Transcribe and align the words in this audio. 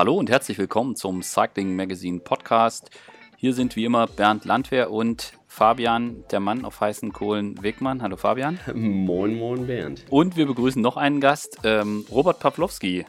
Hallo 0.00 0.14
und 0.14 0.30
herzlich 0.30 0.56
willkommen 0.56 0.96
zum 0.96 1.20
Cycling 1.20 1.76
Magazine 1.76 2.20
Podcast. 2.20 2.88
Hier 3.36 3.52
sind 3.52 3.76
wie 3.76 3.84
immer 3.84 4.06
Bernd 4.06 4.46
Landwehr 4.46 4.90
und 4.90 5.34
Fabian, 5.46 6.24
der 6.30 6.40
Mann 6.40 6.64
auf 6.64 6.80
heißen 6.80 7.12
Kohlen, 7.12 7.62
Wegmann. 7.62 8.00
Hallo 8.00 8.16
Fabian. 8.16 8.58
Moin, 8.72 9.38
moin 9.38 9.66
Bernd. 9.66 10.06
Und 10.08 10.38
wir 10.38 10.46
begrüßen 10.46 10.80
noch 10.80 10.96
einen 10.96 11.20
Gast, 11.20 11.58
ähm, 11.64 12.06
Robert 12.10 12.40
Pawlowski. 12.40 13.04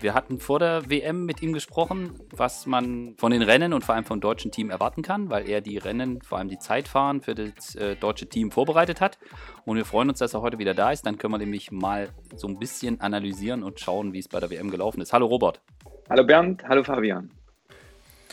Wir 0.00 0.14
hatten 0.14 0.40
vor 0.40 0.58
der 0.60 0.88
WM 0.88 1.26
mit 1.26 1.42
ihm 1.42 1.52
gesprochen, 1.52 2.18
was 2.30 2.64
man 2.64 3.16
von 3.18 3.30
den 3.30 3.42
Rennen 3.42 3.74
und 3.74 3.84
vor 3.84 3.94
allem 3.94 4.06
vom 4.06 4.22
deutschen 4.22 4.50
Team 4.50 4.70
erwarten 4.70 5.02
kann, 5.02 5.28
weil 5.28 5.46
er 5.46 5.60
die 5.60 5.76
Rennen, 5.76 6.22
vor 6.22 6.38
allem 6.38 6.48
die 6.48 6.58
Zeitfahren 6.58 7.20
für 7.20 7.34
das 7.34 7.74
äh, 7.74 7.96
deutsche 7.96 8.30
Team 8.30 8.50
vorbereitet 8.50 9.02
hat. 9.02 9.18
Und 9.66 9.76
wir 9.76 9.84
freuen 9.84 10.08
uns, 10.08 10.20
dass 10.20 10.32
er 10.32 10.40
heute 10.40 10.58
wieder 10.58 10.72
da 10.72 10.90
ist. 10.90 11.04
Dann 11.04 11.18
können 11.18 11.34
wir 11.34 11.38
nämlich 11.38 11.70
mal 11.70 12.08
so 12.34 12.48
ein 12.48 12.58
bisschen 12.58 13.02
analysieren 13.02 13.62
und 13.62 13.78
schauen, 13.78 14.14
wie 14.14 14.20
es 14.20 14.28
bei 14.28 14.40
der 14.40 14.48
WM 14.48 14.70
gelaufen 14.70 15.02
ist. 15.02 15.12
Hallo 15.12 15.26
Robert. 15.26 15.60
Hallo 16.08 16.24
Bernd, 16.24 16.62
hallo 16.68 16.84
Fabian. 16.84 17.30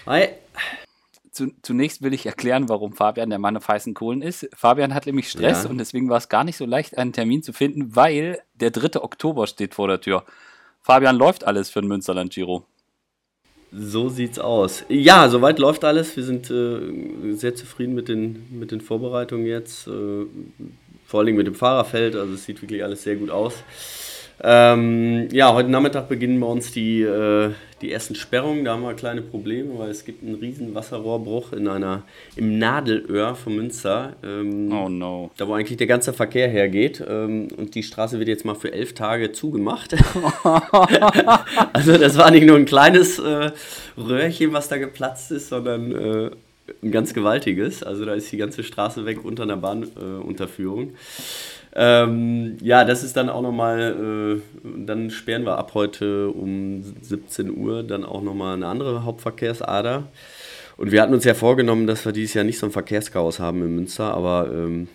Hi. 0.05 0.27
Zunächst 1.61 2.01
will 2.01 2.13
ich 2.13 2.25
erklären, 2.25 2.67
warum 2.67 2.93
Fabian 2.93 3.29
der 3.29 3.39
Mann 3.39 3.55
auf 3.55 3.69
heißen 3.69 3.93
Kohlen 3.93 4.21
ist. 4.21 4.49
Fabian 4.53 4.93
hat 4.93 5.05
nämlich 5.05 5.29
Stress 5.29 5.63
ja. 5.63 5.69
und 5.69 5.77
deswegen 5.77 6.09
war 6.09 6.17
es 6.17 6.27
gar 6.27 6.43
nicht 6.43 6.57
so 6.57 6.65
leicht, 6.65 6.97
einen 6.97 7.13
Termin 7.13 7.41
zu 7.41 7.53
finden, 7.53 7.95
weil 7.95 8.39
der 8.55 8.71
3. 8.71 9.01
Oktober 9.01 9.47
steht 9.47 9.73
vor 9.73 9.87
der 9.87 10.01
Tür. 10.01 10.25
Fabian, 10.81 11.15
läuft 11.15 11.45
alles 11.45 11.69
für 11.69 11.79
den 11.79 11.87
Münsterland 11.87 12.33
Giro? 12.33 12.65
So 13.71 14.09
sieht's 14.09 14.37
aus. 14.37 14.83
Ja, 14.89 15.29
soweit 15.29 15.57
läuft 15.57 15.85
alles. 15.85 16.17
Wir 16.17 16.23
sind 16.23 16.51
äh, 16.51 17.33
sehr 17.33 17.55
zufrieden 17.55 17.95
mit 17.95 18.09
den, 18.09 18.47
mit 18.51 18.71
den 18.71 18.81
Vorbereitungen 18.81 19.45
jetzt. 19.45 19.87
Äh, 19.87 20.25
vor 21.05 21.21
allem 21.21 21.35
mit 21.37 21.47
dem 21.47 21.55
Fahrerfeld. 21.55 22.17
Also 22.17 22.33
es 22.33 22.43
sieht 22.43 22.61
wirklich 22.61 22.83
alles 22.83 23.03
sehr 23.03 23.15
gut 23.15 23.29
aus. 23.29 23.53
Ähm, 24.43 25.27
ja, 25.31 25.53
heute 25.53 25.69
Nachmittag 25.69 26.09
beginnen 26.09 26.39
bei 26.39 26.47
uns 26.47 26.71
die, 26.71 27.01
äh, 27.01 27.51
die 27.81 27.91
ersten 27.91 28.15
Sperrungen. 28.15 28.65
Da 28.65 28.71
haben 28.73 28.81
wir 28.81 28.95
kleine 28.95 29.21
Probleme, 29.21 29.77
weil 29.77 29.91
es 29.91 30.03
gibt 30.03 30.23
einen 30.23 30.35
riesen 30.35 30.73
Wasserrohrbruch 30.73 31.53
in 31.53 31.67
einer, 31.67 32.03
im 32.35 32.57
Nadelöhr 32.57 33.35
von 33.35 33.55
Münster. 33.55 34.15
Ähm, 34.23 34.71
oh 34.73 34.89
no. 34.89 35.29
Da 35.37 35.47
wo 35.47 35.53
eigentlich 35.53 35.77
der 35.77 35.85
ganze 35.85 36.11
Verkehr 36.11 36.47
hergeht. 36.47 37.03
Ähm, 37.07 37.49
und 37.55 37.75
die 37.75 37.83
Straße 37.83 38.17
wird 38.17 38.29
jetzt 38.29 38.43
mal 38.43 38.55
für 38.55 38.73
elf 38.73 38.93
Tage 38.95 39.31
zugemacht. 39.31 39.93
also 41.73 41.97
das 41.97 42.17
war 42.17 42.31
nicht 42.31 42.45
nur 42.47 42.55
ein 42.55 42.65
kleines 42.65 43.19
äh, 43.19 43.51
Röhrchen, 43.95 44.53
was 44.53 44.69
da 44.69 44.77
geplatzt 44.77 45.31
ist, 45.31 45.49
sondern 45.49 45.91
äh, 45.91 46.31
ein 46.81 46.91
ganz 46.91 47.13
gewaltiges. 47.13 47.83
Also 47.83 48.05
da 48.05 48.15
ist 48.15 48.31
die 48.31 48.37
ganze 48.37 48.63
Straße 48.63 49.05
weg 49.05 49.23
unter 49.23 49.43
einer 49.43 49.57
Bahnunterführung. 49.57 50.89
Äh, 50.89 50.93
ähm, 51.73 52.57
ja, 52.61 52.83
das 52.83 53.03
ist 53.03 53.15
dann 53.15 53.29
auch 53.29 53.41
nochmal, 53.41 54.41
äh, 54.43 54.61
dann 54.85 55.09
sperren 55.09 55.45
wir 55.45 55.57
ab 55.57 55.73
heute 55.73 56.29
um 56.29 56.83
17 57.01 57.55
Uhr 57.55 57.83
dann 57.83 58.03
auch 58.03 58.21
nochmal 58.21 58.55
eine 58.55 58.67
andere 58.67 59.05
Hauptverkehrsader. 59.05 60.07
Und 60.77 60.91
wir 60.91 61.01
hatten 61.01 61.13
uns 61.13 61.23
ja 61.23 61.33
vorgenommen, 61.33 61.87
dass 61.87 62.05
wir 62.05 62.11
dieses 62.11 62.33
Jahr 62.33 62.43
nicht 62.43 62.59
so 62.59 62.65
ein 62.65 62.71
Verkehrschaos 62.71 63.39
haben 63.39 63.61
in 63.61 63.75
Münster, 63.75 64.13
aber 64.13 64.49
ähm, 64.51 64.87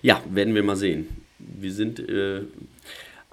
ja, 0.00 0.22
werden 0.30 0.54
wir 0.54 0.62
mal 0.62 0.76
sehen. 0.76 1.08
Wir 1.38 1.72
sind 1.72 2.00
äh, 2.00 2.42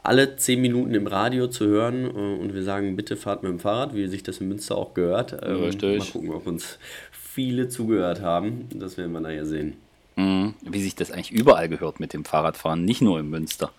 alle 0.03 0.36
10 0.36 0.62
Minuten 0.62 0.94
im 0.94 1.08
Radio 1.08 1.48
zu 1.48 1.66
hören 1.68 2.06
äh, 2.06 2.42
und 2.42 2.53
wir 2.53 2.64
sagen, 2.64 2.96
bitte 2.96 3.16
fahrt 3.16 3.44
mit 3.44 3.52
dem 3.52 3.59
Fahrrad, 3.59 3.96
wie 3.96 4.08
sich 4.08 4.23
das 4.23 4.40
in 4.40 4.50
Münster 4.50 4.78
auch 4.78 4.94
gehört. 4.94 5.38
Ähm, 5.44 5.64
Richtig. 5.64 6.00
Mal 6.00 6.08
gucken, 6.08 6.31
ob 6.31 6.48
uns 6.48 6.78
viele 7.12 7.70
zugehört 7.70 8.22
haben. 8.22 8.68
Das 8.73 8.98
werden 8.98 9.14
wir 9.14 9.22
nachher 9.22 9.46
sehen. 9.46 9.76
Mhm. 10.16 10.53
Wie 10.61 10.81
sich 10.81 10.95
das 10.95 11.11
eigentlich 11.11 11.31
überall 11.31 11.69
gehört 11.69 11.99
mit 11.99 12.13
dem 12.13 12.25
Fahrradfahren, 12.25 12.85
nicht 12.85 13.02
nur 13.02 13.19
in 13.19 13.30
Münster. 13.30 13.71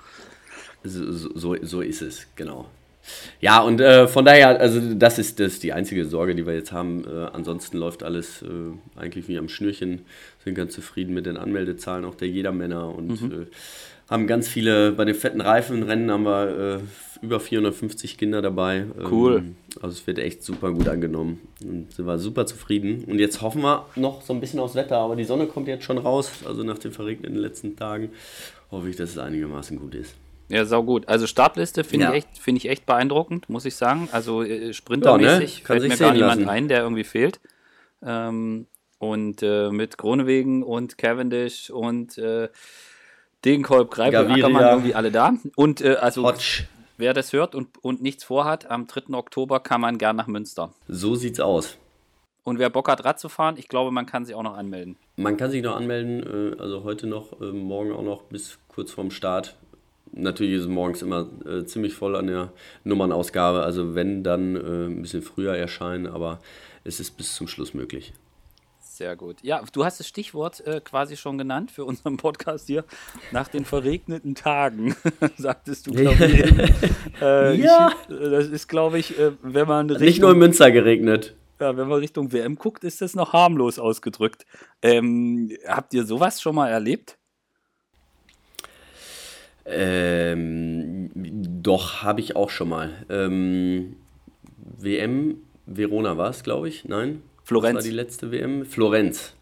So, 0.84 1.12
so, 1.12 1.56
so 1.62 1.81
ist 1.81 2.03
es, 2.03 2.27
genau. 2.37 2.67
Ja, 3.41 3.61
und 3.61 3.81
äh, 3.81 4.09
von 4.09 4.25
daher, 4.25 4.61
also 4.61 4.95
das 4.95 5.19
ist 5.19 5.41
das 5.41 5.59
die 5.59 5.73
einzige 5.73 6.05
Sorge, 6.07 6.35
die 6.35 6.47
wir 6.47 6.55
jetzt 6.55 6.73
haben. 6.73 7.05
Äh, 7.05 7.27
ansonsten 7.33 7.79
läuft 7.79 8.03
alles 8.03 8.43
äh, 8.43 8.47
eigentlich 8.99 9.28
wie 9.28 9.39
am 9.39 9.49
Schnürchen. 9.49 10.03
Sind 10.44 10.55
ganz 10.55 10.75
zufrieden 10.75 11.15
mit 11.15 11.27
den 11.27 11.37
Anmeldezahlen 11.37 12.05
auch 12.05 12.15
der 12.15 12.28
Jedermänner 12.28 12.94
und 12.94 13.22
mhm. 13.22 13.33
Äh, 13.33 13.47
haben 14.09 14.27
ganz 14.27 14.47
viele, 14.47 14.93
bei 14.93 15.05
den 15.05 15.15
fetten 15.15 15.41
Reifenrennen 15.41 16.11
haben 16.11 16.25
wir 16.25 16.77
äh, 16.77 17.25
über 17.25 17.41
450 17.41 18.19
Kinder 18.19 18.41
dabei. 18.41 18.87
Cool. 19.11 19.38
Ähm, 19.38 19.56
also 19.83 19.88
es 19.88 20.06
wird 20.06 20.19
echt 20.19 20.43
super 20.43 20.73
gut 20.73 20.88
angenommen 20.88 21.41
und 21.62 21.93
sind 21.93 22.06
wir 22.06 22.19
super 22.19 22.47
zufrieden. 22.47 23.05
Und 23.05 23.19
jetzt 23.19 23.43
hoffen 23.43 23.62
wir 23.62 23.87
noch 23.97 24.23
so 24.23 24.33
ein 24.33 24.41
bisschen 24.41 24.61
aufs 24.61 24.75
Wetter, 24.75 24.99
aber 24.99 25.17
die 25.17 25.25
Sonne 25.25 25.47
kommt 25.47 25.69
jetzt 25.69 25.84
schon 25.84 25.99
raus. 25.99 26.31
Also 26.44 26.62
nach 26.62 26.78
den 26.78 26.93
verregneten 26.93 27.37
letzten 27.37 27.77
Tagen 27.77 28.11
hoffe 28.71 28.88
ich, 28.88 28.97
dass 28.97 29.11
es 29.11 29.19
einigermaßen 29.19 29.78
gut 29.78 29.94
ist. 29.94 30.15
Ja, 30.49 30.65
sau 30.65 30.83
gut. 30.83 31.09
Also 31.09 31.27
Startliste 31.27 31.84
finde 31.84 32.07
ja. 32.07 32.11
ich, 32.12 32.19
echt, 32.19 32.39
find 32.39 32.59
ich 32.59 32.69
echt 32.69 32.87
beeindruckend, 32.87 33.49
muss 33.49 33.65
ich 33.65 33.75
sagen. 33.75 34.09
Also 34.12 34.43
äh, 34.43 34.73
sprintermäßig 34.73 35.59
ja, 35.59 35.75
ne? 35.75 35.81
fällt 35.81 35.83
mir 35.89 35.97
gar 35.97 36.12
niemand 36.12 36.41
lassen. 36.41 36.49
ein, 36.49 36.69
der 36.69 36.83
irgendwie 36.83 37.05
fehlt. 37.05 37.41
Ähm, 38.03 38.67
und 38.99 39.43
äh, 39.43 39.71
mit 39.71 39.99
Kronewegen 39.99 40.62
und 40.62 40.99
Cavendish 40.99 41.71
und 41.71 42.17
äh, 42.19 42.49
Degenkolb, 43.45 43.91
Greifel, 43.91 44.31
Ackermann 44.31 44.65
irgendwie 44.65 44.95
alle 44.95 45.11
da. 45.11 45.35
Und 45.56 45.81
äh, 45.81 45.97
also 45.97 46.25
Hotch. 46.25 46.67
wer 46.97 47.12
das 47.12 47.33
hört 47.33 47.55
und, 47.55 47.83
und 47.85 48.03
nichts 48.03 48.25
vorhat, 48.25 48.71
am 48.71 48.87
3. 48.87 49.15
Oktober 49.15 49.61
kann 49.61 49.81
man 49.81 49.99
gern 49.99 50.17
nach 50.17 50.27
Münster. 50.27 50.73
So 50.89 51.15
sieht's 51.15 51.41
aus. 51.41 51.77
Und 52.45 52.61
wer 52.61 52.71
Bock 52.71 52.89
hat, 52.89 53.05
Rad 53.05 53.19
zu 53.19 53.29
fahren, 53.29 53.56
ich 53.59 53.69
glaube, 53.69 53.91
man 53.91 54.06
kann 54.06 54.25
sich 54.25 54.35
auch 54.37 54.43
noch 54.43 54.56
anmelden. 54.56 54.97
Man 55.17 55.37
kann 55.37 55.51
sich 55.51 55.62
noch 55.62 55.75
anmelden, 55.75 56.55
äh, 56.56 56.61
also 56.61 56.85
heute 56.85 57.09
noch, 57.09 57.41
äh, 57.41 57.47
morgen 57.47 57.93
auch 57.93 58.03
noch 58.03 58.23
bis 58.23 58.59
kurz 58.69 58.93
vorm 58.93 59.11
Start. 59.11 59.56
Natürlich 60.16 60.54
ist 60.54 60.62
es 60.62 60.69
morgens 60.69 61.03
immer 61.03 61.28
äh, 61.47 61.65
ziemlich 61.65 61.94
voll 61.94 62.16
an 62.16 62.27
der 62.27 62.53
Nummernausgabe, 62.84 63.62
also 63.62 63.94
wenn, 63.94 64.22
dann 64.22 64.56
äh, 64.56 64.87
ein 64.87 65.03
bisschen 65.03 65.22
früher 65.22 65.54
erscheinen, 65.54 66.06
aber 66.06 66.41
es 66.84 67.00
ist 67.00 67.16
bis 67.16 67.34
zum 67.34 67.49
Schluss 67.49 67.75
möglich. 67.75 68.12
Sehr 68.97 69.15
gut. 69.15 69.37
Ja, 69.43 69.62
du 69.75 69.84
hast 69.84 70.00
das 70.00 70.09
Stichwort 70.09 70.66
äh, 70.66 70.81
quasi 70.81 71.19
schon 71.19 71.37
genannt 71.37 71.71
für 71.71 71.84
unseren 71.84 72.16
Podcast 72.16 72.66
hier. 72.66 72.84
Nach 73.31 73.47
den 73.47 73.66
verregneten 73.66 74.34
Tagen, 74.34 74.97
sagtest 75.37 75.87
du, 75.87 75.93
glaube 75.93 76.25
ich. 76.25 76.44
Äh, 77.21 77.56
ja. 77.56 77.93
Ich, 78.09 78.15
äh, 78.15 78.31
das 78.31 78.47
ist, 78.47 78.69
glaube 78.69 78.99
ich, 78.99 79.19
äh, 79.19 79.32
wenn 79.43 79.66
man. 79.66 79.88
Richtung, 79.88 80.06
Nicht 80.06 80.21
nur 80.21 80.32
in 80.32 80.38
Münster 80.38 80.71
geregnet. 80.71 81.34
Ja, 81.60 81.76
wenn 81.76 81.88
man 81.88 81.99
Richtung 82.00 82.32
WM 82.32 82.56
guckt, 82.56 82.84
ist 82.84 83.00
das 83.00 83.15
noch 83.15 83.32
harmlos 83.32 83.78
ausgedrückt. 83.78 84.44
Ähm, 84.82 85.50
habt 85.66 85.94
ihr 85.94 86.05
sowas 86.05 86.43
schon 86.43 86.55
mal 86.55 86.69
erlebt? 86.69 87.19
Ähm, 89.66 91.10
doch, 91.15 92.03
habe 92.03 92.21
ich 92.21 92.37
auch 92.37 92.50
schon 92.50 92.69
mal. 92.69 92.93
Ähm, 93.09 93.97
WM, 94.78 95.37
Verona 95.66 96.16
war 96.16 96.31
es, 96.31 96.43
glaube 96.43 96.69
ich. 96.69 96.84
Nein? 96.84 97.22
Florenz. 97.43 97.76
Das 97.76 97.84
war 97.84 97.91
die 97.91 97.97
letzte 97.97 98.31
WM. 98.31 98.65
Florenz. 98.65 99.34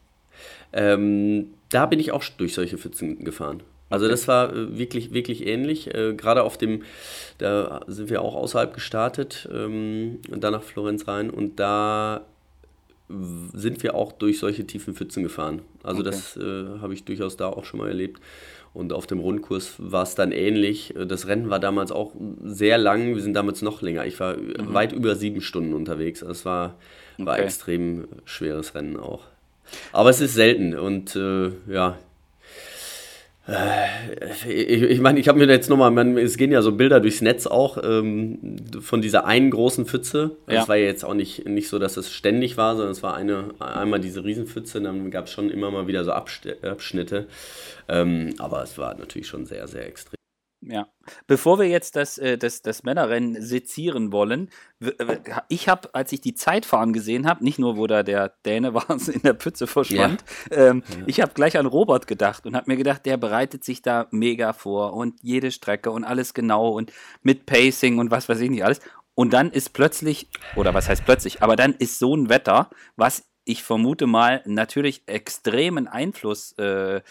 Ähm, 0.73 1.49
da 1.71 1.87
bin 1.87 2.01
ich 2.01 2.13
auch 2.13 2.25
durch 2.37 2.55
solche 2.55 2.79
Pfützen 2.79 3.25
gefahren. 3.25 3.63
Also 3.91 4.09
das 4.09 4.27
war 4.27 4.53
äh, 4.53 4.77
wirklich, 4.77 5.13
wirklich 5.13 5.47
ähnlich. 5.47 5.95
Äh, 5.95 6.15
Gerade 6.15 6.43
auf 6.43 6.59
dem, 6.59 6.83
da 7.39 7.83
sind 7.87 8.11
wir 8.11 8.23
auch 8.23 8.35
außerhalb 8.35 8.75
gestartet, 8.75 9.49
ähm, 9.53 10.19
dann 10.29 10.53
nach 10.53 10.63
Florenz 10.63 11.07
rein 11.07 11.31
und 11.31 11.61
da 11.61 12.23
sind 13.09 13.83
wir 13.83 13.95
auch 13.95 14.13
durch 14.13 14.39
solche 14.39 14.67
tiefen 14.67 14.95
Pfützen 14.95 15.23
gefahren. 15.23 15.61
Also 15.83 16.01
okay. 16.01 16.11
das 16.11 16.37
äh, 16.37 16.81
habe 16.81 16.95
ich 16.95 17.05
durchaus 17.05 17.37
da 17.37 17.49
auch 17.49 17.65
schon 17.65 17.79
mal 17.79 17.89
erlebt. 17.89 18.21
Und 18.75 18.93
auf 18.93 19.07
dem 19.07 19.21
Rundkurs 19.21 19.75
war 19.79 20.03
es 20.03 20.17
dann 20.17 20.33
ähnlich. 20.33 20.93
Das 21.07 21.29
Rennen 21.29 21.49
war 21.49 21.61
damals 21.61 21.93
auch 21.93 22.13
sehr 22.43 22.77
lang. 22.77 23.15
Wir 23.15 23.23
sind 23.23 23.35
damals 23.35 23.63
noch 23.63 23.81
länger. 23.83 24.05
Ich 24.05 24.19
war 24.19 24.37
mhm. 24.37 24.75
weit 24.75 24.93
über 24.93 25.15
sieben 25.15 25.41
Stunden 25.41 25.73
unterwegs. 25.73 26.23
Also 26.23 26.45
war 26.45 26.75
war 27.19 27.35
okay. 27.35 27.45
extrem 27.45 28.09
schweres 28.25 28.75
Rennen 28.75 28.97
auch. 28.97 29.23
Aber 29.93 30.11
es 30.11 30.21
ist 30.21 30.35
selten 30.35 30.75
und 30.77 31.17
äh, 31.17 31.51
ja. 31.69 31.99
Äh, 33.47 33.87
ich, 34.49 34.83
ich 34.83 35.01
meine, 35.01 35.21
ich 35.21 35.29
habe 35.29 35.39
mir 35.39 35.47
jetzt 35.47 35.69
nochmal, 35.69 36.19
es 36.19 36.37
gehen 36.37 36.51
ja 36.51 36.63
so 36.63 36.73
Bilder 36.73 37.01
durchs 37.01 37.21
Netz 37.21 37.47
auch 37.47 37.79
ähm, 37.83 38.57
von 38.81 39.03
dieser 39.03 39.27
einen 39.27 39.51
großen 39.51 39.87
Pfütze. 39.87 40.37
Ja. 40.49 40.63
Es 40.63 40.69
war 40.69 40.77
ja 40.77 40.87
jetzt 40.87 41.05
auch 41.05 41.15
nicht, 41.15 41.47
nicht 41.47 41.69
so, 41.69 41.79
dass 41.79 41.97
es 41.97 42.11
ständig 42.11 42.57
war, 42.57 42.77
sondern 42.77 42.93
es 42.93 43.03
war 43.03 43.15
eine, 43.15 43.51
einmal 43.59 44.01
diese 44.01 44.25
Riesenpfütze, 44.25 44.81
dann 44.81 45.11
gab 45.11 45.27
es 45.27 45.33
schon 45.33 45.51
immer 45.51 45.71
mal 45.71 45.87
wieder 45.87 46.05
so 46.05 46.13
Abschnitte. 46.13 47.27
Ähm, 47.89 48.35
aber 48.39 48.63
es 48.63 48.79
war 48.79 48.97
natürlich 48.97 49.29
schon 49.29 49.45
sehr, 49.45 49.69
sehr 49.69 49.87
extrem. 49.87 50.24
Ja. 50.67 50.89
Bevor 51.27 51.59
wir 51.59 51.67
jetzt 51.67 51.95
das, 51.97 52.17
äh, 52.17 52.39
das, 52.39 52.63
das 52.63 52.85
Männerrennen 52.85 53.41
sezieren 53.43 54.13
wollen, 54.13 54.51
ich 55.49 55.69
habe, 55.69 55.95
als 55.95 56.13
ich 56.13 56.21
die 56.21 56.35
Zeitfahren 56.35 56.93
gesehen 56.93 57.27
habe, 57.27 57.45
nicht 57.45 57.59
nur, 57.59 57.77
wo 57.77 57.87
da 57.87 58.03
der 58.03 58.35
Däne 58.47 58.73
war, 58.75 58.89
in 58.91 59.23
der 59.23 59.35
Pütze 59.35 59.67
verschwand, 59.67 60.25
ja. 60.51 60.69
Ähm, 60.69 60.83
ja. 60.89 61.05
ich 61.07 61.21
habe 61.21 61.35
gleich 61.35 61.59
an 61.59 61.67
Robert 61.67 62.07
gedacht 62.07 62.47
und 62.47 62.57
habe 62.57 62.71
mir 62.71 62.77
gedacht, 62.77 63.05
der 63.05 63.17
bereitet 63.17 63.65
sich 63.65 63.83
da 63.83 64.07
mega 64.11 64.53
vor 64.53 64.95
und 64.95 65.23
jede 65.23 65.51
Strecke 65.51 65.91
und 65.91 66.05
alles 66.05 66.35
genau 66.35 66.71
und 66.71 66.93
mit 67.23 67.47
Pacing 67.47 67.99
und 67.99 68.11
was 68.11 68.29
weiß 68.29 68.41
ich 68.41 68.51
nicht 68.51 68.65
alles. 68.65 68.81
Und 69.15 69.33
dann 69.33 69.51
ist 69.51 69.73
plötzlich, 69.75 70.29
oder 70.57 70.75
was 70.75 70.89
heißt 70.89 71.05
plötzlich, 71.05 71.43
aber 71.43 71.57
dann 71.57 71.75
ist 71.75 71.99
so 71.99 72.17
ein 72.17 72.29
Wetter, 72.29 72.71
was 72.97 73.25
ich 73.45 73.63
vermute 73.63 74.07
mal 74.07 74.43
natürlich 74.47 75.03
extremen 75.07 75.87
Einfluss 75.87 76.53
äh, 76.53 77.03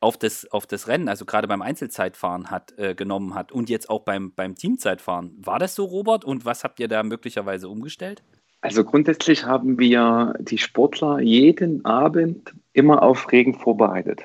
auf 0.00 0.16
das, 0.16 0.50
auf 0.50 0.66
das 0.66 0.88
Rennen, 0.88 1.08
also 1.08 1.26
gerade 1.26 1.46
beim 1.46 1.62
Einzelzeitfahren 1.62 2.50
hat, 2.50 2.72
äh, 2.78 2.94
genommen 2.94 3.34
hat 3.34 3.52
und 3.52 3.68
jetzt 3.68 3.90
auch 3.90 4.00
beim, 4.00 4.32
beim 4.34 4.54
Teamzeitfahren. 4.54 5.36
War 5.38 5.58
das 5.58 5.74
so, 5.74 5.84
Robert? 5.84 6.24
Und 6.24 6.44
was 6.44 6.64
habt 6.64 6.80
ihr 6.80 6.88
da 6.88 7.02
möglicherweise 7.02 7.68
umgestellt? 7.68 8.22
Also 8.62 8.84
grundsätzlich 8.84 9.44
haben 9.44 9.78
wir 9.78 10.34
die 10.40 10.58
Sportler 10.58 11.20
jeden 11.20 11.84
Abend 11.84 12.52
immer 12.72 13.02
auf 13.02 13.30
Regen 13.30 13.54
vorbereitet. 13.54 14.22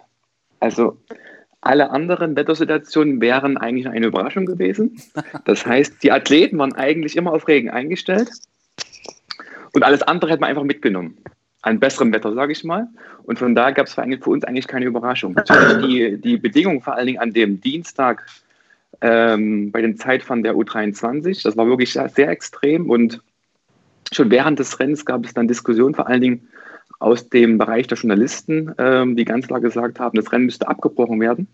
Also 0.60 0.98
alle 1.62 1.90
anderen 1.90 2.36
Wettersituationen 2.36 3.22
wären 3.22 3.58
eigentlich 3.58 3.88
eine 3.88 4.08
Überraschung 4.08 4.46
gewesen. 4.46 5.02
Das 5.46 5.66
heißt, 5.66 6.04
die 6.04 6.12
Athleten 6.12 6.58
waren 6.58 6.74
eigentlich 6.74 7.16
immer 7.16 7.34
auf 7.34 7.48
Regen 7.48 7.70
eingestellt 7.70 8.30
und 9.74 9.84
alles 9.84 10.04
andere 10.04 10.32
hätte 10.32 10.42
man 10.42 10.50
einfach 10.50 10.64
mitgenommen. 10.64 11.18
An 11.66 11.80
besserem 11.80 12.14
Wetter, 12.14 12.32
sage 12.36 12.52
ich 12.52 12.64
mal. 12.64 12.88
Und 13.24 13.40
von 13.40 13.56
daher 13.56 13.74
gab 13.74 13.88
es 13.88 13.96
für, 13.96 14.04
für, 14.22 14.30
uns 14.30 14.44
eigentlich 14.44 14.68
keine 14.68 14.86
Überraschung. 14.86 15.36
Die, 15.82 16.16
die 16.22 16.38
Bedingungen 16.38 16.82
vor 16.82 16.94
allen 16.94 17.08
Dingen 17.08 17.20
an 17.20 17.34
dem 17.34 17.60
Dienstag 17.60 18.24
ähm, 19.02 19.72
bei 19.72 19.82
den 19.82 19.98
Zeitfahren 19.98 20.44
der 20.44 20.54
U23, 20.54 21.42
das 21.44 21.58
war 21.58 21.66
wirklich 21.66 21.94
sehr 21.94 22.30
extrem 22.30 22.88
und 22.90 23.20
schon 24.12 24.30
während 24.30 24.60
des 24.60 24.80
Rennens 24.80 25.06
gab 25.06 25.26
es 25.26 25.34
dann 25.34 25.48
Diskussionen, 25.48 25.96
vor 25.96 26.08
allen 26.08 26.22
Dingen 26.22 26.48
aus 27.00 27.30
dem 27.30 27.58
Bereich 27.58 27.88
der 27.88 27.98
Journalisten, 27.98 28.72
ähm, 28.78 29.16
die 29.16 29.26
ganz 29.26 29.48
klar 29.48 29.60
gesagt 29.60 30.00
haben, 30.00 30.16
das 30.16 30.32
Rennen 30.32 30.46
müsste 30.46 30.68
abgebrochen 30.68 31.20
werden. 31.20 31.48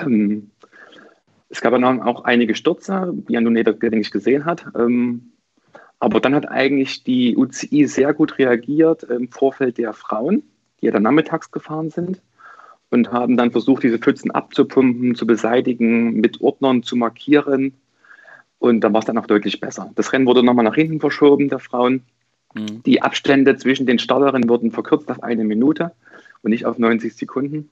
Ähm, 0.00 0.50
es 1.48 1.62
gab 1.62 1.72
dann 1.72 2.02
auch 2.02 2.24
einige 2.24 2.54
Stürze, 2.54 3.10
die 3.28 3.38
Antoneta, 3.38 3.72
denke 3.72 4.00
ich, 4.00 4.10
gesehen 4.10 4.44
hat. 4.44 4.66
Ähm, 4.78 5.31
aber 6.02 6.18
dann 6.18 6.34
hat 6.34 6.50
eigentlich 6.50 7.04
die 7.04 7.36
UCI 7.36 7.86
sehr 7.86 8.12
gut 8.12 8.36
reagiert 8.36 9.04
im 9.04 9.28
Vorfeld 9.28 9.78
der 9.78 9.92
Frauen, 9.92 10.42
die 10.80 10.86
ja 10.86 10.92
dann 10.92 11.04
nachmittags 11.04 11.52
gefahren 11.52 11.90
sind 11.90 12.20
und 12.90 13.12
haben 13.12 13.36
dann 13.36 13.52
versucht, 13.52 13.84
diese 13.84 14.00
Pfützen 14.00 14.32
abzupumpen, 14.32 15.14
zu 15.14 15.28
beseitigen, 15.28 16.14
mit 16.14 16.40
Ordnern 16.40 16.82
zu 16.82 16.96
markieren. 16.96 17.74
Und 18.58 18.80
dann 18.80 18.92
war 18.92 18.98
es 18.98 19.04
dann 19.04 19.16
auch 19.16 19.28
deutlich 19.28 19.60
besser. 19.60 19.92
Das 19.94 20.12
Rennen 20.12 20.26
wurde 20.26 20.42
nochmal 20.42 20.64
nach 20.64 20.74
hinten 20.74 20.98
verschoben, 20.98 21.48
der 21.48 21.60
Frauen. 21.60 22.02
Mhm. 22.54 22.82
Die 22.82 23.00
Abstände 23.00 23.54
zwischen 23.54 23.86
den 23.86 24.00
Starterinnen 24.00 24.48
wurden 24.48 24.72
verkürzt 24.72 25.08
auf 25.08 25.22
eine 25.22 25.44
Minute 25.44 25.92
und 26.42 26.50
nicht 26.50 26.66
auf 26.66 26.78
90 26.78 27.14
Sekunden. 27.14 27.70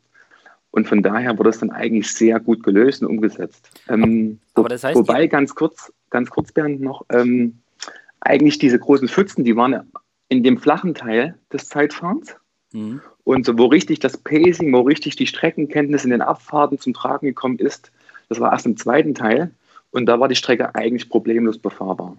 Und 0.70 0.86
von 0.86 1.02
daher 1.02 1.36
wurde 1.36 1.50
es 1.50 1.58
dann 1.58 1.70
eigentlich 1.70 2.14
sehr 2.14 2.38
gut 2.38 2.62
gelöst 2.62 3.02
und 3.02 3.08
umgesetzt. 3.08 3.72
Ähm, 3.88 4.38
Aber 4.54 4.68
das 4.68 4.84
heißt, 4.84 4.96
wobei, 4.96 5.26
ganz 5.26 5.56
kurz, 5.56 5.92
ganz 6.10 6.30
kurz, 6.30 6.52
Bernd, 6.52 6.80
noch, 6.80 7.04
ähm, 7.10 7.59
eigentlich 8.20 8.58
diese 8.58 8.78
großen 8.78 9.08
Pfützen, 9.08 9.44
die 9.44 9.56
waren 9.56 9.90
in 10.28 10.42
dem 10.42 10.58
flachen 10.58 10.94
Teil 10.94 11.38
des 11.52 11.68
Zeitfahrens. 11.68 12.36
Mhm. 12.72 13.00
Und 13.24 13.46
so, 13.46 13.58
wo 13.58 13.66
richtig 13.66 14.00
das 14.00 14.16
Pacing, 14.16 14.72
wo 14.72 14.80
richtig 14.80 15.16
die 15.16 15.26
Streckenkenntnis 15.26 16.04
in 16.04 16.10
den 16.10 16.22
Abfahrten 16.22 16.78
zum 16.78 16.94
Tragen 16.94 17.26
gekommen 17.26 17.58
ist, 17.58 17.90
das 18.28 18.40
war 18.40 18.52
erst 18.52 18.66
im 18.66 18.76
zweiten 18.76 19.14
Teil. 19.14 19.50
Und 19.90 20.06
da 20.06 20.20
war 20.20 20.28
die 20.28 20.36
Strecke 20.36 20.74
eigentlich 20.74 21.08
problemlos 21.08 21.58
befahrbar. 21.58 22.16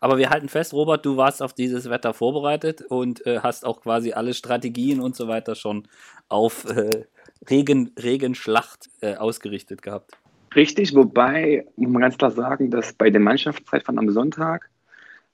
Aber 0.00 0.18
wir 0.18 0.30
halten 0.30 0.48
fest, 0.48 0.72
Robert, 0.74 1.04
du 1.04 1.16
warst 1.16 1.42
auf 1.42 1.52
dieses 1.52 1.88
Wetter 1.88 2.14
vorbereitet 2.14 2.82
und 2.82 3.26
äh, 3.26 3.40
hast 3.40 3.64
auch 3.64 3.80
quasi 3.80 4.12
alle 4.12 4.34
Strategien 4.34 5.00
und 5.00 5.16
so 5.16 5.28
weiter 5.28 5.54
schon 5.54 5.88
auf 6.28 6.64
äh, 6.66 7.04
Regen, 7.48 7.92
Regenschlacht 7.98 8.90
äh, 9.00 9.16
ausgerichtet 9.16 9.82
gehabt. 9.82 10.12
Richtig, 10.54 10.94
wobei 10.94 11.66
muss 11.76 11.90
man 11.90 12.02
ganz 12.02 12.18
klar 12.18 12.30
sagen, 12.30 12.70
dass 12.70 12.92
bei 12.92 13.10
den 13.10 13.22
Mannschaftszeitfahren 13.22 13.98
am 13.98 14.10
Sonntag 14.10 14.70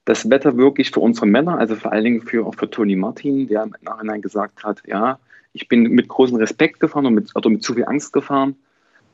das 0.05 0.29
Wetter 0.29 0.57
wirklich 0.57 0.91
für 0.91 1.01
unsere 1.01 1.27
Männer, 1.27 1.59
also 1.59 1.77
vor 1.77 1.93
allen 1.93 2.05
Dingen 2.05 2.23
für, 2.23 2.47
auch 2.47 2.55
für 2.55 2.69
Toni 2.69 2.97
Martin, 2.97 3.47
der 3.47 3.65
im 3.65 3.75
Nachhinein 3.83 4.23
gesagt 4.23 4.65
hat, 4.65 4.83
ja, 4.87 5.19
ich 5.53 5.69
bin 5.69 5.83
mit 5.83 6.09
großem 6.09 6.37
Respekt 6.37 6.81
gefahren 6.81 7.07
und 7.07 7.15
mit, 7.15 7.37
oder 7.37 7.51
mit 7.51 7.63
zu 7.63 7.75
viel 7.75 7.85
Angst 7.85 8.13
gefahren. 8.13 8.57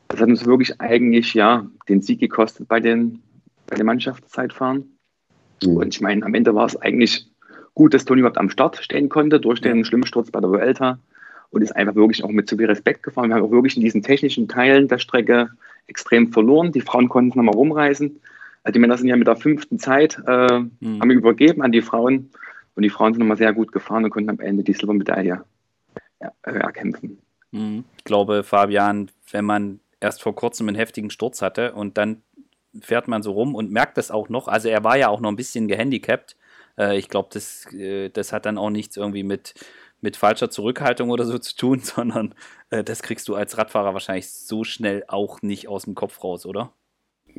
Das 0.07 0.21
hat 0.21 0.29
uns 0.29 0.45
wirklich 0.45 0.79
eigentlich 0.81 1.33
ja 1.33 1.67
den 1.87 2.01
Sieg 2.01 2.19
gekostet 2.19 2.67
bei 2.67 2.79
den, 2.79 3.21
bei 3.67 3.75
den 3.75 3.85
Mannschaftszeitfahren. 3.85 4.97
Mhm. 5.63 5.77
Und 5.77 5.93
ich 5.93 6.01
meine, 6.01 6.25
am 6.25 6.33
Ende 6.33 6.55
war 6.55 6.65
es 6.65 6.75
eigentlich 6.77 7.27
gut, 7.75 7.93
dass 7.93 8.05
Toni 8.05 8.21
überhaupt 8.21 8.37
am 8.37 8.49
Start 8.49 8.77
stehen 8.77 9.09
konnte 9.09 9.39
durch 9.39 9.61
den 9.61 9.85
schlimmen 9.85 10.05
Sturz 10.05 10.31
bei 10.31 10.39
der 10.39 10.49
Vuelta 10.49 10.97
und 11.51 11.61
ist 11.61 11.75
einfach 11.75 11.95
wirklich 11.95 12.23
auch 12.23 12.29
mit 12.29 12.49
zu 12.49 12.57
viel 12.57 12.65
Respekt 12.65 13.03
gefahren. 13.03 13.29
Wir 13.29 13.35
haben 13.35 13.43
auch 13.43 13.51
wirklich 13.51 13.75
in 13.75 13.83
diesen 13.83 14.01
technischen 14.01 14.47
Teilen 14.47 14.87
der 14.87 14.97
Strecke 14.97 15.49
extrem 15.87 16.31
verloren. 16.31 16.71
Die 16.71 16.81
Frauen 16.81 17.09
konnten 17.09 17.31
es 17.31 17.35
nochmal 17.35 17.55
rumreißen. 17.55 18.19
Also 18.69 18.73
die 18.75 18.81
Männer 18.81 18.97
sind 18.97 19.07
ja 19.07 19.15
mit 19.15 19.25
der 19.25 19.35
fünften 19.35 19.79
Zeit, 19.79 20.21
äh, 20.27 20.59
mhm. 20.59 21.01
haben 21.01 21.09
übergeben 21.09 21.63
an 21.63 21.71
die 21.71 21.81
Frauen 21.81 22.29
und 22.75 22.83
die 22.83 22.91
Frauen 22.91 23.13
sind 23.13 23.21
nochmal 23.21 23.35
sehr 23.35 23.51
gut 23.51 23.71
gefahren 23.71 24.03
und 24.03 24.11
konnten 24.11 24.29
am 24.29 24.39
Ende 24.39 24.63
die 24.63 24.73
Silbermedaille 24.73 25.43
erkämpfen. 26.43 27.17
Mhm. 27.49 27.83
Ich 27.97 28.03
glaube, 28.03 28.43
Fabian, 28.43 29.09
wenn 29.31 29.43
man 29.43 29.79
erst 29.99 30.21
vor 30.21 30.35
kurzem 30.35 30.67
einen 30.67 30.77
heftigen 30.77 31.09
Sturz 31.09 31.41
hatte 31.41 31.73
und 31.73 31.97
dann 31.97 32.21
fährt 32.79 33.07
man 33.07 33.23
so 33.23 33.31
rum 33.31 33.55
und 33.55 33.71
merkt 33.71 33.97
das 33.97 34.11
auch 34.11 34.29
noch. 34.29 34.47
Also 34.47 34.69
er 34.69 34.83
war 34.83 34.97
ja 34.97 35.07
auch 35.07 35.19
noch 35.19 35.31
ein 35.31 35.35
bisschen 35.35 35.67
gehandicapt. 35.67 36.37
Äh, 36.77 36.99
ich 36.99 37.09
glaube, 37.09 37.29
das, 37.33 37.65
äh, 37.73 38.09
das 38.09 38.33
hat 38.33 38.45
dann 38.45 38.59
auch 38.59 38.69
nichts 38.69 38.97
irgendwie 38.97 39.23
mit, 39.23 39.55
mit 39.99 40.15
falscher 40.15 40.51
Zurückhaltung 40.51 41.09
oder 41.09 41.25
so 41.25 41.39
zu 41.39 41.55
tun, 41.55 41.79
sondern 41.83 42.35
äh, 42.69 42.83
das 42.83 43.01
kriegst 43.01 43.27
du 43.29 43.33
als 43.33 43.57
Radfahrer 43.57 43.93
wahrscheinlich 43.93 44.29
so 44.29 44.63
schnell 44.63 45.05
auch 45.07 45.41
nicht 45.41 45.67
aus 45.67 45.85
dem 45.85 45.95
Kopf 45.95 46.23
raus, 46.23 46.45
oder? 46.45 46.71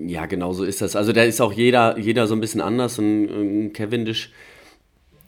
Ja, 0.06 0.26
genau 0.26 0.52
so 0.52 0.64
ist 0.64 0.80
das. 0.80 0.96
Also 0.96 1.12
da 1.12 1.22
ist 1.22 1.40
auch 1.40 1.52
jeder, 1.52 1.98
jeder 1.98 2.26
so 2.26 2.34
ein 2.34 2.40
bisschen 2.40 2.60
anders. 2.60 2.98
Ein, 2.98 3.66
ein 3.66 3.72
Cavendish, 3.72 4.32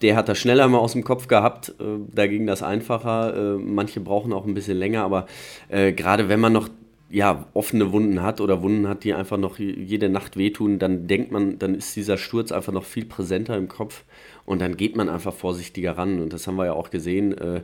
der 0.00 0.16
hat 0.16 0.28
das 0.28 0.38
schneller 0.38 0.66
mal 0.68 0.78
aus 0.78 0.92
dem 0.92 1.04
Kopf 1.04 1.28
gehabt. 1.28 1.74
Äh, 1.80 1.98
da 2.12 2.26
ging 2.26 2.46
das 2.46 2.62
einfacher. 2.62 3.56
Äh, 3.56 3.58
manche 3.58 4.00
brauchen 4.00 4.32
auch 4.32 4.46
ein 4.46 4.54
bisschen 4.54 4.78
länger, 4.78 5.02
aber 5.02 5.26
äh, 5.68 5.92
gerade 5.92 6.28
wenn 6.28 6.40
man 6.40 6.52
noch 6.52 6.68
ja, 7.10 7.46
offene 7.52 7.92
Wunden 7.92 8.22
hat 8.22 8.40
oder 8.40 8.62
Wunden 8.62 8.88
hat, 8.88 9.04
die 9.04 9.12
einfach 9.12 9.36
noch 9.36 9.58
jede 9.58 10.08
Nacht 10.08 10.38
wehtun, 10.38 10.78
dann 10.78 11.06
denkt 11.06 11.30
man, 11.30 11.58
dann 11.58 11.74
ist 11.74 11.94
dieser 11.94 12.16
Sturz 12.16 12.52
einfach 12.52 12.72
noch 12.72 12.84
viel 12.84 13.04
präsenter 13.04 13.54
im 13.58 13.68
Kopf 13.68 14.04
und 14.44 14.60
dann 14.60 14.76
geht 14.76 14.96
man 14.96 15.08
einfach 15.08 15.32
vorsichtiger 15.32 15.96
ran. 15.96 16.20
Und 16.20 16.32
das 16.32 16.46
haben 16.46 16.56
wir 16.56 16.66
ja 16.66 16.72
auch 16.72 16.90
gesehen. 16.90 17.36
Äh, 17.36 17.62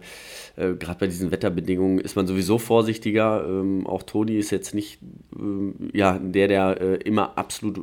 äh, 0.56 0.74
Gerade 0.74 0.98
bei 1.00 1.06
diesen 1.06 1.30
Wetterbedingungen 1.30 1.98
ist 1.98 2.16
man 2.16 2.26
sowieso 2.26 2.58
vorsichtiger. 2.58 3.44
Ähm, 3.46 3.86
auch 3.86 4.02
Toni 4.02 4.36
ist 4.36 4.50
jetzt 4.50 4.74
nicht 4.74 5.00
äh, 5.36 5.96
ja, 5.96 6.18
der, 6.18 6.48
der 6.48 6.80
äh, 6.80 6.94
immer 6.96 7.36
absolut 7.36 7.78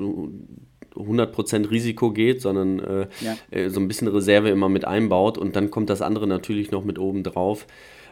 100% 0.96 1.70
Risiko 1.70 2.12
geht, 2.12 2.42
sondern 2.42 2.80
äh, 2.80 3.08
ja. 3.22 3.38
Äh, 3.52 3.70
so 3.70 3.80
ein 3.80 3.88
bisschen 3.88 4.08
Reserve 4.08 4.50
immer 4.50 4.70
mit 4.70 4.86
einbaut 4.86 5.38
und 5.38 5.56
dann 5.56 5.72
kommt 5.72 5.90
das 5.90 6.02
andere 6.02 6.28
natürlich 6.28 6.72
noch 6.72 6.86
mit 6.86 7.00
oben 7.00 7.24
drauf. 7.24 7.68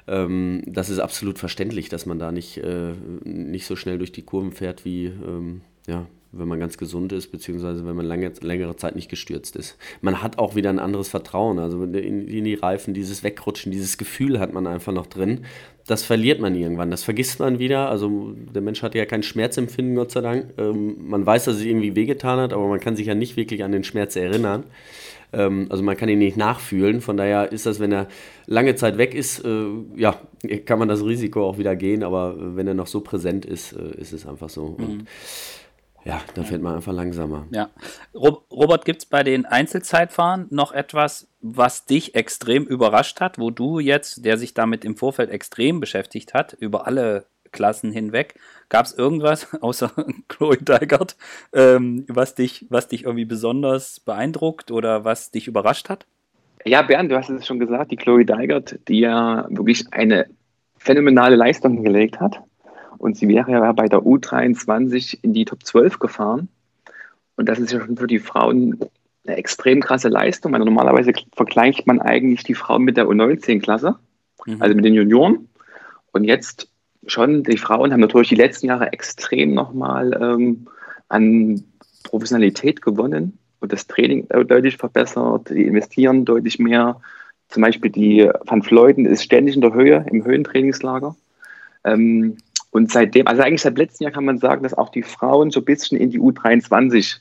Ähm, 0.08 0.64
das 0.66 0.90
ist 0.90 1.00
absolut 1.00 1.40
verständlich, 1.40 1.90
dass 1.90 2.06
man 2.06 2.20
da 2.20 2.32
nicht, 2.32 2.58
äh, 2.58 2.92
nicht 3.24 3.66
so 3.66 3.76
schnell 3.76 3.98
durch 3.98 4.12
die 4.12 4.24
Kurven 4.24 4.52
fährt, 4.52 4.84
wie 4.84 5.06
ähm, 5.06 5.62
ja, 5.88 6.08
wenn 6.34 6.48
man 6.48 6.60
ganz 6.60 6.78
gesund 6.78 7.14
ist, 7.14 7.32
beziehungsweise 7.32 7.86
wenn 7.86 7.96
man 7.96 8.06
lange, 8.06 8.32
längere 8.42 8.76
Zeit 8.76 8.96
nicht 8.96 9.10
gestürzt 9.10 9.56
ist. 9.56 9.78
Man 10.02 10.22
hat 10.22 10.40
auch 10.40 10.56
wieder 10.56 10.70
ein 10.70 10.80
anderes 10.80 11.08
Vertrauen. 11.08 11.60
Also 11.60 11.84
in, 11.84 12.28
in 12.28 12.44
die 12.44 12.56
Reifen, 12.56 12.94
dieses 12.94 13.24
Wegrutschen, 13.24 13.72
dieses 13.72 13.98
Gefühl 13.98 14.40
hat 14.40 14.52
man 14.52 14.68
einfach 14.68 14.92
noch 14.92 15.06
drin. 15.06 15.46
Das 15.86 16.04
verliert 16.04 16.40
man 16.40 16.56
irgendwann, 16.56 16.90
das 16.92 17.04
vergisst 17.04 17.40
man 17.40 17.60
wieder. 17.60 17.90
Also 17.90 18.34
der 18.36 18.62
Mensch 18.62 18.82
hat 18.82 18.96
ja 18.96 19.06
kein 19.06 19.22
Schmerzempfinden, 19.22 19.96
Gott 19.96 20.12
sei 20.12 20.22
Dank. 20.22 20.54
Ähm, 20.58 20.96
man 21.08 21.26
weiß, 21.26 21.46
dass 21.46 21.58
es 21.58 21.64
irgendwie 21.64 21.96
wehgetan 21.96 22.40
hat, 22.40 22.54
aber 22.54 22.68
man 22.68 22.80
kann 22.80 22.96
sich 22.96 23.08
ja 23.08 23.16
nicht 23.16 23.38
wirklich 23.38 23.64
an 23.64 23.72
den 23.72 23.84
Schmerz 23.84 24.16
erinnern. 24.16 24.64
Ähm, 25.34 25.68
also 25.70 25.84
man 25.84 25.98
kann 25.98 26.10
ihn 26.10 26.20
nicht 26.20 26.38
nachfühlen. 26.38 27.02
Von 27.02 27.18
daher 27.18 27.52
ist 27.52 27.66
das, 27.66 27.80
wenn 27.80 27.92
er 27.92 28.08
lange 28.46 28.76
Zeit 28.76 28.98
weg 28.98 29.14
ist, 29.14 29.44
äh, 29.44 29.66
ja, 29.96 30.22
kann 30.66 30.80
man 30.80 30.88
das 30.88 31.04
Risiko 31.04 31.46
auch 31.46 31.58
wieder 31.58 31.76
gehen. 31.76 32.04
Aber 32.04 32.56
wenn 32.56 32.68
er 32.68 32.76
noch 32.76 32.88
so 32.88 33.02
präsent 33.02 33.46
ist, 33.46 33.74
äh, 33.74 34.00
ist 34.00 34.14
es 34.14 34.26
einfach 34.26 34.50
so. 34.50 34.78
Mhm. 34.78 34.86
Und 34.86 35.06
ja, 36.06 36.22
dann 36.34 36.46
fährt 36.46 36.62
man 36.62 36.76
einfach 36.76 36.94
langsamer. 36.94 37.48
Ja. 37.52 37.70
Robert, 38.14 38.86
gibt 38.86 39.00
es 39.00 39.06
bei 39.06 39.24
den 39.24 39.46
Einzelzeitfahren 39.46 40.48
noch 40.50 40.74
etwas, 40.74 41.28
was 41.42 41.86
dich 41.86 42.16
extrem 42.16 42.66
überrascht 42.66 43.22
hat, 43.22 43.40
wo 43.40 43.52
du 43.52 43.80
jetzt, 43.80 44.26
der 44.26 44.38
sich 44.38 44.54
damit 44.54 44.84
im 44.84 44.98
Vorfeld 44.98 45.30
extrem 45.30 45.80
beschäftigt 45.80 46.34
hat, 46.34 46.54
über 46.54 46.88
alle 46.88 47.26
Klassen 47.54 47.92
hinweg. 47.92 48.36
Gab 48.68 48.86
es 48.86 48.94
irgendwas 48.94 49.54
außer 49.62 49.92
Chloe 50.28 50.58
Dygert, 50.58 51.16
ähm, 51.54 52.06
was, 52.10 52.36
dich, 52.36 52.66
was 52.70 52.90
dich 52.90 53.06
irgendwie 53.06 53.26
besonders 53.26 54.02
beeindruckt 54.02 54.72
oder 54.72 55.06
was 55.06 55.32
dich 55.32 55.48
überrascht 55.48 55.88
hat? 55.88 56.06
Ja, 56.66 56.82
Bernd, 56.82 57.12
du 57.12 57.18
hast 57.18 57.30
es 57.30 57.46
schon 57.46 57.60
gesagt, 57.60 57.92
die 57.92 57.98
Chloe 57.98 58.26
Dygert, 58.26 58.80
die 58.88 59.00
ja 59.00 59.48
wirklich 59.50 59.86
eine 59.92 60.28
phänomenale 60.78 61.36
Leistung 61.36 61.84
gelegt 61.84 62.20
hat. 62.20 62.42
Und 63.04 63.18
sie 63.18 63.28
wäre 63.28 63.52
ja 63.52 63.70
bei 63.74 63.90
der 63.90 64.00
U23 64.00 65.18
in 65.24 65.34
die 65.34 65.44
Top 65.44 65.66
12 65.66 66.00
gefahren. 66.00 66.48
Und 67.36 67.50
das 67.50 67.60
ist 67.60 67.74
ja 67.74 67.82
schon 67.82 67.98
für 67.98 68.08
die 68.08 68.20
Frauen 68.20 68.80
eine 69.28 69.36
extrem 69.36 69.82
krasse 69.82 70.08
Leistung. 70.08 70.54
Also 70.54 70.64
normalerweise 70.64 71.12
vergleicht 71.36 71.86
man 71.86 72.00
eigentlich 72.00 72.46
die 72.46 72.54
Frauen 72.54 72.84
mit 72.84 72.96
der 72.96 73.08
U19-Klasse, 73.08 73.98
mhm. 74.46 74.62
also 74.62 74.74
mit 74.74 74.86
den 74.86 74.94
Junioren. 74.94 75.50
Und 76.14 76.24
jetzt 76.24 76.70
schon, 77.06 77.44
die 77.44 77.58
Frauen 77.58 77.92
haben 77.92 78.00
natürlich 78.00 78.30
die 78.30 78.36
letzten 78.36 78.68
Jahre 78.68 78.94
extrem 78.94 79.54
nochmal 79.54 80.18
ähm, 80.22 80.68
an 81.10 81.62
Professionalität 82.06 82.82
gewonnen 82.82 83.38
und 83.60 83.74
das 83.74 83.86
Training 83.86 84.30
deutlich 84.30 84.78
verbessert. 84.78 85.50
Die 85.50 85.64
investieren 85.66 86.24
deutlich 86.24 86.58
mehr. 86.58 87.02
Zum 87.50 87.64
Beispiel 87.64 87.92
die 87.92 88.30
Van 88.46 88.64
Fleuten 88.64 89.06
ist 89.06 89.26
ständig 89.26 89.56
in 89.56 89.62
der 89.62 89.74
Höhe 89.74 90.06
im 90.10 90.24
Höhentrainingslager. 90.24 91.18
Ähm, 91.84 92.38
und 92.74 92.92
seitdem, 92.92 93.28
also 93.28 93.44
eigentlich 93.44 93.62
seit 93.62 93.78
letztem 93.78 94.06
Jahr 94.06 94.12
kann 94.12 94.26
man 94.26 94.40
sagen, 94.40 94.64
dass 94.64 94.74
auch 94.74 94.90
die 94.90 95.04
Frauen 95.04 95.52
so 95.52 95.60
ein 95.60 95.66
bisschen 95.66 95.96
in 95.96 96.10
die 96.10 96.20
U23 96.20 97.18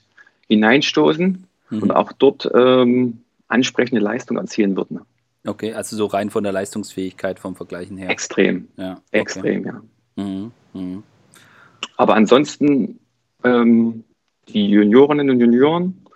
hineinstoßen 0.48 1.46
mhm. 1.68 1.82
und 1.82 1.90
auch 1.90 2.10
dort 2.12 2.50
ähm, 2.54 3.18
ansprechende 3.48 4.00
Leistung 4.00 4.38
erzielen 4.38 4.74
würden. 4.76 5.00
Okay, 5.46 5.74
also 5.74 5.94
so 5.94 6.06
rein 6.06 6.30
von 6.30 6.42
der 6.42 6.52
Leistungsfähigkeit 6.54 7.38
vom 7.38 7.54
Vergleichen 7.54 7.98
her. 7.98 8.08
Extrem. 8.08 8.68
Ja, 8.78 8.92
okay. 8.92 9.20
Extrem, 9.20 9.66
ja. 9.66 9.82
Mhm. 10.16 10.52
Mhm. 10.72 11.02
Aber 11.98 12.14
ansonsten 12.14 12.98
ähm, 13.44 14.04
die 14.48 14.70
Juniorinnen 14.70 15.28
und 15.28 15.38
Junioren, 15.38 16.06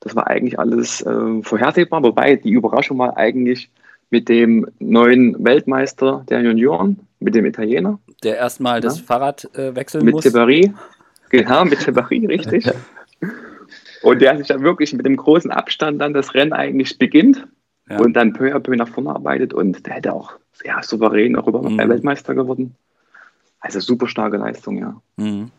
das 0.00 0.16
war 0.16 0.26
eigentlich 0.26 0.58
alles 0.58 1.00
äh, 1.02 1.42
vorhersehbar, 1.42 2.02
wobei 2.02 2.34
die 2.34 2.50
Überraschung 2.50 2.98
war 2.98 3.16
eigentlich 3.16 3.70
mit 4.10 4.28
dem 4.28 4.66
neuen 4.78 5.42
Weltmeister 5.42 6.24
der 6.28 6.42
Junioren, 6.42 7.06
mit 7.20 7.34
dem 7.34 7.46
Italiener. 7.46 7.98
Der 8.22 8.36
erstmal 8.36 8.76
ja. 8.76 8.80
das 8.80 9.00
Fahrrad 9.00 9.48
äh, 9.56 9.74
wechseln 9.74 10.04
mit 10.04 10.14
muss. 10.14 10.24
Mit 10.24 10.32
Tiberi, 10.32 10.72
genau, 11.30 11.64
mit 11.64 11.80
Tiberi, 11.80 12.26
richtig. 12.26 12.70
Und 14.02 14.20
der 14.20 14.36
sich 14.38 14.48
dann 14.48 14.62
wirklich 14.62 14.92
mit 14.92 15.06
dem 15.06 15.16
großen 15.16 15.50
Abstand 15.50 16.00
dann 16.00 16.14
das 16.14 16.34
Rennen 16.34 16.52
eigentlich 16.52 16.98
beginnt 16.98 17.46
ja. 17.88 17.98
und 17.98 18.14
dann 18.14 18.32
peu 18.32 18.54
à 18.54 18.58
peu 18.58 18.74
nach 18.74 18.88
vorne 18.88 19.10
arbeitet 19.10 19.52
und 19.52 19.86
der 19.86 19.94
hätte 19.94 20.12
auch 20.12 20.32
sehr 20.52 20.82
souverän 20.82 21.36
auch 21.36 21.46
über 21.46 21.62
mhm. 21.62 21.78
Weltmeister 21.78 22.34
geworden. 22.34 22.74
Also 23.60 23.78
super 23.80 24.08
starke 24.08 24.38
Leistung, 24.38 24.78
ja. 24.78 25.00
Mhm. 25.16 25.50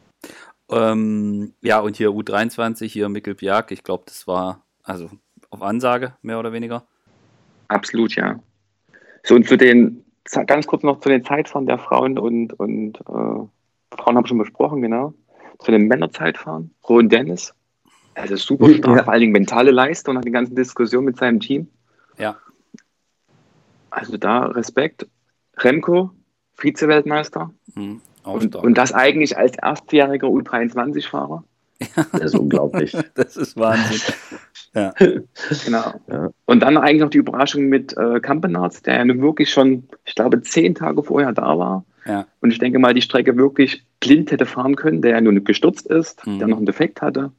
Ähm, 0.69 1.53
ja, 1.61 1.79
und 1.79 1.97
hier 1.97 2.09
U23, 2.09 2.85
hier 2.85 3.09
Mikkel 3.09 3.35
Björk, 3.35 3.71
ich 3.71 3.83
glaube, 3.83 4.03
das 4.07 4.25
war 4.25 4.63
also 4.83 5.09
auf 5.49 5.61
Ansage, 5.61 6.15
mehr 6.21 6.39
oder 6.39 6.53
weniger. 6.53 6.85
Absolut, 7.71 8.15
ja. 8.15 8.37
So, 9.23 9.35
und 9.35 9.47
zu 9.47 9.57
den, 9.57 10.03
ganz 10.45 10.67
kurz 10.67 10.83
noch 10.83 10.99
zu 10.99 11.07
den 11.07 11.23
Zeitfahren 11.23 11.65
der 11.65 11.77
Frauen 11.77 12.19
und, 12.19 12.51
und 12.59 12.99
äh, 12.99 13.05
Frauen 13.95 14.17
haben 14.17 14.25
schon 14.25 14.37
besprochen, 14.37 14.81
genau. 14.81 15.13
Zu 15.59 15.71
den 15.71 15.87
Männerzeitfahren. 15.87 16.73
Rowan 16.89 17.07
Dennis, 17.07 17.53
also 18.13 18.35
super 18.35 18.69
stark, 18.73 18.97
ja. 18.97 19.03
vor 19.03 19.13
allen 19.13 19.21
Dingen 19.21 19.31
mentale 19.31 19.71
Leistung 19.71 20.15
nach 20.15 20.21
der 20.21 20.33
ganzen 20.33 20.55
Diskussion 20.55 21.05
mit 21.05 21.17
seinem 21.17 21.39
Team. 21.39 21.67
Ja. 22.17 22.37
Also 23.89 24.17
da 24.17 24.47
Respekt. 24.47 25.07
Remco, 25.57 26.11
Vize-Weltmeister. 26.57 27.53
Mhm, 27.75 28.01
und, 28.23 28.55
und, 28.55 28.77
das 28.77 28.91
eigentlich 28.93 29.37
als 29.37 29.57
erstjähriger 29.57 30.27
U23-Fahrer. 30.27 31.43
Das 32.11 32.21
ist 32.21 32.35
unglaublich. 32.35 32.95
das 33.15 33.37
ist 33.37 33.57
Wahnsinn. 33.57 34.13
Ja. 34.73 34.93
Genau. 35.65 35.93
Ja. 36.07 36.29
Und 36.45 36.61
dann 36.61 36.77
eigentlich 36.77 37.01
noch 37.01 37.09
die 37.09 37.17
Überraschung 37.17 37.67
mit 37.67 37.95
äh, 37.97 38.19
Campenarz, 38.19 38.81
der 38.81 38.95
ja 38.95 39.05
nun 39.05 39.21
wirklich 39.21 39.49
schon, 39.51 39.87
ich 40.05 40.15
glaube, 40.15 40.41
zehn 40.41 40.75
Tage 40.75 41.03
vorher 41.03 41.33
da 41.33 41.57
war. 41.57 41.85
Ja. 42.05 42.25
Und 42.39 42.51
ich 42.51 42.59
denke 42.59 42.79
mal, 42.79 42.93
die 42.93 43.01
Strecke 43.01 43.35
wirklich 43.37 43.83
blind 43.99 44.31
hätte 44.31 44.45
fahren 44.45 44.75
können, 44.75 45.01
der 45.01 45.11
ja 45.11 45.21
nun 45.21 45.43
gestürzt 45.43 45.87
ist, 45.87 46.25
mhm. 46.25 46.39
der 46.39 46.47
noch 46.47 46.57
einen 46.57 46.65
Defekt 46.65 47.01
hatte. 47.01 47.31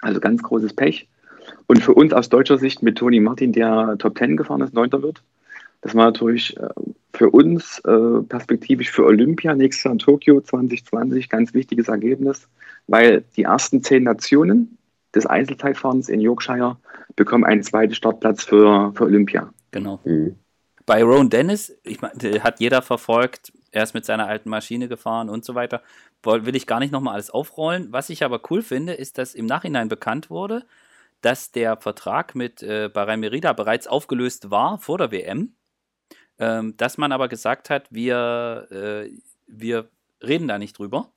Also 0.00 0.20
ganz 0.20 0.42
großes 0.42 0.74
Pech. 0.74 1.08
Und 1.66 1.82
für 1.82 1.94
uns 1.94 2.12
aus 2.12 2.28
deutscher 2.28 2.58
Sicht 2.58 2.82
mit 2.82 2.98
Toni 2.98 3.20
Martin, 3.20 3.52
der 3.52 3.96
Top 3.98 4.14
Ten 4.14 4.36
gefahren 4.36 4.60
ist, 4.62 4.74
Neunter 4.74 5.02
wird, 5.02 5.22
das 5.82 5.94
war 5.96 6.06
natürlich 6.06 6.56
äh, 6.56 6.68
für 7.12 7.30
uns 7.30 7.80
äh, 7.80 8.22
perspektivisch 8.28 8.90
für 8.90 9.04
Olympia 9.04 9.54
nächstes 9.54 9.84
Jahr 9.84 9.92
in 9.92 9.98
Tokio 9.98 10.40
2020 10.40 11.28
ganz 11.28 11.52
wichtiges 11.54 11.88
Ergebnis, 11.88 12.48
weil 12.86 13.24
die 13.36 13.42
ersten 13.42 13.82
zehn 13.82 14.04
Nationen 14.04 14.78
des 15.14 15.26
Einzelzeitfahrens 15.26 16.08
in 16.08 16.20
Yorkshire 16.20 16.76
bekommen 17.16 17.44
einen 17.44 17.62
zweiten 17.62 17.94
Startplatz 17.94 18.44
für, 18.44 18.92
für 18.94 19.04
Olympia. 19.04 19.52
Genau. 19.70 20.00
Mhm. 20.04 20.36
Bei 20.86 21.02
Rowan 21.02 21.30
Dennis, 21.30 21.76
ich 21.84 22.00
meine, 22.02 22.42
hat 22.42 22.58
jeder 22.60 22.82
verfolgt, 22.82 23.52
er 23.70 23.84
ist 23.84 23.94
mit 23.94 24.04
seiner 24.04 24.26
alten 24.26 24.50
Maschine 24.50 24.88
gefahren 24.88 25.28
und 25.28 25.44
so 25.44 25.54
weiter. 25.54 25.82
Will 26.24 26.56
ich 26.56 26.66
gar 26.66 26.80
nicht 26.80 26.92
nochmal 26.92 27.14
alles 27.14 27.30
aufrollen. 27.30 27.88
Was 27.90 28.10
ich 28.10 28.24
aber 28.24 28.40
cool 28.50 28.62
finde, 28.62 28.94
ist, 28.94 29.18
dass 29.18 29.34
im 29.34 29.46
Nachhinein 29.46 29.88
bekannt 29.88 30.28
wurde, 30.28 30.64
dass 31.20 31.52
der 31.52 31.76
Vertrag 31.76 32.34
mit 32.34 32.62
äh, 32.62 32.90
Bahrain 32.92 33.20
Merida 33.20 33.52
bereits 33.52 33.86
aufgelöst 33.86 34.50
war 34.50 34.78
vor 34.78 34.98
der 34.98 35.12
WM 35.12 35.54
ähm, 36.42 36.76
dass 36.76 36.98
man 36.98 37.12
aber 37.12 37.28
gesagt 37.28 37.70
hat, 37.70 37.86
wir, 37.90 38.66
äh, 38.70 39.10
wir 39.46 39.88
reden 40.22 40.48
da 40.48 40.58
nicht 40.58 40.78
drüber, 40.78 41.12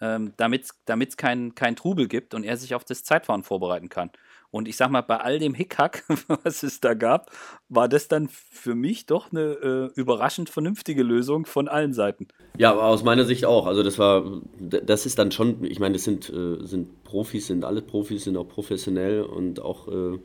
ähm, 0.00 0.32
damit 0.36 0.64
es 0.64 1.16
keinen 1.16 1.54
kein 1.54 1.76
Trubel 1.76 2.08
gibt 2.08 2.34
und 2.34 2.44
er 2.44 2.56
sich 2.56 2.74
auf 2.74 2.84
das 2.84 3.04
Zeitfahren 3.04 3.42
vorbereiten 3.42 3.88
kann. 3.88 4.10
Und 4.52 4.66
ich 4.66 4.76
sag 4.76 4.90
mal, 4.90 5.02
bei 5.02 5.18
all 5.18 5.38
dem 5.38 5.54
Hickhack, 5.54 6.04
was 6.42 6.62
es 6.64 6.80
da 6.80 6.94
gab, 6.94 7.30
war 7.68 7.88
das 7.88 8.08
dann 8.08 8.28
für 8.28 8.74
mich 8.74 9.06
doch 9.06 9.30
eine 9.30 9.40
äh, 9.40 9.90
überraschend 9.94 10.50
vernünftige 10.50 11.04
Lösung 11.04 11.46
von 11.46 11.68
allen 11.68 11.92
Seiten. 11.92 12.26
Ja, 12.58 12.72
aber 12.72 12.84
aus 12.84 13.04
meiner 13.04 13.24
Sicht 13.24 13.44
auch. 13.44 13.66
Also 13.66 13.84
das 13.84 13.98
war, 13.98 14.40
das 14.58 15.06
ist 15.06 15.18
dann 15.18 15.30
schon, 15.30 15.62
ich 15.64 15.78
meine, 15.78 15.92
das 15.92 16.04
sind, 16.04 16.28
äh, 16.30 16.66
sind 16.66 17.04
Profis, 17.04 17.46
sind 17.46 17.64
alle 17.64 17.80
Profis, 17.80 18.24
sind 18.24 18.36
auch 18.36 18.48
professionell 18.48 19.22
und 19.22 19.60
auch, 19.60 19.86
äh, 19.86 20.18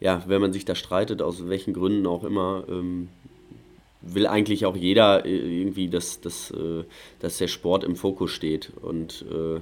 ja, 0.00 0.24
wenn 0.26 0.40
man 0.40 0.52
sich 0.52 0.64
da 0.64 0.74
streitet, 0.74 1.22
aus 1.22 1.48
welchen 1.48 1.72
Gründen 1.72 2.06
auch 2.06 2.24
immer, 2.24 2.64
ähm, 2.68 3.08
will 4.14 4.26
eigentlich 4.26 4.66
auch 4.66 4.76
jeder 4.76 5.24
äh, 5.24 5.60
irgendwie, 5.60 5.88
dass, 5.88 6.20
dass, 6.20 6.50
äh, 6.50 6.84
dass 7.20 7.38
der 7.38 7.48
Sport 7.48 7.84
im 7.84 7.96
Fokus 7.96 8.30
steht 8.30 8.72
und 8.82 9.24
äh, 9.30 9.60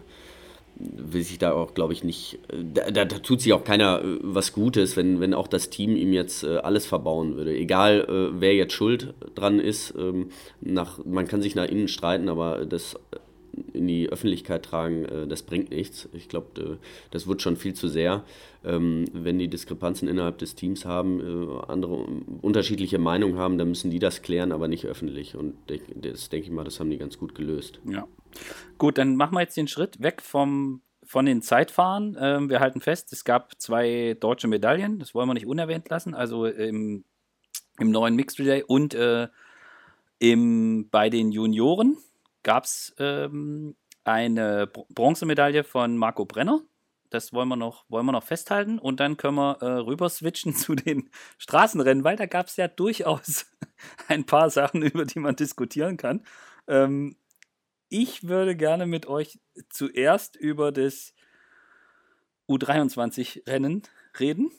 will 0.79 1.23
sich 1.23 1.39
da 1.39 1.53
auch, 1.53 1.73
glaube 1.73 1.95
ich, 1.95 2.05
nicht, 2.05 2.39
da, 2.51 2.91
da, 2.91 3.07
tut 3.07 3.41
sich 3.41 3.55
auch 3.55 3.65
keiner 3.65 4.03
was 4.21 4.53
Gutes, 4.53 4.95
wenn, 4.95 5.21
wenn 5.21 5.33
auch 5.33 5.49
das 5.49 5.71
Team 5.71 5.97
ihm 5.97 6.13
jetzt 6.13 6.45
alles 6.45 6.85
verbauen 6.85 7.35
würde. 7.37 7.57
Egal, 7.57 8.31
wer 8.39 8.55
jetzt 8.55 8.75
schuld 8.75 9.15
dran 9.35 9.59
ist, 9.59 9.95
ähm, 9.99 10.29
nach, 10.61 11.03
man 11.03 11.27
kann 11.27 11.41
sich 11.41 11.55
nach 11.55 11.65
innen 11.65 11.89
streiten, 11.89 12.29
aber 12.29 12.67
das 12.67 12.95
in 13.73 13.87
die 13.87 14.09
Öffentlichkeit 14.09 14.65
tragen, 14.65 15.05
äh, 15.05 15.27
das 15.27 15.43
bringt 15.43 15.71
nichts. 15.71 16.09
Ich 16.13 16.29
glaube, 16.29 16.61
äh, 16.61 16.77
das 17.11 17.27
wird 17.27 17.43
schon 17.43 17.57
viel 17.57 17.75
zu 17.75 17.89
sehr. 17.89 18.25
Ähm, 18.65 19.05
wenn 19.13 19.39
die 19.39 19.49
Diskrepanzen 19.49 20.09
innerhalb 20.09 20.39
des 20.39 20.55
Teams 20.55 20.85
haben, 20.85 21.21
äh, 21.21 21.67
andere 21.69 22.07
unterschiedliche 22.43 22.99
Meinungen 22.99 23.39
haben, 23.39 23.59
dann 23.59 23.69
müssen 23.69 23.91
die 23.91 23.99
das 23.99 24.23
klären, 24.23 24.53
aber 24.53 24.69
nicht 24.69 24.87
öffentlich. 24.87 25.37
Und 25.37 25.55
das 25.95 26.29
denke 26.29 26.47
ich 26.47 26.53
mal, 26.53 26.65
das 26.65 26.81
haben 26.81 26.91
die 26.91 26.99
ganz 26.99 27.19
gut 27.19 27.35
gelöst. 27.35 27.81
Ja. 27.85 28.07
Gut, 28.79 28.99
dann 28.99 29.17
machen 29.17 29.35
wir 29.35 29.41
jetzt 29.41 29.57
den 29.57 29.69
Schritt 29.69 30.03
weg 30.03 30.21
vom, 30.23 30.83
von 31.05 31.27
den 31.27 31.43
Zeitfahren. 31.43 32.17
Ähm, 32.21 32.51
wir 32.51 32.61
halten 32.61 32.81
fest, 32.81 33.13
es 33.13 33.25
gab 33.25 33.61
zwei 33.61 34.17
deutsche 34.19 34.49
Medaillen, 34.49 34.99
das 34.99 35.15
wollen 35.15 35.29
wir 35.29 35.35
nicht 35.35 35.47
unerwähnt 35.47 35.89
lassen. 35.89 36.15
Also 36.15 36.47
im, 36.47 37.05
im 37.79 37.91
neuen 37.91 38.17
Mixed 38.17 38.39
Relay 38.39 38.63
und 38.63 38.95
äh, 38.95 39.29
im, 40.19 40.89
bei 40.91 41.11
den 41.11 41.31
Junioren 41.31 41.99
gab 42.47 42.63
es 42.63 42.95
ähm, 43.01 43.75
eine 44.05 44.69
Bronzemedaille 44.69 45.65
von 45.65 45.97
Marco 45.97 46.25
Brenner. 46.27 46.63
Das 47.11 47.33
wollen 47.33 47.49
wir 47.49 47.57
noch, 47.57 47.85
wollen 47.89 48.07
wir 48.07 48.13
noch 48.13 48.23
festhalten. 48.23 48.79
Und 48.79 49.01
dann 49.01 49.17
können 49.17 49.35
wir 49.35 49.61
äh, 49.61 49.79
rüber 49.79 50.09
switchen 50.09 50.55
zu 50.55 50.77
den 50.77 51.11
Straßenrennen, 51.39 52.05
weil 52.05 52.15
da 52.15 52.27
gab 52.27 52.47
es 52.47 52.57
ja 52.57 52.69
durchaus 52.69 53.47
ein 54.09 54.25
paar 54.27 54.49
Sachen, 54.51 54.83
über 54.83 55.05
die 55.05 55.19
man 55.19 55.35
diskutieren 55.35 55.97
kann. 55.97 56.25
Ähm, 56.69 57.17
ich 57.89 58.29
würde 58.29 58.55
gerne 58.55 58.87
mit 58.87 59.07
euch 59.07 59.41
zuerst 59.69 60.37
über 60.37 60.71
das 60.71 61.15
U23-Rennen 62.49 63.83
reden. 64.21 64.53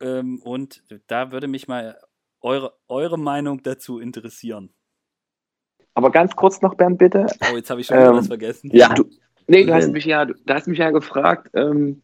Ähm, 0.00 0.40
und 0.40 0.82
da 1.06 1.32
würde 1.32 1.48
mich 1.48 1.68
mal 1.68 2.00
eure, 2.40 2.72
eure 2.88 3.18
Meinung 3.18 3.62
dazu 3.62 3.98
interessieren. 3.98 4.72
Aber 5.94 6.10
ganz 6.10 6.34
kurz 6.34 6.60
noch, 6.60 6.74
Bernd, 6.74 6.98
bitte. 6.98 7.26
Oh, 7.40 7.56
jetzt 7.56 7.70
habe 7.70 7.80
ich 7.80 7.86
schon 7.86 7.98
ähm, 7.98 8.16
was 8.16 8.26
vergessen. 8.26 8.70
Ja, 8.72 8.92
du, 8.92 9.04
nee, 9.46 9.64
du 9.64 9.72
hast 9.72 9.92
mich 9.92 10.04
ja, 10.04 10.24
du, 10.24 10.34
hast 10.48 10.66
mich 10.66 10.78
ja 10.78 10.90
gefragt, 10.90 11.50
ähm, 11.54 12.02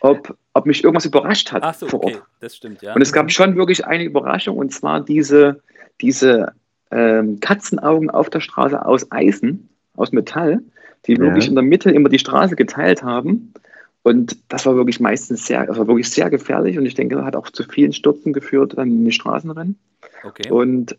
ob, 0.00 0.36
ob 0.54 0.66
mich 0.66 0.84
irgendwas 0.84 1.04
überrascht 1.04 1.50
hat 1.52 1.62
Ach 1.64 1.74
so, 1.74 1.88
vor 1.88 2.04
okay. 2.04 2.18
Das 2.40 2.56
stimmt, 2.56 2.82
ja. 2.82 2.94
Und 2.94 3.02
es 3.02 3.12
gab 3.12 3.30
schon 3.32 3.56
wirklich 3.56 3.84
eine 3.84 4.04
Überraschung, 4.04 4.56
und 4.56 4.72
zwar 4.72 5.04
diese, 5.04 5.60
diese 6.00 6.52
ähm, 6.92 7.40
Katzenaugen 7.40 8.10
auf 8.10 8.30
der 8.30 8.40
Straße 8.40 8.84
aus 8.84 9.10
Eisen, 9.10 9.68
aus 9.96 10.12
Metall, 10.12 10.60
die 11.06 11.14
ja. 11.14 11.20
wirklich 11.20 11.48
in 11.48 11.54
der 11.54 11.64
Mitte 11.64 11.90
immer 11.90 12.08
die 12.08 12.18
Straße 12.18 12.54
geteilt 12.54 13.02
haben. 13.02 13.52
Und 14.02 14.38
das 14.48 14.64
war 14.66 14.76
wirklich 14.76 15.00
meistens 15.00 15.46
sehr, 15.46 15.68
also 15.68 15.88
wirklich 15.88 16.08
sehr 16.10 16.30
gefährlich 16.30 16.78
und 16.78 16.86
ich 16.86 16.94
denke, 16.94 17.24
hat 17.24 17.34
auch 17.34 17.50
zu 17.50 17.64
vielen 17.64 17.92
Stürzen 17.92 18.32
geführt 18.32 18.74
in 18.74 19.04
den 19.04 19.10
Straßenrennen. 19.10 19.80
Okay. 20.22 20.48
Und 20.48 20.96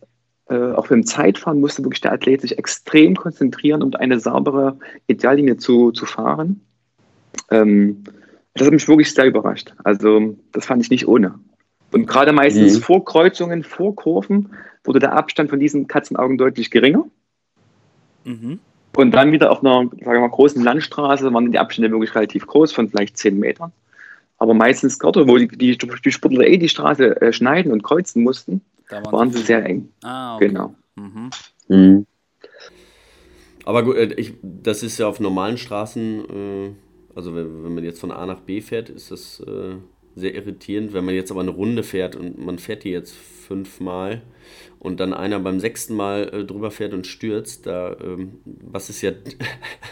äh, 0.50 0.72
auch 0.74 0.88
beim 0.88 1.06
Zeitfahren 1.06 1.60
musste 1.60 1.84
wirklich 1.84 2.02
der 2.02 2.14
Athlet 2.14 2.42
sich 2.42 2.58
extrem 2.58 3.16
konzentrieren, 3.16 3.84
um 3.84 3.94
eine 3.96 4.20
saubere 4.20 4.78
Ideallinie 5.08 5.58
zu, 5.58 5.92
zu 5.92 6.06
fahren. 6.06 6.62
Ähm, 7.52 8.04
das 8.54 8.68
hat 8.68 8.74
mich 8.74 8.88
wirklich 8.88 9.14
sehr 9.14 9.26
überrascht. 9.26 9.74
Also 9.84 10.36
das 10.52 10.66
fand 10.66 10.82
ich 10.84 10.90
nicht 10.90 11.08
ohne. 11.08 11.36
Und 11.92 12.08
gerade 12.08 12.32
meistens 12.32 12.78
mhm. 12.78 12.82
vor 12.82 13.06
Kreuzungen, 13.06 13.64
vor 13.64 13.96
Kurven 13.96 14.50
wurde 14.84 15.00
der 15.00 15.14
Abstand 15.14 15.50
von 15.50 15.60
diesen 15.60 15.88
Katzenaugen 15.88 16.38
deutlich 16.38 16.72
geringer. 16.72 17.06
Mhm. 18.24 18.60
Und 18.96 19.12
dann 19.12 19.32
wieder 19.32 19.52
auf 19.52 19.60
einer 19.60 19.84
sagen 19.84 20.06
wir 20.06 20.20
mal, 20.20 20.30
großen 20.30 20.64
Landstraße 20.64 21.32
waren 21.32 21.52
die 21.52 21.60
Abstände 21.60 21.92
wirklich 21.92 22.16
relativ 22.16 22.48
groß, 22.48 22.72
von 22.72 22.90
vielleicht 22.90 23.18
10 23.18 23.38
Metern. 23.38 23.72
Aber 24.40 24.54
meistens 24.54 24.98
gerade, 24.98 25.28
wo 25.28 25.38
die, 25.38 25.48
die, 25.48 25.78
die 25.78 26.12
Sportler 26.12 26.48
eh 26.48 26.58
die 26.58 26.70
Straße 26.70 27.22
äh, 27.22 27.34
schneiden 27.34 27.72
und 27.72 27.84
kreuzen 27.84 28.24
mussten, 28.24 28.62
da 28.90 29.04
waren, 29.04 29.14
waren 29.14 29.32
sie 29.32 29.42
sehr 29.42 29.66
eng. 29.66 29.92
Ah, 30.04 30.36
okay. 30.36 30.48
Genau. 30.48 30.76
Mhm. 30.96 31.30
Mhm. 31.68 32.06
Aber 33.66 33.84
gut, 33.84 33.98
äh, 33.98 34.14
ich, 34.16 34.34
das 34.42 34.84
ist 34.84 34.98
ja 34.98 35.08
auf 35.08 35.20
normalen 35.20 35.58
Straßen, 35.58 36.30
äh, 36.30 36.72
also 37.16 37.36
wenn, 37.36 37.64
wenn, 37.64 37.76
man 37.76 37.84
jetzt 37.84 38.00
von 38.00 38.12
A 38.12 38.26
nach 38.26 38.40
B 38.40 38.62
fährt, 38.62 38.90
ist 38.90 39.12
das 39.12 39.42
äh, 39.42 39.76
sehr 40.16 40.36
irritierend. 40.36 40.94
Wenn 40.94 41.06
man 41.06 41.16
jetzt 41.16 41.32
aber 41.32 41.42
eine 41.42 41.52
Runde 41.52 41.84
fährt 41.84 42.16
und 42.16 42.44
man 42.44 42.60
fährt 42.60 42.84
die 42.84 42.92
jetzt 42.92 43.14
fünfmal 43.14 44.22
und 44.88 45.00
dann 45.00 45.14
einer 45.14 45.40
beim 45.40 45.60
sechsten 45.60 45.96
Mal 45.96 46.30
äh, 46.34 46.44
drüber 46.46 46.72
fährt 46.72 46.94
und 46.94 47.06
stürzt, 47.06 47.68
da, 47.68 47.96
ähm, 48.02 48.40
was 48.46 48.90
es 48.90 49.02
ja 49.02 49.12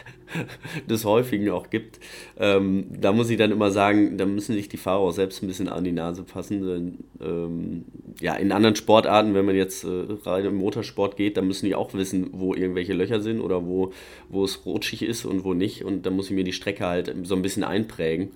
des 0.90 1.06
Häufigen 1.06 1.50
auch 1.50 1.70
gibt, 1.70 2.00
ähm, 2.38 2.88
da 2.90 3.12
muss 3.12 3.30
ich 3.30 3.38
dann 3.38 3.52
immer 3.52 3.72
sagen, 3.72 4.18
da 4.18 4.26
müssen 4.26 4.54
sich 4.54 4.70
die 4.70 4.78
Fahrer 4.78 5.00
auch 5.00 5.12
selbst 5.12 5.44
ein 5.44 5.48
bisschen 5.48 5.70
an 5.70 5.84
die 5.84 5.92
Nase 5.92 6.24
passen. 6.24 7.04
Ähm, 7.22 7.86
ja, 8.20 8.36
in 8.36 8.52
anderen 8.52 8.76
Sportarten, 8.76 9.34
wenn 9.34 9.46
man 9.46 9.56
jetzt 9.56 9.84
äh, 9.84 10.06
rein 10.24 10.46
im 10.46 10.56
Motorsport 10.56 11.18
geht, 11.18 11.38
dann 11.38 11.48
müssen 11.48 11.66
die 11.66 11.76
auch 11.76 11.94
wissen, 11.94 12.30
wo 12.32 12.54
irgendwelche 12.54 12.94
Löcher 12.94 13.20
sind 13.20 13.42
oder 13.42 13.66
wo, 13.66 13.92
wo 14.30 14.46
es 14.46 14.66
rutschig 14.66 15.04
ist 15.04 15.26
und 15.26 15.44
wo 15.44 15.54
nicht. 15.54 15.84
Und 15.84 16.06
da 16.06 16.10
muss 16.10 16.30
ich 16.30 16.36
mir 16.36 16.46
die 16.46 16.54
Strecke 16.54 16.86
halt 16.86 17.14
so 17.24 17.36
ein 17.36 17.42
bisschen 17.42 17.64
einprägen. 17.64 18.32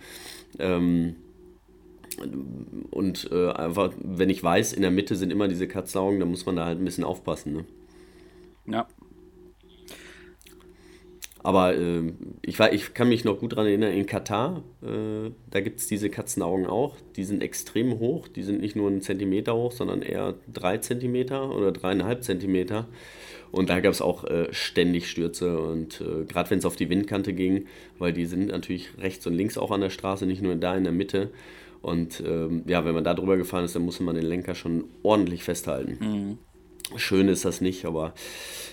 Ähm, 0.59 1.15
und 2.91 3.29
äh, 3.31 3.51
einfach, 3.51 3.93
wenn 4.03 4.29
ich 4.29 4.43
weiß, 4.43 4.73
in 4.73 4.81
der 4.81 4.91
Mitte 4.91 5.15
sind 5.15 5.31
immer 5.31 5.47
diese 5.47 5.67
Katzaugen, 5.67 6.19
dann 6.19 6.29
muss 6.29 6.45
man 6.45 6.55
da 6.55 6.65
halt 6.65 6.79
ein 6.79 6.85
bisschen 6.85 7.03
aufpassen. 7.03 7.53
Ne? 7.53 7.65
Ja. 8.67 8.88
Aber 11.41 11.73
äh, 11.73 12.11
ich, 12.41 12.59
war, 12.59 12.73
ich 12.73 12.93
kann 12.93 13.09
mich 13.09 13.23
noch 13.23 13.39
gut 13.39 13.53
daran 13.53 13.67
erinnern, 13.67 13.93
in 13.93 14.05
Katar, 14.05 14.61
äh, 14.83 15.31
da 15.49 15.61
gibt 15.61 15.79
es 15.79 15.88
diese 15.88 16.09
Katzenaugen 16.09 16.65
auch. 16.65 16.97
Die 17.15 17.23
sind 17.23 17.41
extrem 17.41 17.99
hoch. 17.99 18.27
Die 18.27 18.43
sind 18.43 18.59
nicht 18.59 18.75
nur 18.75 18.89
einen 18.89 19.01
Zentimeter 19.01 19.55
hoch, 19.55 19.71
sondern 19.71 20.01
eher 20.01 20.35
drei 20.51 20.79
Zentimeter 20.79 21.55
oder 21.55 21.71
dreieinhalb 21.71 22.23
Zentimeter. 22.23 22.88
Und 23.51 23.69
da 23.69 23.79
gab 23.79 23.93
es 23.93 24.01
auch 24.01 24.25
äh, 24.25 24.47
ständig 24.51 25.09
Stürze 25.09 25.59
und 25.59 26.01
äh, 26.01 26.25
gerade 26.25 26.51
wenn 26.51 26.59
es 26.59 26.65
auf 26.65 26.75
die 26.75 26.89
Windkante 26.89 27.33
ging, 27.33 27.65
weil 27.97 28.13
die 28.13 28.25
sind 28.25 28.49
natürlich 28.49 28.89
rechts 28.99 29.25
und 29.25 29.33
links 29.33 29.57
auch 29.57 29.71
an 29.71 29.81
der 29.81 29.89
Straße, 29.89 30.27
nicht 30.27 30.43
nur 30.43 30.55
da 30.55 30.75
in 30.75 30.83
der 30.83 30.93
Mitte. 30.93 31.31
Und 31.81 32.21
ähm, 32.25 32.63
ja, 32.67 32.83
wenn 32.86 32.93
man 32.93 33.03
da 33.03 33.13
drüber 33.13 33.38
gefahren 33.38 33.63
ist, 33.63 33.75
dann 33.75 33.86
musste 33.86 34.03
man 34.03 34.15
den 34.15 34.25
Lenker 34.25 34.55
schon 34.55 34.86
ordentlich 35.03 35.43
festhalten. 35.43 35.98
Mhm. 36.00 36.38
Schön 36.98 37.27
ist 37.27 37.45
das 37.45 37.62
nicht, 37.62 37.86
aber 37.86 38.13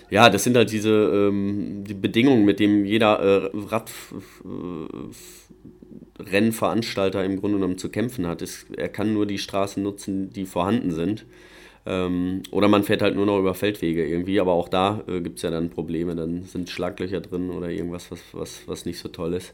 ja, 0.09 0.29
das 0.29 0.43
sind 0.43 0.57
halt 0.57 0.71
diese 0.71 0.89
ähm, 0.89 1.83
die 1.85 1.93
Bedingungen, 1.93 2.45
mit 2.45 2.59
denen 2.59 2.83
jeder 2.83 3.19
äh, 3.19 3.51
Radrennveranstalter 6.19 7.23
im 7.23 7.39
Grunde 7.39 7.57
genommen 7.57 7.77
zu 7.77 7.89
kämpfen 7.89 8.25
hat. 8.25 8.41
Es, 8.41 8.65
er 8.75 8.89
kann 8.89 9.13
nur 9.13 9.27
die 9.27 9.37
Straßen 9.37 9.83
nutzen, 9.83 10.31
die 10.31 10.45
vorhanden 10.45 10.91
sind. 10.91 11.27
Ähm, 11.89 12.43
oder 12.51 12.67
man 12.67 12.83
fährt 12.83 13.01
halt 13.01 13.15
nur 13.15 13.25
noch 13.25 13.39
über 13.39 13.53
Feldwege 13.53 14.05
irgendwie, 14.05 14.41
aber 14.41 14.51
auch 14.51 14.67
da 14.67 15.03
äh, 15.07 15.21
gibt 15.21 15.37
es 15.37 15.43
ja 15.43 15.51
dann 15.51 15.69
Probleme, 15.69 16.15
dann 16.15 16.43
sind 16.43 16.69
Schlaglöcher 16.69 17.21
drin 17.21 17.49
oder 17.49 17.69
irgendwas, 17.69 18.11
was, 18.11 18.19
was, 18.33 18.67
was 18.67 18.85
nicht 18.85 18.99
so 18.99 19.07
toll 19.07 19.33
ist. 19.33 19.53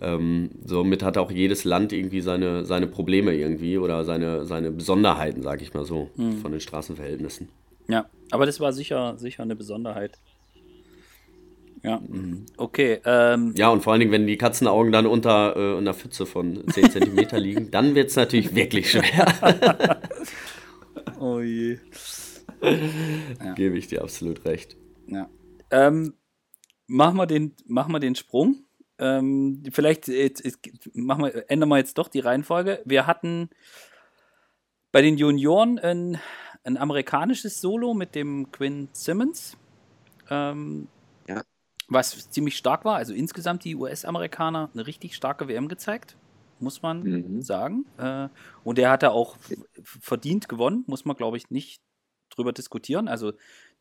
Ähm, 0.00 0.50
somit 0.64 1.02
hat 1.02 1.18
auch 1.18 1.32
jedes 1.32 1.64
Land 1.64 1.92
irgendwie 1.92 2.20
seine, 2.20 2.64
seine 2.64 2.86
Probleme 2.86 3.34
irgendwie 3.34 3.76
oder 3.76 4.04
seine, 4.04 4.44
seine 4.44 4.70
Besonderheiten, 4.70 5.42
sage 5.42 5.64
ich 5.64 5.74
mal 5.74 5.84
so, 5.84 6.10
mhm. 6.14 6.38
von 6.38 6.52
den 6.52 6.60
Straßenverhältnissen. 6.60 7.48
Ja, 7.88 8.06
aber 8.30 8.46
das 8.46 8.60
war 8.60 8.72
sicher, 8.72 9.16
sicher 9.18 9.42
eine 9.42 9.56
Besonderheit. 9.56 10.18
Ja, 11.82 12.00
mhm. 12.06 12.46
okay. 12.56 13.00
Ähm, 13.04 13.52
ja, 13.56 13.68
und 13.68 13.82
vor 13.82 13.92
allen 13.92 14.00
Dingen, 14.00 14.12
wenn 14.12 14.28
die 14.28 14.38
Katzenaugen 14.38 14.92
dann 14.92 15.06
unter 15.06 15.56
äh, 15.56 15.78
einer 15.78 15.92
Pfütze 15.92 16.24
von 16.24 16.62
10 16.68 16.90
cm 16.90 17.36
liegen, 17.36 17.70
dann 17.72 17.96
wird 17.96 18.10
es 18.10 18.16
natürlich 18.16 18.54
wirklich 18.54 18.92
schwer. 18.92 19.26
oh 21.20 21.40
je. 21.40 21.78
Ja. 22.60 23.52
Gebe 23.54 23.76
ich 23.76 23.88
dir 23.88 24.02
absolut 24.02 24.44
recht. 24.44 24.76
Ja. 25.06 25.28
Ähm, 25.70 26.14
machen, 26.86 27.16
wir 27.16 27.26
den, 27.26 27.54
machen 27.66 27.92
wir 27.92 28.00
den 28.00 28.14
Sprung. 28.14 28.64
Ähm, 28.98 29.62
vielleicht 29.70 30.08
jetzt, 30.08 30.44
jetzt, 30.44 30.58
machen 30.94 31.24
wir, 31.24 31.50
ändern 31.50 31.68
wir 31.68 31.78
jetzt 31.78 31.98
doch 31.98 32.08
die 32.08 32.20
Reihenfolge. 32.20 32.80
Wir 32.84 33.06
hatten 33.06 33.50
bei 34.92 35.02
den 35.02 35.18
Junioren 35.18 35.78
ein 35.78 36.18
ein 36.64 36.78
amerikanisches 36.78 37.60
Solo 37.60 37.94
mit 37.94 38.14
dem 38.14 38.50
Quinn 38.50 38.88
Simmons. 38.92 39.56
Ähm, 40.30 40.88
ja. 41.28 41.42
Was 41.88 42.30
ziemlich 42.30 42.56
stark 42.56 42.84
war. 42.84 42.96
Also 42.96 43.12
insgesamt 43.12 43.64
die 43.64 43.76
US-Amerikaner 43.76 44.70
eine 44.72 44.86
richtig 44.86 45.14
starke 45.14 45.46
WM 45.46 45.68
gezeigt, 45.68 46.16
muss 46.60 46.82
man 46.82 47.02
mhm. 47.02 47.42
sagen. 47.42 47.86
Äh, 47.98 48.28
und 48.64 48.78
er 48.78 48.90
hatte 48.90 49.10
auch 49.12 49.36
verdient 49.84 50.48
gewonnen, 50.48 50.84
muss 50.86 51.04
man 51.04 51.16
glaube 51.16 51.36
ich 51.36 51.50
nicht 51.50 51.82
drüber 52.30 52.52
diskutieren. 52.52 53.08
Also 53.08 53.32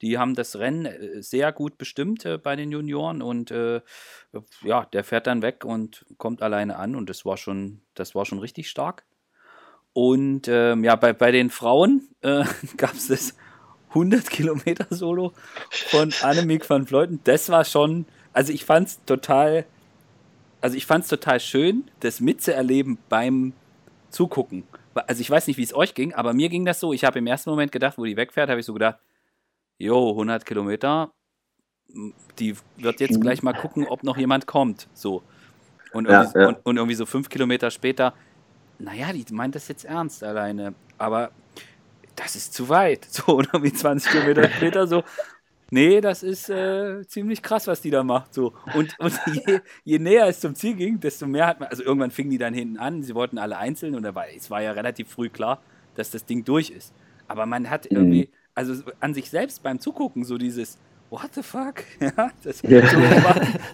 die 0.02 0.18
haben 0.18 0.36
das 0.36 0.58
Rennen 0.58 0.86
äh, 0.86 1.22
sehr 1.22 1.52
gut 1.52 1.78
bestimmt 1.78 2.26
äh, 2.26 2.38
bei 2.38 2.56
den 2.56 2.72
Junioren 2.72 3.22
und 3.22 3.52
äh, 3.52 3.82
ja, 4.64 4.86
der 4.86 5.04
fährt 5.04 5.28
dann 5.28 5.42
weg 5.42 5.66
und 5.66 6.06
kommt 6.18 6.42
alleine 6.42 6.78
an 6.78 6.96
und 6.96 7.10
das 7.10 7.26
war 7.26 7.38
schon, 7.38 7.82
das 7.94 8.16
war 8.16 8.26
schon 8.26 8.40
richtig 8.40 8.70
stark. 8.70 9.06
Und 9.94 10.48
ähm, 10.48 10.84
ja, 10.84 10.96
bei, 10.96 11.14
bei 11.14 11.32
den 11.32 11.50
Frauen 11.50 12.08
äh, 12.22 12.44
gab 12.78 12.94
es 12.94 13.08
das 13.08 13.36
100 13.90 14.30
Kilometer 14.30 14.88
Solo 14.90 15.34
von 15.70 16.12
Annemiek 16.22 16.68
van 16.68 16.88
Vleuten. 16.88 17.20
Das 17.24 17.50
war 17.50 17.64
schon, 17.64 18.06
also 18.34 18.52
ich 18.52 18.66
fand 18.66 18.88
es 18.88 19.06
total, 19.06 19.66
also 20.64 20.78
ich 20.78 20.86
fand 20.86 21.04
es 21.04 21.10
total 21.10 21.42
schön, 21.42 21.84
das 22.00 22.22
mitzuerleben 22.22 22.98
beim 23.10 23.52
Zugucken. 24.10 24.64
Also 24.96 25.20
ich 25.20 25.30
weiß 25.30 25.48
nicht, 25.48 25.58
wie 25.58 25.64
es 25.64 25.76
euch 25.76 25.94
ging, 25.94 26.14
aber 26.14 26.34
mir 26.34 26.48
ging 26.48 26.64
das 26.64 26.80
so. 26.80 26.94
Ich 26.94 27.04
habe 27.04 27.20
im 27.20 27.28
ersten 27.28 27.50
Moment 27.50 27.74
gedacht, 27.74 27.98
wo 27.98 28.06
die 28.06 28.16
wegfährt, 28.16 28.50
habe 28.50 28.62
ich 28.62 28.66
so 28.66 28.72
gedacht, 28.72 28.98
jo, 29.78 30.12
100 30.12 30.46
Kilometer, 30.46 31.12
die 32.40 32.56
wird 32.78 33.02
jetzt 33.02 33.20
gleich 33.20 33.44
mal 33.44 33.52
gucken, 33.52 33.88
ob 33.90 34.04
noch 34.04 34.16
jemand 34.16 34.48
kommt. 34.48 34.88
So. 34.94 35.22
Und 35.92 36.06
irgendwie, 36.08 36.40
ja, 36.40 36.44
ja. 36.44 36.48
Und, 36.48 36.66
und 36.66 36.78
irgendwie 36.78 36.96
so 36.96 37.06
fünf 37.06 37.28
Kilometer 37.28 37.70
später, 37.70 38.14
naja, 38.80 39.12
die 39.12 39.26
meint 39.34 39.56
das 39.56 39.68
jetzt 39.68 39.84
ernst 39.84 40.24
alleine, 40.24 40.76
aber 40.98 41.32
das 42.16 42.38
ist 42.38 42.54
zu 42.54 42.70
weit. 42.70 43.06
So, 43.12 43.36
oder 43.36 43.62
wie 43.64 43.74
20 43.74 44.10
Kilometer 44.10 44.50
später 44.50 44.88
so, 44.88 45.04
nee, 45.72 46.02
das 46.02 46.24
ist 46.24 46.50
äh, 46.50 47.06
ziemlich 47.08 47.42
krass, 47.42 47.68
was 47.68 47.82
die 47.82 47.90
da 47.90 48.04
macht. 48.04 48.34
So. 48.34 48.54
Und, 48.76 48.98
und 49.00 49.20
je, 49.34 49.60
je, 49.84 50.00
näher 50.00 50.28
es 50.28 50.40
zum 50.40 50.56
Ziel 50.56 50.76
ging, 50.76 51.00
desto 51.00 51.28
mehr 51.28 51.48
hat 51.48 51.60
man, 51.60 51.70
also 51.70 51.84
irgendwann 51.84 52.12
fingen 52.12 52.30
die 52.30 52.38
dann 52.38 52.54
hinten 52.54 52.78
an, 52.78 53.04
sie 53.04 53.16
wollten 53.16 53.38
alle 53.38 53.58
einzeln 53.58 53.96
und 53.96 54.04
war, 54.16 54.26
es 54.36 54.50
war 54.50 54.62
ja 54.62 54.72
relativ 54.72 55.10
früh 55.10 55.30
klar, 55.30 55.62
dass 55.96 56.12
das 56.12 56.26
Ding 56.26 56.44
durch 56.44 56.70
ist. 56.70 56.94
Aber 57.28 57.46
man 57.46 57.70
hat 57.70 57.90
mhm. 57.90 57.98
irgendwie, 57.98 58.30
also 58.56 58.84
an 59.00 59.14
sich 59.14 59.30
selbst 59.30 59.64
beim 59.64 59.80
Zugucken, 59.80 60.24
so 60.24 60.38
dieses, 60.38 60.78
what 61.10 61.34
the 61.34 61.44
fuck? 61.44 61.84
Ja, 62.00 62.32
das, 62.44 62.62
ja. 62.64 62.88
So 62.88 62.98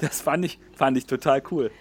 das 0.02 0.22
fand, 0.22 0.46
ich, 0.46 0.60
fand 0.74 0.98
ich 0.98 1.06
total 1.06 1.42
cool. 1.52 1.72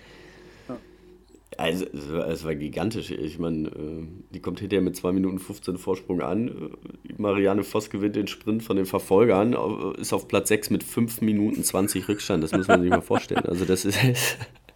Also, 1.58 1.86
es 1.86 2.12
war, 2.12 2.28
es 2.28 2.44
war 2.44 2.54
gigantisch. 2.54 3.10
Ich 3.10 3.40
meine, 3.40 3.68
äh, 3.68 4.06
die 4.30 4.40
kommt 4.40 4.60
hinterher 4.60 4.80
mit 4.80 4.94
2 4.94 5.10
Minuten 5.10 5.40
15 5.40 5.76
Vorsprung 5.76 6.20
an. 6.20 6.48
Äh, 6.48 7.12
Marianne 7.16 7.64
Voss 7.64 7.90
gewinnt 7.90 8.14
den 8.14 8.28
Sprint 8.28 8.62
von 8.62 8.76
den 8.76 8.86
Verfolgern, 8.86 9.54
ist 9.98 10.12
auf 10.12 10.28
Platz 10.28 10.48
6 10.48 10.70
mit 10.70 10.84
5 10.84 11.20
Minuten 11.20 11.64
20 11.64 12.08
Rückstand. 12.08 12.44
Das 12.44 12.52
muss 12.52 12.68
man 12.68 12.80
sich 12.80 12.90
mal 12.90 13.00
vorstellen. 13.00 13.44
Also, 13.44 13.64
das 13.64 13.84
ist 13.84 13.98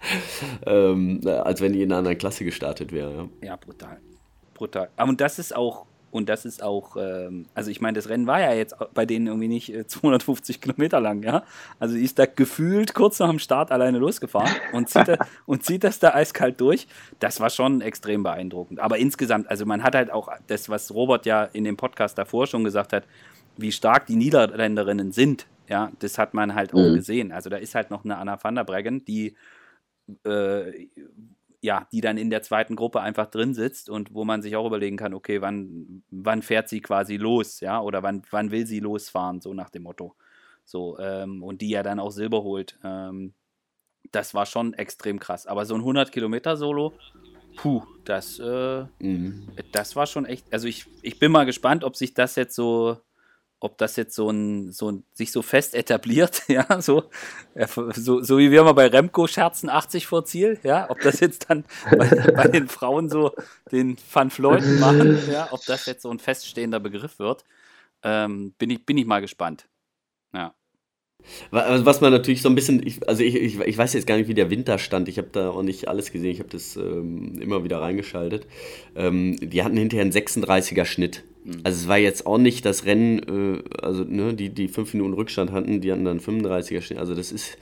ähm, 0.66 1.20
als 1.24 1.60
wenn 1.60 1.72
die 1.72 1.82
in 1.82 1.92
einer 1.92 1.98
anderen 1.98 2.18
Klasse 2.18 2.44
gestartet 2.44 2.90
wäre. 2.90 3.28
Ja, 3.40 3.48
ja 3.50 3.56
brutal. 3.56 4.00
Brutal. 4.52 4.88
Und 4.96 5.20
das 5.20 5.38
ist 5.38 5.54
auch 5.54 5.86
und 6.12 6.28
das 6.28 6.44
ist 6.44 6.62
auch, 6.62 6.96
ähm, 6.98 7.46
also 7.54 7.70
ich 7.70 7.80
meine, 7.80 7.96
das 7.96 8.10
Rennen 8.10 8.26
war 8.26 8.38
ja 8.38 8.52
jetzt 8.52 8.76
bei 8.92 9.06
denen 9.06 9.26
irgendwie 9.28 9.48
nicht 9.48 9.74
äh, 9.74 9.86
250 9.86 10.60
Kilometer 10.60 11.00
lang, 11.00 11.22
ja. 11.22 11.42
Also 11.78 11.94
die 11.96 12.04
ist 12.04 12.18
da 12.18 12.26
gefühlt 12.26 12.92
kurz 12.92 13.18
nach 13.18 13.30
dem 13.30 13.38
Start 13.38 13.72
alleine 13.72 13.98
losgefahren 13.98 14.54
und 14.74 14.90
zieht, 14.90 15.08
da, 15.08 15.16
und 15.46 15.64
zieht 15.64 15.84
das 15.84 15.98
da 15.98 16.10
eiskalt 16.10 16.60
durch. 16.60 16.86
Das 17.18 17.40
war 17.40 17.48
schon 17.48 17.80
extrem 17.80 18.22
beeindruckend. 18.22 18.78
Aber 18.78 18.98
insgesamt, 18.98 19.50
also 19.50 19.64
man 19.64 19.82
hat 19.82 19.94
halt 19.94 20.12
auch 20.12 20.28
das, 20.48 20.68
was 20.68 20.92
Robert 20.92 21.24
ja 21.24 21.44
in 21.44 21.64
dem 21.64 21.78
Podcast 21.78 22.18
davor 22.18 22.46
schon 22.46 22.62
gesagt 22.62 22.92
hat, 22.92 23.04
wie 23.56 23.72
stark 23.72 24.04
die 24.04 24.16
Niederländerinnen 24.16 25.12
sind, 25.12 25.46
ja, 25.66 25.92
das 26.00 26.18
hat 26.18 26.34
man 26.34 26.54
halt 26.54 26.74
auch 26.74 26.90
mhm. 26.90 26.96
gesehen. 26.96 27.32
Also 27.32 27.48
da 27.48 27.56
ist 27.56 27.74
halt 27.74 27.90
noch 27.90 28.04
eine 28.04 28.18
Anna 28.18 28.38
van 28.42 28.54
der 28.54 28.64
Breggen, 28.64 29.02
die 29.06 29.34
äh, 30.26 30.88
ja, 31.62 31.86
die 31.92 32.00
dann 32.00 32.18
in 32.18 32.28
der 32.28 32.42
zweiten 32.42 32.74
Gruppe 32.74 33.00
einfach 33.00 33.26
drin 33.26 33.54
sitzt 33.54 33.88
und 33.88 34.12
wo 34.12 34.24
man 34.24 34.42
sich 34.42 34.56
auch 34.56 34.66
überlegen 34.66 34.96
kann, 34.96 35.14
okay, 35.14 35.40
wann, 35.40 36.02
wann 36.10 36.42
fährt 36.42 36.68
sie 36.68 36.80
quasi 36.80 37.16
los, 37.16 37.60
ja, 37.60 37.80
oder 37.80 38.02
wann, 38.02 38.22
wann 38.30 38.50
will 38.50 38.66
sie 38.66 38.80
losfahren, 38.80 39.40
so 39.40 39.54
nach 39.54 39.70
dem 39.70 39.84
Motto. 39.84 40.16
So, 40.64 40.98
ähm, 40.98 41.42
und 41.42 41.60
die 41.60 41.70
ja 41.70 41.84
dann 41.84 42.00
auch 42.00 42.10
Silber 42.10 42.42
holt. 42.42 42.78
Ähm, 42.82 43.32
das 44.10 44.34
war 44.34 44.44
schon 44.44 44.74
extrem 44.74 45.20
krass. 45.20 45.46
Aber 45.46 45.64
so 45.64 45.74
ein 45.74 45.80
100 45.80 46.10
Kilometer 46.10 46.56
Solo, 46.56 46.94
puh, 47.56 47.82
das, 48.04 48.40
äh, 48.40 48.84
mhm. 48.98 49.48
das 49.70 49.94
war 49.94 50.06
schon 50.06 50.26
echt. 50.26 50.52
Also 50.52 50.66
ich, 50.66 50.86
ich 51.02 51.20
bin 51.20 51.30
mal 51.30 51.46
gespannt, 51.46 51.84
ob 51.84 51.94
sich 51.94 52.12
das 52.12 52.34
jetzt 52.34 52.56
so 52.56 52.98
ob 53.62 53.78
das 53.78 53.94
jetzt 53.96 54.14
so 54.14 54.28
ein, 54.28 54.72
so 54.72 54.90
ein, 54.90 55.04
sich 55.12 55.30
so 55.30 55.40
fest 55.40 55.74
etabliert, 55.74 56.42
ja, 56.48 56.82
so, 56.82 57.04
so, 57.94 58.20
so 58.20 58.38
wie 58.38 58.50
wir 58.50 58.64
mal 58.64 58.72
bei 58.72 58.88
Remco 58.88 59.26
scherzen, 59.26 59.70
80 59.70 60.06
vor 60.06 60.24
Ziel, 60.24 60.58
ja, 60.64 60.90
ob 60.90 61.00
das 61.00 61.20
jetzt 61.20 61.48
dann 61.48 61.64
bei, 61.90 62.08
bei 62.08 62.48
den 62.48 62.68
Frauen 62.68 63.08
so 63.08 63.34
den 63.70 63.96
Van 64.12 64.30
Fleuten 64.30 64.80
machen, 64.80 65.18
ja, 65.30 65.48
ob 65.52 65.64
das 65.64 65.86
jetzt 65.86 66.02
so 66.02 66.10
ein 66.10 66.18
feststehender 66.18 66.80
Begriff 66.80 67.18
wird, 67.20 67.44
ähm, 68.02 68.52
bin, 68.58 68.70
ich, 68.70 68.84
bin 68.84 68.98
ich 68.98 69.06
mal 69.06 69.20
gespannt. 69.20 69.68
Ja. 71.50 71.84
Was 71.84 72.00
man 72.00 72.12
natürlich 72.12 72.42
so 72.42 72.48
ein 72.48 72.54
bisschen, 72.54 72.84
ich, 72.86 73.06
also 73.08 73.22
ich, 73.22 73.34
ich, 73.34 73.58
ich, 73.58 73.78
weiß 73.78 73.92
jetzt 73.94 74.06
gar 74.06 74.16
nicht, 74.16 74.28
wie 74.28 74.34
der 74.34 74.50
Winter 74.50 74.78
stand. 74.78 75.08
Ich 75.08 75.18
habe 75.18 75.28
da 75.32 75.50
auch 75.50 75.62
nicht 75.62 75.88
alles 75.88 76.12
gesehen. 76.12 76.30
Ich 76.30 76.40
habe 76.40 76.50
das 76.50 76.76
ähm, 76.76 77.40
immer 77.40 77.64
wieder 77.64 77.80
reingeschaltet. 77.80 78.46
Ähm, 78.96 79.36
die 79.40 79.62
hatten 79.62 79.76
hinterher 79.76 80.02
einen 80.02 80.12
36er 80.12 80.84
Schnitt. 80.84 81.24
Mhm. 81.44 81.60
Also 81.64 81.82
es 81.82 81.88
war 81.88 81.98
jetzt 81.98 82.26
auch 82.26 82.38
nicht 82.38 82.64
das 82.64 82.84
Rennen, 82.84 83.62
äh, 83.62 83.62
also 83.80 84.04
ne, 84.04 84.34
die, 84.34 84.50
die 84.50 84.68
fünf 84.68 84.94
Minuten 84.94 85.14
Rückstand 85.14 85.52
hatten, 85.52 85.80
die 85.80 85.92
hatten 85.92 86.04
dann 86.04 86.20
35er 86.20 86.80
Schnitt. 86.80 86.98
Also 86.98 87.14
das 87.14 87.32
ist, 87.32 87.58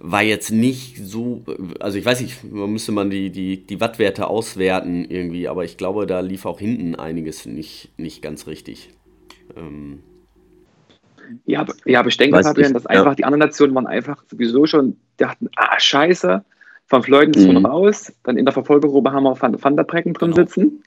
war 0.00 0.22
jetzt 0.22 0.50
nicht 0.50 0.98
so, 0.98 1.42
also 1.80 1.98
ich 1.98 2.04
weiß 2.04 2.20
nicht, 2.20 2.44
man 2.44 2.70
müsste 2.70 2.92
man 2.92 3.10
die, 3.10 3.30
die, 3.30 3.66
die 3.66 3.80
Wattwerte 3.80 4.28
auswerten 4.28 5.04
irgendwie, 5.08 5.48
aber 5.48 5.64
ich 5.64 5.76
glaube, 5.76 6.06
da 6.06 6.20
lief 6.20 6.44
auch 6.44 6.58
hinten 6.58 6.94
einiges 6.94 7.46
nicht, 7.46 7.90
nicht 7.96 8.22
ganz 8.22 8.46
richtig. 8.46 8.90
Ähm, 9.56 10.00
ja, 11.44 11.60
aber, 11.60 11.74
ja, 11.84 12.00
aber 12.00 12.08
ich 12.08 12.16
denke, 12.16 12.42
Fabian, 12.42 12.72
dass 12.72 12.86
einfach 12.86 13.12
ja. 13.12 13.14
die 13.14 13.24
anderen 13.24 13.40
Nationen 13.40 13.74
waren 13.74 13.86
einfach 13.86 14.22
sowieso 14.30 14.66
schon, 14.66 14.96
dachten, 15.16 15.48
ah, 15.56 15.78
scheiße, 15.78 16.44
von 16.86 17.02
Leuten 17.06 17.34
ist 17.34 17.46
mhm. 17.46 17.66
raus, 17.66 18.12
dann 18.22 18.36
in 18.36 18.44
der 18.44 18.52
Verfolgergruppe 18.52 19.12
haben 19.12 19.24
wir 19.24 19.40
Van, 19.40 19.62
Van 19.62 19.76
der 19.76 19.84
Brecken 19.84 20.14
drin 20.14 20.30
genau. 20.30 20.46
sitzen. 20.46 20.82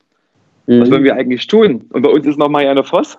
Mhm. 0.68 0.82
Was 0.82 0.92
wollen 0.92 1.04
wir 1.04 1.16
eigentlich 1.16 1.46
tun? 1.48 1.86
Und 1.90 2.02
bei 2.02 2.10
uns 2.10 2.26
ist 2.26 2.38
noch 2.38 2.50
Marianne 2.50 2.84
Voss. 2.84 3.18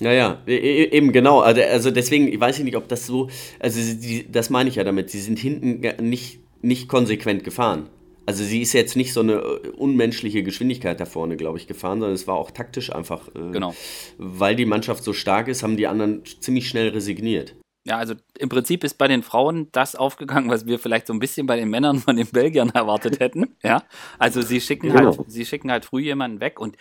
Ja, 0.00 0.12
ja, 0.12 0.38
e, 0.46 0.56
e, 0.56 0.84
eben 0.90 1.12
genau. 1.12 1.40
Also, 1.40 1.62
also 1.62 1.90
deswegen, 1.90 2.28
ich 2.28 2.40
weiß 2.40 2.58
nicht, 2.60 2.76
ob 2.76 2.88
das 2.88 3.06
so, 3.06 3.28
also 3.60 3.78
die, 3.78 4.30
das 4.30 4.50
meine 4.50 4.68
ich 4.68 4.76
ja 4.76 4.84
damit, 4.84 5.10
sie 5.10 5.20
sind 5.20 5.38
hinten 5.38 5.80
nicht, 6.08 6.40
nicht 6.62 6.88
konsequent 6.88 7.44
gefahren. 7.44 7.88
Also 8.26 8.44
sie 8.44 8.62
ist 8.62 8.72
jetzt 8.72 8.96
nicht 8.96 9.12
so 9.12 9.20
eine 9.20 9.34
äh, 9.34 9.68
unmenschliche 9.70 10.42
Geschwindigkeit 10.42 10.98
da 11.00 11.04
vorne, 11.04 11.36
glaube 11.36 11.58
ich, 11.58 11.66
gefahren, 11.66 12.00
sondern 12.00 12.14
es 12.14 12.26
war 12.26 12.36
auch 12.36 12.50
taktisch 12.50 12.92
einfach. 12.92 13.28
Äh, 13.28 13.52
genau. 13.52 13.74
Weil 14.18 14.56
die 14.56 14.66
Mannschaft 14.66 15.04
so 15.04 15.12
stark 15.12 15.48
ist, 15.48 15.62
haben 15.62 15.76
die 15.76 15.86
anderen 15.86 16.22
ziemlich 16.40 16.68
schnell 16.68 16.88
resigniert. 16.88 17.54
Ja, 17.86 17.98
also 17.98 18.14
im 18.38 18.48
Prinzip 18.48 18.82
ist 18.82 18.96
bei 18.96 19.08
den 19.08 19.22
Frauen 19.22 19.68
das 19.72 19.94
aufgegangen, 19.94 20.48
was 20.48 20.66
wir 20.66 20.78
vielleicht 20.78 21.06
so 21.06 21.12
ein 21.12 21.18
bisschen 21.18 21.46
bei 21.46 21.56
den 21.56 21.68
Männern 21.68 21.98
von 21.98 22.16
den 22.16 22.26
Belgiern 22.26 22.70
erwartet 22.74 23.20
hätten. 23.20 23.54
Ja, 23.62 23.82
also 24.18 24.40
sie 24.40 24.62
schicken 24.62 24.88
genau. 24.88 25.18
halt, 25.18 25.30
sie 25.30 25.44
schicken 25.44 25.70
halt 25.70 25.84
früh 25.84 26.00
jemanden 26.00 26.40
weg 26.40 26.58
und 26.60 26.78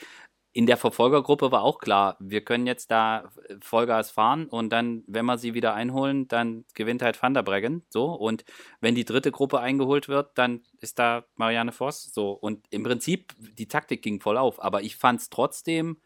in 0.55 0.67
der 0.67 0.77
Verfolgergruppe 0.77 1.51
war 1.51 1.63
auch 1.63 1.79
klar, 1.79 2.15
wir 2.19 2.45
können 2.45 2.67
jetzt 2.67 2.91
da 2.91 3.31
Vollgas 3.59 4.11
fahren 4.11 4.45
und 4.45 4.69
dann, 4.69 5.03
wenn 5.07 5.25
wir 5.25 5.39
sie 5.39 5.55
wieder 5.55 5.73
einholen, 5.73 6.27
dann 6.27 6.63
gewinnt 6.75 7.01
halt 7.01 7.21
Van 7.21 7.33
der 7.33 7.41
Breggen. 7.41 7.83
So. 7.89 8.13
Und 8.13 8.45
wenn 8.79 8.93
die 8.93 9.03
dritte 9.03 9.31
Gruppe 9.31 9.59
eingeholt 9.59 10.07
wird, 10.07 10.37
dann 10.37 10.61
ist 10.79 10.99
da 10.99 11.25
Marianne 11.35 11.71
Voss. 11.71 12.13
So. 12.13 12.31
Und 12.31 12.67
im 12.69 12.83
Prinzip, 12.83 13.33
die 13.39 13.67
Taktik 13.67 14.03
ging 14.03 14.19
voll 14.19 14.37
auf. 14.37 14.63
Aber 14.63 14.83
ich 14.83 14.95
fand 14.95 15.21
es 15.21 15.31
trotzdem 15.31 15.97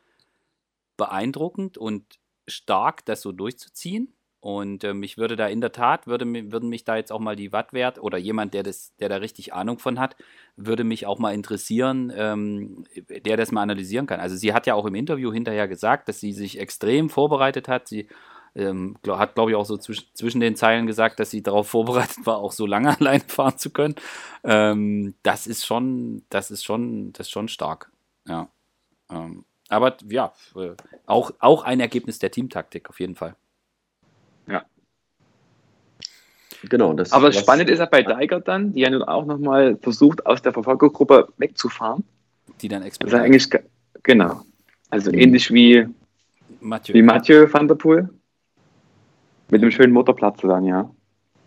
beeindruckend 0.96 1.78
und 1.78 2.18
stark, 2.48 3.06
das 3.06 3.22
so 3.22 3.34
durchzuziehen. 3.34 4.17
Und 4.40 4.84
ähm, 4.84 5.02
ich 5.02 5.18
würde 5.18 5.36
da 5.36 5.48
in 5.48 5.62
der 5.62 5.72
Tat, 5.72 6.06
würde, 6.06 6.26
würden 6.52 6.70
mich 6.70 6.84
da 6.84 6.96
jetzt 6.96 7.12
auch 7.12 7.20
mal 7.20 7.36
die 7.36 7.52
Wattwert 7.52 8.00
oder 8.00 8.18
jemand, 8.18 8.54
der, 8.54 8.64
das, 8.64 8.96
der 8.98 9.10
da 9.10 9.18
richtig 9.18 9.54
Ahnung 9.54 9.80
von 9.80 10.00
hat, 10.00 10.16
würde 10.56 10.84
mich 10.84 11.08
auch 11.08 11.18
mal 11.18 11.34
interessieren, 11.34 12.14
ähm, 12.16 12.86
der 13.10 13.36
das 13.36 13.52
mal 13.52 13.64
analysieren 13.64 14.06
kann. 14.06 14.20
Also 14.20 14.36
sie 14.36 14.54
hat 14.54 14.68
ja 14.68 14.76
auch 14.76 14.86
im 14.86 14.96
Interview 14.96 15.34
hinterher 15.34 15.68
gesagt, 15.68 16.08
dass 16.08 16.20
sie 16.20 16.34
sich 16.34 16.60
extrem 16.60 17.10
vorbereitet 17.10 17.68
hat. 17.68 17.88
Sie 17.88 18.08
ähm, 18.56 18.98
hat, 19.08 19.36
glaube 19.36 19.52
ich, 19.52 19.58
auch 19.58 19.66
so 19.66 19.78
zwisch 19.78 20.12
zwischen 20.14 20.40
den 20.40 20.56
Zeilen 20.56 20.88
gesagt, 20.88 21.20
dass 21.20 21.32
sie 21.32 21.42
darauf 21.42 21.68
vorbereitet 21.70 22.26
war, 22.26 22.38
auch 22.38 22.52
so 22.52 22.66
lange 22.66 22.96
alleine 23.00 23.24
fahren 23.28 23.58
zu 23.58 23.72
können. 23.72 23.96
Ähm, 24.44 25.16
das 25.24 25.48
ist 25.48 25.66
schon, 25.66 26.24
das 26.30 26.52
ist 26.52 26.64
schon, 26.64 27.12
das 27.14 27.28
ist 27.28 27.32
schon 27.32 27.48
stark. 27.48 27.92
Ja. 28.28 28.50
Ähm, 29.10 29.46
aber 29.70 29.98
ja, 30.10 30.34
äh, 30.56 30.76
auch, 31.06 31.32
auch 31.40 31.64
ein 31.64 31.80
Ergebnis 31.80 32.20
der 32.20 32.32
Teamtaktik 32.32 32.90
auf 32.90 33.00
jeden 33.00 33.16
Fall. 33.16 33.36
Ja. 34.48 34.66
Genau. 36.64 36.94
Das, 36.94 37.12
Aber 37.12 37.28
das 37.28 37.40
spannend 37.40 37.70
ist 37.70 37.80
ja 37.80 37.86
bei 37.86 38.04
Deiger 38.04 38.40
dann, 38.40 38.74
die 38.74 38.82
ja 38.82 38.90
nun 38.90 39.04
auch 39.04 39.26
nochmal 39.26 39.78
versucht, 39.82 40.26
aus 40.26 40.42
der 40.42 40.54
Verfolgergruppe 40.54 41.28
wegzufahren. 41.38 42.04
Die 42.62 42.68
dann 42.68 42.82
explodiert. 42.82 43.14
Also 43.14 43.26
eigentlich, 43.26 43.50
genau. 44.04 44.42
Also 44.90 45.12
mhm. 45.12 45.20
ähnlich 45.20 45.52
wie 45.54 45.88
Mathieu. 46.60 46.94
wie 46.94 47.02
Mathieu 47.02 47.48
van 47.52 47.68
der 47.68 47.76
Poel. 47.76 48.10
Mit 49.50 49.62
einem 49.62 49.72
schönen 49.72 49.94
Motorplatz 49.94 50.42
dann, 50.42 50.66
ja. 50.66 50.90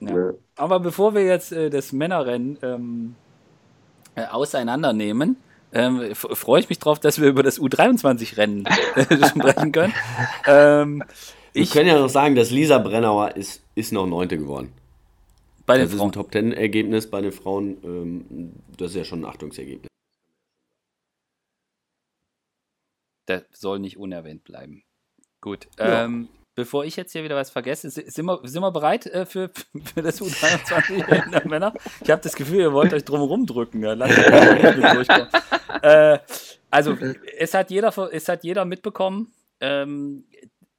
ja. 0.00 0.32
Aber 0.56 0.80
bevor 0.80 1.14
wir 1.14 1.24
jetzt 1.24 1.52
äh, 1.52 1.68
das 1.68 1.92
Männerrennen 1.92 2.58
ähm, 2.62 3.14
äh, 4.14 4.24
auseinandernehmen, 4.24 5.36
ähm, 5.72 6.14
freue 6.14 6.60
ich 6.60 6.68
mich 6.68 6.78
drauf, 6.78 6.98
dass 6.98 7.20
wir 7.20 7.28
über 7.28 7.42
das 7.42 7.60
U23-Rennen 7.60 8.66
äh, 8.94 9.26
sprechen 9.28 9.72
können. 9.72 9.92
Ähm, 10.46 11.04
ich 11.52 11.70
kann 11.70 11.86
ja 11.86 11.98
noch 11.98 12.08
sagen, 12.08 12.34
dass 12.34 12.50
Lisa 12.50 12.78
Brennauer 12.78 13.36
ist, 13.36 13.62
ist 13.74 13.92
noch 13.92 14.06
Neunte 14.06 14.38
geworden. 14.38 14.72
Bei 15.70 15.78
den 15.78 15.86
das 15.86 15.94
Frauen. 15.94 16.08
ist 16.08 16.16
ein 16.16 16.20
Top-Ten-Ergebnis 16.20 17.10
bei 17.10 17.20
den 17.20 17.32
Frauen. 17.32 17.78
Ähm, 17.84 18.52
das 18.76 18.90
ist 18.90 18.96
ja 18.96 19.04
schon 19.04 19.20
ein 19.20 19.24
Achtungsergebnis. 19.24 19.88
Das 23.26 23.44
soll 23.52 23.78
nicht 23.78 23.96
unerwähnt 23.96 24.42
bleiben. 24.42 24.82
Gut. 25.40 25.68
Ja. 25.78 26.04
Ähm, 26.04 26.28
bevor 26.56 26.84
ich 26.84 26.96
jetzt 26.96 27.12
hier 27.12 27.22
wieder 27.22 27.36
was 27.36 27.50
vergesse, 27.50 27.88
sind 27.88 28.24
wir, 28.24 28.40
sind 28.42 28.60
wir 28.60 28.72
bereit 28.72 29.06
äh, 29.06 29.24
für, 29.24 29.50
für 29.94 30.02
das 30.02 30.20
U23 30.20 31.30
der 31.30 31.46
Männer? 31.46 31.72
Ich 32.00 32.10
habe 32.10 32.20
das 32.20 32.34
Gefühl, 32.34 32.58
ihr 32.58 32.72
wollt 32.72 32.92
euch 32.92 33.04
drum 33.04 33.20
rumdrücken. 33.20 33.82
Ja. 33.82 33.92
Lasst 33.92 34.18
äh, 35.82 36.18
also, 36.68 36.96
es 37.38 37.54
hat, 37.54 37.70
jeder, 37.70 37.96
es 38.12 38.28
hat 38.28 38.42
jeder 38.42 38.64
mitbekommen. 38.64 39.32
Ähm, 39.60 40.24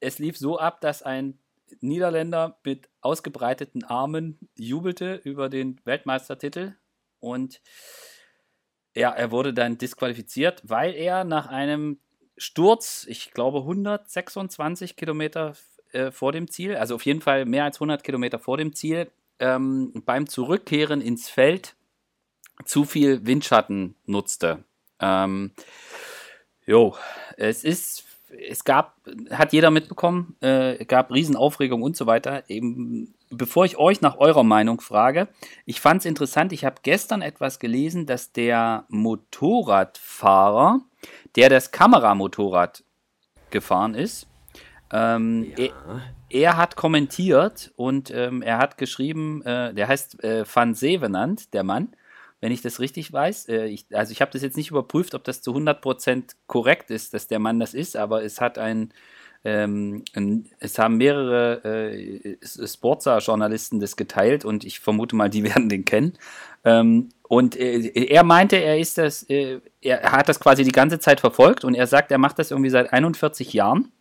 es 0.02 0.20
lief 0.20 0.38
so 0.38 0.60
ab, 0.60 0.82
dass 0.82 1.02
ein 1.02 1.40
Niederländer 1.80 2.60
mit 2.64 2.90
ausgebreiteten 3.02 3.84
Armen 3.84 4.38
jubelte 4.56 5.16
über 5.24 5.50
den 5.50 5.80
Weltmeistertitel 5.86 6.76
und 7.20 7.62
ja, 8.96 9.12
er 9.12 9.32
wurde 9.32 9.54
dann 9.54 9.78
disqualifiziert, 9.78 10.62
weil 10.66 10.94
er 10.94 11.24
nach 11.24 11.48
einem 11.48 12.00
Sturz, 12.38 13.06
ich 13.08 13.32
glaube 13.32 13.60
126 13.60 14.96
Kilometer 14.96 15.54
äh, 15.92 16.12
vor 16.12 16.32
dem 16.32 16.50
Ziel, 16.50 16.76
also 16.76 16.96
auf 16.96 17.06
jeden 17.06 17.22
Fall 17.22 17.46
mehr 17.46 17.64
als 17.64 17.78
100 17.78 18.04
Kilometer 18.04 18.40
vor 18.40 18.58
dem 18.58 18.74
Ziel, 18.74 19.10
ähm, 19.40 19.94
beim 20.06 20.28
Zurückkehren 20.28 21.02
ins 21.02 21.30
Feld 21.30 21.76
zu 22.66 22.86
viel 22.86 23.26
Windschatten 23.26 23.96
nutzte. 24.06 24.64
Ähm, 25.00 25.52
jo, 26.66 26.96
es 27.38 27.64
ist 27.64 28.04
es 28.50 28.64
gab, 28.64 28.96
hat 29.32 29.54
jeder 29.54 29.72
mitbekommen, 29.72 30.36
äh, 30.42 30.84
gab 30.86 31.12
Riesenaufregung 31.12 31.82
und 31.82 31.96
so 31.96 32.06
weiter. 32.06 32.44
Eben, 32.50 33.14
bevor 33.30 33.66
ich 33.66 33.78
euch 33.78 34.02
nach 34.02 34.18
eurer 34.18 34.44
Meinung 34.44 34.82
frage, 34.82 35.28
ich 35.66 35.82
fand 35.82 36.02
es 36.02 36.06
interessant, 36.06 36.54
ich 36.54 36.66
habe 36.66 36.78
gestern 36.84 37.22
etwas 37.22 37.60
gelesen, 37.60 38.06
dass 38.06 38.32
der 38.32 38.86
Motorradfahrer, 38.90 40.82
der 41.36 41.50
das 41.50 41.72
Kameramotorrad 41.72 42.84
gefahren 43.50 43.96
ist, 43.96 44.28
ähm, 44.94 45.52
ja. 45.58 45.66
er, 45.66 46.02
er, 46.30 46.58
hat 46.58 46.76
kommentiert 46.76 47.72
und 47.76 48.12
ähm, 48.12 48.42
er 48.42 48.58
hat 48.58 48.78
geschrieben, 48.78 49.42
äh, 49.44 49.74
der 49.74 49.88
heißt 49.88 50.24
äh, 50.24 50.44
Van 50.52 50.74
Sevenant, 50.74 51.54
der 51.54 51.64
Mann, 51.64 51.96
wenn 52.42 52.52
ich 52.52 52.62
das 52.62 52.80
richtig 52.80 53.14
weiß. 53.14 53.48
Äh, 53.48 53.68
ich, 53.68 53.86
also 53.94 54.12
ich 54.12 54.20
habe 54.20 54.32
das 54.32 54.42
jetzt 54.42 54.58
nicht 54.58 54.72
überprüft, 54.72 55.16
ob 55.16 55.24
das 55.24 55.42
zu 55.42 55.56
100% 55.56 56.36
korrekt 56.48 56.92
ist, 56.92 57.14
dass 57.14 57.28
der 57.28 57.40
Mann 57.40 57.60
das 57.60 57.74
ist, 57.74 57.96
aber 57.96 58.24
es 58.24 58.42
hat 58.42 58.58
ein, 58.58 58.94
ähm, 59.46 60.04
es 60.60 60.78
haben 60.78 60.98
mehrere 60.98 61.64
äh, 61.64 62.38
Sportsa-Journalisten 62.44 63.80
das 63.80 63.96
geteilt 63.96 64.44
und 64.44 64.66
ich 64.66 64.80
vermute 64.80 65.16
mal, 65.16 65.30
die 65.30 65.44
werden 65.46 65.70
den 65.70 65.86
kennen. 65.86 66.14
Ähm, 66.66 67.10
und 67.24 67.56
äh, 67.56 67.88
er 68.08 68.24
meinte, 68.24 68.58
er 68.58 68.78
ist 68.78 68.98
das, 68.98 69.24
äh, 69.30 69.60
er 69.80 70.12
hat 70.12 70.28
das 70.28 70.40
quasi 70.40 70.64
die 70.64 70.72
ganze 70.72 71.00
Zeit 71.00 71.22
verfolgt 71.22 71.64
und 71.64 71.76
er 71.76 71.88
sagt, 71.88 72.12
er 72.12 72.18
macht 72.18 72.40
das 72.40 72.52
irgendwie 72.52 72.70
seit 72.72 72.92
41 72.92 73.54
Jahren 73.54 73.92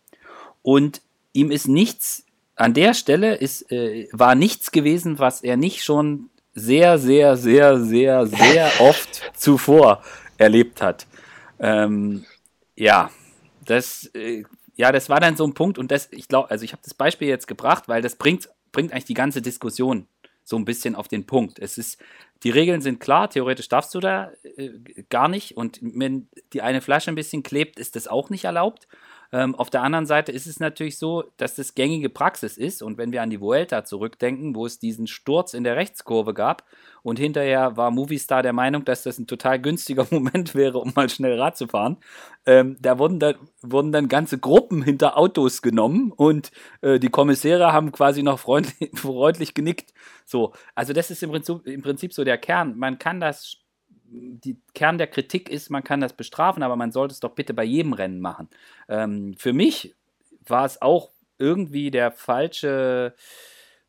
und 0.63 1.01
ihm 1.33 1.51
ist 1.51 1.67
nichts 1.67 2.25
an 2.55 2.73
der 2.73 2.93
Stelle 2.93 3.35
ist, 3.35 3.71
äh, 3.71 4.07
war 4.11 4.35
nichts 4.35 4.71
gewesen, 4.71 5.17
was 5.19 5.41
er 5.41 5.57
nicht 5.57 5.83
schon 5.83 6.29
sehr, 6.53 6.97
sehr, 6.97 7.37
sehr, 7.37 7.79
sehr, 7.79 8.25
sehr 8.27 8.71
oft 8.79 9.21
zuvor 9.35 10.03
erlebt 10.37 10.81
hat. 10.81 11.07
Ähm, 11.59 12.25
ja, 12.75 13.11
das, 13.65 14.09
äh, 14.13 14.43
ja, 14.75 14.91
das 14.91 15.09
war 15.09 15.19
dann 15.19 15.35
so 15.35 15.45
ein 15.45 15.53
Punkt 15.53 15.77
und 15.77 15.91
das, 15.91 16.09
ich 16.11 16.27
glaube, 16.27 16.49
also 16.49 16.65
ich 16.65 16.71
habe 16.71 16.81
das 16.83 16.93
Beispiel 16.93 17.27
jetzt 17.27 17.47
gebracht, 17.47 17.87
weil 17.87 18.01
das 18.01 18.15
bringt, 18.15 18.49
bringt 18.71 18.91
eigentlich 18.91 19.05
die 19.05 19.13
ganze 19.13 19.41
Diskussion 19.41 20.07
so 20.43 20.57
ein 20.57 20.65
bisschen 20.65 20.95
auf 20.95 21.07
den 21.07 21.25
Punkt. 21.25 21.59
Es 21.59 21.77
ist, 21.77 22.01
die 22.43 22.49
Regeln 22.49 22.81
sind 22.81 22.99
klar, 22.99 23.29
theoretisch 23.29 23.69
darfst 23.69 23.93
du 23.93 23.99
da 23.99 24.31
äh, 24.57 24.69
gar 25.09 25.27
nicht 25.27 25.55
und 25.55 25.79
wenn 25.81 26.27
die 26.53 26.61
eine 26.61 26.81
Flasche 26.81 27.11
ein 27.11 27.15
bisschen 27.15 27.43
klebt, 27.43 27.79
ist 27.79 27.95
das 27.95 28.07
auch 28.07 28.29
nicht 28.29 28.45
erlaubt. 28.45 28.87
Ähm, 29.33 29.55
auf 29.55 29.69
der 29.69 29.81
anderen 29.81 30.05
Seite 30.05 30.31
ist 30.31 30.45
es 30.45 30.59
natürlich 30.59 30.97
so, 30.97 31.23
dass 31.37 31.55
das 31.55 31.73
gängige 31.73 32.09
Praxis 32.09 32.57
ist. 32.57 32.81
Und 32.81 32.97
wenn 32.97 33.11
wir 33.11 33.21
an 33.21 33.29
die 33.29 33.39
Vuelta 33.39 33.85
zurückdenken, 33.85 34.55
wo 34.55 34.65
es 34.65 34.79
diesen 34.79 35.07
Sturz 35.07 35.53
in 35.53 35.63
der 35.63 35.77
Rechtskurve 35.77 36.33
gab 36.33 36.65
und 37.01 37.17
hinterher 37.17 37.77
war 37.77 37.91
Movistar 37.91 38.43
der 38.43 38.53
Meinung, 38.53 38.83
dass 38.83 39.03
das 39.03 39.19
ein 39.19 39.27
total 39.27 39.59
günstiger 39.59 40.05
Moment 40.11 40.53
wäre, 40.53 40.79
um 40.79 40.91
mal 40.95 41.09
schnell 41.09 41.39
Rad 41.39 41.57
zu 41.57 41.67
fahren, 41.67 41.97
ähm, 42.45 42.77
da 42.81 42.99
wurden, 42.99 43.19
da 43.19 43.35
wurden 43.61 43.91
dann 43.91 44.07
ganze 44.07 44.37
Gruppen 44.37 44.81
hinter 44.81 45.17
Autos 45.17 45.61
genommen 45.61 46.11
und 46.11 46.51
äh, 46.81 46.99
die 46.99 47.09
Kommissäre 47.09 47.71
haben 47.71 47.91
quasi 47.91 48.23
noch 48.23 48.39
freundlich, 48.39 48.91
freundlich 48.95 49.53
genickt. 49.53 49.93
So, 50.25 50.53
also 50.75 50.93
das 50.93 51.11
ist 51.11 51.23
im 51.23 51.31
Prinzip, 51.31 51.65
im 51.67 51.81
Prinzip 51.81 52.13
so 52.13 52.23
der 52.23 52.37
Kern. 52.37 52.77
Man 52.77 52.99
kann 52.99 53.19
das 53.19 53.57
die 54.11 54.59
Kern 54.73 54.97
der 54.97 55.07
Kritik 55.07 55.49
ist, 55.49 55.69
man 55.69 55.83
kann 55.83 56.01
das 56.01 56.13
bestrafen, 56.13 56.63
aber 56.63 56.75
man 56.75 56.91
sollte 56.91 57.13
es 57.13 57.19
doch 57.19 57.31
bitte 57.31 57.53
bei 57.53 57.63
jedem 57.63 57.93
Rennen 57.93 58.19
machen. 58.19 58.49
Ähm, 58.89 59.35
für 59.37 59.53
mich 59.53 59.95
war 60.45 60.65
es 60.65 60.81
auch 60.81 61.11
irgendwie 61.37 61.91
der 61.91 62.11
falsche, 62.11 63.15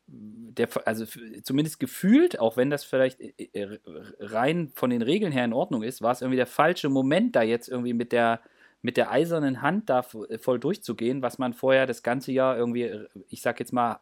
der, 0.07 0.69
also 0.85 1.05
zumindest 1.43 1.79
gefühlt, 1.79 2.39
auch 2.39 2.57
wenn 2.57 2.69
das 2.69 2.83
vielleicht 2.85 3.19
äh, 3.19 3.47
äh, 3.53 3.79
rein 4.19 4.71
von 4.73 4.89
den 4.89 5.01
Regeln 5.01 5.31
her 5.31 5.45
in 5.45 5.53
Ordnung 5.53 5.83
ist, 5.83 6.01
war 6.01 6.11
es 6.11 6.21
irgendwie 6.21 6.37
der 6.37 6.47
falsche 6.47 6.89
Moment, 6.89 7.35
da 7.35 7.41
jetzt 7.41 7.67
irgendwie 7.67 7.93
mit 7.93 8.11
der, 8.11 8.41
mit 8.81 8.97
der 8.97 9.11
eisernen 9.11 9.61
Hand 9.61 9.89
da 9.89 10.03
voll 10.03 10.59
durchzugehen, 10.59 11.21
was 11.21 11.37
man 11.37 11.53
vorher 11.53 11.85
das 11.85 12.01
ganze 12.03 12.31
Jahr 12.31 12.57
irgendwie, 12.57 13.07
ich 13.27 13.41
sag 13.41 13.59
jetzt 13.59 13.73
mal, 13.73 13.99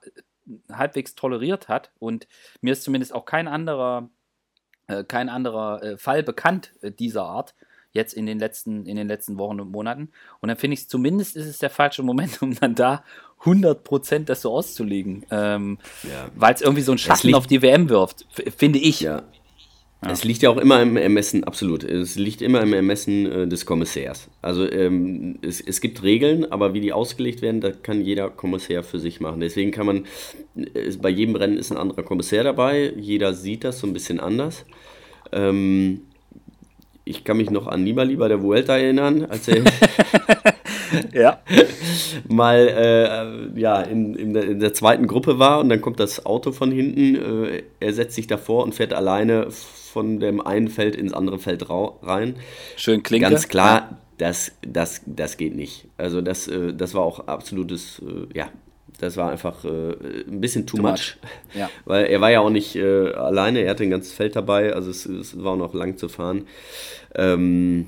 halbwegs 0.71 1.15
toleriert 1.15 1.67
hat. 1.67 1.91
Und 1.99 2.27
mir 2.61 2.73
ist 2.73 2.83
zumindest 2.83 3.13
auch 3.13 3.25
kein 3.25 3.47
anderer 3.47 4.09
äh, 4.09 4.20
kein 5.03 5.29
anderer 5.29 5.83
äh, 5.83 5.97
Fall 5.97 6.23
bekannt 6.23 6.71
äh, 6.81 6.91
dieser 6.91 7.23
Art 7.23 7.55
jetzt 7.93 8.13
in 8.13 8.25
den 8.25 8.39
letzten, 8.39 8.85
in 8.85 8.95
den 8.95 9.07
letzten 9.07 9.37
Wochen 9.37 9.59
und 9.59 9.71
Monaten. 9.71 10.09
Und 10.39 10.49
dann 10.49 10.57
finde 10.57 10.75
ich 10.75 10.87
zumindest 10.87 11.35
ist 11.35 11.47
es 11.47 11.57
der 11.59 11.69
falsche 11.69 12.03
Moment, 12.03 12.41
um 12.41 12.55
dann 12.55 12.75
da 12.75 13.03
100% 13.43 14.25
das 14.25 14.41
so 14.41 14.51
auszulegen. 14.51 15.25
Ähm, 15.31 15.79
ja. 16.03 16.29
Weil 16.35 16.53
es 16.53 16.61
irgendwie 16.61 16.83
so 16.83 16.91
einen 16.91 16.99
Schatten 16.99 17.33
auf 17.35 17.47
die 17.47 17.61
WM 17.61 17.89
wirft, 17.89 18.25
finde 18.55 18.79
ich. 18.79 19.01
Ja. 19.01 19.23
Ja. 20.03 20.11
Es 20.11 20.23
liegt 20.23 20.41
ja 20.41 20.49
auch 20.49 20.57
immer 20.57 20.81
im 20.81 20.97
Ermessen, 20.97 21.43
absolut. 21.43 21.83
Es 21.83 22.15
liegt 22.15 22.41
immer 22.41 22.61
im 22.61 22.73
Ermessen 22.73 23.31
äh, 23.31 23.47
des 23.47 23.67
Kommissärs. 23.67 24.29
Also 24.41 24.69
ähm, 24.69 25.37
es, 25.43 25.61
es 25.61 25.79
gibt 25.79 26.01
Regeln, 26.01 26.51
aber 26.51 26.73
wie 26.73 26.81
die 26.81 26.91
ausgelegt 26.91 27.43
werden, 27.43 27.61
da 27.61 27.71
kann 27.71 28.01
jeder 28.01 28.31
Kommissär 28.31 28.81
für 28.81 28.97
sich 28.97 29.19
machen. 29.21 29.41
Deswegen 29.41 29.69
kann 29.69 29.85
man, 29.85 30.05
äh, 30.55 30.91
bei 30.99 31.09
jedem 31.09 31.35
Rennen 31.35 31.57
ist 31.57 31.71
ein 31.71 31.77
anderer 31.77 32.01
Kommissär 32.01 32.43
dabei. 32.43 32.93
Jeder 32.97 33.35
sieht 33.35 33.63
das 33.63 33.79
so 33.79 33.85
ein 33.85 33.93
bisschen 33.93 34.19
anders. 34.19 34.65
Ähm, 35.31 36.01
ich 37.05 37.23
kann 37.23 37.37
mich 37.37 37.51
noch 37.51 37.67
an 37.67 37.83
Nibali 37.83 38.15
bei 38.15 38.27
der 38.27 38.41
Vuelta 38.41 38.77
erinnern, 38.77 39.25
als 39.25 39.47
er 39.49 39.63
ja. 41.13 41.39
mal 42.27 42.67
äh, 43.55 43.59
ja, 43.59 43.81
in, 43.81 44.15
in 44.15 44.33
der, 44.33 44.43
in, 44.43 44.59
der, 44.59 44.73
zweiten 44.73 45.07
Gruppe 45.07 45.39
war 45.39 45.59
und 45.59 45.69
dann 45.69 45.81
kommt 45.81 45.99
das 45.99 46.25
Auto 46.25 46.51
von 46.51 46.71
hinten. 46.71 47.15
Äh, 47.15 47.63
er 47.79 47.93
setzt 47.93 48.15
sich 48.15 48.27
davor 48.27 48.63
und 48.63 48.75
fährt 48.75 48.93
alleine 48.93 49.47
von 49.51 50.19
dem 50.19 50.41
einen 50.41 50.67
Feld 50.67 50.95
ins 50.95 51.13
andere 51.13 51.39
Feld 51.39 51.65
rein. 51.69 52.35
Schön 52.77 53.03
klingt. 53.03 53.23
Ganz 53.23 53.47
klar, 53.47 53.97
das, 54.17 54.51
das, 54.61 55.01
das 55.05 55.37
geht 55.37 55.55
nicht. 55.55 55.87
Also 55.97 56.21
das, 56.21 56.47
äh, 56.47 56.73
das 56.73 56.93
war 56.93 57.01
auch 57.01 57.27
absolutes, 57.27 57.99
äh, 57.99 58.37
ja, 58.37 58.49
das 58.99 59.17
war 59.17 59.31
einfach 59.31 59.65
äh, 59.65 59.93
ein 60.27 60.41
bisschen 60.41 60.67
too, 60.67 60.77
too 60.77 60.83
much. 60.83 60.91
much. 60.91 61.17
Ja. 61.59 61.69
Weil 61.85 62.05
er 62.05 62.21
war 62.21 62.31
ja 62.31 62.39
auch 62.39 62.49
nicht 62.49 62.75
äh, 62.75 63.11
alleine, 63.13 63.61
er 63.61 63.71
hatte 63.71 63.83
ein 63.83 63.89
ganzes 63.89 64.13
Feld 64.13 64.35
dabei, 64.35 64.73
also 64.73 64.89
es, 64.89 65.05
es 65.05 65.43
war 65.43 65.53
auch 65.53 65.57
noch 65.57 65.73
lang 65.73 65.97
zu 65.97 66.07
fahren. 66.07 66.47
Ähm, 67.15 67.87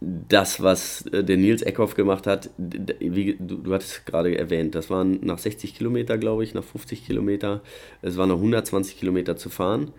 das, 0.00 0.62
was 0.62 1.06
äh, 1.06 1.24
der 1.24 1.36
Nils 1.36 1.62
Eckhoff 1.62 1.94
gemacht 1.94 2.26
hat, 2.26 2.50
wie 2.56 3.36
du, 3.38 3.56
du 3.56 3.74
hattest 3.74 4.06
gerade 4.06 4.36
erwähnt, 4.36 4.74
das 4.74 4.90
waren 4.90 5.18
nach 5.22 5.38
60 5.38 5.74
Kilometer, 5.74 6.18
glaube 6.18 6.44
ich, 6.44 6.54
nach 6.54 6.64
50 6.64 7.04
Kilometer, 7.04 7.62
es 8.02 8.16
waren 8.16 8.28
noch 8.28 8.36
120 8.36 8.98
Kilometer 8.98 9.36
zu 9.36 9.50
fahren. 9.50 9.92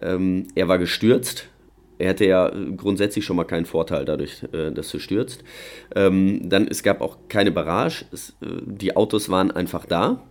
Ähm, 0.00 0.48
er 0.54 0.68
war 0.68 0.78
gestürzt. 0.78 1.48
Er 1.98 2.10
hatte 2.10 2.26
ja 2.26 2.52
grundsätzlich 2.76 3.24
schon 3.24 3.36
mal 3.36 3.44
keinen 3.44 3.66
Vorteil 3.66 4.04
dadurch, 4.04 4.44
äh, 4.52 4.70
dass 4.70 4.90
du 4.90 4.98
stürzt. 4.98 5.42
Ähm, 5.96 6.48
dann, 6.48 6.68
es 6.68 6.82
gab 6.82 7.00
auch 7.00 7.16
keine 7.28 7.50
Barrage. 7.50 8.04
Äh, 8.12 8.46
die 8.66 8.96
Autos 8.96 9.28
waren 9.30 9.50
einfach 9.50 9.86
da. 9.86 10.22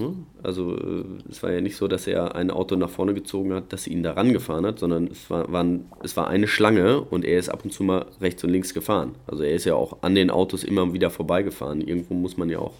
Hm? 0.00 0.26
Also 0.42 0.76
äh, 0.76 1.04
es 1.28 1.42
war 1.42 1.52
ja 1.52 1.60
nicht 1.60 1.76
so, 1.76 1.88
dass 1.88 2.06
er 2.06 2.34
ein 2.34 2.50
Auto 2.50 2.76
nach 2.76 2.90
vorne 2.90 3.14
gezogen 3.14 3.52
hat, 3.52 3.72
das 3.72 3.86
ihn 3.86 4.02
da 4.02 4.12
rangefahren 4.12 4.66
hat, 4.66 4.78
sondern 4.78 5.06
es 5.08 5.30
war, 5.30 5.50
waren, 5.52 5.86
es 6.02 6.16
war 6.16 6.28
eine 6.28 6.48
Schlange 6.48 7.00
und 7.00 7.24
er 7.24 7.38
ist 7.38 7.48
ab 7.48 7.64
und 7.64 7.72
zu 7.72 7.82
mal 7.82 8.06
rechts 8.20 8.42
und 8.44 8.50
links 8.50 8.74
gefahren. 8.74 9.14
Also 9.26 9.42
er 9.42 9.52
ist 9.52 9.64
ja 9.64 9.74
auch 9.74 9.98
an 10.02 10.14
den 10.14 10.30
Autos 10.30 10.64
immer 10.64 10.92
wieder 10.92 11.10
vorbeigefahren. 11.10 11.80
Irgendwo 11.80 12.14
muss 12.14 12.36
man 12.36 12.48
ja 12.48 12.58
auch 12.58 12.74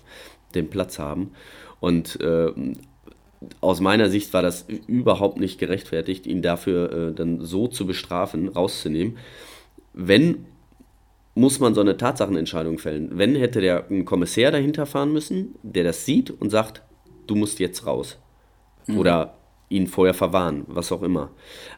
den 0.54 0.68
Platz 0.68 0.98
haben. 0.98 1.30
Und 1.80 2.20
äh, 2.20 2.52
aus 3.60 3.80
meiner 3.80 4.08
Sicht 4.10 4.32
war 4.34 4.42
das 4.42 4.66
überhaupt 4.86 5.38
nicht 5.38 5.58
gerechtfertigt, 5.58 6.26
ihn 6.26 6.42
dafür 6.42 6.92
äh, 6.92 7.14
dann 7.14 7.40
so 7.40 7.68
zu 7.68 7.86
bestrafen, 7.86 8.48
rauszunehmen. 8.48 9.16
Wenn 9.92 10.46
muss 11.34 11.60
man 11.60 11.74
so 11.74 11.80
eine 11.80 11.96
Tatsachenentscheidung 11.96 12.78
fällen. 12.78 13.10
Wenn 13.12 13.34
hätte 13.36 13.60
der 13.60 13.88
ein 13.88 14.04
Kommissär 14.04 14.50
dahinter 14.50 14.84
fahren 14.86 15.12
müssen, 15.12 15.54
der 15.62 15.84
das 15.84 16.04
sieht 16.04 16.30
und 16.30 16.50
sagt, 16.50 16.82
du 17.30 17.36
musst 17.36 17.60
jetzt 17.60 17.86
raus. 17.86 18.18
Mhm. 18.86 18.98
Oder 18.98 19.34
ihn 19.68 19.86
vorher 19.86 20.14
verwahren, 20.14 20.64
was 20.66 20.90
auch 20.90 21.02
immer. 21.02 21.30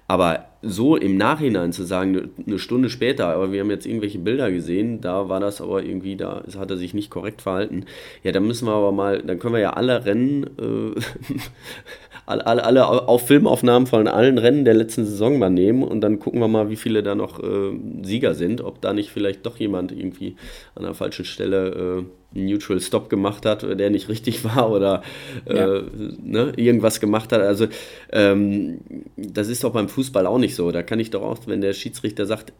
Aber 0.08 0.46
so 0.62 0.96
im 0.96 1.16
Nachhinein 1.16 1.72
zu 1.72 1.82
sagen, 1.82 2.30
eine 2.46 2.58
Stunde 2.58 2.88
später, 2.88 3.28
aber 3.28 3.52
wir 3.52 3.60
haben 3.60 3.70
jetzt 3.70 3.86
irgendwelche 3.86 4.18
Bilder 4.18 4.50
gesehen, 4.52 5.00
da 5.00 5.28
war 5.28 5.40
das 5.40 5.60
aber 5.60 5.82
irgendwie, 5.82 6.16
da 6.16 6.44
hat 6.56 6.70
er 6.70 6.76
sich 6.76 6.94
nicht 6.94 7.10
korrekt 7.10 7.42
verhalten. 7.42 7.84
Ja, 8.22 8.32
dann 8.32 8.46
müssen 8.46 8.66
wir 8.66 8.72
aber 8.72 8.92
mal, 8.92 9.22
dann 9.22 9.38
können 9.38 9.54
wir 9.54 9.60
ja 9.60 9.72
alle 9.72 10.04
Rennen, 10.04 10.44
äh, 10.44 11.00
alle, 12.26 12.46
alle, 12.46 12.64
alle 12.64 13.08
auf 13.08 13.26
Filmaufnahmen 13.26 13.86
von 13.86 14.06
allen 14.06 14.38
Rennen 14.38 14.64
der 14.64 14.74
letzten 14.74 15.04
Saison 15.04 15.38
mal 15.38 15.50
nehmen 15.50 15.82
und 15.82 16.00
dann 16.00 16.20
gucken 16.20 16.40
wir 16.40 16.48
mal, 16.48 16.70
wie 16.70 16.76
viele 16.76 17.02
da 17.02 17.14
noch 17.14 17.42
äh, 17.42 17.72
Sieger 18.02 18.34
sind, 18.34 18.60
ob 18.60 18.80
da 18.80 18.92
nicht 18.92 19.10
vielleicht 19.10 19.44
doch 19.44 19.56
jemand 19.56 19.90
irgendwie 19.90 20.36
an 20.76 20.84
der 20.84 20.94
falschen 20.94 21.24
Stelle 21.24 22.04
äh, 22.04 22.04
Neutral 22.34 22.80
Stop 22.80 23.10
gemacht 23.10 23.44
hat, 23.44 23.62
der 23.62 23.90
nicht 23.90 24.08
richtig 24.08 24.44
war 24.56 24.70
oder 24.70 25.02
äh, 25.44 25.56
ja. 25.56 25.82
ne, 26.22 26.52
irgendwas 26.56 27.00
gemacht 27.00 27.32
hat. 27.32 27.40
Also 27.40 27.66
ähm, 28.12 28.80
das 29.16 29.48
ist 29.48 29.64
doch 29.64 29.72
beim 29.72 29.88
Fußball 29.88 30.01
auch 30.14 30.38
nicht 30.38 30.54
so. 30.54 30.70
Da 30.70 30.82
kann 30.82 31.00
ich 31.00 31.10
doch 31.10 31.22
auch, 31.22 31.38
wenn 31.46 31.60
der 31.60 31.72
Schiedsrichter 31.72 32.26
sagt, 32.26 32.52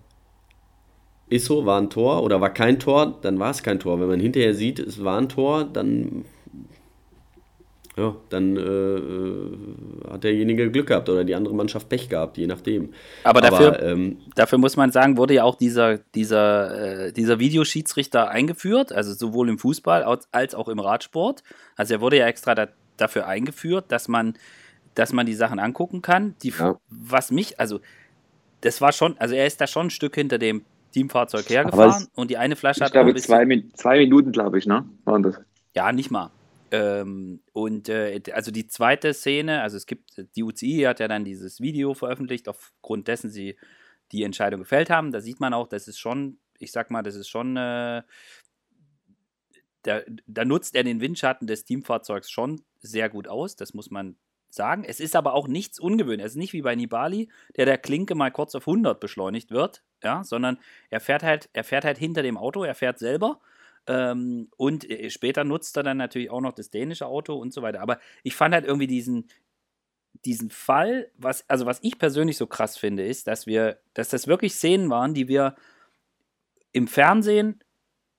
ist 1.29 1.47
so, 1.47 1.65
war 1.65 1.81
ein 1.81 1.91
Tor 1.91 2.23
oder 2.23 2.41
war 2.41 2.51
kein 2.51 2.79
Tor, 2.79 3.19
dann 3.23 3.39
war 3.39 3.51
es 3.51 3.63
kein 3.63 3.81
Tor. 3.81 4.01
Wenn 4.01 4.09
man 4.09 4.21
hinterher 4.21 4.55
sieht, 4.55 4.79
es 4.79 5.03
war 5.03 5.19
ein 5.19 5.29
Tor, 5.29 5.65
dann 5.65 6.25
ja, 7.97 8.17
dann 8.31 8.57
äh, 8.57 10.11
hat 10.11 10.25
derjenige 10.25 10.71
Glück 10.71 10.87
gehabt 10.87 11.11
oder 11.11 11.25
die 11.25 11.35
andere 11.35 11.55
Mannschaft 11.55 11.91
Pech 11.91 12.09
gehabt, 12.09 12.39
je 12.39 12.47
nachdem. 12.47 12.95
Aber 13.23 13.43
dafür, 13.43 13.69
Aber, 13.75 13.83
ähm, 13.83 14.17
dafür 14.35 14.57
muss 14.57 14.77
man 14.77 14.91
sagen, 14.93 15.19
wurde 15.19 15.35
ja 15.35 15.45
auch 15.45 15.57
dieser, 15.57 15.99
dieser, 16.15 17.09
äh, 17.09 17.13
dieser 17.13 17.39
Videoschiedsrichter 17.39 18.31
eingeführt, 18.31 18.93
also 18.93 19.13
sowohl 19.13 19.51
im 19.51 19.59
Fußball 19.59 20.05
als 20.33 20.55
auch 20.55 20.69
im 20.69 20.79
Radsport. 20.79 21.43
Also 21.77 21.95
er 21.95 22.01
wurde 22.01 22.17
ja 22.17 22.27
extra 22.27 22.55
da, 22.55 22.69
dafür 22.97 23.27
eingeführt, 23.27 23.93
dass 23.93 24.09
man, 24.09 24.35
dass 24.95 25.13
man 25.13 25.27
die 25.27 25.35
Sachen 25.35 25.59
angucken 25.59 26.03
kann. 26.03 26.35
Die, 26.43 26.51
ja. 26.51 26.79
Was 26.89 27.31
mich, 27.31 27.59
also 27.59 27.81
das 28.61 28.81
war 28.81 28.93
schon, 28.93 29.17
also 29.19 29.35
er 29.35 29.47
ist 29.47 29.61
da 29.61 29.67
schon 29.67 29.87
ein 29.87 29.91
Stück 29.91 30.15
hinter 30.15 30.39
dem 30.39 30.65
Teamfahrzeug 30.93 31.49
hergefahren 31.49 32.07
und 32.15 32.31
die 32.31 32.37
eine 32.37 32.57
Flasche 32.57 32.81
hat. 32.81 32.89
Ich 32.89 32.93
glaube, 32.93 33.15
zwei, 33.17 33.47
zwei 33.75 33.99
Minuten, 33.99 34.33
glaube 34.33 34.59
ich, 34.59 34.67
ne? 34.67 34.85
Waren 35.05 35.23
das? 35.23 35.41
Ja, 35.75 35.91
nicht 35.93 36.11
mal. 36.11 36.31
Ähm, 36.71 37.41
und 37.53 37.89
äh, 37.89 38.21
also 38.33 38.51
die 38.51 38.67
zweite 38.67 39.13
Szene, 39.13 39.63
also 39.63 39.77
es 39.77 39.87
gibt, 39.87 40.27
die 40.37 40.43
UCI 40.43 40.85
hat 40.87 41.01
ja 41.01 41.09
dann 41.09 41.25
dieses 41.25 41.61
Video 41.61 41.95
veröffentlicht, 41.95 42.49
aufgrund 42.49 43.09
dessen 43.09 43.31
sie 43.31 43.57
die 44.11 44.23
Entscheidung 44.23 44.61
gefällt 44.61 44.91
haben. 44.91 45.13
Da 45.13 45.21
sieht 45.21 45.41
man 45.41 45.55
auch, 45.55 45.67
das 45.67 45.89
ist 45.89 45.99
schon, 45.99 46.39
ich 46.59 46.73
sag 46.73 46.91
mal, 46.91 47.03
das 47.03 47.15
ist 47.15 47.29
schon, 47.29 47.57
äh, 47.57 48.03
da, 49.83 50.01
da 50.27 50.45
nutzt 50.45 50.75
er 50.75 50.85
den 50.85 51.01
Windschatten 51.01 51.47
des 51.47 51.65
Teamfahrzeugs 51.65 52.31
schon 52.31 52.63
sehr 52.81 53.09
gut 53.09 53.29
aus, 53.29 53.57
das 53.57 53.75
muss 53.75 53.91
man 53.91 54.17
sagen. 54.55 54.85
Es 54.85 55.01
ist 55.01 55.17
aber 55.17 55.35
auch 55.35 55.49
nichts 55.49 55.79
ungewöhnliches. 55.81 56.33
Es 56.33 56.33
ist 56.33 56.39
nicht 56.39 56.53
wie 56.53 56.63
bei 56.63 56.75
Nibali, 56.75 57.29
der 57.57 57.67
der 57.67 57.79
Klinke 57.79 58.15
mal 58.15 58.31
kurz 58.31 58.55
auf 58.55 58.69
100 58.69 59.01
beschleunigt 59.01 59.51
wird, 59.51 59.83
ja, 60.03 60.25
sondern 60.25 60.59
er 60.91 61.01
fährt 61.01 61.23
halt, 61.23 61.49
er 61.53 61.65
fährt 61.65 61.85
halt 61.85 61.99
hinter 61.99 62.23
dem 62.23 62.37
Auto, 62.37 62.63
er 62.65 62.75
fährt 62.75 62.99
selber 62.99 63.41
ähm, 63.87 64.49
und 64.57 64.89
äh, 64.89 65.11
später 65.11 65.45
nutzt 65.45 65.77
er 65.77 65.83
dann 65.83 65.97
natürlich 65.97 66.31
auch 66.31 66.41
noch 66.41 66.53
das 66.53 66.71
dänische 66.71 67.07
Auto 67.07 67.35
und 67.35 67.53
so 67.53 67.63
weiter. 67.63 67.81
Aber 67.81 67.99
ich 68.23 68.35
fand 68.35 68.55
halt 68.55 68.65
irgendwie 68.65 68.87
diesen, 68.87 69.29
diesen 70.25 70.51
Fall, 70.51 71.11
was, 71.17 71.49
also 71.49 71.67
was 71.67 71.81
ich 71.83 71.99
persönlich 71.99 72.37
so 72.37 72.47
krass 72.47 72.77
finde, 72.77 73.05
ist, 73.05 73.27
dass 73.27 73.47
wir, 73.47 73.79
dass 73.95 74.09
das 74.11 74.27
wirklich 74.27 74.55
Szenen 74.55 74.91
waren, 74.91 75.15
die 75.15 75.29
wir 75.29 75.57
im 76.73 76.87
Fernsehen 76.87 77.63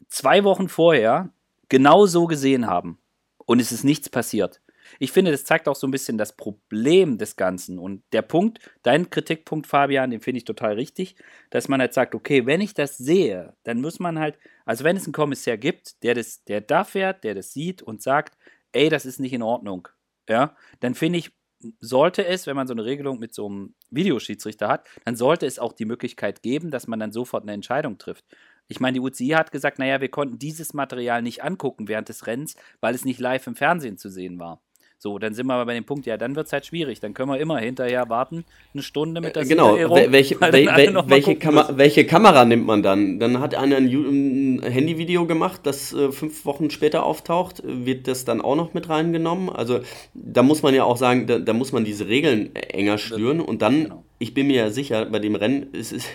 zwei 0.08 0.44
Wochen 0.44 0.68
vorher 0.68 1.30
genau 1.70 2.06
so 2.06 2.28
gesehen 2.28 2.68
haben. 2.68 3.00
Und 3.46 3.60
es 3.60 3.72
ist 3.72 3.84
nichts 3.84 4.10
passiert. 4.10 4.62
Ich 5.00 5.12
finde, 5.12 5.32
das 5.32 5.46
zeigt 5.46 5.68
auch 5.68 5.76
so 5.76 5.88
ein 5.88 5.92
bisschen 5.92 6.18
das 6.18 6.36
Problem 6.36 7.18
des 7.18 7.36
Ganzen. 7.36 7.80
Und 7.80 8.04
der 8.12 8.22
Punkt, 8.22 8.60
dein 8.84 9.10
Kritikpunkt, 9.10 9.68
Fabian, 9.68 10.12
den 10.12 10.22
finde 10.22 10.40
ich 10.40 10.46
total 10.46 10.74
richtig, 10.74 11.16
dass 11.50 11.68
man 11.68 11.80
halt 11.80 11.94
sagt, 11.94 12.16
okay, 12.16 12.46
wenn 12.46 12.62
ich 12.62 12.74
das 12.74 12.98
sehe, 12.98 13.54
dann 13.64 13.82
muss 13.82 14.00
man 14.00 14.20
halt, 14.20 14.38
also 14.66 14.84
wenn 14.84 14.98
es 14.98 15.06
einen 15.06 15.14
Kommissar 15.14 15.58
gibt, 15.58 16.04
der 16.04 16.16
das, 16.16 16.44
der 16.46 16.62
da 16.62 16.84
fährt, 16.84 17.24
der 17.24 17.36
das 17.36 17.54
sieht 17.54 17.82
und 17.82 18.02
sagt, 18.02 18.38
ey, 18.72 18.90
das 18.90 19.06
ist 19.06 19.20
nicht 19.20 19.34
in 19.34 19.44
Ordnung, 19.44 19.88
ja, 20.30 20.56
dann 20.80 20.96
finde 20.96 21.20
ich, 21.20 21.32
sollte 21.80 22.26
es, 22.26 22.46
wenn 22.48 22.56
man 22.56 22.68
so 22.68 22.74
eine 22.74 22.86
Regelung 22.86 23.20
mit 23.20 23.34
so 23.34 23.46
einem 23.48 23.76
Videoschiedsrichter 23.90 24.68
hat, 24.68 24.88
dann 25.06 25.16
sollte 25.16 25.46
es 25.46 25.60
auch 25.60 25.74
die 25.74 25.86
Möglichkeit 25.86 26.42
geben, 26.44 26.72
dass 26.72 26.88
man 26.88 27.00
dann 27.00 27.12
sofort 27.12 27.44
eine 27.44 27.54
Entscheidung 27.54 27.98
trifft. 27.98 28.26
Ich 28.68 28.80
meine, 28.80 28.96
die 28.96 29.00
UCI 29.02 29.30
hat 29.30 29.52
gesagt, 29.52 29.80
naja, 29.80 30.02
wir 30.02 30.10
konnten 30.10 30.40
dieses 30.40 30.74
Material 30.74 31.22
nicht 31.22 31.44
angucken 31.44 31.88
während 31.88 32.10
des 32.10 32.28
Rennens, 32.28 32.56
weil 32.82 32.96
es 32.96 33.06
nicht 33.06 33.20
live 33.20 33.48
im 33.48 33.56
Fernsehen 33.56 33.98
zu 33.98 34.10
sehen 34.10 34.40
war. 34.40 34.62
So, 35.04 35.20
dann 35.20 35.34
sind 35.34 35.48
wir 35.48 35.56
aber 35.56 35.66
bei 35.66 35.74
dem 35.74 35.84
Punkt, 35.84 36.06
ja, 36.06 36.16
dann 36.16 36.34
wird 36.38 36.48
es 36.48 36.54
halt 36.54 36.66
schwierig. 36.66 37.02
Dann 37.02 37.14
können 37.14 37.30
wir 37.30 37.38
immer 37.38 37.58
hinterher 37.58 38.08
warten, 38.08 38.46
eine 38.74 38.84
Stunde 38.84 39.20
mit 39.20 39.36
der 39.36 39.44
äh, 39.44 39.48
Genau, 39.48 39.76
welche, 39.76 40.40
wel, 40.40 40.66
welche, 41.08 41.36
Kam 41.36 41.62
welche, 41.72 42.06
Kamera 42.06 42.46
nimmt 42.46 42.66
man 42.66 42.84
dann? 42.84 43.20
Dann 43.20 43.42
hat 43.42 43.54
einer 43.54 43.76
ein, 43.76 43.90
ein 43.90 44.64
Handyvideo 44.64 45.26
gemacht, 45.26 45.60
das 45.66 45.92
äh, 45.92 46.14
fünf 46.14 46.46
Wochen 46.46 46.70
später 46.70 47.04
auftaucht. 47.04 47.62
Wird 47.66 48.08
das 48.08 48.24
dann 48.24 48.40
auch 48.40 48.56
noch 48.56 48.74
mit 48.74 48.88
reingenommen? 48.88 49.50
Also 49.50 49.82
da 50.14 50.42
muss 50.42 50.64
man 50.64 50.74
ja 50.74 50.86
auch 50.86 50.96
sagen, 50.96 51.28
da, 51.28 51.38
da 51.38 51.52
muss 51.52 51.74
man 51.74 51.84
diese 51.84 52.08
Regeln 52.08 52.56
enger 52.56 52.98
schnüren 52.98 53.42
und 53.42 53.62
dann, 53.62 53.84
genau. 53.84 54.03
Ich 54.20 54.34
bin 54.34 54.48
mir 54.48 54.56
ja 54.56 54.70
sicher, 54.70 55.06
bei 55.06 55.20
dem 55.20 55.36
Rennen 55.36 55.74
ist 55.74 55.92
es 55.92 56.06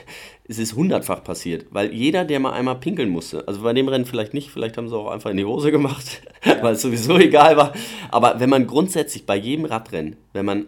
es 0.49 0.59
ist 0.59 0.75
hundertfach 0.75 1.23
passiert, 1.23 1.67
weil 1.71 1.93
jeder, 1.93 2.25
der 2.25 2.41
mal 2.41 2.53
einmal 2.53 2.77
pinkeln 2.77 3.11
musste, 3.11 3.47
also 3.47 3.63
bei 3.63 3.75
dem 3.75 3.87
Rennen 3.87 4.07
vielleicht 4.07 4.33
nicht, 4.33 4.51
vielleicht 4.51 4.79
haben 4.79 4.89
sie 4.89 4.97
auch 4.97 5.11
einfach 5.11 5.31
in 5.31 5.37
die 5.37 5.45
Hose 5.45 5.71
gemacht, 5.71 6.23
ja. 6.43 6.57
weil 6.63 6.73
es 6.73 6.83
sowieso 6.83 7.19
egal 7.19 7.59
war, 7.59 7.75
aber 8.11 8.41
wenn 8.41 8.49
man 8.49 8.67
grundsätzlich 8.67 9.27
bei 9.27 9.37
jedem 9.37 9.67
Radrennen, 9.67 10.17
wenn 10.33 10.47
man 10.47 10.67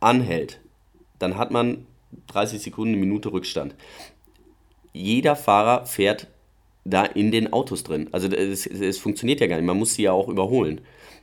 anhält, 0.00 0.60
dann 1.18 1.38
hat 1.38 1.50
man 1.50 1.86
30 2.28 2.60
Sekunden, 2.60 2.94
eine 2.94 3.00
Minute 3.00 3.32
Rückstand. 3.32 3.74
Jeder 4.92 5.34
Fahrer 5.34 5.86
fährt 5.86 6.26
da 6.84 7.04
in 7.04 7.30
den 7.30 7.52
Autos 7.52 7.84
drin. 7.84 8.08
Also 8.12 8.28
es, 8.28 8.66
es 8.66 8.98
funktioniert 8.98 9.40
ja 9.40 9.46
gar 9.46 9.56
nicht, 9.56 9.66
man 9.66 9.78
muss 9.78 9.94
sie 9.94 10.02
ja 10.02 10.12
auch 10.12 10.28
überholen. 10.28 10.80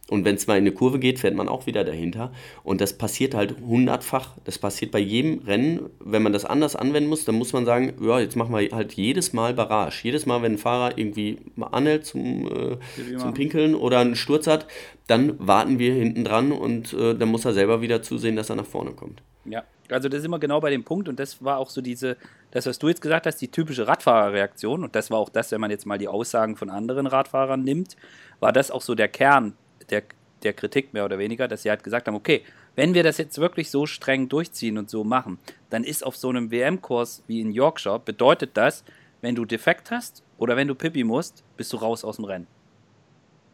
Und 0.10 0.24
wenn 0.24 0.36
es 0.36 0.48
mal 0.48 0.54
in 0.54 0.63
eine 0.63 0.72
Kurve 0.72 1.00
geht, 1.00 1.20
fährt 1.20 1.36
man 1.36 1.50
auch 1.50 1.65
wieder 1.65 1.84
dahinter. 1.84 2.32
Und 2.63 2.80
das 2.80 2.98
passiert 2.98 3.34
halt 3.34 3.56
hundertfach. 3.60 4.36
Das 4.46 4.58
passiert 4.58 4.91
bei 4.91 5.00
jedem 5.00 5.39
Rennen. 5.39 5.89
Wenn 6.00 6.24
man 6.24 6.32
das 6.32 6.46
anders 6.46 6.78
anwenden 6.78 7.10
muss, 7.10 7.26
dann 7.26 7.36
muss 7.36 7.52
man 7.52 7.65
sagen, 7.65 7.93
ja, 8.02 8.20
jetzt 8.20 8.36
machen 8.38 8.56
wir 8.56 8.70
halt 8.72 8.93
jedes 8.93 9.34
Mal 9.34 9.54
Barrage. 9.54 10.00
Jedes 10.04 10.26
Mal, 10.26 10.41
wenn 10.41 10.54
ein 10.54 10.58
Fahrer 10.58 10.98
irgendwie 10.98 11.39
mal 11.56 11.67
anhält 11.67 12.06
zum, 12.06 12.48
äh, 12.48 13.17
zum 13.17 13.34
Pinkeln 13.34 13.76
oder 13.76 14.00
einen 14.00 14.15
Sturz 14.15 14.48
hat, 14.48 14.67
dann 15.08 15.36
warten 15.46 15.78
wir 15.78 15.93
hinten 15.93 16.24
dran 16.24 16.52
und 16.54 16.93
äh, 16.93 17.13
dann 17.13 17.30
muss 17.30 17.43
er 17.43 17.54
selber 17.54 17.82
wieder 17.82 18.02
zusehen, 18.02 18.38
dass 18.38 18.50
er 18.50 18.56
nach 18.56 18.65
vorne 18.65 18.91
kommt. 18.91 19.22
Ja, 19.43 19.63
also 19.89 20.10
das 20.10 20.20
ist 20.20 20.26
immer 20.26 20.39
genau 20.39 20.60
bei 20.60 20.70
dem 20.70 20.84
Punkt 20.84 21.08
und 21.08 21.20
das 21.20 21.43
war 21.43 21.58
auch 21.58 21.70
so 21.70 21.82
diese, 21.82 22.17
das, 22.52 22.65
was 22.65 22.80
du 22.80 22.89
jetzt 22.89 23.02
gesagt 23.02 23.26
hast, 23.26 23.38
die 23.38 23.48
typische 23.48 23.88
Radfahrerreaktion 23.88 24.84
und 24.84 24.96
das 24.96 25.10
war 25.10 25.20
auch 25.20 25.30
das, 25.30 25.52
wenn 25.52 25.62
man 25.62 25.72
jetzt 25.72 25.86
mal 25.86 25.98
die 25.98 26.10
Aussagen 26.10 26.58
von 26.58 26.70
anderen 26.70 27.08
Radfahrern 27.08 27.63
nimmt, 27.63 27.96
war 28.41 28.52
das 28.52 28.72
auch 28.72 28.82
so 28.82 28.96
der 28.96 29.08
Kern 29.08 29.54
der, 29.89 30.04
der 30.43 30.54
Kritik 30.54 30.93
mehr 30.93 31.06
oder 31.06 31.17
weniger, 31.17 31.47
dass 31.47 31.63
sie 31.63 31.69
halt 31.69 31.84
gesagt 31.84 32.08
haben, 32.08 32.15
okay, 32.15 32.43
wenn 32.76 32.93
wir 32.93 33.04
das 33.04 33.17
jetzt 33.17 33.39
wirklich 33.39 33.71
so 33.71 33.86
streng 33.86 34.30
durchziehen 34.30 34.78
und 34.78 34.89
so 34.89 35.04
machen, 35.04 35.39
dann 35.69 35.84
ist 35.84 36.06
auf 36.06 36.15
so 36.15 36.30
einem 36.30 36.52
WM-Kurs 36.52 37.23
wie 37.28 37.41
in 37.41 37.52
Yorkshire, 37.52 38.00
bedeutet 38.00 38.56
das, 38.56 38.84
wenn 39.21 39.36
du 39.36 39.45
defekt 39.45 39.91
hast 39.91 40.23
oder 40.38 40.56
wenn 40.56 40.67
du 40.67 40.76
Pippi 40.76 41.04
musst, 41.04 41.43
bist 41.58 41.73
du 41.73 41.78
raus 41.78 42.04
aus 42.04 42.17
dem 42.17 42.26
Rennen. 42.26 42.47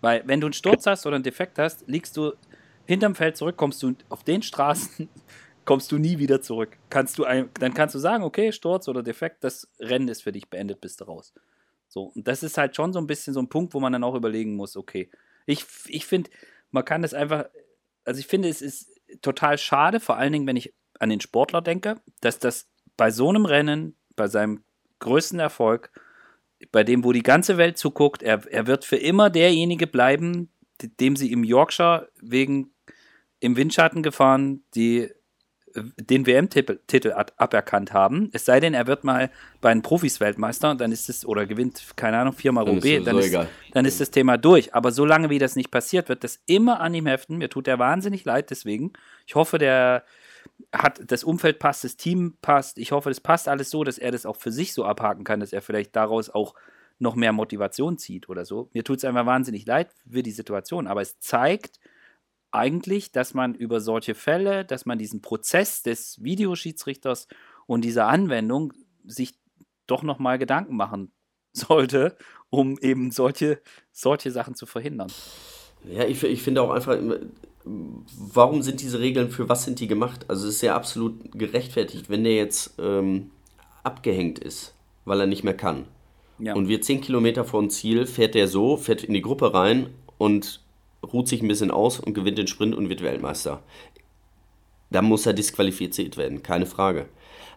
Weil 0.02 0.24
wenn 0.26 0.42
du 0.42 0.48
einen 0.48 0.54
Sturz 0.54 0.86
hast 0.86 1.06
oder 1.06 1.16
einen 1.16 1.24
Defekt 1.24 1.58
hast, 1.58 1.88
liegst 1.88 2.18
du 2.18 2.34
hinterm 2.86 3.16
Feld 3.16 3.38
zurück, 3.38 3.56
kommst 3.56 3.82
du 3.82 3.96
auf 4.10 4.24
den 4.24 4.42
Straßen, 4.42 5.08
kommst 5.66 5.92
du 5.94 5.98
nie 5.98 6.18
wieder 6.20 6.42
zurück. 6.42 6.78
Kannst 6.90 7.18
du 7.18 7.24
ein, 7.24 7.50
dann 7.60 7.74
kannst 7.74 7.96
du 7.96 8.00
sagen, 8.00 8.24
okay, 8.24 8.52
Sturz 8.52 8.90
oder 8.90 9.02
Defekt, 9.02 9.46
das 9.46 9.70
Rennen 9.80 10.10
ist 10.10 10.24
für 10.24 10.34
dich 10.34 10.50
beendet, 10.50 10.82
bist 10.82 11.00
du 11.00 11.06
raus. 11.06 11.34
So, 11.88 12.12
und 12.16 12.28
das 12.28 12.44
ist 12.44 12.58
halt 12.58 12.76
schon 12.76 12.92
so 12.92 13.00
ein 13.00 13.08
bisschen 13.08 13.34
so 13.34 13.40
ein 13.40 13.48
Punkt, 13.48 13.74
wo 13.74 13.80
man 13.80 13.94
dann 13.94 14.04
auch 14.04 14.16
überlegen 14.16 14.56
muss, 14.56 14.76
okay, 14.76 15.10
ich, 15.46 15.66
ich 15.88 16.06
finde, 16.06 16.30
man 16.72 16.86
kann 16.86 17.02
das 17.02 17.14
einfach, 17.14 17.46
also 18.06 18.20
ich 18.20 18.28
finde, 18.28 18.50
es 18.50 18.62
ist 18.62 18.90
total 19.22 19.58
schade, 19.58 20.00
vor 20.00 20.18
allen 20.18 20.34
Dingen, 20.34 20.48
wenn 20.48 20.56
ich 20.56 20.74
an 21.00 21.10
den 21.10 21.22
Sportler 21.22 21.62
denke, 21.62 22.02
dass 22.22 22.40
das 22.40 22.70
bei 22.98 23.12
so 23.12 23.30
einem 23.30 23.46
Rennen, 23.46 23.96
bei 24.16 24.28
seinem 24.28 24.64
größten 25.00 25.40
Erfolg, 25.40 25.92
bei 26.72 26.84
dem, 26.84 27.04
wo 27.04 27.12
die 27.12 27.24
ganze 27.24 27.58
Welt 27.58 27.78
zuguckt, 27.78 28.24
er, 28.24 28.46
er 28.52 28.68
wird 28.68 28.86
für 28.86 28.96
immer 28.96 29.30
derjenige 29.30 29.88
bleiben, 29.88 30.50
dem 30.82 31.16
sie 31.16 31.32
im 31.32 31.44
Yorkshire 31.44 32.10
wegen 32.22 32.74
im 33.40 33.58
Windschatten 33.58 34.04
gefahren, 34.04 34.64
die 34.74 35.12
den 35.76 36.26
WM-Titel 36.26 37.14
aberkannt 37.38 37.94
haben. 37.94 38.30
Es 38.34 38.46
sei 38.46 38.60
denn, 38.60 38.74
er 38.74 38.88
wird 38.88 39.04
mal 39.04 39.30
bei 39.62 39.74
den 39.74 39.82
Profis 39.82 40.20
Weltmeister, 40.20 40.76
dann 40.76 40.92
ist 40.92 41.10
es, 41.10 41.26
oder 41.26 41.46
gewinnt, 41.46 41.84
keine 41.96 42.18
Ahnung, 42.18 42.34
viermal 42.34 42.66
Roubaix, 42.66 43.04
dann, 43.04 43.18
ist, 43.18 43.38
dann 43.72 43.86
ist 43.86 44.00
das 44.00 44.12
Thema 44.12 44.38
durch. 44.38 44.74
Aber 44.74 44.92
solange 44.92 45.30
wie 45.30 45.40
das 45.40 45.56
nicht 45.56 45.72
passiert, 45.72 46.10
wird 46.10 46.24
das 46.24 46.42
immer 46.46 46.80
an 46.80 46.94
ihm 46.94 47.08
heften. 47.08 47.38
Mir 47.38 47.50
tut 47.50 47.68
er 47.68 47.80
wahnsinnig 47.80 48.26
leid 48.26 48.50
deswegen. 48.52 48.94
Ich 49.26 49.36
hoffe, 49.36 49.58
der 49.58 50.04
hat, 50.72 51.02
das 51.08 51.24
Umfeld 51.24 51.60
passt, 51.60 51.84
das 51.84 51.98
Team 51.98 52.38
passt. 52.42 52.78
Ich 52.78 52.92
hoffe, 52.92 53.10
das 53.10 53.20
passt 53.20 53.48
alles 53.48 53.70
so, 53.70 53.84
dass 53.84 53.98
er 53.98 54.12
das 54.12 54.26
auch 54.26 54.38
für 54.38 54.52
sich 54.52 54.74
so 54.74 54.86
abhaken 54.86 55.24
kann, 55.24 55.40
dass 55.40 55.54
er 55.54 55.62
vielleicht 55.62 55.96
daraus 55.96 56.30
auch 56.30 56.54
noch 57.00 57.16
mehr 57.16 57.34
Motivation 57.34 57.98
zieht 57.98 58.30
oder 58.30 58.46
so. 58.46 58.70
Mir 58.74 58.84
tut 58.84 58.98
es 58.98 59.06
einfach 59.06 59.26
wahnsinnig 59.26 59.66
leid 59.66 59.90
für 60.10 60.24
die 60.24 60.32
Situation, 60.32 60.88
aber 60.88 61.02
es 61.02 61.20
zeigt, 61.20 61.80
eigentlich, 62.54 63.12
dass 63.12 63.34
man 63.34 63.56
über 63.56 63.82
solche 63.82 64.16
Fälle, 64.16 64.66
dass 64.66 64.86
man 64.86 64.98
diesen 64.98 65.22
Prozess 65.22 65.84
des 65.84 66.24
Videoschiedsrichters 66.24 67.28
und 67.66 67.84
dieser 67.84 68.08
Anwendung 68.08 68.74
sich 69.06 69.34
doch 69.88 70.04
nochmal 70.04 70.38
Gedanken 70.38 70.76
machen 70.76 71.12
sollte, 71.54 72.18
um 72.50 72.78
eben 72.80 73.12
solche, 73.12 73.62
solche 73.92 74.32
Sachen 74.32 74.56
zu 74.56 74.66
verhindern. 74.66 75.12
Ja, 75.86 76.06
ich, 76.06 76.24
ich 76.24 76.42
finde 76.42 76.62
auch 76.62 76.72
einfach, 76.72 76.98
warum 77.66 78.62
sind 78.62 78.82
diese 78.82 79.00
Regeln, 79.00 79.30
für 79.30 79.50
was 79.50 79.66
sind 79.66 79.80
die 79.80 79.88
gemacht? 79.88 80.26
Also 80.30 80.48
es 80.48 80.56
ist 80.56 80.62
ja 80.62 80.76
absolut 80.76 81.32
gerechtfertigt, 81.38 82.10
wenn 82.10 82.24
der 82.24 82.36
jetzt 82.36 82.76
ähm, 82.80 83.32
abgehängt 83.84 84.40
ist, 84.40 84.76
weil 85.06 85.20
er 85.20 85.28
nicht 85.28 85.44
mehr 85.44 85.58
kann. 85.58 85.86
Ja. 86.40 86.56
Und 86.56 86.68
wir 86.68 86.82
zehn 86.82 87.02
Kilometer 87.02 87.46
vor 87.46 87.62
dem 87.62 87.70
Ziel 87.70 88.06
fährt 88.06 88.36
der 88.36 88.48
so, 88.48 88.78
fährt 88.78 89.04
in 89.04 89.14
die 89.14 89.22
Gruppe 89.22 89.54
rein 89.54 89.90
und 90.18 90.63
ruht 91.12 91.28
sich 91.28 91.42
ein 91.42 91.48
bisschen 91.48 91.72
aus 91.72 92.00
und 92.00 92.14
gewinnt 92.14 92.38
den 92.38 92.48
Sprint 92.48 92.76
und 92.76 92.90
wird 92.90 93.04
Weltmeister. 93.04 93.62
Da 94.90 95.02
muss 95.02 95.26
er 95.26 95.34
disqualifiziert 95.34 96.18
werden, 96.18 96.44
keine 96.44 96.66
Frage. 96.66 97.08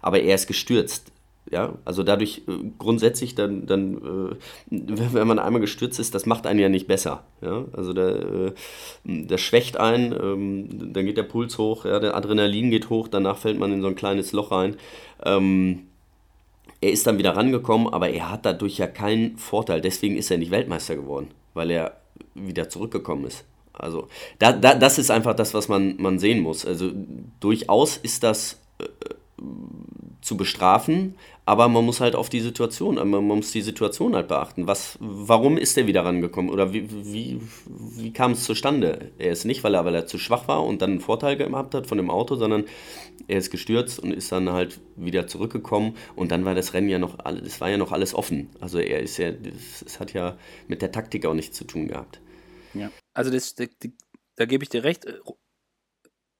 Aber 0.00 0.20
er 0.20 0.34
ist 0.34 0.46
gestürzt. 0.46 1.12
Ja, 1.48 1.74
also 1.84 2.02
dadurch 2.02 2.42
äh, 2.48 2.52
grundsätzlich 2.76 3.36
dann, 3.36 3.66
dann 3.66 3.98
äh, 3.98 4.36
wenn 4.70 5.28
man 5.28 5.38
einmal 5.38 5.60
gestürzt 5.60 6.00
ist, 6.00 6.12
das 6.12 6.26
macht 6.26 6.44
einen 6.44 6.58
ja 6.58 6.68
nicht 6.68 6.88
besser. 6.88 7.22
Ja, 7.40 7.66
also 7.72 7.92
der, 7.92 8.08
äh, 8.16 8.52
das 9.04 9.40
schwächt 9.40 9.76
einen, 9.76 10.12
ähm, 10.12 10.92
dann 10.92 11.06
geht 11.06 11.16
der 11.16 11.22
Puls 11.22 11.56
hoch, 11.56 11.84
ja, 11.84 12.00
der 12.00 12.16
Adrenalin 12.16 12.70
geht 12.70 12.90
hoch, 12.90 13.06
danach 13.06 13.38
fällt 13.38 13.60
man 13.60 13.72
in 13.72 13.80
so 13.80 13.86
ein 13.86 13.94
kleines 13.94 14.32
Loch 14.32 14.50
rein. 14.50 14.76
Ähm, 15.24 15.86
er 16.80 16.90
ist 16.90 17.06
dann 17.06 17.18
wieder 17.18 17.36
rangekommen, 17.36 17.88
aber 17.88 18.10
er 18.10 18.30
hat 18.30 18.44
dadurch 18.44 18.78
ja 18.78 18.86
keinen 18.86 19.38
Vorteil. 19.38 19.80
Deswegen 19.80 20.16
ist 20.16 20.30
er 20.30 20.38
nicht 20.38 20.50
Weltmeister 20.50 20.96
geworden, 20.96 21.28
weil 21.54 21.70
er 21.70 21.96
wieder 22.34 22.68
zurückgekommen 22.68 23.26
ist. 23.26 23.44
Also 23.72 24.08
da, 24.38 24.52
da, 24.52 24.74
das 24.74 24.98
ist 24.98 25.10
einfach 25.10 25.34
das, 25.34 25.54
was 25.54 25.68
man, 25.68 25.96
man 25.98 26.18
sehen 26.18 26.40
muss. 26.40 26.64
Also 26.64 26.90
durchaus 27.40 27.96
ist 27.96 28.22
das 28.22 28.58
äh, 28.78 28.84
zu 30.22 30.36
bestrafen, 30.36 31.14
aber 31.46 31.68
man 31.68 31.84
muss 31.84 32.00
halt 32.00 32.16
auf 32.16 32.28
die 32.28 32.40
Situation, 32.40 32.96
man 32.96 33.24
muss 33.24 33.52
die 33.52 33.62
Situation 33.62 34.16
halt 34.16 34.26
beachten. 34.26 34.66
Was, 34.66 34.98
warum 34.98 35.56
ist 35.56 35.78
er 35.78 35.86
wieder 35.86 36.04
rangekommen 36.04 36.50
oder 36.50 36.72
wie, 36.72 36.88
wie, 36.90 37.40
wie 37.64 38.12
kam 38.12 38.32
es 38.32 38.42
zustande? 38.42 39.12
Er 39.16 39.30
ist 39.30 39.44
nicht, 39.44 39.62
weil 39.62 39.74
er, 39.74 39.84
weil 39.84 39.94
er 39.94 40.08
zu 40.08 40.18
schwach 40.18 40.48
war 40.48 40.64
und 40.64 40.82
dann 40.82 40.90
einen 40.90 41.00
Vorteil 41.00 41.36
gehabt 41.36 41.76
hat 41.76 41.86
von 41.86 41.98
dem 41.98 42.10
Auto, 42.10 42.34
sondern 42.34 42.64
er 43.28 43.38
ist 43.38 43.52
gestürzt 43.52 44.00
und 44.00 44.12
ist 44.12 44.32
dann 44.32 44.50
halt 44.50 44.80
wieder 44.96 45.28
zurückgekommen 45.28 45.96
und 46.16 46.32
dann 46.32 46.44
war 46.44 46.56
das 46.56 46.74
Rennen 46.74 46.88
ja 46.88 46.98
noch, 46.98 47.16
es 47.24 47.60
war 47.60 47.70
ja 47.70 47.76
noch 47.76 47.92
alles 47.92 48.12
offen. 48.12 48.50
Also 48.60 48.80
er 48.80 49.00
ist 49.00 49.16
ja, 49.18 49.30
es 49.30 50.00
hat 50.00 50.14
ja 50.14 50.36
mit 50.66 50.82
der 50.82 50.90
Taktik 50.90 51.26
auch 51.26 51.34
nichts 51.34 51.56
zu 51.56 51.64
tun 51.64 51.86
gehabt. 51.86 52.20
Ja, 52.74 52.90
also 53.14 53.30
das, 53.30 53.54
da, 53.54 53.66
da 54.34 54.46
gebe 54.46 54.64
ich 54.64 54.68
dir 54.68 54.82
recht. 54.82 55.06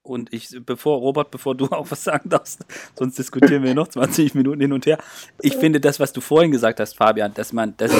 Und 0.07 0.33
ich, 0.33 0.57
bevor, 0.65 0.99
Robert, 0.99 1.31
bevor 1.31 1.55
du 1.55 1.65
auch 1.71 1.91
was 1.91 2.03
sagen 2.03 2.29
darfst, 2.29 2.65
sonst 2.95 3.17
diskutieren 3.17 3.63
wir 3.63 3.75
noch 3.75 3.87
20 3.87 4.35
Minuten 4.35 4.61
hin 4.61 4.73
und 4.73 4.85
her. 4.85 4.97
Ich 5.41 5.55
finde 5.55 5.79
das, 5.79 5.99
was 5.99 6.13
du 6.13 6.21
vorhin 6.21 6.51
gesagt 6.51 6.79
hast, 6.79 6.95
Fabian, 6.95 7.33
dass 7.33 7.53
man, 7.53 7.75
dass, 7.77 7.91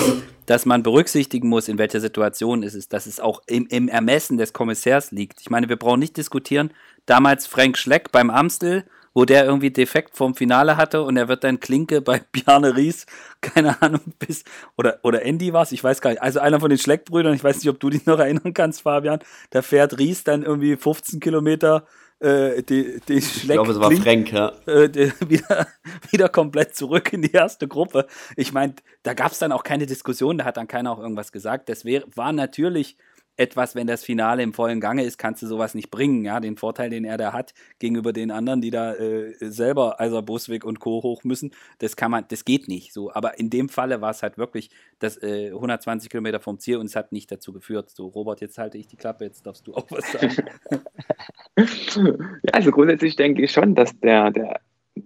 dass 0.46 0.66
man 0.66 0.84
berücksichtigen 0.84 1.50
muss, 1.50 1.68
in 1.68 1.78
welcher 1.78 2.00
Situation 2.00 2.64
ist 2.64 2.76
es, 2.76 2.90
dass 2.90 3.06
es 3.06 3.20
auch 3.20 3.42
im, 3.48 3.68
im 3.68 3.88
Ermessen 3.88 4.38
des 4.38 4.54
Kommissärs 4.54 5.12
liegt. 5.12 5.42
Ich 5.42 5.50
meine, 5.50 5.70
wir 5.70 5.76
brauchen 5.76 6.00
nicht 6.00 6.18
diskutieren. 6.18 6.72
Damals 7.06 7.48
Frank 7.48 7.78
Schleck 7.78 8.12
beim 8.12 8.30
Amstel, 8.30 8.86
wo 9.18 9.26
der 9.26 9.46
irgendwie 9.46 9.72
defekt 9.72 10.16
vom 10.16 10.36
Finale 10.36 10.78
hatte 10.78 11.02
und 11.02 11.18
er 11.18 11.28
wird 11.28 11.44
dann 11.44 11.60
Klinke 11.60 12.02
bei 12.04 12.22
Bjarne 12.32 12.78
Ries, 12.78 13.08
keine 13.42 13.82
Ahnung, 13.82 14.02
bis, 14.20 14.44
oder, 14.78 15.00
oder 15.02 15.24
Andy 15.24 15.54
war 15.54 15.64
es, 15.64 15.72
ich 15.72 15.84
weiß 15.84 16.02
gar 16.02 16.12
nicht, 16.12 16.22
also 16.22 16.40
einer 16.40 16.60
von 16.60 16.70
den 16.70 16.78
Schleckbrüdern, 16.78 17.34
ich 17.34 17.44
weiß 17.44 17.58
nicht, 17.58 17.70
ob 17.70 17.80
du 17.80 17.90
dich 17.90 18.06
noch 18.06 18.20
erinnern 18.20 18.54
kannst, 18.54 18.84
Fabian, 18.84 19.18
da 19.50 19.64
fährt 19.64 19.98
Ries 19.98 20.24
dann 20.24 20.44
irgendwie 20.44 20.76
15 20.76 21.20
Kilometer 21.20 21.88
äh, 22.20 22.64
die, 22.64 23.00
die 23.08 23.14
Ich 23.14 23.44
glaube, 23.44 23.72
es 23.72 23.80
war 23.80 23.92
Frank, 23.92 24.32
ja. 24.32 24.54
Äh, 24.66 24.90
die, 24.90 25.12
wieder, 25.30 25.68
wieder 26.10 26.30
komplett 26.30 26.76
zurück 26.76 27.14
in 27.14 27.22
die 27.22 27.32
erste 27.32 27.68
Gruppe. 27.68 28.08
Ich 28.36 28.54
meine, 28.54 28.76
da 29.04 29.14
gab 29.14 29.32
es 29.32 29.40
dann 29.40 29.52
auch 29.52 29.64
keine 29.64 29.86
Diskussion, 29.86 30.38
da 30.38 30.46
hat 30.46 30.58
dann 30.58 30.68
keiner 30.68 30.92
auch 30.92 31.00
irgendwas 31.00 31.32
gesagt. 31.32 31.70
Das 31.70 31.86
wär, 31.86 32.04
war 32.16 32.32
natürlich 32.32 32.98
etwas, 33.38 33.76
wenn 33.76 33.88
das 33.88 34.04
Finale 34.04 34.44
im 34.44 34.54
vollen 34.54 34.82
Gange 34.82 35.04
ist, 35.04 35.18
kannst 35.18 35.42
du 35.44 35.48
sowas 35.48 35.76
nicht 35.76 35.92
bringen. 35.92 36.26
Ja, 36.26 36.40
den 36.40 36.58
Vorteil, 36.58 36.90
den 36.90 37.06
er 37.06 37.18
da 37.18 37.34
hat 37.34 37.54
gegenüber 37.80 38.12
den 38.12 38.32
anderen, 38.32 38.62
die 38.62 38.72
da 38.72 38.96
äh, 38.96 39.34
selber 39.40 40.02
Eiser 40.02 40.24
Buswig 40.24 40.66
und 40.66 40.80
Co. 40.80 41.04
hoch 41.04 41.24
müssen, 41.24 41.52
das 41.78 41.96
kann 41.96 42.12
man, 42.12 42.26
das 42.30 42.46
geht 42.46 42.68
nicht 42.68 42.94
so. 42.94 43.14
Aber 43.14 43.40
in 43.40 43.50
dem 43.50 43.70
Falle 43.70 44.02
war 44.02 44.10
es 44.10 44.24
halt 44.24 44.38
wirklich 44.38 44.72
das 45.00 45.22
äh, 45.22 45.50
120 45.50 46.10
Kilometer 46.10 46.40
vom 46.40 46.60
Ziel 46.60 46.78
und 46.78 46.88
es 46.88 46.96
hat 46.96 47.12
nicht 47.12 47.32
dazu 47.32 47.54
geführt. 47.54 47.92
So, 47.92 48.08
Robert, 48.08 48.42
jetzt 48.42 48.58
halte 48.58 48.78
ich 48.78 48.88
die 48.88 48.98
Klappe, 48.98 49.26
jetzt 49.26 49.46
darfst 49.46 49.68
du 49.68 49.76
auch 49.76 49.86
was 49.90 50.12
sagen. 50.12 50.36
ja, 51.58 52.54
also 52.54 52.72
grundsätzlich 52.72 53.16
denke 53.16 53.44
ich 53.44 53.52
schon, 53.52 53.76
dass 53.76 53.98
der, 54.00 54.32
der 54.32 54.62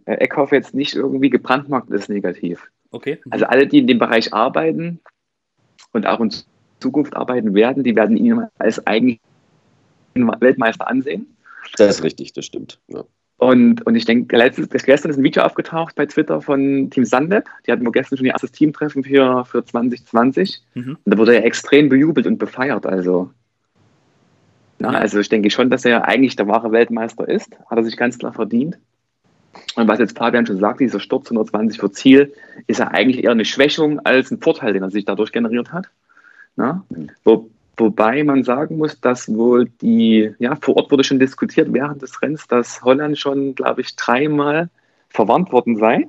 Eckhoff 0.06 0.54
jetzt 0.54 0.74
nicht 0.74 0.96
irgendwie 0.96 1.30
gebrandmarkt 1.30 1.90
ist 1.92 2.10
negativ. 2.10 2.72
Okay. 2.92 3.20
Also 3.30 3.46
alle, 3.46 3.68
die 3.68 3.80
in 3.80 3.88
dem 3.88 4.00
Bereich 4.00 4.34
arbeiten 4.34 5.02
und 5.92 6.08
auch 6.08 6.20
in 6.22 6.32
Zukunft 6.82 7.16
arbeiten 7.16 7.54
werden, 7.54 7.84
die 7.84 7.96
werden 7.96 8.18
ihn 8.18 8.48
als 8.58 8.86
eigentlichen 8.86 9.22
Weltmeister 10.16 10.88
ansehen. 10.88 11.28
Das 11.78 11.98
ist 11.98 12.04
richtig, 12.04 12.34
das 12.34 12.46
stimmt. 12.46 12.80
Ja. 12.88 13.04
Und, 13.38 13.86
und 13.88 13.96
ich 13.96 14.06
denke, 14.06 14.38
gestern 14.38 15.10
ist 15.10 15.18
ein 15.18 15.24
Video 15.24 15.42
aufgetaucht 15.42 15.96
bei 15.96 16.06
Twitter 16.06 16.42
von 16.42 16.92
Team 16.92 17.06
Sunweb. 17.06 17.50
Die 17.66 17.72
hatten 17.72 17.84
wir 17.84 17.92
gestern 17.92 18.18
schon 18.18 18.28
ihr 18.28 18.34
erstes 18.34 18.52
Teamtreffen 18.52 19.04
für, 19.04 19.46
für 19.46 19.66
2020. 19.66 20.62
Mhm. 20.76 20.90
Und 20.92 21.00
da 21.06 21.18
wurde 21.18 21.34
er 21.34 21.44
extrem 21.44 21.90
bejubelt 21.90 22.28
und 22.28 22.38
befeiert. 22.38 22.86
Also, 22.86 23.32
na, 24.78 24.90
also 24.90 25.20
ich 25.20 25.30
denke 25.30 25.50
schon, 25.50 25.72
dass 25.72 25.86
er 25.86 26.08
eigentlich 26.08 26.36
der 26.36 26.48
wahre 26.48 26.72
Weltmeister 26.72 27.28
ist. 27.28 27.58
Hat 27.66 27.80
er 27.80 27.84
sich 27.84 27.98
ganz 27.98 28.20
klar 28.20 28.32
verdient. 28.32 28.78
Und 29.76 29.88
was 29.88 29.98
jetzt 29.98 30.18
Fabian 30.18 30.46
schon 30.46 30.60
sagt, 30.60 30.80
dieser 30.80 31.00
Sturz 31.00 31.26
120 31.32 31.80
für 31.80 31.92
Ziel, 31.92 32.34
ist 32.68 32.80
ja 32.80 32.90
eigentlich 32.90 33.24
eher 33.24 33.32
eine 33.32 33.46
Schwächung 33.46 34.00
als 34.02 34.30
ein 34.30 34.40
Vorteil, 34.40 34.74
den 34.74 34.84
er 34.84 34.92
sich 34.92 35.06
dadurch 35.06 35.32
generiert 35.32 35.74
hat. 35.74 35.90
Na? 36.56 36.86
Wo, 37.24 37.50
wobei 37.78 38.24
man 38.24 38.44
sagen 38.44 38.78
muss, 38.78 39.00
dass 39.00 39.34
wohl 39.34 39.70
die, 39.82 40.34
ja, 40.40 40.56
vor 40.56 40.78
Ort 40.78 40.92
wurde 40.92 41.04
schon 41.04 41.20
diskutiert 41.20 41.74
während 41.74 42.02
des 42.02 42.22
Rennens, 42.22 42.48
dass 42.48 42.82
Holland 42.84 43.18
schon, 43.18 43.56
glaube 43.56 43.82
ich, 43.82 43.96
dreimal 43.96 44.70
verwarnt 45.10 45.52
worden 45.52 45.78
sei 45.78 46.08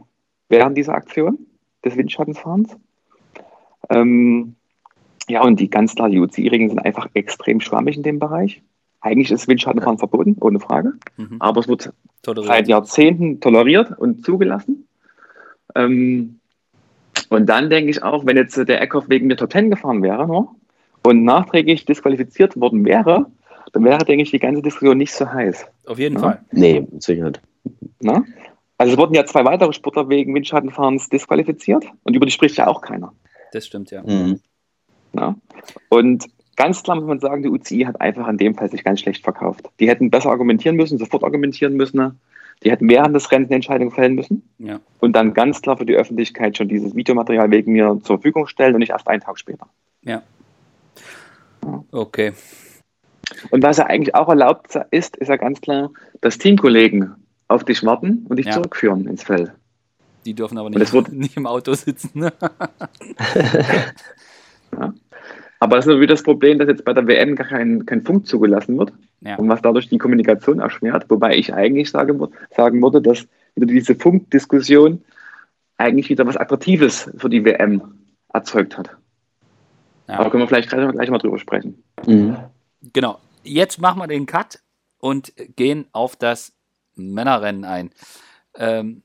während 0.49 0.77
dieser 0.77 0.95
Aktion 0.95 1.39
des 1.85 1.97
Windschattenfahrens. 1.97 2.77
Ähm, 3.89 4.55
ja, 5.29 5.43
und 5.43 5.61
die 5.61 5.71
ganz 5.71 5.95
klar, 5.95 6.11
die 6.11 6.19
UCI-Regeln 6.19 6.69
sind 6.69 6.79
einfach 6.79 7.09
extrem 7.15 7.61
schwammig 7.61 7.97
in 7.97 8.03
dem 8.03 8.19
Bereich. 8.19 8.63
Eigentlich 9.01 9.31
ist 9.33 9.49
Windschattenfahren 9.49 9.99
verboten, 9.99 10.37
ohne 10.41 10.61
Frage. 10.61 10.93
Mhm. 11.17 11.37
Aber 11.41 11.61
es 11.61 11.69
wird 11.69 11.93
toleriert. 12.23 12.53
seit 12.53 12.69
Jahrzehnten 12.69 13.41
toleriert 13.41 13.99
und 13.99 14.25
zugelassen. 14.25 14.87
Ähm, 15.75 16.39
und 17.33 17.47
dann 17.47 17.71
denke 17.71 17.91
ich 17.91 18.03
auch, 18.03 18.27
wenn 18.27 18.37
jetzt 18.37 18.57
der 18.57 18.81
Eckhoff 18.81 19.09
wegen 19.09 19.27
mir 19.27 19.37
Top 19.37 19.51
Ten 19.51 19.71
gefahren 19.71 20.03
wäre 20.03 20.27
ne, 20.27 20.47
und 21.07 21.25
nachträglich 21.25 21.85
disqualifiziert 21.87 22.61
worden 22.61 22.85
wäre, 22.85 23.27
dann 23.73 23.85
wäre, 23.85 24.05
denke 24.05 24.23
ich, 24.23 24.31
die 24.31 24.39
ganze 24.39 24.61
Diskussion 24.61 24.99
nicht 24.99 25.13
so 25.13 25.31
heiß. 25.31 25.67
Auf 25.87 25.99
jeden 25.99 26.17
ja? 26.17 26.21
Fall. 26.21 26.41
Nee, 26.53 26.87
sicher 26.99 27.33
Na? 28.01 28.25
Also 28.77 28.93
es 28.93 28.99
wurden 28.99 29.15
ja 29.15 29.25
zwei 29.25 29.45
weitere 29.45 29.73
Sportler 29.73 30.09
wegen 30.09 30.35
Windschattenfahrens 30.35 31.09
disqualifiziert 31.09 31.87
und 32.03 32.15
über 32.15 32.27
die 32.27 32.33
spricht 32.33 32.59
ja 32.59 32.67
auch 32.67 32.81
keiner. 32.81 33.13
Das 33.53 33.67
stimmt, 33.67 33.91
ja. 33.91 34.03
Mhm. 34.03 34.41
Na? 35.13 35.37
Und 35.89 36.27
ganz 36.57 36.83
klar 36.83 36.97
muss 36.97 37.07
man 37.07 37.21
sagen, 37.21 37.43
die 37.43 37.49
UCI 37.49 37.85
hat 37.85 38.01
einfach 38.01 38.29
in 38.29 38.39
dem 38.39 38.55
Fall 38.57 38.71
sich 38.71 38.85
ganz 38.85 39.01
schlecht 39.01 39.25
verkauft. 39.25 39.71
Die 39.81 39.89
hätten 39.89 40.11
besser 40.11 40.31
argumentieren 40.31 40.77
müssen, 40.77 40.99
sofort 40.99 41.25
argumentieren 41.25 41.75
müssen. 41.75 42.21
Die 42.65 42.71
hätten 42.71 42.89
während 42.89 43.15
des 43.15 43.31
Rennens 43.31 43.49
eine 43.49 43.57
Entscheidung 43.57 43.91
fällen 43.91 44.15
müssen 44.15 44.49
ja. 44.59 44.81
und 45.01 45.15
dann 45.15 45.35
ganz 45.35 45.63
klar 45.63 45.77
für 45.77 45.87
die 45.87 45.97
Öffentlichkeit 45.97 46.57
schon 46.57 46.69
dieses 46.69 46.95
Videomaterial 46.95 47.51
wegen 47.51 47.73
mir 47.73 47.99
zur 48.03 48.17
Verfügung 48.17 48.47
stellen 48.47 48.75
und 48.75 48.81
nicht 48.81 48.91
erst 48.91 49.09
einen 49.09 49.21
Tag 49.21 49.39
später. 49.39 49.67
Ja. 50.03 50.23
Okay. 51.91 52.33
Und 53.51 53.63
was 53.63 53.79
ja 53.79 53.87
eigentlich 53.87 54.15
auch 54.15 54.29
erlaubt 54.29 54.79
ist, 54.91 55.17
ist 55.17 55.29
ja 55.29 55.37
ganz 55.37 55.61
klar, 55.61 55.91
dass 56.21 56.39
Teamkollegen 56.39 57.15
auf 57.49 57.65
dich 57.65 57.85
warten 57.85 58.27
und 58.29 58.37
dich 58.37 58.47
ja. 58.47 58.53
zurückführen 58.53 59.07
ins 59.07 59.25
Feld. 59.25 59.53
Die 60.25 60.35
dürfen 60.35 60.59
aber 60.59 60.71
nicht, 60.71 60.93
wird, 60.93 61.13
nicht 61.13 61.37
im 61.37 61.47
Auto 61.47 61.75
sitzen. 61.75 62.11
Ne? 62.15 62.33
ja. 64.73 64.95
Aber 65.59 65.77
das 65.77 65.85
ist 65.85 65.89
natürlich 65.89 66.11
das 66.11 66.23
Problem, 66.23 66.59
dass 66.59 66.69
jetzt 66.69 66.85
bei 66.85 66.93
der 66.93 67.07
WM 67.07 67.37
gar 67.37 67.47
kein, 67.47 67.87
kein 67.87 68.03
Funk 68.03 68.27
zugelassen 68.27 68.79
wird 68.79 68.93
ja. 69.25 69.37
und 69.37 69.49
was 69.49 69.63
dadurch 69.63 69.89
die 69.89 69.99
Kommunikation 69.99 70.61
erschwert. 70.61 71.07
Wobei 71.09 71.37
ich 71.37 71.55
eigentlich 71.55 71.91
sagen, 71.91 72.29
sagen 72.51 72.83
würde, 72.83 73.01
dass 73.01 73.27
wieder 73.55 73.67
diese 73.67 73.95
Funkdiskussion 73.95 75.03
eigentlich 75.77 76.09
wieder 76.09 76.27
was 76.27 76.37
Attraktives 76.37 77.11
für 77.17 77.29
die 77.29 77.45
WM 77.45 77.83
erzeugt 78.33 78.79
hat. 78.79 78.91
Ja. 80.09 80.19
Aber 80.19 80.31
können 80.31 80.43
wir 80.43 80.49
vielleicht 80.49 80.69
gleich, 80.69 80.91
gleich 80.93 81.11
mal 81.11 81.19
drüber 81.19 81.39
sprechen. 81.39 81.83
Mhm. 82.07 82.37
Genau. 82.93 83.19
Jetzt 83.45 83.81
machen 83.81 83.99
wir 84.01 84.07
den 84.07 84.27
Cut 84.27 84.61
und 84.99 85.33
gehen 85.57 85.87
auf 85.93 86.17
das 86.17 86.53
Männerrennen 86.95 87.65
ein. 87.65 87.91
Ähm, 88.55 89.03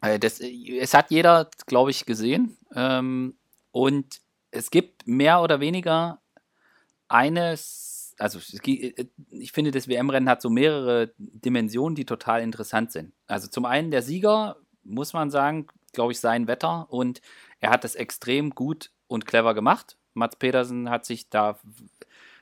äh, 0.00 0.18
das, 0.18 0.40
es 0.40 0.94
hat 0.94 1.10
jeder, 1.10 1.48
glaube 1.66 1.90
ich, 1.90 2.06
gesehen. 2.06 2.56
Ähm, 2.74 3.34
und 3.70 4.20
es 4.50 4.70
gibt 4.70 5.06
mehr 5.06 5.42
oder 5.42 5.60
weniger 5.60 6.20
eines, 7.08 7.91
also 8.22 8.38
ich 9.30 9.52
finde, 9.52 9.72
das 9.72 9.88
WM-Rennen 9.88 10.28
hat 10.28 10.42
so 10.42 10.48
mehrere 10.48 11.12
Dimensionen, 11.18 11.96
die 11.96 12.04
total 12.04 12.40
interessant 12.40 12.92
sind. 12.92 13.12
Also 13.26 13.48
zum 13.48 13.64
einen 13.64 13.90
der 13.90 14.02
Sieger, 14.02 14.56
muss 14.84 15.12
man 15.12 15.30
sagen, 15.30 15.66
glaube 15.92 16.12
ich, 16.12 16.20
sein 16.20 16.46
Wetter 16.46 16.86
und 16.88 17.20
er 17.58 17.70
hat 17.70 17.82
das 17.82 17.96
extrem 17.96 18.50
gut 18.50 18.92
und 19.08 19.26
clever 19.26 19.54
gemacht. 19.54 19.96
Mats 20.14 20.36
Pedersen 20.36 20.88
hat 20.88 21.04
sich 21.04 21.30
da 21.30 21.58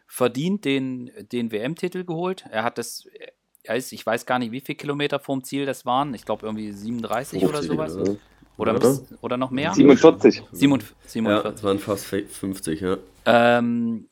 verdient 0.06 0.66
den, 0.66 1.10
den 1.32 1.50
WM-Titel 1.50 2.04
geholt. 2.04 2.44
Er 2.50 2.62
hat 2.62 2.76
das, 2.76 3.08
er 3.62 3.76
ist, 3.76 3.92
ich 3.92 4.04
weiß 4.04 4.26
gar 4.26 4.38
nicht, 4.38 4.52
wie 4.52 4.60
viele 4.60 4.76
Kilometer 4.76 5.18
vorm 5.18 5.44
Ziel 5.44 5.64
das 5.64 5.86
waren. 5.86 6.12
Ich 6.12 6.26
glaube 6.26 6.44
irgendwie 6.44 6.72
37 6.72 7.42
oder 7.46 7.62
sowas. 7.62 7.96
Oder? 7.96 8.16
Oder, 8.58 8.74
oder? 8.74 8.98
oder 9.22 9.36
noch 9.38 9.50
mehr? 9.50 9.72
47. 9.72 10.42
47. 10.52 11.24
Ja, 11.24 11.48
es 11.48 11.64
waren 11.64 11.78
fast 11.78 12.04
50, 12.04 12.80
ja. 12.82 12.98
Ähm, 13.24 14.08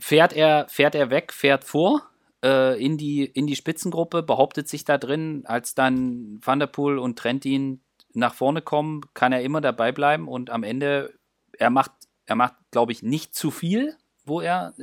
fährt, 0.00 0.32
er, 0.32 0.66
fährt 0.68 0.94
er 0.94 1.10
weg, 1.10 1.32
fährt 1.32 1.64
vor 1.64 2.02
äh, 2.44 2.82
in, 2.82 2.98
die, 2.98 3.24
in 3.24 3.46
die 3.46 3.56
Spitzengruppe, 3.56 4.22
behauptet 4.22 4.68
sich 4.68 4.84
da 4.84 4.98
drin, 4.98 5.42
als 5.46 5.74
dann 5.74 6.40
Van 6.42 6.58
der 6.58 6.66
Poel 6.66 6.98
und 6.98 7.18
Trentin 7.18 7.80
nach 8.14 8.34
vorne 8.34 8.62
kommen, 8.62 9.02
kann 9.14 9.32
er 9.32 9.42
immer 9.42 9.60
dabei 9.60 9.92
bleiben 9.92 10.28
und 10.28 10.50
am 10.50 10.62
Ende, 10.62 11.12
er 11.58 11.70
macht, 11.70 11.92
er 12.24 12.36
macht, 12.36 12.54
glaube 12.70 12.92
ich, 12.92 13.02
nicht 13.02 13.34
zu 13.34 13.50
viel, 13.50 13.94
wo 14.24 14.40
er 14.40 14.74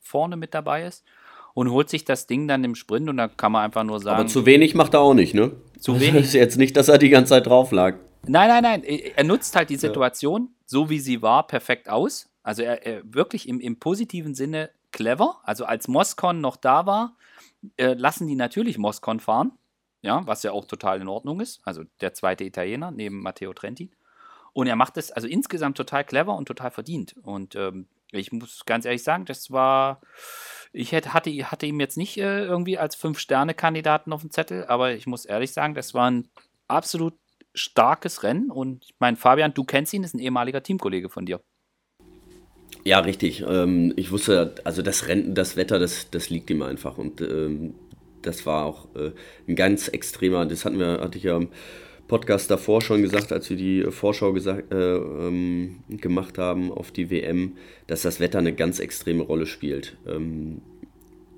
vorne 0.00 0.36
mit 0.36 0.54
dabei 0.54 0.86
ist 0.86 1.04
und 1.54 1.70
holt 1.70 1.90
sich 1.90 2.04
das 2.04 2.26
Ding 2.26 2.48
dann 2.48 2.64
im 2.64 2.74
Sprint 2.74 3.08
und 3.08 3.16
da 3.16 3.28
kann 3.28 3.52
man 3.52 3.64
einfach 3.64 3.84
nur 3.84 4.00
sagen. 4.00 4.20
Aber 4.20 4.28
zu 4.28 4.46
wenig 4.46 4.74
macht 4.74 4.94
er 4.94 5.00
auch 5.00 5.14
nicht, 5.14 5.34
ne? 5.34 5.52
Zu 5.78 6.00
wenig. 6.00 6.14
Das 6.14 6.26
ist 6.28 6.34
jetzt 6.34 6.56
nicht, 6.56 6.76
dass 6.76 6.88
er 6.88 6.98
die 6.98 7.10
ganze 7.10 7.30
Zeit 7.30 7.46
drauf 7.46 7.72
lag. 7.72 7.96
Nein, 8.26 8.48
nein, 8.48 8.62
nein. 8.62 8.84
Er 8.84 9.24
nutzt 9.24 9.54
halt 9.54 9.70
die 9.70 9.76
Situation, 9.76 10.42
ja. 10.42 10.48
so 10.66 10.90
wie 10.90 10.98
sie 10.98 11.22
war, 11.22 11.46
perfekt 11.46 11.88
aus. 11.88 12.28
Also 12.48 12.62
er, 12.62 12.86
er 12.86 13.02
wirklich 13.04 13.46
im, 13.46 13.60
im, 13.60 13.78
positiven 13.78 14.34
Sinne 14.34 14.70
clever. 14.90 15.38
Also 15.42 15.66
als 15.66 15.86
Moscon 15.86 16.40
noch 16.40 16.56
da 16.56 16.86
war, 16.86 17.14
äh, 17.76 17.92
lassen 17.92 18.26
die 18.26 18.36
natürlich 18.36 18.78
Moscon 18.78 19.20
fahren. 19.20 19.52
Ja, 20.00 20.26
was 20.26 20.44
ja 20.44 20.52
auch 20.52 20.64
total 20.64 21.02
in 21.02 21.08
Ordnung 21.08 21.40
ist. 21.40 21.60
Also 21.64 21.84
der 22.00 22.14
zweite 22.14 22.44
Italiener 22.44 22.90
neben 22.90 23.20
Matteo 23.20 23.52
Trenti. 23.52 23.90
Und 24.54 24.66
er 24.66 24.76
macht 24.76 24.96
es 24.96 25.10
also 25.10 25.28
insgesamt 25.28 25.76
total 25.76 26.04
clever 26.04 26.36
und 26.36 26.46
total 26.46 26.70
verdient. 26.70 27.16
Und 27.20 27.54
ähm, 27.54 27.86
ich 28.12 28.32
muss 28.32 28.64
ganz 28.64 28.86
ehrlich 28.86 29.02
sagen, 29.02 29.26
das 29.26 29.50
war. 29.50 30.00
Ich 30.72 30.92
hätte, 30.92 31.12
hatte, 31.12 31.30
hatte 31.50 31.66
ihm 31.66 31.80
jetzt 31.80 31.98
nicht 31.98 32.16
äh, 32.16 32.44
irgendwie 32.46 32.78
als 32.78 32.94
Fünf-Sterne-Kandidaten 32.94 34.10
auf 34.10 34.22
dem 34.22 34.30
Zettel, 34.30 34.64
aber 34.64 34.94
ich 34.94 35.06
muss 35.06 35.26
ehrlich 35.26 35.52
sagen, 35.52 35.74
das 35.74 35.92
war 35.92 36.10
ein 36.10 36.30
absolut 36.66 37.12
starkes 37.52 38.22
Rennen. 38.22 38.50
Und 38.50 38.86
ich 38.86 38.94
meine, 39.00 39.18
Fabian, 39.18 39.52
du 39.52 39.64
kennst 39.64 39.92
ihn, 39.92 40.02
ist 40.02 40.14
ein 40.14 40.18
ehemaliger 40.18 40.62
Teamkollege 40.62 41.10
von 41.10 41.26
dir. 41.26 41.42
Ja, 42.84 43.00
richtig. 43.00 43.44
Ähm, 43.46 43.92
ich 43.96 44.10
wusste, 44.10 44.54
also 44.64 44.82
das 44.82 45.08
Rennen, 45.08 45.34
das 45.34 45.56
Wetter, 45.56 45.78
das, 45.78 46.10
das 46.10 46.30
liegt 46.30 46.50
ihm 46.50 46.62
einfach. 46.62 46.98
Und 46.98 47.20
ähm, 47.20 47.74
das 48.22 48.46
war 48.46 48.64
auch 48.64 48.88
äh, 48.94 49.10
ein 49.46 49.56
ganz 49.56 49.88
extremer, 49.88 50.46
das 50.46 50.64
hatten 50.64 50.78
wir, 50.78 51.00
hatte 51.00 51.18
ich 51.18 51.24
ja 51.24 51.36
im 51.36 51.48
Podcast 52.08 52.50
davor 52.50 52.80
schon 52.80 53.02
gesagt, 53.02 53.32
als 53.32 53.50
wir 53.50 53.56
die 53.56 53.84
Vorschau 53.90 54.32
gesagt, 54.32 54.72
äh, 54.72 54.96
ähm, 54.96 55.80
gemacht 55.88 56.38
haben 56.38 56.72
auf 56.72 56.90
die 56.90 57.10
WM, 57.10 57.52
dass 57.86 58.02
das 58.02 58.18
Wetter 58.18 58.38
eine 58.38 58.54
ganz 58.54 58.78
extreme 58.80 59.22
Rolle 59.22 59.46
spielt. 59.46 59.96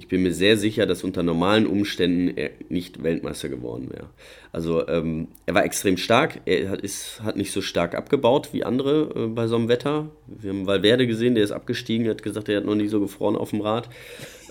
Ich 0.00 0.08
bin 0.08 0.22
mir 0.22 0.32
sehr 0.32 0.56
sicher, 0.56 0.86
dass 0.86 1.04
unter 1.04 1.22
normalen 1.22 1.66
Umständen 1.66 2.34
er 2.34 2.52
nicht 2.70 3.02
Weltmeister 3.02 3.50
geworden 3.50 3.90
wäre. 3.90 4.06
Also 4.50 4.88
ähm, 4.88 5.28
er 5.44 5.52
war 5.52 5.62
extrem 5.62 5.98
stark, 5.98 6.40
er 6.46 6.70
hat, 6.70 6.80
ist, 6.80 7.22
hat 7.22 7.36
nicht 7.36 7.52
so 7.52 7.60
stark 7.60 7.94
abgebaut 7.94 8.48
wie 8.52 8.64
andere 8.64 9.12
äh, 9.14 9.26
bei 9.26 9.46
so 9.46 9.56
einem 9.56 9.68
Wetter. 9.68 10.08
Wir 10.26 10.52
haben 10.52 10.66
Valverde 10.66 11.06
gesehen, 11.06 11.34
der 11.34 11.44
ist 11.44 11.52
abgestiegen, 11.52 12.08
hat 12.08 12.22
gesagt, 12.22 12.48
er 12.48 12.56
hat 12.56 12.64
noch 12.64 12.76
nie 12.76 12.88
so 12.88 12.98
gefroren 12.98 13.36
auf 13.36 13.50
dem 13.50 13.60
Rad. 13.60 13.90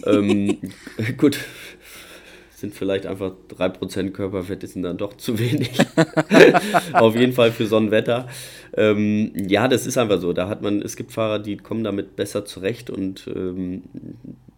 ähm, 0.06 0.60
gut, 1.18 1.40
sind 2.54 2.76
vielleicht 2.76 3.08
einfach 3.08 3.32
3% 3.58 4.12
Körperfett, 4.12 4.64
ist 4.64 4.76
dann 4.76 4.98
doch 4.98 5.18
zu 5.18 5.40
wenig. 5.40 5.72
Auf 6.94 7.16
jeden 7.16 7.34
Fall 7.34 7.52
für 7.52 7.66
so 7.66 7.78
ein 7.78 7.90
Wetter. 7.90 8.28
Ähm, 8.76 9.32
ja, 9.48 9.68
das 9.68 9.88
ist 9.88 9.98
einfach 9.98 10.20
so. 10.20 10.34
Da 10.34 10.48
hat 10.48 10.62
man, 10.62 10.82
es 10.82 10.96
gibt 10.96 11.12
Fahrer, 11.12 11.40
die 11.40 11.58
kommen 11.58 11.84
damit 11.86 12.18
besser 12.18 12.46
zurecht 12.46 12.90
und 12.90 13.28
ähm, 13.34 13.84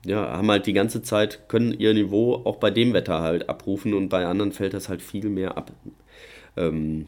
ja, 0.05 0.31
haben 0.31 0.49
halt 0.49 0.65
die 0.65 0.73
ganze 0.73 1.01
Zeit, 1.01 1.47
können 1.47 1.73
ihr 1.73 1.93
Niveau 1.93 2.41
auch 2.45 2.57
bei 2.57 2.71
dem 2.71 2.93
Wetter 2.93 3.21
halt 3.21 3.49
abrufen 3.49 3.93
und 3.93 4.09
bei 4.09 4.25
anderen 4.25 4.51
fällt 4.51 4.73
das 4.73 4.89
halt 4.89 5.01
viel 5.01 5.29
mehr 5.29 5.57
ab. 5.57 5.71
Ähm, 6.57 7.07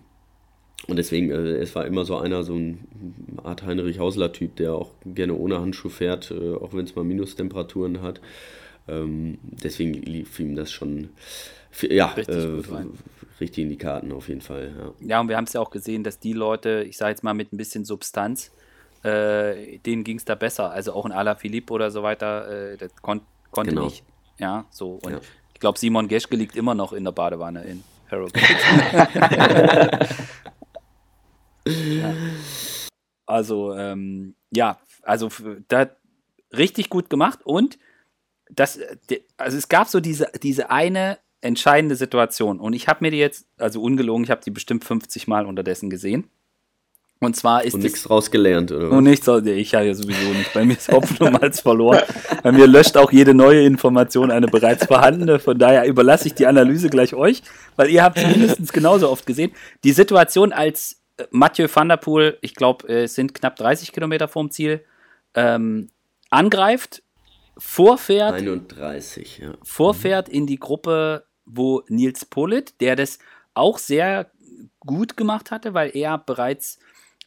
und 0.87 0.97
deswegen, 0.97 1.31
äh, 1.31 1.55
es 1.55 1.75
war 1.75 1.85
immer 1.85 2.05
so 2.05 2.17
einer, 2.17 2.43
so 2.43 2.55
ein 2.55 2.87
Art 3.43 3.63
Heinrich 3.63 3.99
Hausler-Typ, 3.99 4.55
der 4.57 4.73
auch 4.73 4.91
gerne 5.05 5.33
ohne 5.33 5.59
Handschuh 5.59 5.89
fährt, 5.89 6.31
äh, 6.31 6.55
auch 6.55 6.73
wenn 6.73 6.85
es 6.85 6.95
mal 6.95 7.05
Minustemperaturen 7.05 8.01
hat. 8.01 8.21
Ähm, 8.87 9.37
deswegen 9.41 9.93
lief 9.93 10.39
ihm 10.39 10.55
das 10.55 10.71
schon 10.71 11.09
ja, 11.81 12.07
richtig, 12.07 12.35
äh, 12.35 12.85
richtig, 13.39 13.63
in 13.63 13.69
die 13.69 13.77
Karten 13.77 14.11
auf 14.11 14.27
jeden 14.27 14.41
Fall. 14.41 14.73
Ja, 14.77 15.07
ja 15.07 15.21
und 15.21 15.29
wir 15.29 15.37
haben 15.37 15.45
es 15.45 15.53
ja 15.53 15.61
auch 15.61 15.71
gesehen, 15.71 16.03
dass 16.03 16.19
die 16.19 16.33
Leute, 16.33 16.85
ich 16.87 16.97
sage 16.97 17.11
jetzt 17.11 17.23
mal 17.23 17.33
mit 17.33 17.51
ein 17.51 17.57
bisschen 17.57 17.85
Substanz, 17.85 18.51
äh, 19.03 19.77
denen 19.79 20.03
ging 20.03 20.17
es 20.17 20.25
da 20.25 20.35
besser. 20.35 20.71
Also 20.71 20.93
auch 20.93 21.05
ein 21.05 21.11
Ala 21.11 21.35
Philippe 21.35 21.73
oder 21.73 21.91
so 21.91 22.03
weiter, 22.03 22.71
äh, 22.71 22.77
das 22.77 22.95
kon 23.01 23.21
konnte 23.51 23.71
genau. 23.71 23.85
nicht. 23.85 24.03
Ja, 24.39 24.65
so. 24.71 24.99
Und 25.03 25.11
ja. 25.11 25.19
ich 25.53 25.59
glaube, 25.59 25.77
Simon 25.77 26.07
Geschke 26.07 26.35
liegt 26.35 26.55
immer 26.55 26.73
noch 26.73 26.93
in 26.93 27.03
der 27.03 27.11
Badewanne 27.11 27.63
in 27.63 27.83
Harrogate. 28.09 28.39
ja. 31.67 32.13
Also, 33.25 33.73
ähm, 33.75 34.35
ja, 34.51 34.79
also 35.03 35.29
da 35.67 35.89
richtig 36.51 36.89
gut 36.89 37.09
gemacht 37.09 37.39
und 37.43 37.77
das, 38.49 38.79
also 39.37 39.57
es 39.57 39.69
gab 39.69 39.87
so 39.87 39.99
diese, 39.99 40.31
diese 40.41 40.69
eine 40.69 41.17
entscheidende 41.41 41.95
Situation 41.95 42.59
und 42.59 42.73
ich 42.73 42.87
habe 42.87 43.03
mir 43.03 43.11
die 43.11 43.17
jetzt, 43.17 43.47
also 43.57 43.81
ungelogen, 43.81 44.23
ich 44.23 44.29
habe 44.29 44.41
die 44.43 44.51
bestimmt 44.51 44.83
50 44.83 45.27
Mal 45.27 45.45
unterdessen 45.45 45.89
gesehen. 45.89 46.29
Und 47.19 47.37
zwar 47.37 47.63
ist 47.63 47.75
Und 47.75 47.83
nichts 47.83 48.09
rausgelernt, 48.09 48.71
oder? 48.71 48.91
Und 48.91 49.05
nichts, 49.05 49.27
ich 49.27 49.75
habe 49.75 49.85
ja 49.85 49.93
sowieso 49.93 50.29
nicht. 50.33 50.53
Bei 50.53 50.65
mir 50.65 50.73
ist 50.73 50.89
Hoffnung 50.89 51.37
als 51.37 51.61
verloren. 51.61 52.01
Bei 52.43 52.51
mir 52.51 52.67
löscht 52.67 52.97
auch 52.97 53.11
jede 53.13 53.33
neue 53.33 53.63
Information 53.63 54.29
eine 54.29 54.47
bereits 54.47 54.85
vorhandene. 54.85 55.39
Von 55.39 55.57
daher 55.57 55.85
überlasse 55.85 56.27
ich 56.27 56.33
die 56.33 56.45
Analyse 56.45 56.89
gleich 56.89 57.13
euch, 57.13 57.41
weil 57.77 57.89
ihr 57.89 58.03
habt 58.03 58.17
es 58.17 58.27
mindestens 58.27 58.73
genauso 58.73 59.09
oft 59.09 59.25
gesehen. 59.25 59.53
Die 59.85 59.93
Situation, 59.93 60.51
als 60.51 61.01
äh, 61.17 61.23
Mathieu 61.31 61.67
van 61.73 61.87
der 61.87 61.97
Poel, 61.97 62.37
ich 62.41 62.55
glaube, 62.55 62.87
es 62.91 63.15
sind 63.15 63.33
knapp 63.33 63.55
30 63.55 63.93
Kilometer 63.93 64.27
vorm 64.27 64.51
Ziel, 64.51 64.83
ähm, 65.33 65.89
angreift, 66.29 67.03
vorfährt. 67.57 68.33
31, 68.33 69.37
ja. 69.39 69.53
Vorfährt 69.63 70.27
in 70.27 70.45
die 70.45 70.59
Gruppe, 70.59 71.25
wo 71.45 71.83
Nils 71.87 72.25
Polit, 72.25 72.81
der 72.81 72.95
das 72.95 73.19
auch 73.53 73.77
sehr 73.77 74.31
gut 74.79 75.15
gemacht 75.15 75.51
hatte, 75.51 75.73
weil 75.73 75.95
er 75.95 76.17
bereits 76.17 76.79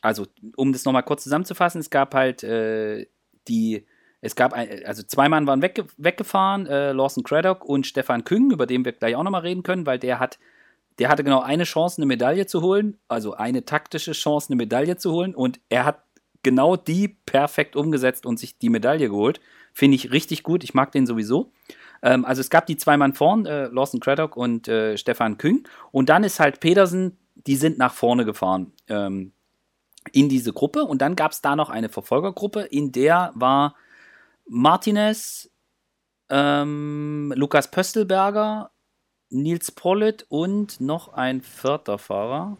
also 0.06 0.26
um 0.56 0.72
das 0.72 0.84
nochmal 0.84 1.02
kurz 1.02 1.24
zusammenzufassen, 1.24 1.80
es 1.80 1.90
gab 1.90 2.14
halt 2.14 2.42
äh, 2.44 3.06
die, 3.48 3.84
es 4.20 4.36
gab, 4.36 4.52
ein, 4.52 4.84
also 4.84 5.02
zwei 5.02 5.28
Mann 5.28 5.46
waren 5.46 5.62
wegge 5.62 5.86
weggefahren, 5.96 6.66
äh, 6.66 6.92
Lawson 6.92 7.24
Craddock 7.24 7.64
und 7.64 7.86
Stefan 7.86 8.24
Küng, 8.24 8.50
über 8.50 8.66
den 8.66 8.84
wir 8.84 8.92
gleich 8.92 9.16
auch 9.16 9.24
nochmal 9.24 9.42
reden 9.42 9.62
können, 9.62 9.84
weil 9.84 9.98
der 9.98 10.18
hat, 10.18 10.38
der 10.98 11.08
hatte 11.08 11.24
genau 11.24 11.40
eine 11.40 11.64
Chance, 11.64 11.98
eine 11.98 12.06
Medaille 12.06 12.46
zu 12.46 12.62
holen, 12.62 12.98
also 13.08 13.34
eine 13.34 13.64
taktische 13.64 14.12
Chance, 14.12 14.48
eine 14.48 14.56
Medaille 14.56 14.96
zu 14.96 15.12
holen 15.12 15.34
und 15.34 15.60
er 15.68 15.84
hat 15.84 16.02
genau 16.42 16.76
die 16.76 17.08
perfekt 17.08 17.74
umgesetzt 17.74 18.24
und 18.24 18.38
sich 18.38 18.58
die 18.58 18.70
Medaille 18.70 19.08
geholt. 19.08 19.40
Finde 19.72 19.96
ich 19.96 20.12
richtig 20.12 20.44
gut, 20.44 20.62
ich 20.62 20.72
mag 20.72 20.92
den 20.92 21.06
sowieso. 21.06 21.50
Ähm, 22.02 22.24
also 22.24 22.40
es 22.40 22.50
gab 22.50 22.66
die 22.66 22.76
zwei 22.76 22.96
Mann 22.96 23.12
vorn, 23.12 23.44
äh, 23.44 23.66
Lawson 23.66 24.00
Craddock 24.00 24.36
und 24.36 24.68
äh, 24.68 24.96
Stefan 24.96 25.36
Küng 25.36 25.66
und 25.90 26.08
dann 26.08 26.22
ist 26.22 26.38
halt 26.38 26.60
Pedersen, 26.60 27.18
die 27.34 27.56
sind 27.56 27.78
nach 27.78 27.92
vorne 27.92 28.24
gefahren. 28.24 28.72
Ähm, 28.88 29.32
in 30.12 30.28
diese 30.28 30.52
Gruppe. 30.52 30.84
Und 30.84 31.02
dann 31.02 31.16
gab 31.16 31.32
es 31.32 31.40
da 31.42 31.56
noch 31.56 31.70
eine 31.70 31.88
Verfolgergruppe, 31.88 32.62
in 32.62 32.92
der 32.92 33.32
war 33.34 33.74
Martinez, 34.48 35.50
ähm, 36.28 37.32
Lukas 37.36 37.70
Pöstelberger, 37.70 38.70
Nils 39.30 39.72
Pollitt 39.72 40.26
und 40.28 40.80
noch 40.80 41.12
ein 41.12 41.40
vierter 41.40 41.98
Fahrer. 41.98 42.56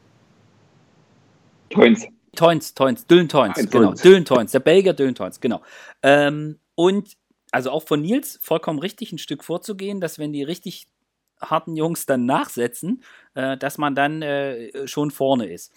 Toins. 1.70 2.06
Toins, 2.34 2.74
Toins, 2.74 3.06
Dylan 3.06 3.28
Toins, 3.28 3.70
genau. 3.70 3.94
Dylan 3.94 4.24
Toins, 4.24 4.52
der 4.52 4.60
Belgier 4.60 4.92
Dylan 4.92 5.14
Toins, 5.14 5.40
genau. 5.40 5.62
Ähm, 6.02 6.58
und 6.74 7.16
also 7.50 7.70
auch 7.70 7.84
von 7.84 8.02
Nils 8.02 8.38
vollkommen 8.42 8.78
richtig 8.78 9.12
ein 9.12 9.18
Stück 9.18 9.42
vorzugehen, 9.42 10.00
dass 10.00 10.18
wenn 10.18 10.32
die 10.32 10.42
richtig 10.42 10.86
harten 11.40 11.76
Jungs 11.76 12.06
dann 12.06 12.26
nachsetzen, 12.26 13.02
äh, 13.34 13.56
dass 13.56 13.78
man 13.78 13.94
dann 13.94 14.22
äh, 14.22 14.86
schon 14.86 15.10
vorne 15.10 15.46
ist. 15.46 15.72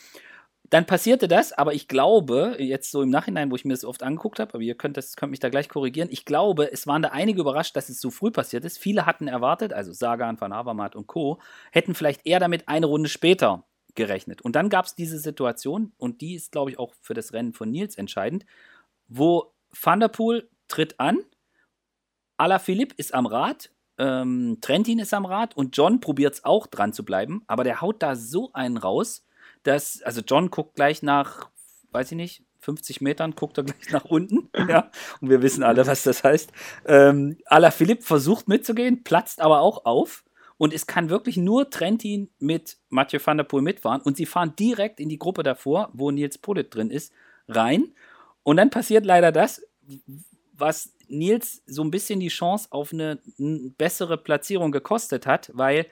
Dann 0.69 0.85
passierte 0.85 1.27
das, 1.27 1.51
aber 1.51 1.73
ich 1.73 1.87
glaube, 1.87 2.57
jetzt 2.59 2.91
so 2.91 3.01
im 3.01 3.09
Nachhinein, 3.09 3.49
wo 3.49 3.55
ich 3.55 3.65
mir 3.65 3.73
das 3.73 3.85
oft 3.85 4.03
angeguckt 4.03 4.39
habe, 4.39 4.53
aber 4.53 4.61
ihr 4.61 4.75
könnt, 4.75 4.97
das, 4.97 5.15
könnt 5.15 5.31
mich 5.31 5.39
da 5.39 5.49
gleich 5.49 5.67
korrigieren, 5.67 6.09
ich 6.11 6.25
glaube, 6.25 6.71
es 6.71 6.85
waren 6.85 7.01
da 7.01 7.09
einige 7.09 7.41
überrascht, 7.41 7.75
dass 7.75 7.89
es 7.89 7.99
so 7.99 8.11
früh 8.11 8.29
passiert 8.29 8.65
ist. 8.65 8.77
Viele 8.77 9.07
hatten 9.07 9.27
erwartet, 9.27 9.73
also 9.73 9.91
Sagan, 9.93 10.39
Van 10.39 10.53
Avermaet 10.53 10.95
und 10.95 11.07
Co., 11.07 11.39
hätten 11.71 11.95
vielleicht 11.95 12.25
eher 12.25 12.39
damit 12.39 12.67
eine 12.67 12.85
Runde 12.85 13.09
später 13.09 13.65
gerechnet. 13.95 14.41
Und 14.43 14.55
dann 14.55 14.69
gab 14.69 14.85
es 14.85 14.93
diese 14.93 15.17
Situation, 15.17 15.93
und 15.97 16.21
die 16.21 16.35
ist, 16.35 16.51
glaube 16.51 16.69
ich, 16.69 16.77
auch 16.77 16.93
für 17.01 17.15
das 17.15 17.33
Rennen 17.33 17.53
von 17.53 17.71
Nils 17.71 17.97
entscheidend, 17.97 18.45
wo 19.07 19.53
Van 19.81 19.99
der 19.99 20.09
Poel 20.09 20.49
tritt 20.67 20.99
an, 20.99 21.19
Alaphilippe 22.37 22.95
ist 22.95 23.13
am 23.13 23.25
Rad, 23.25 23.71
ähm, 23.97 24.59
Trentin 24.61 24.99
ist 24.99 25.13
am 25.13 25.25
Rad 25.25 25.57
und 25.57 25.75
John 25.75 25.99
probiert 25.99 26.35
es 26.35 26.45
auch 26.45 26.67
dran 26.67 26.93
zu 26.93 27.03
bleiben, 27.03 27.43
aber 27.47 27.63
der 27.63 27.81
haut 27.81 28.01
da 28.01 28.15
so 28.15 28.53
einen 28.53 28.77
raus, 28.77 29.25
dass, 29.63 30.01
also 30.03 30.21
John 30.21 30.49
guckt 30.49 30.75
gleich 30.75 31.03
nach, 31.03 31.49
weiß 31.91 32.11
ich 32.11 32.17
nicht, 32.17 32.43
50 32.59 33.01
Metern 33.01 33.35
guckt 33.35 33.57
er 33.57 33.63
gleich 33.63 33.89
nach 33.91 34.05
unten. 34.05 34.49
ja, 34.69 34.91
und 35.21 35.29
wir 35.29 35.41
wissen 35.41 35.63
alle, 35.63 35.87
was 35.87 36.03
das 36.03 36.23
heißt. 36.23 36.51
Ähm, 36.85 37.37
Ala 37.45 37.71
Philipp 37.71 38.03
versucht 38.03 38.47
mitzugehen, 38.47 39.03
platzt 39.03 39.41
aber 39.41 39.61
auch 39.61 39.85
auf. 39.85 40.23
Und 40.57 40.73
es 40.73 40.87
kann 40.87 41.09
wirklich 41.09 41.37
nur 41.37 41.69
Trentin 41.69 42.29
mit 42.39 42.77
Mathieu 42.89 43.19
van 43.23 43.37
der 43.37 43.45
Poel 43.45 43.61
mitfahren. 43.61 44.01
Und 44.01 44.17
sie 44.17 44.25
fahren 44.25 44.55
direkt 44.59 44.99
in 44.99 45.07
die 45.07 45.17
Gruppe 45.17 45.41
davor, 45.41 45.89
wo 45.93 46.11
Nils 46.11 46.37
Polit 46.37 46.75
drin 46.75 46.91
ist, 46.91 47.13
rein. 47.47 47.93
Und 48.43 48.57
dann 48.57 48.69
passiert 48.69 49.05
leider 49.05 49.31
das, 49.31 49.65
was 50.51 50.93
Nils 51.07 51.63
so 51.65 51.81
ein 51.81 51.91
bisschen 51.91 52.19
die 52.19 52.27
Chance 52.27 52.67
auf 52.71 52.91
eine 52.91 53.19
bessere 53.77 54.17
Platzierung 54.17 54.73
gekostet 54.73 55.25
hat, 55.25 55.49
weil 55.53 55.87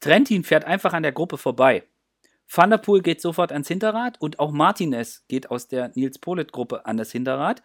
Trentin 0.00 0.44
fährt 0.44 0.64
einfach 0.64 0.92
an 0.92 1.02
der 1.02 1.12
Gruppe 1.12 1.38
vorbei. 1.38 1.84
Van 2.50 2.70
der 2.70 2.78
Poel 2.78 3.02
geht 3.02 3.20
sofort 3.20 3.52
ans 3.52 3.68
Hinterrad 3.68 4.20
und 4.20 4.38
auch 4.38 4.50
Martinez 4.50 5.24
geht 5.28 5.50
aus 5.50 5.68
der 5.68 5.90
Nils 5.94 6.18
Polit-Gruppe 6.18 6.86
an 6.86 6.96
das 6.96 7.12
Hinterrad. 7.12 7.62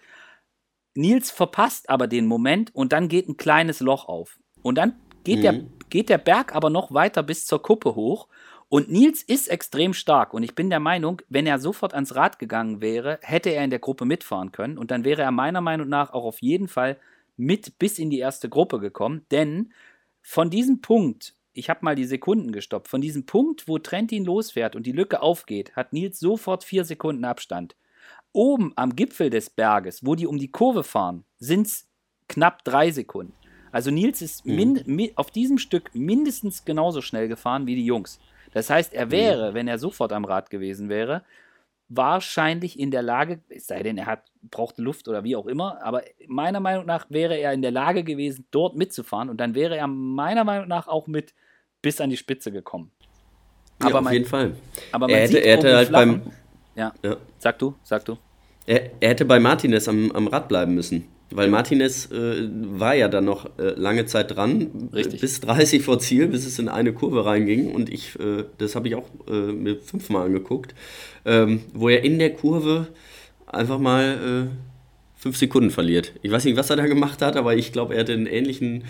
Nils 0.94 1.32
verpasst 1.32 1.90
aber 1.90 2.08
den 2.08 2.26
Moment 2.26 2.76
und 2.76 2.92
dann 2.92 3.08
geht 3.08 3.30
ein 3.30 3.38
kleines 3.38 3.80
Loch 3.80 4.06
auf. 4.08 4.40
Und 4.62 4.78
dann 4.78 4.96
geht, 5.24 5.38
mhm. 5.38 5.42
der, 5.42 5.62
geht 5.90 6.10
der 6.10 6.18
Berg 6.18 6.54
aber 6.54 6.70
noch 6.70 6.94
weiter 6.94 7.24
bis 7.24 7.46
zur 7.46 7.62
Kuppe 7.62 7.96
hoch. 7.96 8.28
Und 8.70 8.92
Nils 8.92 9.24
ist 9.24 9.50
extrem 9.50 9.94
stark. 9.94 10.34
Und 10.34 10.44
ich 10.44 10.56
bin 10.56 10.70
der 10.70 10.80
Meinung, 10.80 11.22
wenn 11.30 11.46
er 11.46 11.60
sofort 11.60 11.94
ans 11.94 12.16
Rad 12.16 12.40
gegangen 12.40 12.82
wäre, 12.82 13.20
hätte 13.22 13.52
er 13.52 13.64
in 13.64 13.70
der 13.70 13.80
Gruppe 13.80 14.06
mitfahren 14.06 14.52
können. 14.52 14.78
Und 14.78 14.92
dann 14.92 15.06
wäre 15.06 15.22
er 15.22 15.32
meiner 15.32 15.62
Meinung 15.62 15.88
nach 15.88 16.12
auch 16.12 16.26
auf 16.26 16.42
jeden 16.42 16.68
Fall 16.68 16.98
mit 17.38 17.78
bis 17.80 18.00
in 18.00 18.10
die 18.10 18.20
erste 18.20 18.50
Gruppe 18.50 18.80
gekommen. 18.80 19.26
Denn 19.32 19.74
von 20.22 20.50
diesem 20.50 20.82
Punkt, 20.82 21.36
ich 21.54 21.70
habe 21.70 21.80
mal 21.84 21.96
die 21.96 22.06
Sekunden 22.06 22.52
gestoppt. 22.52 22.88
Von 22.88 23.02
diesem 23.02 23.26
Punkt, 23.26 23.68
wo 23.68 23.78
Trentin 23.78 24.26
losfährt 24.26 24.76
und 24.76 24.86
die 24.86 24.92
Lücke 24.92 25.22
aufgeht, 25.22 25.76
hat 25.76 25.94
Nils 25.94 26.20
sofort 26.20 26.64
vier 26.64 26.84
Sekunden 26.84 27.26
Abstand. 27.26 27.76
Oben 28.32 28.74
am 28.76 28.96
Gipfel 28.96 29.30
des 29.30 29.50
Berges, 29.50 30.06
wo 30.06 30.16
die 30.16 30.28
um 30.28 30.40
die 30.40 30.52
Kurve 30.52 30.84
fahren, 30.84 31.24
sind 31.38 31.68
es 31.68 31.88
knapp 32.28 32.64
drei 32.64 32.92
Sekunden. 32.92 33.34
Also 33.72 33.92
Nils 33.92 34.22
ist 34.22 34.46
mhm. 34.46 35.12
auf 35.16 35.32
diesem 35.32 35.58
Stück 35.58 35.94
mindestens 35.94 36.66
genauso 36.66 37.02
schnell 37.02 37.28
gefahren 37.28 37.68
wie 37.68 37.76
die 37.76 37.86
Jungs. 37.86 38.20
Das 38.52 38.70
heißt, 38.70 38.94
er 38.94 39.12
wäre, 39.12 39.52
mhm. 39.52 39.56
wenn 39.56 39.68
er 39.68 39.78
sofort 39.78 40.12
am 40.14 40.26
Rad 40.26 40.50
gewesen 40.50 40.90
wäre, 40.90 41.24
wahrscheinlich 41.90 42.80
in 42.80 42.92
der 42.92 43.02
Lage, 43.02 43.42
es 43.50 43.68
sei 43.68 43.84
denn, 43.84 43.98
er 43.98 44.06
hat, 44.06 44.24
braucht 44.42 44.78
Luft 44.78 45.08
oder 45.08 45.24
wie 45.24 45.36
auch 45.36 45.48
immer, 45.48 45.84
aber 45.84 46.04
meiner 46.28 46.60
Meinung 46.60 46.86
nach 46.86 47.06
wäre 47.10 47.38
er 47.38 47.54
in 47.54 47.62
der 47.62 47.72
Lage 47.72 48.04
gewesen, 48.04 48.48
dort 48.52 48.76
mitzufahren 48.76 49.30
und 49.30 49.38
dann 49.38 49.54
wäre 49.54 49.78
er 49.78 49.88
meiner 49.88 50.44
Meinung 50.44 50.68
nach 50.68 50.88
auch 50.88 51.08
mit 51.08 51.34
bis 51.84 52.02
an 52.02 52.10
die 52.10 52.18
Spitze 52.18 52.52
gekommen. 52.52 52.90
Ja, 53.80 53.90
aber 53.90 54.00
auf 54.00 54.04
man, 54.06 54.14
jeden 54.14 54.26
Fall. 54.26 54.56
Aber 54.92 55.08
man 55.08 55.16
er 55.16 55.22
hätte, 55.22 55.38
er 55.38 55.58
hätte 55.58 55.76
halt 55.76 55.92
beim. 55.92 56.22
Ja. 56.76 56.92
ja. 57.04 57.18
Sag 57.38 57.60
du, 57.60 57.76
sag 57.84 58.04
du. 58.06 58.18
Er, 58.66 58.90
er, 59.00 59.10
hätte 59.10 59.26
bei 59.26 59.40
Martinez 59.40 59.88
am, 59.88 60.12
am 60.12 60.28
Rad 60.28 60.48
bleiben 60.48 60.74
müssen. 60.74 61.06
weil 61.30 61.50
Martinez 61.50 62.10
äh, 62.12 62.48
war 62.50 62.96
ja 62.96 63.10
dann 63.10 63.26
noch 63.26 63.46
äh, 63.60 63.74
lange 63.76 64.06
Zeit 64.06 64.36
dran, 64.36 64.90
Richtig. 64.94 65.20
bis 65.20 65.42
30 65.42 65.84
vor 65.84 66.00
Ziel, 66.00 66.28
bis 66.28 66.46
es 66.46 66.58
in 66.60 66.70
eine 66.70 66.94
Kurve 66.94 67.26
reinging. 67.26 67.72
Und 67.72 67.92
ich, 67.92 68.18
äh, 68.20 68.46
das 68.58 68.76
habe 68.76 68.88
ich 68.88 68.96
auch 68.96 69.10
äh, 69.28 69.52
mir 69.52 69.78
fünfmal 69.78 70.26
angeguckt, 70.26 70.74
ähm, 71.26 71.62
wo 71.74 71.90
er 71.90 72.04
in 72.04 72.20
der 72.20 72.34
Kurve 72.34 72.88
einfach 73.46 73.80
mal 73.80 74.48
äh, 74.50 75.20
fünf 75.20 75.38
Sekunden 75.38 75.70
verliert. 75.70 76.14
Ich 76.22 76.32
weiß 76.32 76.46
nicht, 76.46 76.58
was 76.58 76.70
er 76.70 76.78
da 76.78 76.86
gemacht 76.86 77.22
hat, 77.22 77.36
aber 77.36 77.56
ich 77.56 77.74
glaube, 77.74 77.96
er 77.96 78.02
hatte 78.02 78.14
einen 78.14 78.28
ähnlichen 78.28 78.86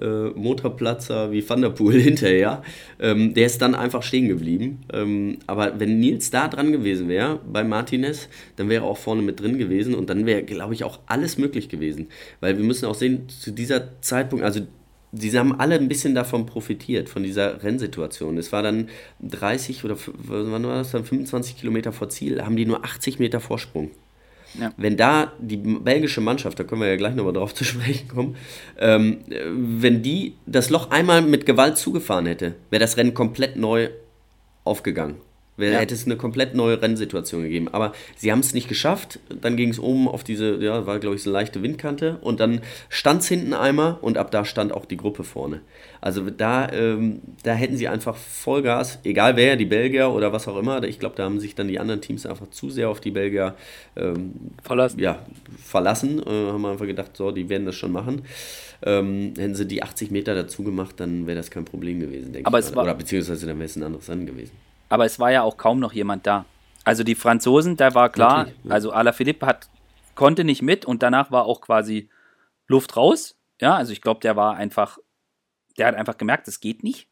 äh, 0.00 0.30
Motorplatzer 0.30 1.32
wie 1.32 1.48
Van 1.48 1.62
der 1.62 1.70
Poel 1.70 2.00
hinterher. 2.00 2.62
Ähm, 3.00 3.34
der 3.34 3.46
ist 3.46 3.62
dann 3.62 3.74
einfach 3.74 4.02
stehen 4.02 4.28
geblieben. 4.28 4.80
Ähm, 4.92 5.38
aber 5.46 5.78
wenn 5.78 6.00
Nils 6.00 6.30
da 6.30 6.48
dran 6.48 6.72
gewesen 6.72 7.08
wäre, 7.08 7.40
bei 7.50 7.64
Martinez, 7.64 8.28
dann 8.56 8.68
wäre 8.68 8.84
er 8.84 8.88
auch 8.88 8.98
vorne 8.98 9.22
mit 9.22 9.40
drin 9.40 9.58
gewesen 9.58 9.94
und 9.94 10.10
dann 10.10 10.26
wäre, 10.26 10.42
glaube 10.42 10.74
ich, 10.74 10.84
auch 10.84 11.00
alles 11.06 11.38
möglich 11.38 11.68
gewesen. 11.68 12.08
Weil 12.40 12.56
wir 12.56 12.64
müssen 12.64 12.86
auch 12.86 12.94
sehen, 12.94 13.28
zu 13.28 13.50
dieser 13.50 14.00
Zeitpunkt, 14.00 14.44
also 14.44 14.60
Sie 15.12 15.38
haben 15.38 15.58
alle 15.58 15.76
ein 15.76 15.88
bisschen 15.88 16.14
davon 16.14 16.44
profitiert, 16.44 17.08
von 17.08 17.22
dieser 17.22 17.62
Rennsituation. 17.62 18.36
Es 18.36 18.52
war 18.52 18.62
dann 18.62 18.90
30 19.22 19.82
oder 19.84 19.96
wann 20.06 20.64
war 20.64 20.76
das 20.76 20.90
dann 20.90 21.04
25 21.04 21.56
Kilometer 21.56 21.92
vor 21.92 22.10
Ziel, 22.10 22.44
haben 22.44 22.56
die 22.56 22.66
nur 22.66 22.84
80 22.84 23.18
Meter 23.18 23.40
Vorsprung. 23.40 23.90
Ja. 24.58 24.72
Wenn 24.76 24.96
da 24.96 25.32
die 25.38 25.56
belgische 25.56 26.20
Mannschaft, 26.20 26.58
da 26.58 26.64
können 26.64 26.80
wir 26.80 26.88
ja 26.88 26.96
gleich 26.96 27.14
nochmal 27.14 27.32
drauf 27.32 27.54
zu 27.54 27.64
sprechen 27.64 28.08
kommen, 28.08 28.36
ähm, 28.78 29.18
wenn 29.28 30.02
die 30.02 30.34
das 30.46 30.70
Loch 30.70 30.90
einmal 30.90 31.22
mit 31.22 31.46
Gewalt 31.46 31.76
zugefahren 31.76 32.26
hätte, 32.26 32.54
wäre 32.70 32.80
das 32.80 32.96
Rennen 32.96 33.14
komplett 33.14 33.56
neu 33.56 33.90
aufgegangen. 34.64 35.16
Wär, 35.58 35.72
ja. 35.72 35.78
Hätte 35.80 35.94
es 35.94 36.06
eine 36.06 36.16
komplett 36.16 36.54
neue 36.54 36.80
Rennsituation 36.80 37.42
gegeben. 37.42 37.68
Aber 37.68 37.92
sie 38.16 38.30
haben 38.30 38.38
es 38.38 38.54
nicht 38.54 38.68
geschafft. 38.68 39.18
Dann 39.40 39.56
ging 39.56 39.70
es 39.70 39.80
oben 39.80 40.06
auf 40.06 40.22
diese, 40.22 40.56
ja, 40.62 40.86
war 40.86 41.00
glaube 41.00 41.16
ich 41.16 41.22
so 41.24 41.30
eine 41.30 41.38
leichte 41.38 41.62
Windkante. 41.62 42.18
Und 42.20 42.38
dann 42.38 42.60
stand 42.88 43.22
es 43.22 43.28
hinten 43.28 43.52
einmal 43.52 43.98
und 44.00 44.18
ab 44.18 44.30
da 44.30 44.44
stand 44.44 44.72
auch 44.72 44.84
die 44.84 44.96
Gruppe 44.96 45.24
vorne. 45.24 45.60
Also 46.00 46.30
da, 46.30 46.70
ähm, 46.70 47.22
da 47.42 47.54
hätten 47.54 47.76
sie 47.76 47.88
einfach 47.88 48.16
Vollgas, 48.16 49.00
egal 49.02 49.34
wer, 49.34 49.56
die 49.56 49.64
Belgier 49.64 50.10
oder 50.10 50.32
was 50.32 50.46
auch 50.46 50.56
immer. 50.56 50.80
Ich 50.84 51.00
glaube, 51.00 51.16
da 51.16 51.24
haben 51.24 51.40
sich 51.40 51.56
dann 51.56 51.66
die 51.66 51.80
anderen 51.80 52.00
Teams 52.00 52.24
einfach 52.24 52.48
zu 52.50 52.70
sehr 52.70 52.88
auf 52.88 53.00
die 53.00 53.10
Belgier 53.10 53.56
ähm, 53.96 54.34
verlassen. 54.62 55.00
Ja, 55.00 55.26
verlassen. 55.60 56.22
Äh, 56.24 56.52
haben 56.52 56.64
einfach 56.66 56.86
gedacht, 56.86 57.16
so, 57.16 57.32
die 57.32 57.48
werden 57.48 57.66
das 57.66 57.74
schon 57.74 57.90
machen. 57.90 58.22
Ähm, 58.82 59.34
hätten 59.36 59.56
sie 59.56 59.66
die 59.66 59.82
80 59.82 60.12
Meter 60.12 60.36
dazu 60.36 60.62
gemacht, 60.62 60.94
dann 60.98 61.26
wäre 61.26 61.36
das 61.36 61.50
kein 61.50 61.64
Problem 61.64 61.98
gewesen, 61.98 62.32
denke 62.32 62.46
Aber 62.46 62.60
ich. 62.60 62.66
Es 62.66 62.76
war, 62.76 62.84
oder 62.84 62.94
beziehungsweise 62.94 63.44
dann 63.44 63.58
wäre 63.58 63.66
es 63.66 63.74
ein 63.74 63.82
anderes 63.82 64.08
Rennen 64.08 64.26
gewesen. 64.26 64.52
Aber 64.88 65.04
es 65.04 65.18
war 65.18 65.30
ja 65.30 65.42
auch 65.42 65.56
kaum 65.56 65.80
noch 65.80 65.92
jemand 65.92 66.26
da. 66.26 66.44
Also 66.84 67.04
die 67.04 67.14
Franzosen, 67.14 67.76
da 67.76 67.94
war 67.94 68.10
klar, 68.10 68.48
ja. 68.48 68.70
also 68.70 68.92
Alaphilippe 68.92 69.44
hat, 69.44 69.68
konnte 70.14 70.44
nicht 70.44 70.62
mit 70.62 70.84
und 70.86 71.02
danach 71.02 71.30
war 71.30 71.44
auch 71.44 71.60
quasi 71.60 72.08
Luft 72.66 72.96
raus. 72.96 73.38
Ja, 73.60 73.74
also 73.74 73.92
ich 73.92 74.00
glaube, 74.00 74.20
der 74.20 74.36
war 74.36 74.56
einfach, 74.56 74.98
der 75.76 75.88
hat 75.88 75.94
einfach 75.94 76.16
gemerkt, 76.16 76.48
es 76.48 76.60
geht 76.60 76.82
nicht. 76.82 77.08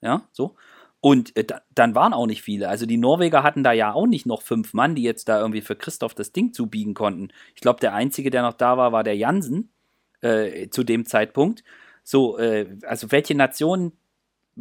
Ja, 0.00 0.22
so. 0.32 0.56
Und 1.00 1.34
äh, 1.36 1.46
dann 1.74 1.94
waren 1.94 2.12
auch 2.12 2.26
nicht 2.26 2.42
viele. 2.42 2.68
Also 2.68 2.86
die 2.86 2.98
Norweger 2.98 3.42
hatten 3.42 3.64
da 3.64 3.72
ja 3.72 3.92
auch 3.92 4.06
nicht 4.06 4.26
noch 4.26 4.42
fünf 4.42 4.74
Mann, 4.74 4.94
die 4.94 5.02
jetzt 5.02 5.28
da 5.28 5.40
irgendwie 5.40 5.62
für 5.62 5.76
Christoph 5.76 6.14
das 6.14 6.32
Ding 6.32 6.52
zubiegen 6.52 6.94
konnten. 6.94 7.28
Ich 7.54 7.60
glaube, 7.60 7.80
der 7.80 7.94
einzige, 7.94 8.30
der 8.30 8.42
noch 8.42 8.54
da 8.54 8.76
war, 8.76 8.92
war 8.92 9.04
der 9.04 9.16
Jansen 9.16 9.72
äh, 10.20 10.68
zu 10.68 10.84
dem 10.84 11.06
Zeitpunkt. 11.06 11.64
So, 12.02 12.38
äh, 12.38 12.76
also 12.82 13.10
welche 13.12 13.34
Nationen 13.34 13.92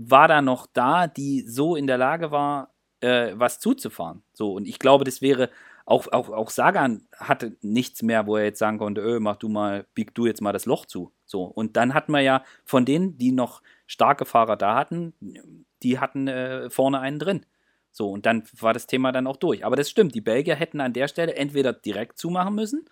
war 0.07 0.27
da 0.27 0.41
noch 0.41 0.67
da, 0.67 1.07
die 1.07 1.41
so 1.41 1.75
in 1.75 1.87
der 1.87 1.97
Lage 1.97 2.31
war, 2.31 2.73
äh, 3.01 3.33
was 3.35 3.59
zuzufahren. 3.59 4.23
So, 4.33 4.53
und 4.53 4.67
ich 4.67 4.79
glaube, 4.79 5.03
das 5.03 5.21
wäre 5.21 5.49
auch, 5.85 6.07
auch, 6.11 6.29
auch 6.29 6.51
Sagan 6.51 7.07
hatte 7.17 7.57
nichts 7.61 8.03
mehr, 8.03 8.27
wo 8.27 8.37
er 8.37 8.43
jetzt 8.43 8.59
sagen 8.59 8.77
konnte, 8.77 9.01
öh, 9.01 9.19
mach 9.19 9.37
du 9.37 9.49
mal, 9.49 9.87
bieg 9.95 10.13
du 10.13 10.27
jetzt 10.27 10.41
mal 10.41 10.53
das 10.53 10.65
Loch 10.65 10.85
zu. 10.85 11.11
So, 11.25 11.43
und 11.43 11.77
dann 11.77 11.93
hatten 11.93 12.11
wir 12.11 12.21
ja 12.21 12.43
von 12.63 12.85
denen, 12.85 13.17
die 13.17 13.31
noch 13.31 13.61
starke 13.87 14.25
Fahrer 14.25 14.55
da 14.55 14.75
hatten, 14.75 15.13
die 15.81 15.99
hatten 15.99 16.27
äh, 16.27 16.69
vorne 16.69 16.99
einen 16.99 17.17
drin. 17.17 17.45
So, 17.91 18.11
und 18.11 18.27
dann 18.27 18.43
war 18.59 18.73
das 18.73 18.85
Thema 18.85 19.11
dann 19.11 19.25
auch 19.25 19.37
durch. 19.37 19.65
Aber 19.65 19.75
das 19.75 19.89
stimmt, 19.89 20.13
die 20.13 20.21
Belgier 20.21 20.55
hätten 20.55 20.79
an 20.79 20.93
der 20.93 21.07
Stelle 21.07 21.35
entweder 21.35 21.73
direkt 21.73 22.19
zumachen 22.19 22.53
müssen 22.53 22.85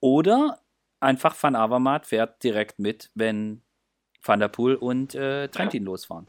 oder 0.00 0.60
einfach 1.00 1.34
Van 1.40 1.56
Avermaet 1.56 2.06
fährt 2.06 2.42
direkt 2.42 2.78
mit, 2.78 3.10
wenn 3.14 3.62
Van 4.22 4.40
der 4.40 4.48
Poel 4.48 4.74
und 4.74 5.14
äh, 5.14 5.48
Trentin 5.48 5.84
losfahren. 5.84 6.26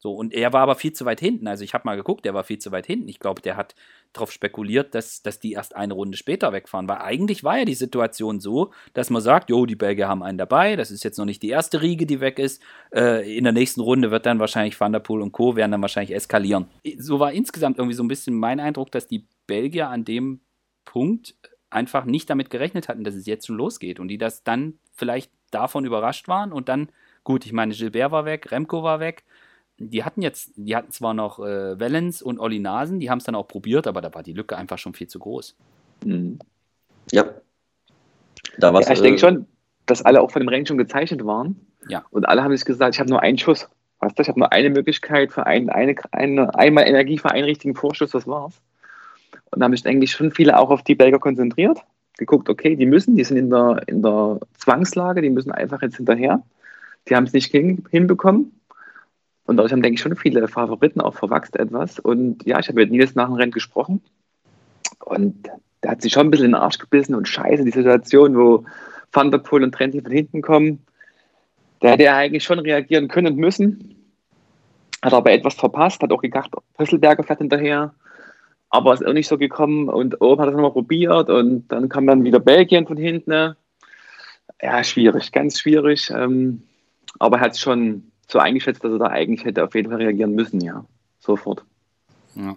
So, 0.00 0.14
und 0.14 0.32
er 0.32 0.52
war 0.52 0.62
aber 0.62 0.76
viel 0.76 0.92
zu 0.92 1.04
weit 1.06 1.18
hinten. 1.18 1.48
Also 1.48 1.64
ich 1.64 1.74
habe 1.74 1.82
mal 1.84 1.96
geguckt, 1.96 2.24
der 2.24 2.32
war 2.32 2.44
viel 2.44 2.58
zu 2.58 2.70
weit 2.70 2.86
hinten. 2.86 3.08
Ich 3.08 3.18
glaube, 3.18 3.42
der 3.42 3.56
hat 3.56 3.74
darauf 4.12 4.30
spekuliert, 4.30 4.94
dass, 4.94 5.22
dass 5.22 5.40
die 5.40 5.52
erst 5.52 5.74
eine 5.74 5.94
Runde 5.94 6.16
später 6.16 6.52
wegfahren. 6.52 6.88
Weil 6.88 6.98
eigentlich 6.98 7.42
war 7.42 7.58
ja 7.58 7.64
die 7.64 7.74
Situation 7.74 8.38
so, 8.38 8.72
dass 8.94 9.10
man 9.10 9.20
sagt, 9.20 9.50
jo, 9.50 9.66
die 9.66 9.74
Belgier 9.74 10.06
haben 10.06 10.22
einen 10.22 10.38
dabei, 10.38 10.76
das 10.76 10.92
ist 10.92 11.02
jetzt 11.02 11.18
noch 11.18 11.24
nicht 11.24 11.42
die 11.42 11.48
erste 11.48 11.82
Riege, 11.82 12.06
die 12.06 12.20
weg 12.20 12.38
ist. 12.38 12.62
Äh, 12.94 13.36
in 13.36 13.42
der 13.42 13.52
nächsten 13.52 13.80
Runde 13.80 14.12
wird 14.12 14.24
dann 14.24 14.38
wahrscheinlich 14.38 14.78
Van 14.78 14.92
der 14.92 15.00
Poel 15.00 15.20
und 15.20 15.32
Co. 15.32 15.56
werden 15.56 15.72
dann 15.72 15.82
wahrscheinlich 15.82 16.14
eskalieren. 16.14 16.68
So 16.98 17.18
war 17.18 17.32
insgesamt 17.32 17.78
irgendwie 17.78 17.96
so 17.96 18.04
ein 18.04 18.08
bisschen 18.08 18.36
mein 18.36 18.60
Eindruck, 18.60 18.92
dass 18.92 19.08
die 19.08 19.26
Belgier 19.48 19.88
an 19.88 20.04
dem 20.04 20.40
Punkt 20.84 21.34
einfach 21.70 22.04
nicht 22.04 22.30
damit 22.30 22.50
gerechnet 22.50 22.88
hatten, 22.88 23.04
dass 23.04 23.14
es 23.14 23.26
jetzt 23.26 23.46
schon 23.46 23.56
losgeht 23.56 24.00
und 24.00 24.08
die 24.08 24.18
das 24.18 24.44
dann 24.44 24.78
vielleicht 24.94 25.32
davon 25.50 25.84
überrascht 25.84 26.28
waren 26.28 26.52
und 26.52 26.68
dann, 26.68 26.88
gut, 27.24 27.44
ich 27.44 27.52
meine, 27.52 27.74
Gilbert 27.74 28.10
war 28.10 28.24
weg, 28.24 28.50
Remco 28.50 28.82
war 28.82 29.00
weg, 29.00 29.24
die 29.78 30.04
hatten 30.04 30.22
jetzt, 30.22 30.52
die 30.56 30.74
hatten 30.74 30.90
zwar 30.90 31.14
noch 31.14 31.38
äh, 31.38 31.78
Wellens 31.78 32.20
und 32.20 32.40
Olli 32.40 32.58
Nasen, 32.58 33.00
die 33.00 33.10
haben 33.10 33.18
es 33.18 33.24
dann 33.24 33.34
auch 33.34 33.46
probiert, 33.46 33.86
aber 33.86 34.00
da 34.00 34.12
war 34.12 34.22
die 34.22 34.32
Lücke 34.32 34.56
einfach 34.56 34.78
schon 34.78 34.94
viel 34.94 35.06
zu 35.06 35.18
groß. 35.18 35.56
Mhm. 36.04 36.38
Ja. 37.12 37.24
Da 38.58 38.72
ja, 38.72 38.80
ich 38.80 38.98
äh, 38.98 39.02
denke 39.02 39.18
schon, 39.18 39.46
dass 39.86 40.02
alle 40.02 40.20
auch 40.20 40.30
von 40.30 40.40
dem 40.40 40.48
Rennen 40.48 40.66
schon 40.66 40.78
gezeichnet 40.78 41.24
waren. 41.24 41.66
Ja. 41.88 42.04
Und 42.10 42.28
alle 42.28 42.42
haben 42.42 42.54
sich 42.56 42.64
gesagt, 42.64 42.94
ich 42.94 43.00
habe 43.00 43.10
nur 43.10 43.22
einen 43.22 43.38
Schuss. 43.38 43.68
Weißt 44.00 44.18
du, 44.18 44.22
ich 44.22 44.28
habe 44.28 44.38
nur 44.38 44.52
eine 44.52 44.70
Möglichkeit 44.70 45.32
für 45.32 45.46
ein, 45.46 45.70
eine, 45.70 45.94
eine, 46.12 46.54
einmal 46.54 46.86
Energie 46.86 47.18
für 47.18 47.30
einen 47.30 47.44
richtigen 47.44 47.74
Vorschuss, 47.74 48.10
das 48.10 48.26
war's. 48.26 48.60
Und 49.50 49.60
da 49.60 49.64
haben 49.64 49.76
sich 49.76 49.86
eigentlich 49.86 50.12
schon 50.12 50.32
viele 50.32 50.58
auch 50.58 50.70
auf 50.70 50.82
die 50.82 50.94
Belgier 50.94 51.18
konzentriert. 51.18 51.78
Geguckt, 52.18 52.48
okay, 52.48 52.74
die 52.76 52.86
müssen, 52.86 53.16
die 53.16 53.24
sind 53.24 53.36
in 53.36 53.50
der, 53.50 53.82
in 53.86 54.02
der 54.02 54.40
Zwangslage, 54.56 55.22
die 55.22 55.30
müssen 55.30 55.52
einfach 55.52 55.82
jetzt 55.82 55.96
hinterher. 55.96 56.42
Die 57.08 57.14
haben 57.14 57.24
es 57.24 57.32
nicht 57.32 57.50
hin, 57.50 57.84
hinbekommen. 57.90 58.57
Und 59.48 59.56
dadurch 59.56 59.72
haben, 59.72 59.80
denke 59.80 59.94
ich, 59.94 60.02
schon 60.02 60.14
viele 60.14 60.46
Favoriten 60.46 61.00
auch 61.00 61.14
verwachst 61.14 61.56
etwas. 61.56 61.98
Und 61.98 62.44
ja, 62.44 62.58
ich 62.58 62.68
habe 62.68 62.80
mit 62.80 62.90
Nils 62.90 63.14
nach 63.14 63.28
dem 63.28 63.36
Rennen 63.36 63.50
gesprochen. 63.50 64.02
Und 65.02 65.48
der 65.82 65.92
hat 65.92 66.02
sich 66.02 66.12
schon 66.12 66.26
ein 66.26 66.30
bisschen 66.30 66.44
in 66.44 66.52
den 66.52 66.60
Arsch 66.60 66.76
gebissen 66.76 67.14
und 67.14 67.26
scheiße, 67.26 67.64
die 67.64 67.70
Situation, 67.70 68.36
wo 68.36 68.64
Van 69.10 69.30
der 69.30 69.38
Poel 69.38 69.64
und 69.64 69.74
Trentin 69.74 70.02
von 70.02 70.12
hinten 70.12 70.42
kommen. 70.42 70.84
Der 71.80 71.92
hätte 71.92 72.02
ja 72.02 72.16
eigentlich 72.16 72.44
schon 72.44 72.58
reagieren 72.58 73.08
können 73.08 73.28
und 73.28 73.38
müssen. 73.38 73.96
Hat 75.00 75.14
aber 75.14 75.32
etwas 75.32 75.54
verpasst, 75.54 76.02
hat 76.02 76.12
auch 76.12 76.20
gedacht, 76.20 76.50
Pösselberger 76.76 77.22
fährt 77.22 77.38
hinterher. 77.38 77.94
Aber 78.68 78.92
ist 78.92 79.06
auch 79.06 79.14
nicht 79.14 79.28
so 79.28 79.38
gekommen. 79.38 79.88
Und 79.88 80.20
oben 80.20 80.42
hat 80.42 80.48
er 80.48 80.50
es 80.50 80.56
nochmal 80.56 80.72
probiert. 80.72 81.30
Und 81.30 81.68
dann 81.68 81.88
kam 81.88 82.06
dann 82.06 82.22
wieder 82.22 82.38
Belgien 82.38 82.86
von 82.86 82.98
hinten. 82.98 83.56
Ja, 84.60 84.84
schwierig, 84.84 85.32
ganz 85.32 85.58
schwierig. 85.58 86.10
Ähm, 86.10 86.64
aber 87.18 87.38
er 87.38 87.44
hat 87.44 87.52
es 87.52 87.60
schon 87.60 88.12
so 88.30 88.38
eingeschätzt, 88.38 88.84
dass 88.84 88.92
er 88.92 88.98
da 88.98 89.06
eigentlich 89.06 89.44
hätte 89.44 89.64
auf 89.64 89.74
jeden 89.74 89.90
Fall 89.90 89.98
reagieren 89.98 90.34
müssen, 90.34 90.60
ja. 90.60 90.84
Sofort. 91.18 91.64
Ja. 92.34 92.56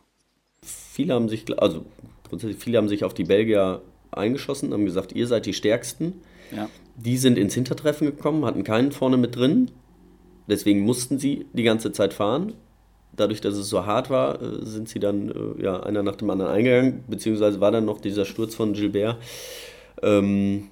Viele 0.63 1.13
haben 1.13 1.29
sich, 1.29 1.45
also 1.59 1.85
grundsätzlich 2.27 2.61
viele 2.61 2.77
haben 2.77 2.89
sich 2.89 3.03
auf 3.03 3.13
die 3.13 3.23
Belgier 3.23 3.81
eingeschossen, 4.11 4.73
haben 4.73 4.85
gesagt, 4.85 5.13
ihr 5.13 5.27
seid 5.27 5.45
die 5.45 5.53
Stärksten. 5.53 6.21
Ja. 6.51 6.69
Die 6.95 7.17
sind 7.17 7.37
ins 7.37 7.53
Hintertreffen 7.53 8.05
gekommen, 8.07 8.45
hatten 8.45 8.63
keinen 8.63 8.91
vorne 8.91 9.17
mit 9.17 9.35
drin. 9.35 9.71
Deswegen 10.47 10.81
mussten 10.81 11.17
sie 11.17 11.45
die 11.53 11.63
ganze 11.63 11.91
Zeit 11.91 12.13
fahren. 12.13 12.53
Dadurch, 13.13 13.41
dass 13.41 13.55
es 13.55 13.69
so 13.69 13.85
hart 13.85 14.09
war, 14.09 14.41
äh, 14.41 14.65
sind 14.65 14.89
sie 14.89 14.99
dann 14.99 15.29
äh, 15.29 15.63
ja, 15.63 15.81
einer 15.81 16.03
nach 16.03 16.15
dem 16.15 16.29
anderen 16.29 16.51
eingegangen, 16.51 17.03
beziehungsweise 17.07 17.61
war 17.61 17.71
dann 17.71 17.85
noch 17.85 18.01
dieser 18.01 18.25
Sturz 18.25 18.55
von 18.55 18.73
Gilbert. 18.73 19.17
Ähm, 20.01 20.69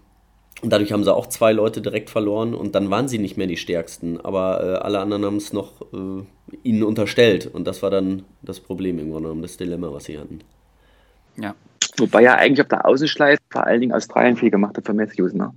und 0.62 0.72
dadurch 0.72 0.91
haben 0.91 1.03
sie 1.03 1.14
auch 1.14 1.28
zwei 1.28 1.53
Leute 1.53 1.82
direkt 1.82 2.10
verloren 2.10 2.53
und 2.53 2.76
dann 2.76 2.89
waren 2.91 3.07
sie 3.07 3.18
nicht 3.18 3.38
mehr 3.38 3.47
die 3.47 3.57
Stärksten. 3.57 4.20
Aber 4.20 4.64
äh, 4.64 4.76
alle 4.78 4.99
anderen 4.99 5.24
haben 5.24 5.38
es 5.38 5.53
noch 5.53 5.82
äh, 5.93 6.24
ihnen 6.64 6.84
unterstellt. 6.84 7.47
Und 7.47 7.66
das 7.66 7.82
war 7.82 7.89
dann 7.89 8.24
das 8.41 8.60
Problem 8.60 8.99
im 8.99 9.12
Grunde 9.12 9.30
genommen, 9.30 9.41
das 9.41 9.55
Dilemma, 9.55 9.91
was 9.93 10.05
sie 10.05 10.20
hatten. 10.20 10.41
Ja. 11.38 11.55
Wobei 11.97 12.24
ja 12.24 12.36
eigentlich 12.36 12.62
auf 12.62 12.68
der 12.68 12.86
Außenschleife 12.86 13.41
vor 13.49 13.66
allen 13.66 13.82
Dingen 13.82 13.93
Australien 13.93 14.36
viel 14.36 14.51
gemacht 14.51 14.78
hat 14.78 14.86
für 14.86 14.93
Matthews, 14.93 15.34
ne? 15.34 15.53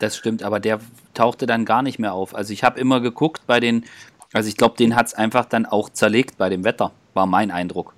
Das 0.00 0.16
stimmt, 0.16 0.42
aber 0.42 0.58
der 0.58 0.80
tauchte 1.14 1.46
dann 1.46 1.64
gar 1.64 1.82
nicht 1.82 1.98
mehr 1.98 2.14
auf. 2.14 2.34
Also 2.34 2.52
ich 2.52 2.64
habe 2.64 2.80
immer 2.80 3.00
geguckt 3.00 3.42
bei 3.46 3.60
den, 3.60 3.84
also 4.32 4.48
ich 4.48 4.56
glaube, 4.56 4.76
den 4.76 4.96
hat 4.96 5.06
es 5.06 5.14
einfach 5.14 5.44
dann 5.44 5.66
auch 5.66 5.90
zerlegt 5.90 6.38
bei 6.38 6.48
dem 6.48 6.64
Wetter, 6.64 6.92
war 7.14 7.26
mein 7.26 7.50
Eindruck. 7.50 7.94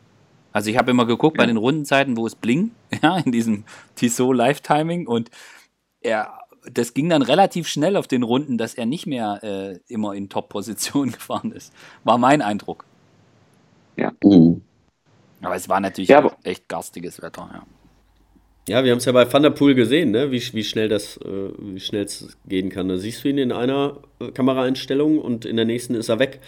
Also 0.52 0.70
ich 0.70 0.76
habe 0.76 0.90
immer 0.90 1.06
geguckt 1.06 1.36
ja. 1.36 1.42
bei 1.42 1.46
den 1.46 1.56
Rundenzeiten, 1.56 2.16
wo 2.16 2.26
es 2.26 2.34
bling, 2.34 2.72
ja, 3.02 3.18
in 3.18 3.32
diesem 3.32 3.64
Tissot 3.94 4.36
Live-Timing 4.36 5.06
und 5.06 5.30
er 6.00 6.43
das 6.72 6.94
ging 6.94 7.08
dann 7.08 7.22
relativ 7.22 7.68
schnell 7.68 7.96
auf 7.96 8.06
den 8.06 8.22
Runden, 8.22 8.58
dass 8.58 8.74
er 8.74 8.86
nicht 8.86 9.06
mehr 9.06 9.40
äh, 9.42 9.78
immer 9.92 10.14
in 10.14 10.28
Top-Position 10.28 11.12
gefahren 11.12 11.52
ist. 11.52 11.72
War 12.04 12.18
mein 12.18 12.42
Eindruck. 12.42 12.84
Ja. 13.96 14.12
Mhm. 14.22 14.62
Aber 15.42 15.56
es 15.56 15.68
war 15.68 15.80
natürlich 15.80 16.08
ja, 16.08 16.30
echt 16.42 16.68
garstiges 16.68 17.20
Wetter, 17.20 17.48
ja. 17.52 17.62
Ja, 18.66 18.82
wir 18.82 18.92
haben 18.92 18.98
es 18.98 19.04
ja 19.04 19.12
bei 19.12 19.30
Van 19.30 19.42
der 19.42 19.50
Poel 19.50 19.74
gesehen, 19.74 20.10
ne? 20.10 20.30
wie, 20.30 20.40
wie 20.54 20.64
schnell 20.64 20.88
das, 20.88 21.18
äh, 21.18 21.50
wie 21.58 21.80
schnell 21.80 22.04
es 22.04 22.38
gehen 22.46 22.70
kann. 22.70 22.88
Da 22.88 22.96
siehst 22.96 23.22
du 23.22 23.28
ihn 23.28 23.36
in 23.36 23.52
einer 23.52 23.98
äh, 24.20 24.30
Kameraeinstellung 24.30 25.18
und 25.18 25.44
in 25.44 25.56
der 25.56 25.66
nächsten 25.66 25.94
ist 25.94 26.08
er 26.08 26.18
weg. 26.18 26.40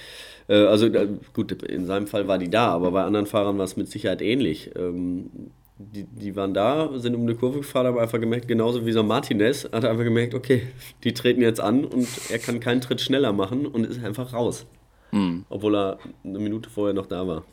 Äh, 0.49 0.65
also 0.65 0.87
äh, 0.87 1.09
gut, 1.35 1.53
in 1.63 1.85
seinem 1.85 2.07
Fall 2.07 2.27
war 2.27 2.39
die 2.39 2.49
da, 2.49 2.69
aber 2.69 2.91
bei 2.91 3.05
anderen 3.05 3.27
Fahrern 3.27 3.59
war 3.59 3.67
es 3.67 3.77
mit 3.77 3.91
Sicherheit 3.91 4.23
ähnlich. 4.23 4.71
Ähm, 4.77 5.31
die, 5.79 6.05
die 6.05 6.37
waren 6.37 6.55
da, 6.55 6.91
sind 6.99 7.15
um 7.15 7.23
eine 7.23 7.35
Kurve 7.35 7.59
gefahren, 7.59 7.87
haben 7.87 7.99
einfach 7.99 8.21
gemerkt, 8.21 8.49
genauso 8.49 8.87
wie 8.87 8.93
so 8.93 9.03
Martinez, 9.03 9.65
hat 9.65 9.85
er 9.85 9.91
einfach 9.91 10.05
gemerkt, 10.05 10.35
okay, 10.35 10.63
die 11.05 11.13
treten 11.13 11.43
jetzt 11.43 11.61
an 11.61 11.85
und 11.85 12.09
er 12.31 12.39
kann 12.39 12.61
keinen 12.61 12.81
Tritt 12.81 13.01
schneller 13.01 13.33
machen 13.33 13.67
und 13.67 13.85
ist 13.85 14.03
einfach 14.03 14.33
raus. 14.33 14.67
Hm. 15.11 15.45
Obwohl 15.49 15.77
er 15.77 15.99
eine 16.25 16.39
Minute 16.39 16.71
vorher 16.71 16.95
noch 16.95 17.07
da 17.07 17.27
war. 17.27 17.45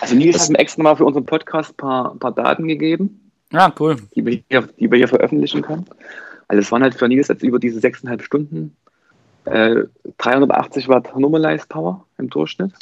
Also 0.00 0.14
Nils 0.14 0.42
hat 0.42 0.50
mir 0.50 0.58
extra 0.58 0.82
mal 0.82 0.96
für 0.96 1.04
unseren 1.04 1.24
Podcast 1.24 1.72
ein 1.72 1.76
paar, 1.76 2.14
paar 2.16 2.32
Daten 2.32 2.68
gegeben. 2.68 3.30
Ja, 3.52 3.72
cool. 3.80 3.96
Die 4.14 4.24
wir, 4.24 4.42
hier, 4.48 4.68
die 4.78 4.90
wir 4.90 4.98
hier 4.98 5.08
veröffentlichen 5.08 5.62
können. 5.62 5.86
Also 6.48 6.60
es 6.60 6.70
waren 6.70 6.82
halt 6.82 6.94
für 6.94 7.08
Nils 7.08 7.28
jetzt 7.28 7.42
über 7.42 7.58
diese 7.58 7.80
sechseinhalb 7.80 8.22
Stunden 8.22 8.76
äh, 9.46 9.84
380 10.18 10.88
Watt 10.88 11.16
Normalized 11.16 11.68
Power 11.68 12.04
im 12.18 12.28
Durchschnitt. 12.28 12.72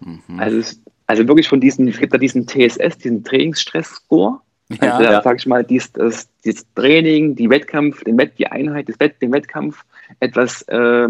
Mhm. 0.00 0.38
Also, 0.38 0.58
es, 0.58 0.80
also 1.08 1.26
wirklich 1.26 1.48
von 1.48 1.60
diesen, 1.60 1.88
es 1.88 1.98
gibt 1.98 2.14
da 2.14 2.18
diesen 2.18 2.46
TSS, 2.46 2.98
diesen 2.98 3.24
Trainingsstress-Score. 3.24 4.40
Ja, 4.80 4.96
also, 4.96 5.10
ja. 5.10 5.22
sag 5.22 5.38
ich 5.38 5.46
mal, 5.46 5.64
dies, 5.64 5.90
das, 5.92 6.28
dieses 6.44 6.66
Training, 6.74 7.34
die 7.34 7.48
Wettkampf, 7.48 8.04
den 8.04 8.18
Wett, 8.18 8.38
die 8.38 8.46
Einheit, 8.46 8.90
das 8.90 9.00
Wett, 9.00 9.20
den 9.22 9.32
Wettkampf 9.32 9.82
etwas, 10.20 10.60
äh, 10.68 11.08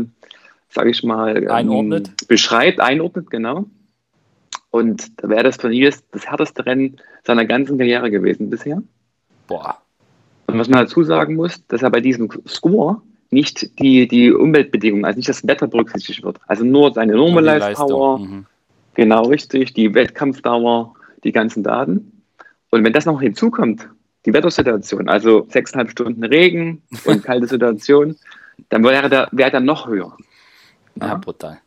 sage 0.69 0.91
ich 0.91 1.03
mal, 1.03 1.37
ähm, 1.37 1.51
einordnet. 1.51 2.29
beschreibt, 2.29 2.81
einordnet, 2.81 3.29
genau. 3.31 3.65
Und 4.71 5.21
da 5.21 5.29
wäre 5.29 5.43
das 5.43 5.57
für 5.57 5.69
Nils 5.69 6.05
das 6.13 6.27
härteste 6.27 6.65
Rennen 6.65 6.99
seiner 7.25 7.45
ganzen 7.45 7.79
Karriere 7.79 8.13
gewesen 8.13 8.49
bisher. 8.49 8.81
Boah. 9.49 9.79
Und 10.47 10.59
was 10.59 10.69
man 10.69 10.81
dazu 10.81 11.03
sagen 11.03 11.35
muss, 11.35 11.67
dass 11.67 11.83
er 11.83 11.91
bei 11.91 12.01
diesem 12.01 12.29
Score 12.47 13.03
nicht 13.31 13.79
die, 13.81 14.07
die 14.07 14.33
Umweltbedingungen, 14.33 15.05
also 15.05 15.19
nicht 15.19 15.29
das 15.29 15.45
Wetter 15.47 15.67
berücksichtigt 15.67 16.23
wird. 16.23 16.39
Also 16.47 16.65
nur 16.65 16.93
seine 16.93 17.15
Normalized 17.15 17.75
Power, 17.75 18.19
mhm. 18.21 18.47
Genau 18.99 19.23
richtig, 19.23 19.75
die 19.75 19.95
Wettkampfdauer, 19.95 20.93
die 21.23 21.31
ganzen 21.31 21.63
Daten. 21.63 22.25
Und 22.71 22.83
wenn 22.83 22.93
das 22.93 23.07
noch 23.07 23.21
hinzukommt, 23.21 23.89
die 24.27 24.33
Wettersituation, 24.35 25.09
also 25.09 25.47
sechseinhalb 25.49 25.91
Stunden 25.91 26.25
Regen 26.25 26.83
und 27.07 27.23
kalte 27.23 27.47
Situation, 27.47 28.17
dann 28.71 28.83
wäre 28.83 29.09
der 29.09 29.29
Wert 29.31 29.55
dann 29.55 29.65
noch 29.65 29.87
höher. 29.87 30.17
Ja, 30.97 31.07
ja 31.07 31.15
brutal. 31.15 31.59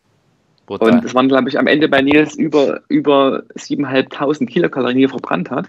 Brutal. 0.65 0.91
Und 0.91 1.05
es 1.05 1.15
waren, 1.15 1.29
glaube 1.29 1.47
ich, 1.47 1.57
am 1.57 1.67
Ende 1.67 1.87
bei 1.87 2.01
Nils 2.01 2.35
über, 2.35 2.81
über 2.89 3.43
7.500 3.55 4.45
Kilokalorien, 4.45 4.97
die 4.97 5.05
er 5.05 5.09
verbrannt 5.09 5.49
hat. 5.49 5.67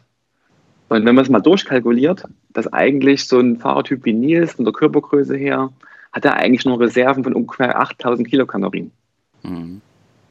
Und 0.89 1.07
wenn 1.07 1.15
man 1.15 1.25
es 1.25 1.31
mal 1.31 1.41
durchkalkuliert, 1.41 2.25
dass 2.51 2.73
eigentlich 2.73 3.27
so 3.27 3.39
ein 3.39 3.57
Fahrertyp 3.57 4.05
wie 4.05 4.13
Nils 4.13 4.55
von 4.55 4.65
der 4.65 4.75
Körpergröße 4.75 5.37
her, 5.37 5.71
hat 6.13 6.25
er 6.25 6.35
eigentlich 6.35 6.67
nur 6.67 6.81
Reserven 6.81 7.23
von 7.23 7.35
ungefähr 7.35 7.81
8000 7.81 8.29
Kilokalorien. 8.29 8.91
Mhm. 9.45 9.81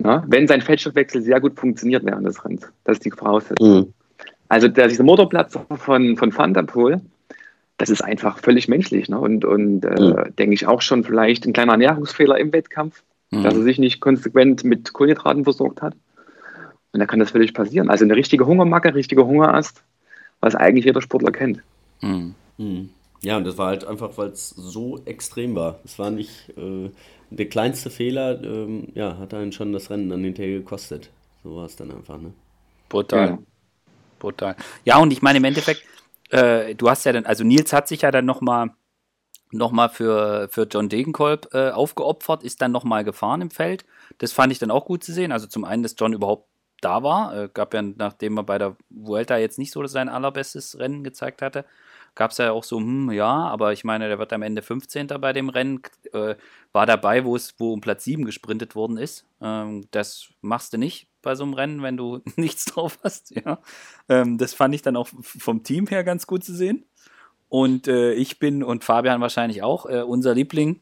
Ja, 0.03 0.23
wenn 0.27 0.47
sein 0.47 0.61
Fettstoffwechsel 0.61 1.21
sehr 1.21 1.39
gut 1.39 1.59
funktioniert 1.59 2.05
während 2.05 2.27
des 2.27 2.43
Rennens. 2.43 2.67
Das 2.83 2.97
ist 2.97 3.05
die 3.05 3.11
Voraussetzung. 3.11 3.79
Mhm. 3.79 3.93
Also 4.49 4.67
der, 4.67 4.87
dieser 4.87 5.03
Motorplatz 5.03 5.57
von, 5.75 6.17
von 6.17 6.37
Van 6.37 6.53
der 6.53 6.63
Poel, 6.63 7.01
das 7.77 7.89
ist 7.89 8.03
einfach 8.03 8.39
völlig 8.39 8.67
menschlich. 8.67 9.09
Ne? 9.09 9.19
Und, 9.19 9.45
und 9.45 9.85
äh, 9.85 10.01
mhm. 10.01 10.35
denke 10.37 10.53
ich 10.53 10.67
auch 10.67 10.81
schon 10.81 11.03
vielleicht 11.03 11.45
ein 11.45 11.53
kleiner 11.53 11.73
Ernährungsfehler 11.73 12.37
im 12.37 12.51
Wettkampf 12.51 13.03
mhm. 13.31 13.43
dass 13.43 13.55
er 13.55 13.63
sich 13.63 13.79
nicht 13.79 13.99
konsequent 13.99 14.63
mit 14.63 14.93
Kohlenhydraten 14.93 15.43
versorgt 15.43 15.81
hat. 15.81 15.95
Und 16.93 16.99
da 16.99 17.05
kann 17.05 17.19
das 17.19 17.31
völlig 17.31 17.53
passieren. 17.53 17.89
Also 17.89 18.03
eine 18.03 18.15
richtige 18.15 18.45
Hungermacke, 18.45 18.93
richtige 18.93 19.25
Hungerast, 19.25 19.83
was 20.41 20.55
eigentlich 20.55 20.85
jeder 20.85 21.01
Sportler 21.01 21.31
kennt. 21.31 21.61
Mhm. 22.01 22.35
Ja, 23.23 23.37
und 23.37 23.43
das 23.43 23.57
war 23.57 23.67
halt 23.67 23.85
einfach, 23.85 24.17
weil 24.17 24.29
es 24.29 24.49
so 24.49 24.99
extrem 25.05 25.55
war. 25.55 25.79
Es 25.83 25.99
war 25.99 26.09
nicht 26.09 26.49
äh, 26.57 26.89
der 27.29 27.49
kleinste 27.49 27.89
Fehler, 27.89 28.41
ähm, 28.43 28.87
ja, 28.95 29.17
hat 29.17 29.33
einen 29.33 29.51
schon 29.51 29.73
das 29.73 29.89
Rennen 29.89 30.09
dann 30.09 30.23
hinterher 30.23 30.59
gekostet. 30.59 31.09
So 31.43 31.55
war 31.55 31.65
es 31.65 31.75
dann 31.75 31.91
einfach, 31.91 32.19
ne? 32.19 32.33
Brutal. 32.89 33.27
Ja. 33.29 33.39
Brutal. 34.19 34.55
Ja, 34.85 34.97
und 34.97 35.11
ich 35.11 35.21
meine, 35.21 35.37
im 35.37 35.43
Endeffekt, 35.43 35.83
äh, 36.29 36.75
du 36.75 36.89
hast 36.89 37.05
ja 37.05 37.13
dann, 37.13 37.25
also 37.25 37.43
Nils 37.43 37.73
hat 37.73 37.87
sich 37.87 38.01
ja 38.01 38.11
dann 38.11 38.25
nochmal 38.25 38.71
nochmal 39.51 39.89
für, 39.89 40.47
für 40.49 40.63
John 40.63 40.89
Degenkolb 40.89 41.49
äh, 41.53 41.71
aufgeopfert, 41.71 42.43
ist 42.43 42.61
dann 42.61 42.71
nochmal 42.71 43.03
gefahren 43.03 43.41
im 43.41 43.51
Feld. 43.51 43.85
Das 44.17 44.31
fand 44.31 44.51
ich 44.51 44.59
dann 44.59 44.71
auch 44.71 44.85
gut 44.85 45.03
zu 45.03 45.13
sehen. 45.13 45.31
Also 45.31 45.47
zum 45.47 45.65
einen, 45.65 45.83
dass 45.83 45.95
John 45.97 46.13
überhaupt 46.13 46.47
da 46.79 47.03
war. 47.03 47.35
Äh, 47.35 47.49
gab 47.53 47.73
ja, 47.73 47.81
nachdem 47.81 48.37
er 48.37 48.43
bei 48.43 48.57
der 48.57 48.75
Vuelta 48.89 49.37
jetzt 49.37 49.59
nicht 49.59 49.71
so 49.71 49.85
sein 49.87 50.09
allerbestes 50.09 50.79
Rennen 50.79 51.03
gezeigt 51.03 51.41
hatte, 51.41 51.65
gab 52.15 52.31
es 52.31 52.37
ja 52.37 52.51
auch 52.51 52.63
so, 52.63 52.77
hm, 52.77 53.11
ja, 53.11 53.31
aber 53.31 53.73
ich 53.73 53.83
meine, 53.83 54.07
der 54.07 54.19
wird 54.19 54.33
am 54.33 54.41
Ende 54.41 54.61
15. 54.61 55.07
bei 55.19 55.33
dem 55.33 55.49
Rennen, 55.49 55.81
äh, 56.13 56.35
war 56.71 56.85
dabei, 56.85 57.25
wo 57.25 57.35
es 57.35 57.55
wo 57.57 57.73
um 57.73 57.81
Platz 57.81 58.03
7 58.03 58.25
gesprintet 58.25 58.75
worden 58.75 58.97
ist. 58.97 59.25
Ähm, 59.41 59.87
das 59.91 60.29
machst 60.41 60.73
du 60.73 60.77
nicht 60.77 61.07
bei 61.21 61.35
so 61.35 61.43
einem 61.43 61.53
Rennen, 61.53 61.81
wenn 61.81 61.97
du 61.97 62.21
nichts 62.35 62.65
drauf 62.65 62.99
hast. 63.03 63.35
Ja. 63.35 63.59
Ähm, 64.09 64.37
das 64.37 64.53
fand 64.53 64.75
ich 64.75 64.81
dann 64.81 64.95
auch 64.95 65.09
vom 65.21 65.63
Team 65.63 65.87
her 65.87 66.03
ganz 66.03 66.27
gut 66.27 66.43
zu 66.43 66.53
sehen. 66.53 66.85
Und 67.49 67.87
äh, 67.87 68.13
ich 68.13 68.39
bin 68.39 68.63
und 68.63 68.83
Fabian 68.83 69.19
wahrscheinlich 69.19 69.61
auch, 69.61 69.85
äh, 69.85 70.01
unser 70.01 70.33
Liebling 70.33 70.79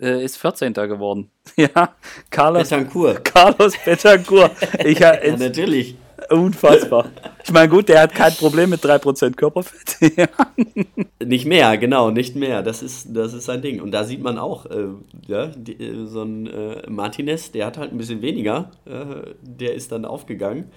äh, 0.00 0.24
ist 0.24 0.36
14. 0.38 0.72
geworden. 0.72 1.30
ja, 1.56 1.94
Carlos 2.30 2.68
Betancourt. 2.68 3.24
Carlos 3.24 3.74
Betancourt. 3.84 4.52
Ich, 4.84 4.98
ja, 5.00 5.16
natürlich. 5.36 5.96
Unfassbar. 6.30 7.10
Ich 7.44 7.52
meine, 7.52 7.68
gut, 7.68 7.88
der 7.88 8.02
hat 8.02 8.14
kein 8.14 8.32
Problem 8.34 8.70
mit 8.70 8.84
3% 8.84 9.34
Körperfett. 9.34 9.96
nicht 11.24 11.46
mehr, 11.46 11.76
genau, 11.78 12.10
nicht 12.10 12.36
mehr. 12.36 12.62
Das 12.62 12.82
ist, 12.82 13.08
das 13.14 13.34
ist 13.34 13.44
sein 13.44 13.62
Ding. 13.62 13.80
Und 13.80 13.90
da 13.90 14.04
sieht 14.04 14.22
man 14.22 14.38
auch, 14.38 14.66
äh, 14.66 14.88
ja, 15.26 15.46
die, 15.46 15.72
äh, 15.72 16.06
so 16.06 16.22
ein 16.22 16.46
äh, 16.46 16.88
Martinez, 16.88 17.52
der 17.52 17.66
hat 17.66 17.78
halt 17.78 17.92
ein 17.92 17.98
bisschen 17.98 18.22
weniger. 18.22 18.70
Äh, 18.84 19.34
der 19.42 19.74
ist 19.74 19.92
dann 19.92 20.04
aufgegangen. 20.04 20.70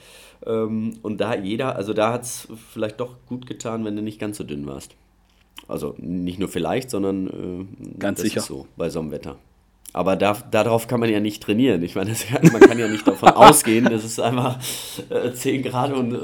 Ähm, 0.45 0.97
und 1.01 1.21
da 1.21 1.35
jeder, 1.35 1.75
also 1.75 1.93
da 1.93 2.13
hat 2.13 2.23
es 2.23 2.47
vielleicht 2.71 2.99
doch 2.99 3.15
gut 3.27 3.47
getan, 3.47 3.85
wenn 3.85 3.95
du 3.95 4.01
nicht 4.01 4.19
ganz 4.19 4.37
so 4.37 4.43
dünn 4.43 4.67
warst. 4.67 4.95
Also 5.67 5.95
nicht 5.97 6.39
nur 6.39 6.49
vielleicht, 6.49 6.89
sondern 6.89 7.27
äh, 7.27 7.99
ganz 7.99 8.21
sicher 8.21 8.41
so 8.41 8.67
bei 8.77 8.89
so 8.89 8.99
einem 8.99 9.11
Wetter. 9.11 9.37
Aber 9.95 10.17
da, 10.17 10.35
darauf 10.51 10.89
kann 10.89 10.99
man 10.99 11.09
ja 11.09 11.21
nicht 11.21 11.41
trainieren. 11.41 11.81
Ich 11.81 11.95
meine, 11.95 12.09
das, 12.09 12.25
man 12.51 12.59
kann 12.59 12.77
ja 12.77 12.89
nicht 12.89 13.07
davon 13.07 13.29
ausgehen, 13.29 13.85
dass 13.85 14.03
es 14.03 14.19
einfach 14.19 14.59
äh, 15.09 15.31
10 15.31 15.63
Grad 15.63 15.93
und 15.93 16.13
äh, 16.13 16.17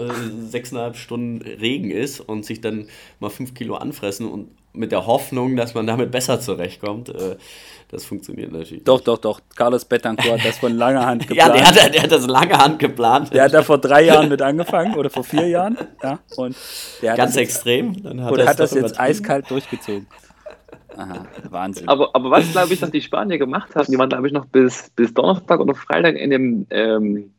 6,5 0.51 0.95
Stunden 0.95 1.41
Regen 1.41 1.89
ist 1.89 2.19
und 2.19 2.45
sich 2.45 2.59
dann 2.59 2.87
mal 3.21 3.29
5 3.29 3.53
Kilo 3.53 3.75
anfressen 3.75 4.27
und 4.27 4.49
mit 4.73 4.91
der 4.91 5.05
Hoffnung, 5.05 5.55
dass 5.55 5.73
man 5.73 5.87
damit 5.87 6.11
besser 6.11 6.41
zurechtkommt. 6.41 7.15
Äh, 7.15 7.37
das 7.87 8.03
funktioniert 8.03 8.51
natürlich. 8.51 8.83
Doch, 8.83 8.95
nicht. 8.95 9.07
doch, 9.07 9.17
doch. 9.19 9.39
Carlos 9.55 9.85
Betancourt 9.85 10.39
hat 10.39 10.45
das 10.45 10.57
von 10.57 10.73
langer 10.73 11.05
Hand 11.05 11.29
geplant. 11.29 11.55
ja, 11.55 11.71
der 11.71 11.85
hat, 11.85 11.93
der 11.93 12.03
hat 12.03 12.11
das 12.11 12.27
lange 12.27 12.57
Hand 12.57 12.77
geplant. 12.77 13.33
Der 13.33 13.45
hat 13.45 13.53
da 13.53 13.63
vor 13.63 13.77
drei 13.77 14.03
Jahren 14.03 14.27
mit 14.27 14.41
angefangen 14.41 14.95
oder 14.95 15.09
vor 15.09 15.23
vier 15.23 15.47
Jahren. 15.47 15.77
Ja, 16.03 16.19
und 16.35 16.57
der 17.01 17.15
Ganz 17.15 17.37
extrem. 17.37 17.93
Jetzt, 17.93 18.05
Dann 18.05 18.21
hat 18.21 18.33
und 18.33 18.45
hat 18.45 18.59
das 18.59 18.73
jetzt 18.73 18.99
eiskalt 18.99 19.49
durchgezogen. 19.49 20.07
Aha, 20.97 21.25
Wahnsinn. 21.49 21.87
Aber, 21.87 22.09
aber 22.13 22.31
was, 22.31 22.51
glaube 22.51 22.73
ich, 22.73 22.81
noch 22.81 22.89
die 22.89 23.01
Spanier 23.01 23.37
gemacht 23.37 23.75
haben, 23.75 23.91
die 23.91 23.97
waren, 23.97 24.09
glaube 24.09 24.27
ich, 24.27 24.33
noch 24.33 24.45
bis, 24.45 24.89
bis 24.95 25.13
Donnerstag 25.13 25.59
oder 25.59 25.73
Freitag 25.75 26.15
in 26.15 26.29
dem 26.29 26.67
ähm, 26.69 27.31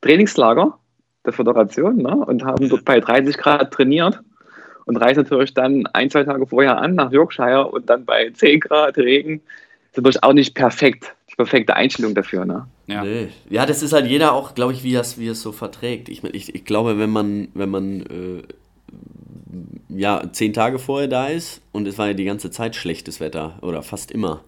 Trainingslager 0.00 0.78
der 1.24 1.32
Föderation 1.32 1.96
ne? 1.96 2.16
und 2.16 2.44
haben 2.44 2.68
dort 2.68 2.84
bei 2.84 3.00
30 3.00 3.36
Grad 3.36 3.72
trainiert 3.72 4.20
und 4.86 4.96
reisen 4.96 5.22
natürlich 5.22 5.52
dann 5.52 5.86
ein, 5.88 6.10
zwei 6.10 6.24
Tage 6.24 6.46
vorher 6.46 6.78
an 6.78 6.94
nach 6.94 7.12
Yorkshire 7.12 7.66
und 7.68 7.90
dann 7.90 8.04
bei 8.04 8.30
10 8.30 8.60
Grad 8.60 8.96
Regen. 8.96 9.40
Das 9.40 9.90
ist 9.90 9.96
natürlich 9.98 10.22
auch 10.22 10.32
nicht 10.32 10.54
perfekt, 10.54 11.14
die 11.30 11.36
perfekte 11.36 11.76
Einstellung 11.76 12.14
dafür. 12.14 12.46
Ne? 12.46 12.66
Ja. 12.86 13.04
Nee. 13.04 13.28
ja, 13.50 13.66
das 13.66 13.82
ist 13.82 13.92
halt 13.92 14.06
jeder 14.06 14.32
auch, 14.32 14.54
glaube 14.54 14.72
ich, 14.72 14.82
wie 14.82 14.94
es 14.94 15.18
wie 15.18 15.28
es 15.28 15.42
so 15.42 15.52
verträgt. 15.52 16.08
Ich, 16.08 16.24
ich, 16.24 16.54
ich 16.54 16.64
glaube, 16.64 16.98
wenn 16.98 17.10
man, 17.10 17.48
wenn 17.52 17.68
man 17.68 18.00
äh, 18.00 18.42
ja, 19.88 20.22
zehn 20.32 20.52
Tage 20.52 20.78
vorher 20.78 21.08
da 21.08 21.28
ist 21.28 21.62
und 21.72 21.86
es 21.88 21.98
war 21.98 22.08
ja 22.08 22.14
die 22.14 22.24
ganze 22.24 22.50
Zeit 22.50 22.76
schlechtes 22.76 23.20
Wetter 23.20 23.58
oder 23.62 23.82
fast 23.82 24.10
immer. 24.10 24.44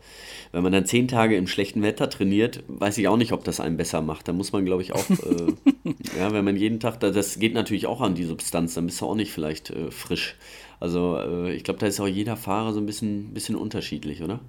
Wenn 0.52 0.62
man 0.62 0.72
dann 0.72 0.84
zehn 0.84 1.06
Tage 1.06 1.36
im 1.36 1.46
schlechten 1.46 1.82
Wetter 1.82 2.10
trainiert, 2.10 2.64
weiß 2.66 2.98
ich 2.98 3.06
auch 3.08 3.16
nicht, 3.16 3.32
ob 3.32 3.44
das 3.44 3.60
einen 3.60 3.76
besser 3.76 4.02
macht. 4.02 4.26
Da 4.26 4.32
muss 4.32 4.52
man, 4.52 4.64
glaube 4.64 4.82
ich, 4.82 4.92
auch, 4.92 5.08
äh, 5.08 5.54
ja, 6.18 6.32
wenn 6.32 6.44
man 6.44 6.56
jeden 6.56 6.80
Tag, 6.80 6.98
das 7.00 7.38
geht 7.38 7.54
natürlich 7.54 7.86
auch 7.86 8.00
an 8.00 8.14
die 8.14 8.24
Substanz, 8.24 8.74
dann 8.74 8.86
bist 8.86 9.00
du 9.00 9.06
auch 9.06 9.14
nicht 9.14 9.32
vielleicht 9.32 9.70
äh, 9.70 9.90
frisch. 9.90 10.36
Also 10.80 11.18
äh, 11.18 11.52
ich 11.52 11.62
glaube, 11.62 11.78
da 11.78 11.86
ist 11.86 12.00
auch 12.00 12.08
jeder 12.08 12.36
Fahrer 12.36 12.72
so 12.72 12.80
ein 12.80 12.86
bisschen, 12.86 13.32
bisschen 13.32 13.54
unterschiedlich, 13.54 14.22
oder? 14.22 14.40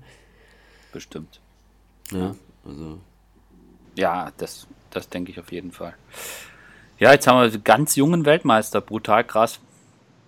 Bestimmt. 0.91 1.39
Ja, 2.11 2.35
also. 2.65 2.97
Ja, 3.95 4.31
das, 4.37 4.67
das 4.89 5.07
denke 5.07 5.31
ich 5.31 5.39
auf 5.39 5.51
jeden 5.51 5.71
Fall. 5.71 5.93
Ja, 6.97 7.11
jetzt 7.13 7.27
haben 7.27 7.51
wir 7.51 7.59
ganz 7.59 7.95
jungen 7.95 8.25
Weltmeister, 8.25 8.81
brutal 8.81 9.23
krass. 9.23 9.59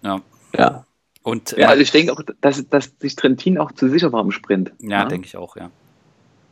Ja. 0.04 0.22
Ja. 0.58 0.86
Und, 1.24 1.56
ja, 1.58 1.70
also 1.70 1.82
ich 1.82 1.92
denke 1.92 2.12
auch, 2.12 2.22
dass, 2.42 2.68
dass 2.70 2.92
sich 3.00 3.16
Trentin 3.16 3.58
auch 3.58 3.72
zu 3.72 3.90
sicher 3.90 4.12
war 4.12 4.22
im 4.22 4.32
Sprint. 4.32 4.74
Ja, 4.80 4.90
ja? 4.90 5.06
denke 5.06 5.26
ich 5.26 5.38
auch, 5.38 5.56
ja. 5.56 5.72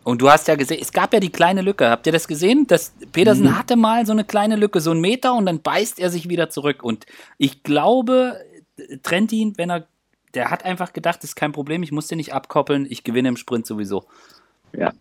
Und 0.04 0.22
du 0.22 0.32
hast 0.32 0.47
ja 0.47 0.56
gesehen, 0.56 0.80
es 0.82 0.91
gab 0.91 1.14
ja 1.14 1.20
die 1.20 1.30
kleine 1.30 1.62
Lücke. 1.62 1.89
Habt 1.89 2.08
ihr 2.08 2.14
das 2.14 2.28
gesehen? 2.28 2.66
Das 2.68 2.93
Petersen 3.12 3.45
mhm. 3.45 3.58
hatte 3.58 3.76
mal 3.76 4.06
so 4.06 4.14
eine 4.14 4.24
kleine 4.24 4.56
Lücke, 4.56 4.80
so 4.80 4.91
einen 4.91 5.02
Meter, 5.02 5.36
und 5.36 5.45
dann 5.45 5.62
beißt 5.62 5.99
er 5.99 6.10
sich 6.10 6.28
wieder 6.28 6.49
zurück. 6.49 6.84
Und 6.84 7.06
ich 7.38 7.64
glaube, 7.64 8.38
Trentin, 9.04 9.54
wenn 9.58 9.70
er, 9.70 9.88
der 10.34 10.49
hat 10.49 10.66
einfach 10.66 10.93
gedacht, 10.93 11.18
das 11.18 11.32
ist 11.32 11.36
kein 11.36 11.52
Problem, 11.52 11.84
ich 11.84 11.91
muss 11.91 12.08
den 12.08 12.18
nicht 12.18 12.34
abkoppeln, 12.34 12.88
ich 12.89 13.04
gewinne 13.04 13.30
im 13.30 13.38
Sprint 13.38 13.68
sowieso. 13.68 14.06
Ja. 14.74 14.91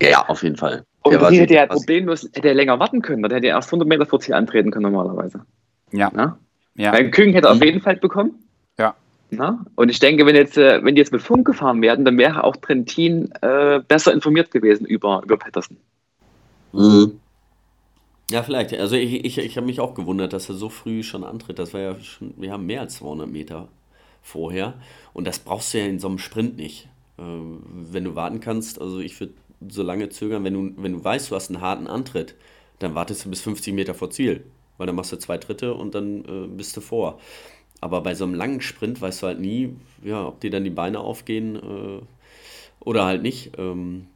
Ja, 0.00 0.26
auf 0.28 0.42
jeden 0.42 0.56
Fall. 0.56 0.84
Und 1.02 1.12
der 1.12 1.30
hätte 1.30 1.54
ja 1.54 1.66
problemlos, 1.66 2.22
hätte 2.32 2.48
er 2.48 2.54
länger 2.54 2.78
warten 2.78 3.02
können, 3.02 3.22
dann 3.22 3.32
hätte 3.32 3.48
er 3.48 3.56
erst 3.56 3.68
100 3.68 3.88
Meter 3.88 4.06
vor 4.06 4.20
Ziel 4.20 4.34
antreten 4.34 4.70
können 4.70 4.90
normalerweise. 4.90 5.44
Ja. 5.92 6.10
Na? 6.14 6.38
Ja. 6.74 6.92
Weil 6.92 7.10
Küken 7.10 7.32
hätte 7.32 7.48
er 7.48 7.52
auf 7.52 7.64
jeden 7.64 7.80
Fall 7.80 7.96
bekommen. 7.96 8.34
Ja. 8.78 8.94
Na? 9.30 9.64
Und 9.76 9.88
ich 9.88 9.98
denke, 9.98 10.26
wenn, 10.26 10.34
jetzt, 10.34 10.56
äh, 10.56 10.82
wenn 10.84 10.94
die 10.94 11.00
jetzt 11.00 11.12
mit 11.12 11.22
Funk 11.22 11.46
gefahren 11.46 11.82
werden, 11.82 12.04
dann 12.04 12.18
wäre 12.18 12.44
auch 12.44 12.56
Trentin 12.56 13.32
äh, 13.40 13.80
besser 13.86 14.12
informiert 14.12 14.50
gewesen 14.50 14.86
über, 14.86 15.22
über 15.24 15.36
Patterson. 15.36 15.76
Mhm. 16.72 17.20
Ja, 18.30 18.42
vielleicht. 18.42 18.72
Also 18.74 18.96
ich, 18.96 19.24
ich, 19.24 19.38
ich 19.38 19.56
habe 19.56 19.66
mich 19.66 19.80
auch 19.80 19.94
gewundert, 19.94 20.32
dass 20.32 20.48
er 20.48 20.54
so 20.54 20.68
früh 20.68 21.02
schon 21.02 21.24
antritt. 21.24 21.58
Das 21.58 21.74
war 21.74 21.80
ja 21.80 22.00
schon, 22.00 22.34
wir 22.36 22.52
haben 22.52 22.66
mehr 22.66 22.80
als 22.80 22.96
200 22.96 23.28
Meter 23.28 23.68
vorher. 24.22 24.74
Und 25.12 25.26
das 25.26 25.38
brauchst 25.38 25.74
du 25.74 25.78
ja 25.78 25.86
in 25.86 25.98
so 25.98 26.08
einem 26.08 26.18
Sprint 26.18 26.56
nicht. 26.56 26.88
Äh, 27.18 27.22
wenn 27.22 28.04
du 28.04 28.14
warten 28.14 28.40
kannst, 28.40 28.80
also 28.80 29.00
ich 29.00 29.18
würde 29.20 29.34
so 29.68 29.82
lange 29.82 30.08
zögern, 30.08 30.44
wenn 30.44 30.54
du, 30.54 30.82
wenn 30.82 30.92
du 30.92 31.04
weißt, 31.04 31.30
du 31.30 31.34
hast 31.34 31.50
einen 31.50 31.60
harten 31.60 31.86
Antritt, 31.86 32.34
dann 32.78 32.94
wartest 32.94 33.24
du 33.24 33.30
bis 33.30 33.42
50 33.42 33.74
Meter 33.74 33.94
vor 33.94 34.10
Ziel. 34.10 34.44
Weil 34.78 34.86
dann 34.86 34.96
machst 34.96 35.12
du 35.12 35.16
zwei 35.16 35.38
Dritte 35.38 35.74
und 35.74 35.94
dann 35.94 36.24
äh, 36.24 36.46
bist 36.48 36.76
du 36.76 36.80
vor. 36.80 37.20
Aber 37.80 38.00
bei 38.00 38.14
so 38.14 38.24
einem 38.24 38.34
langen 38.34 38.60
Sprint 38.60 39.00
weißt 39.00 39.22
du 39.22 39.26
halt 39.26 39.40
nie, 39.40 39.76
ja, 40.02 40.26
ob 40.26 40.40
dir 40.40 40.50
dann 40.50 40.64
die 40.64 40.70
Beine 40.70 41.00
aufgehen 41.00 41.56
äh, 41.56 42.00
oder 42.80 43.04
halt 43.04 43.22
nicht. 43.22 43.52
Ähm, 43.58 44.06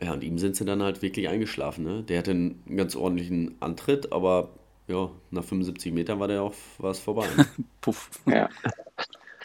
ja, 0.00 0.12
und 0.12 0.24
ihm 0.24 0.38
sind 0.38 0.56
sie 0.56 0.64
dann 0.64 0.82
halt 0.82 1.02
wirklich 1.02 1.28
eingeschlafen. 1.28 1.84
Ne? 1.84 2.02
Der 2.02 2.18
hatte 2.18 2.32
einen 2.32 2.62
ganz 2.76 2.96
ordentlichen 2.96 3.56
Antritt, 3.60 4.12
aber 4.12 4.50
ja, 4.88 5.10
nach 5.30 5.44
75 5.44 5.92
Metern 5.92 6.18
war 6.20 6.28
der 6.28 6.42
auch, 6.42 6.54
war 6.78 6.90
es 6.90 6.98
vorbei. 6.98 7.26
Puff. 7.80 8.10
Ja. 8.26 8.48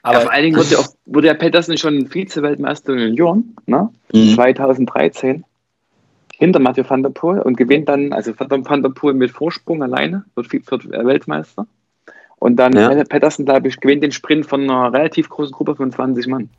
Aber 0.03 0.19
ja, 0.19 0.21
vor 0.21 0.31
allen 0.31 0.43
Dingen 0.43 0.57
wurde, 0.57 0.79
auch, 0.79 0.87
wurde 1.05 1.27
ja 1.27 1.33
Petersen 1.33 1.77
schon 1.77 2.07
Vize-Weltmeister 2.07 2.93
in 2.93 2.99
Junioren, 2.99 3.55
ne? 3.65 3.89
Mhm. 4.13 4.35
2013 4.35 5.43
hinter 6.37 6.59
Mathieu 6.59 6.83
van 6.87 7.01
der 7.03 7.09
Poel 7.09 7.41
und 7.41 7.57
gewinnt 7.57 7.89
dann, 7.89 8.13
also 8.13 8.31
van 8.37 8.83
der 8.83 8.89
Poel 8.89 9.13
mit 9.13 9.31
Vorsprung 9.31 9.81
alleine, 9.81 10.25
wird, 10.35 10.51
wird 10.51 10.89
Weltmeister. 10.89 11.65
Und 12.37 12.57
dann 12.57 12.73
ja. 12.73 13.03
Patterson, 13.03 13.45
glaube 13.45 13.67
ich, 13.67 13.79
gewinnt 13.79 14.03
den 14.03 14.11
Sprint 14.11 14.45
von 14.45 14.61
einer 14.61 14.93
relativ 14.93 15.29
großen 15.29 15.51
Gruppe 15.51 15.75
von 15.75 15.91
20 15.91 16.27
Mann. 16.27 16.49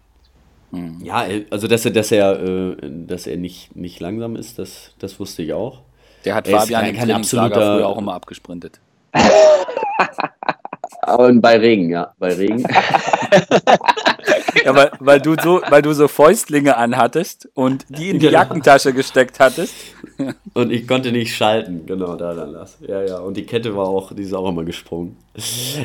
Hm. 0.72 0.98
Ja, 1.02 1.24
also 1.50 1.68
dass 1.68 1.84
er, 1.84 1.92
dass 1.92 2.10
er, 2.10 2.42
äh, 2.42 2.76
dass 2.82 3.28
er 3.28 3.36
nicht, 3.36 3.76
nicht 3.76 4.00
langsam 4.00 4.34
ist, 4.34 4.58
das, 4.58 4.94
das 4.98 5.20
wusste 5.20 5.42
ich 5.42 5.52
auch. 5.52 5.82
Der 6.24 6.34
hat 6.34 6.48
er 6.48 6.58
Fabian 6.58 6.86
im 6.86 6.96
kein 6.96 7.10
absoluter 7.12 7.76
früher 7.76 7.86
auch 7.86 7.98
immer 7.98 8.14
abgesprintet. 8.14 8.80
Aber 11.02 11.32
bei 11.34 11.56
Regen, 11.56 11.90
ja, 11.90 12.12
bei 12.18 12.34
Regen. 12.34 12.64
ja, 14.64 14.74
weil, 14.74 14.90
weil, 15.00 15.20
du 15.20 15.34
so, 15.42 15.61
weil 15.68 15.82
du 15.82 15.92
so 15.92 16.09
Fäustlinge 16.09 16.76
anhattest 16.76 17.48
und 17.54 17.86
die 17.88 18.11
in 18.11 18.18
die 18.18 18.26
genau. 18.26 18.38
Jackentasche 18.38 18.92
gesteckt 18.92 19.40
hattest. 19.40 19.74
und 20.54 20.70
ich 20.70 20.86
konnte 20.86 21.12
nicht 21.12 21.34
schalten, 21.34 21.86
genau, 21.86 22.16
da 22.16 22.34
dann 22.34 22.52
das. 22.52 22.78
Ja, 22.80 23.02
ja, 23.02 23.18
und 23.18 23.36
die 23.36 23.44
Kette 23.44 23.76
war 23.76 23.88
auch, 23.88 24.12
die 24.12 24.22
ist 24.22 24.34
auch 24.34 24.48
immer 24.48 24.64
gesprungen. 24.64 25.16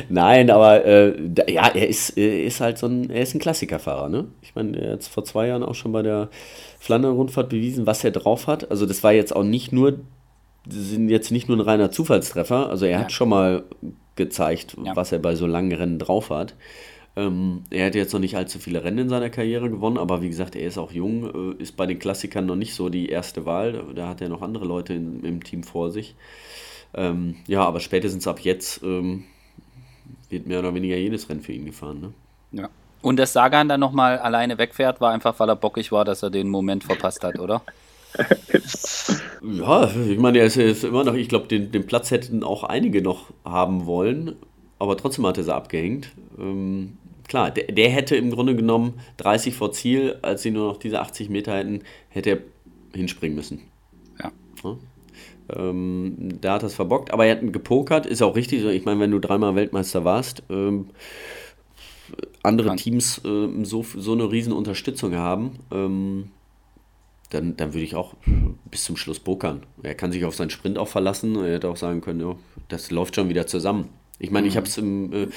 Nein, 0.08 0.50
aber 0.50 0.84
äh, 0.84 1.14
ja, 1.48 1.68
er 1.68 1.88
ist, 1.88 2.10
er 2.10 2.44
ist 2.44 2.60
halt 2.60 2.78
so 2.78 2.86
ein, 2.86 3.10
er 3.10 3.22
ist 3.22 3.34
ein 3.34 3.40
Klassikerfahrer, 3.40 4.08
ne? 4.08 4.26
Ich 4.42 4.54
meine, 4.54 4.78
er 4.80 4.92
hat 4.94 5.04
vor 5.04 5.24
zwei 5.24 5.46
Jahren 5.48 5.62
auch 5.62 5.74
schon 5.74 5.92
bei 5.92 6.02
der 6.02 6.28
Flandern-Rundfahrt 6.80 7.48
bewiesen, 7.48 7.86
was 7.86 8.04
er 8.04 8.10
drauf 8.10 8.46
hat. 8.46 8.70
Also 8.70 8.86
das 8.86 9.02
war 9.02 9.12
jetzt 9.12 9.34
auch 9.34 9.44
nicht 9.44 9.72
nur 9.72 9.98
sind 10.68 11.08
jetzt 11.10 11.30
nicht 11.30 11.48
nur 11.48 11.58
ein 11.58 11.60
reiner 11.60 11.90
Zufallstreffer. 11.90 12.70
Also 12.70 12.86
er 12.86 12.92
ja. 12.92 12.98
hat 13.00 13.12
schon 13.12 13.28
mal 13.28 13.64
gezeigt, 14.16 14.76
ja. 14.82 14.96
was 14.96 15.12
er 15.12 15.18
bei 15.18 15.34
so 15.34 15.46
langen 15.46 15.72
Rennen 15.72 15.98
drauf 15.98 16.30
hat. 16.30 16.54
Ähm, 17.16 17.62
er 17.70 17.86
hat 17.86 17.94
jetzt 17.94 18.12
noch 18.12 18.20
nicht 18.20 18.36
allzu 18.36 18.58
viele 18.58 18.82
Rennen 18.82 18.98
in 18.98 19.08
seiner 19.08 19.30
Karriere 19.30 19.70
gewonnen, 19.70 19.98
aber 19.98 20.20
wie 20.20 20.28
gesagt, 20.28 20.56
er 20.56 20.66
ist 20.66 20.78
auch 20.78 20.90
jung, 20.90 21.54
äh, 21.58 21.62
ist 21.62 21.76
bei 21.76 21.86
den 21.86 21.98
Klassikern 21.98 22.46
noch 22.46 22.56
nicht 22.56 22.74
so 22.74 22.88
die 22.88 23.08
erste 23.08 23.46
Wahl. 23.46 23.84
Da, 23.94 24.08
hat 24.08 24.20
er 24.20 24.28
noch 24.28 24.42
andere 24.42 24.64
Leute 24.64 24.94
in, 24.94 25.22
im 25.24 25.44
Team 25.44 25.62
vor 25.62 25.92
sich. 25.92 26.16
Ähm, 26.92 27.36
ja, 27.46 27.62
aber 27.62 27.80
spätestens 27.80 28.26
ab 28.26 28.40
jetzt 28.40 28.82
ähm, 28.82 29.24
wird 30.28 30.46
mehr 30.46 30.58
oder 30.58 30.74
weniger 30.74 30.96
jedes 30.96 31.28
Rennen 31.28 31.40
für 31.40 31.52
ihn 31.52 31.66
gefahren. 31.66 32.00
Ne? 32.00 32.60
Ja. 32.62 32.68
Und 33.00 33.18
dass 33.18 33.32
Sagan 33.32 33.68
dann 33.68 33.80
nochmal 33.80 34.18
alleine 34.18 34.58
wegfährt, 34.58 35.00
war 35.00 35.12
einfach, 35.12 35.38
weil 35.38 35.48
er 35.48 35.56
bockig 35.56 35.92
war, 35.92 36.04
dass 36.04 36.22
er 36.22 36.30
den 36.30 36.48
Moment 36.48 36.84
verpasst 36.84 37.22
hat, 37.22 37.38
oder? 37.38 37.62
ja, 39.42 39.90
ich 40.08 40.18
meine, 40.18 40.38
er 40.38 40.46
ist, 40.46 40.56
er 40.56 40.66
ist 40.66 40.84
immer 40.84 41.04
noch, 41.04 41.14
ich 41.14 41.28
glaube, 41.28 41.46
den, 41.46 41.70
den 41.70 41.86
Platz 41.86 42.10
hätten 42.10 42.42
auch 42.42 42.64
einige 42.64 43.02
noch 43.02 43.30
haben 43.44 43.86
wollen, 43.86 44.36
aber 44.78 44.96
trotzdem 44.96 45.26
hat 45.26 45.36
er 45.36 45.44
sie 45.44 45.54
abgehängt. 45.54 46.10
Ähm, 46.38 46.96
klar, 47.28 47.50
der, 47.50 47.64
der, 47.64 47.90
hätte 47.90 48.16
im 48.16 48.30
Grunde 48.30 48.56
genommen 48.56 48.94
30 49.18 49.54
vor 49.54 49.72
Ziel, 49.72 50.18
als 50.22 50.42
sie 50.42 50.50
nur 50.50 50.68
noch 50.68 50.76
diese 50.78 51.00
80 51.00 51.28
Meter 51.28 51.56
hätten, 51.56 51.82
hätte 52.08 52.30
er 52.30 52.38
hinspringen 52.94 53.36
müssen. 53.36 53.62
Ja. 54.22 54.32
ja. 54.62 54.76
Ähm, 55.56 56.38
da 56.40 56.54
hat 56.54 56.62
er 56.62 56.66
es 56.66 56.74
verbockt, 56.74 57.12
aber 57.12 57.26
er 57.26 57.36
hat 57.36 57.52
gepokert, 57.52 58.06
ist 58.06 58.22
auch 58.22 58.36
richtig. 58.36 58.64
Ich 58.64 58.84
meine, 58.84 59.00
wenn 59.00 59.10
du 59.10 59.18
dreimal 59.18 59.54
Weltmeister 59.54 60.04
warst, 60.04 60.42
ähm, 60.48 60.86
andere 62.42 62.68
Kann. 62.68 62.76
Teams 62.76 63.20
äh, 63.24 63.48
so, 63.64 63.82
so 63.82 64.12
eine 64.12 64.30
riesen 64.30 64.52
Unterstützung 64.52 65.14
haben, 65.14 65.58
ähm, 65.70 66.30
dann, 67.30 67.56
dann 67.56 67.74
würde 67.74 67.84
ich 67.84 67.96
auch 67.96 68.14
bis 68.70 68.84
zum 68.84 68.96
Schluss 68.96 69.18
pokern. 69.18 69.64
Er 69.82 69.94
kann 69.94 70.12
sich 70.12 70.24
auf 70.24 70.34
seinen 70.34 70.50
Sprint 70.50 70.78
auch 70.78 70.88
verlassen. 70.88 71.36
Er 71.36 71.54
hätte 71.54 71.68
auch 71.68 71.76
sagen 71.76 72.00
können, 72.00 72.20
ja, 72.20 72.36
das 72.68 72.90
läuft 72.90 73.16
schon 73.16 73.28
wieder 73.28 73.46
zusammen. 73.46 73.88
Ich 74.24 74.30
meine, 74.30 74.46
mhm. 74.46 74.48
ich 74.48 74.56
habe 74.56 74.66
es 74.66 74.78
im, 74.78 75.12
äh, 75.12 75.28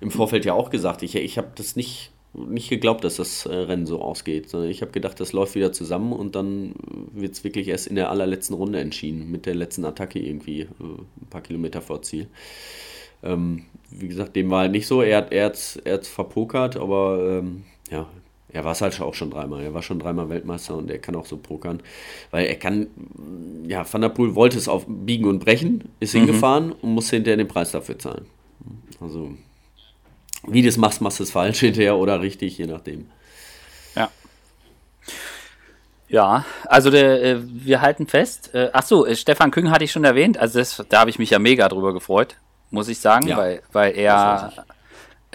im 0.00 0.10
Vorfeld 0.10 0.44
ja 0.44 0.54
auch 0.54 0.70
gesagt. 0.70 1.02
Ich, 1.02 1.16
ich 1.16 1.38
habe 1.38 1.48
das 1.56 1.76
nicht, 1.76 2.12
nicht 2.32 2.68
geglaubt, 2.68 3.04
dass 3.04 3.16
das 3.16 3.46
äh, 3.46 3.54
Rennen 3.54 3.86
so 3.86 4.00
ausgeht. 4.00 4.52
Ich 4.54 4.82
habe 4.82 4.92
gedacht, 4.92 5.18
das 5.20 5.32
läuft 5.32 5.54
wieder 5.54 5.72
zusammen 5.72 6.12
und 6.12 6.36
dann 6.36 6.74
wird 7.12 7.32
es 7.32 7.44
wirklich 7.44 7.68
erst 7.68 7.86
in 7.86 7.96
der 7.96 8.10
allerletzten 8.10 8.54
Runde 8.54 8.80
entschieden, 8.80 9.30
mit 9.30 9.46
der 9.46 9.54
letzten 9.54 9.84
Attacke 9.84 10.18
irgendwie, 10.18 10.62
äh, 10.62 10.66
ein 10.80 11.28
paar 11.30 11.42
Kilometer 11.42 11.80
vor 11.80 12.02
Ziel. 12.02 12.28
Ähm, 13.22 13.64
wie 13.90 14.08
gesagt, 14.08 14.36
dem 14.36 14.50
war 14.50 14.60
halt 14.60 14.72
nicht 14.72 14.86
so. 14.86 15.02
Er 15.02 15.18
hat 15.18 15.32
es 15.32 15.76
er 15.76 16.02
verpokert, 16.02 16.76
aber 16.76 17.38
ähm, 17.40 17.64
ja, 17.90 18.06
er 18.54 18.64
war 18.64 18.72
es 18.72 18.80
halt 18.80 18.98
auch 19.00 19.14
schon 19.14 19.30
dreimal. 19.30 19.64
Er 19.64 19.74
war 19.74 19.82
schon 19.82 19.98
dreimal 19.98 20.28
Weltmeister 20.28 20.76
und 20.76 20.88
er 20.88 20.98
kann 20.98 21.16
auch 21.16 21.26
so 21.26 21.36
pokern. 21.36 21.82
Weil 22.30 22.46
er 22.46 22.54
kann, 22.54 22.86
ja, 23.66 23.84
Van 23.92 24.00
der 24.00 24.10
Poel 24.10 24.36
wollte 24.36 24.56
es 24.56 24.68
auf 24.68 24.84
Biegen 24.86 25.26
und 25.26 25.40
Brechen, 25.40 25.88
ist 25.98 26.14
mhm. 26.14 26.18
hingefahren 26.20 26.72
und 26.72 26.90
musste 26.94 27.16
hinterher 27.16 27.36
den 27.36 27.48
Preis 27.48 27.72
dafür 27.72 27.98
zahlen. 27.98 28.26
Also, 29.00 29.32
wie 30.46 30.62
du 30.62 30.68
es 30.68 30.76
machst, 30.76 31.00
machst 31.00 31.18
du 31.18 31.24
es 31.24 31.32
falsch 31.32 31.60
hinterher 31.60 31.96
oder 31.96 32.20
richtig, 32.20 32.56
je 32.56 32.66
nachdem. 32.66 33.10
Ja. 33.96 34.08
Ja, 36.06 36.44
also 36.66 36.90
der, 36.90 37.24
äh, 37.24 37.36
wir 37.42 37.80
halten 37.80 38.06
fest. 38.06 38.54
Äh, 38.54 38.70
achso, 38.72 39.04
äh, 39.04 39.16
Stefan 39.16 39.50
Küng 39.50 39.72
hatte 39.72 39.82
ich 39.82 39.90
schon 39.90 40.04
erwähnt. 40.04 40.38
Also 40.38 40.60
das, 40.60 40.80
da 40.88 41.00
habe 41.00 41.10
ich 41.10 41.18
mich 41.18 41.30
ja 41.30 41.40
mega 41.40 41.68
drüber 41.68 41.92
gefreut, 41.92 42.36
muss 42.70 42.86
ich 42.86 43.00
sagen, 43.00 43.26
ja, 43.26 43.36
weil, 43.36 43.62
weil 43.72 43.96
er 43.96 44.52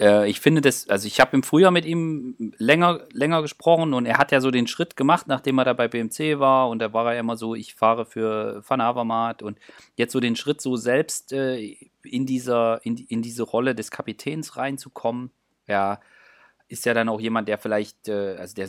äh, 0.00 0.28
ich 0.28 0.40
finde 0.40 0.62
das, 0.62 0.88
also 0.88 1.06
ich 1.06 1.20
habe 1.20 1.36
im 1.36 1.42
Frühjahr 1.42 1.70
mit 1.70 1.84
ihm 1.84 2.54
länger, 2.56 3.06
länger 3.12 3.42
gesprochen 3.42 3.92
und 3.92 4.06
er 4.06 4.18
hat 4.18 4.32
ja 4.32 4.40
so 4.40 4.50
den 4.50 4.66
Schritt 4.66 4.96
gemacht, 4.96 5.26
nachdem 5.28 5.58
er 5.58 5.64
da 5.64 5.72
bei 5.74 5.88
BMC 5.88 6.38
war 6.38 6.68
und 6.68 6.78
da 6.80 6.92
war 6.92 7.12
er 7.12 7.20
immer 7.20 7.36
so, 7.36 7.54
ich 7.54 7.74
fahre 7.74 8.06
für 8.06 8.62
Van 8.66 8.80
Avermaet 8.80 9.42
und 9.42 9.58
jetzt 9.96 10.12
so 10.12 10.20
den 10.20 10.36
Schritt 10.36 10.60
so 10.60 10.76
selbst 10.76 11.32
äh, 11.32 11.76
in, 12.02 12.26
dieser, 12.26 12.84
in, 12.84 12.96
in 12.96 13.22
diese 13.22 13.42
Rolle 13.42 13.74
des 13.74 13.90
Kapitäns 13.90 14.56
reinzukommen. 14.56 15.30
Ja, 15.66 16.00
ist 16.70 16.86
ja 16.86 16.94
dann 16.94 17.08
auch 17.08 17.20
jemand, 17.20 17.48
der 17.48 17.58
vielleicht, 17.58 18.08
äh, 18.08 18.36
also 18.38 18.54
der 18.54 18.68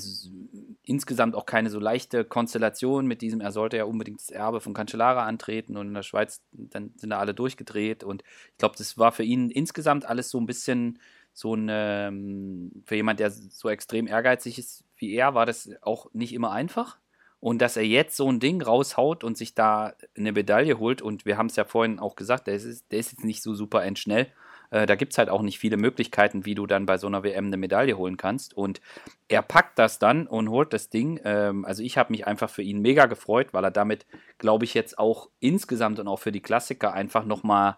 insgesamt 0.83 1.35
auch 1.35 1.45
keine 1.45 1.69
so 1.69 1.79
leichte 1.79 2.25
Konstellation 2.25 3.05
mit 3.05 3.21
diesem, 3.21 3.41
er 3.41 3.51
sollte 3.51 3.77
ja 3.77 3.85
unbedingt 3.85 4.19
das 4.19 4.31
Erbe 4.31 4.59
von 4.59 4.73
Cancellara 4.73 5.25
antreten 5.25 5.77
und 5.77 5.87
in 5.87 5.93
der 5.93 6.01
Schweiz, 6.01 6.41
dann 6.51 6.93
sind 6.97 7.11
da 7.11 7.19
alle 7.19 7.35
durchgedreht 7.35 8.03
und 8.03 8.23
ich 8.23 8.57
glaube, 8.57 8.75
das 8.75 8.97
war 8.97 9.11
für 9.11 9.23
ihn 9.23 9.51
insgesamt 9.51 10.05
alles 10.05 10.31
so 10.31 10.39
ein 10.39 10.47
bisschen 10.47 10.97
so 11.33 11.55
ein, 11.55 11.67
ähm, 11.69 12.83
für 12.85 12.95
jemand, 12.95 13.19
der 13.19 13.31
so 13.31 13.69
extrem 13.69 14.07
ehrgeizig 14.07 14.59
ist 14.59 14.83
wie 15.01 15.13
er, 15.15 15.33
war 15.33 15.45
das 15.45 15.69
auch 15.81 16.07
nicht 16.13 16.33
immer 16.33 16.51
einfach. 16.51 16.97
Und 17.39 17.59
dass 17.59 17.75
er 17.75 17.85
jetzt 17.85 18.15
so 18.15 18.31
ein 18.31 18.39
Ding 18.39 18.61
raushaut 18.61 19.23
und 19.23 19.35
sich 19.35 19.55
da 19.55 19.93
eine 20.15 20.31
Medaille 20.31 20.77
holt, 20.77 21.01
und 21.01 21.25
wir 21.25 21.37
haben 21.37 21.47
es 21.47 21.55
ja 21.55 21.65
vorhin 21.65 21.97
auch 21.97 22.15
gesagt, 22.15 22.45
der 22.45 22.53
ist, 22.53 22.91
der 22.91 22.99
ist 22.99 23.11
jetzt 23.11 23.25
nicht 23.25 23.41
so 23.41 23.55
super 23.55 23.83
endschnell. 23.83 24.27
Äh, 24.69 24.85
da 24.85 24.95
gibt 24.95 25.13
es 25.13 25.17
halt 25.17 25.29
auch 25.29 25.41
nicht 25.41 25.57
viele 25.57 25.77
Möglichkeiten, 25.77 26.45
wie 26.45 26.53
du 26.53 26.67
dann 26.67 26.85
bei 26.85 26.99
so 26.99 27.07
einer 27.07 27.23
WM 27.23 27.47
eine 27.47 27.57
Medaille 27.57 27.97
holen 27.97 28.15
kannst. 28.15 28.55
Und 28.55 28.79
er 29.27 29.41
packt 29.41 29.79
das 29.79 29.97
dann 29.97 30.27
und 30.27 30.49
holt 30.49 30.71
das 30.71 30.89
Ding. 30.89 31.19
Ähm, 31.23 31.65
also 31.65 31.81
ich 31.81 31.97
habe 31.97 32.11
mich 32.11 32.27
einfach 32.27 32.49
für 32.49 32.61
ihn 32.61 32.79
mega 32.79 33.07
gefreut, 33.07 33.53
weil 33.53 33.63
er 33.63 33.71
damit, 33.71 34.05
glaube 34.37 34.65
ich, 34.65 34.75
jetzt 34.75 34.99
auch 34.99 35.29
insgesamt 35.39 35.99
und 35.99 36.07
auch 36.07 36.19
für 36.19 36.31
die 36.31 36.41
Klassiker 36.41 36.93
einfach 36.93 37.25
nochmal 37.25 37.77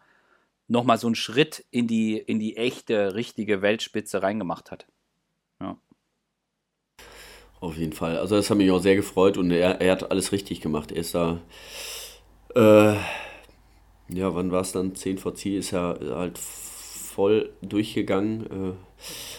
nochmal 0.74 0.98
so 0.98 1.08
einen 1.08 1.16
Schritt 1.16 1.64
in 1.72 1.88
die, 1.88 2.18
in 2.18 2.40
die 2.40 2.58
echte, 2.58 3.16
richtige 3.16 3.62
Weltspitze 3.62 4.22
reingemacht 4.22 4.72
hat. 4.72 4.88
Ja. 5.62 5.78
Auf 7.62 7.78
jeden 7.78 7.94
Fall. 7.94 8.18
Also 8.18 8.36
das 8.36 8.50
hat 8.50 8.58
mich 8.58 8.72
auch 8.72 8.82
sehr 8.82 8.98
gefreut 8.98 9.38
und 9.38 9.52
er, 9.52 9.80
er 9.80 9.92
hat 9.94 10.12
alles 10.12 10.34
richtig 10.34 10.60
gemacht. 10.60 10.92
Er 10.92 10.98
ist 10.98 11.16
da, 11.16 11.40
äh, 12.56 12.96
ja, 14.10 14.36
wann 14.36 14.52
war 14.52 14.62
es 14.62 14.74
dann? 14.74 14.96
10 14.96 15.20
vor 15.20 15.36
10 15.36 15.60
ist 15.60 15.72
er 15.72 15.98
halt 16.16 16.38
voll 16.38 17.54
durchgegangen, 17.62 18.46
äh, 18.48 18.74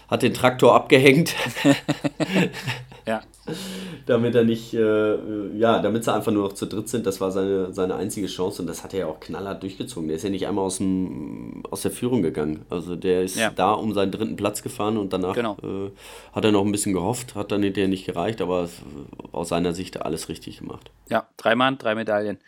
hat 0.08 0.22
den 0.22 0.32
Traktor 0.32 0.74
abgehängt. 0.74 1.34
ja. 3.06 3.22
damit 4.06 4.34
er 4.34 4.44
nicht, 4.44 4.74
äh, 4.74 5.56
ja, 5.56 5.80
damit 5.80 6.04
sie 6.04 6.12
einfach 6.12 6.32
nur 6.32 6.44
noch 6.44 6.54
zu 6.54 6.66
dritt 6.66 6.88
sind, 6.88 7.06
das 7.06 7.20
war 7.20 7.30
seine, 7.30 7.72
seine 7.72 7.96
einzige 7.96 8.26
Chance 8.26 8.62
und 8.62 8.68
das 8.68 8.82
hat 8.82 8.94
er 8.94 9.00
ja 9.00 9.06
auch 9.06 9.20
knallhart 9.20 9.62
durchgezogen. 9.62 10.08
Der 10.08 10.16
ist 10.16 10.22
ja 10.22 10.30
nicht 10.30 10.46
einmal 10.46 10.64
aus, 10.64 10.78
dem, 10.78 11.62
aus 11.70 11.82
der 11.82 11.90
Führung 11.90 12.22
gegangen. 12.22 12.64
Also 12.70 12.96
der 12.96 13.22
ist 13.22 13.36
ja. 13.36 13.50
da 13.50 13.72
um 13.72 13.92
seinen 13.92 14.12
dritten 14.12 14.36
Platz 14.36 14.62
gefahren 14.62 14.96
und 14.96 15.12
danach 15.12 15.34
genau. 15.34 15.56
äh, 15.62 15.90
hat 16.32 16.44
er 16.44 16.52
noch 16.52 16.64
ein 16.64 16.72
bisschen 16.72 16.92
gehofft, 16.92 17.34
hat 17.34 17.52
dann 17.52 17.62
hinterher 17.62 17.88
nicht 17.88 18.06
gereicht, 18.06 18.40
aber 18.40 18.68
aus 19.32 19.48
seiner 19.48 19.72
Sicht 19.72 20.00
alles 20.02 20.28
richtig 20.28 20.58
gemacht. 20.58 20.90
Ja, 21.08 21.26
drei 21.36 21.54
Mann, 21.54 21.78
drei 21.78 21.94
Medaillen. 21.94 22.38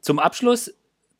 Zum 0.00 0.18
Abschluss 0.18 0.72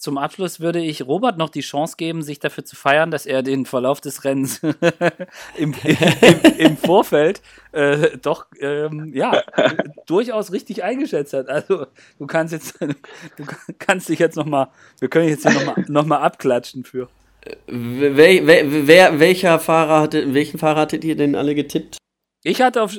zum 0.05 0.19
Abschluss 0.19 0.61
würde 0.61 0.81
ich 0.81 1.07
Robert 1.07 1.39
noch 1.39 1.49
die 1.49 1.63
Chance 1.63 1.97
geben, 1.97 2.23
sich 2.23 2.39
dafür 2.39 2.63
zu 2.63 2.77
feiern, 2.77 3.11
dass 3.11 3.25
er 3.25 3.43
den 3.43 3.65
Verlauf 3.65 4.03
des 4.03 4.25
Rennens 4.25 4.61
im, 5.57 5.75
im, 5.83 6.59
im, 6.59 6.77
Vorfeld 6.77 7.41
äh, 7.73 8.19
doch 8.19 8.47
ähm, 8.61 9.13
ja 9.15 9.43
durchaus 10.07 10.53
richtig 10.53 10.85
eingeschätzt 10.85 11.33
hat. 11.33 11.49
Also 11.49 11.87
du 12.19 12.27
kannst 12.27 12.53
jetzt, 12.53 12.79
du 12.81 13.45
kannst 13.79 14.11
dich 14.11 14.19
jetzt 14.19 14.37
noch 14.37 14.45
mal, 14.45 14.69
wir 15.01 15.09
können 15.09 15.27
jetzt 15.27 15.49
hier 15.49 15.59
noch 15.59 15.75
mal, 15.75 15.85
noch 15.89 16.05
mal 16.05 16.19
abklatschen 16.19 16.85
für. 16.85 17.09
Wer, 17.67 18.47
wer, 18.47 18.87
wer, 18.87 19.21
welcher 19.21 19.59
Fahrer 19.59 20.03
hatte, 20.03 20.35
welchen 20.35 20.59
Fahrer 20.59 20.81
hattet 20.81 21.03
ihr 21.03 21.17
denn 21.17 21.35
alle 21.35 21.55
getippt? 21.55 21.97
Ich 22.43 22.61
hatte 22.61 22.83
auf, 22.83 22.95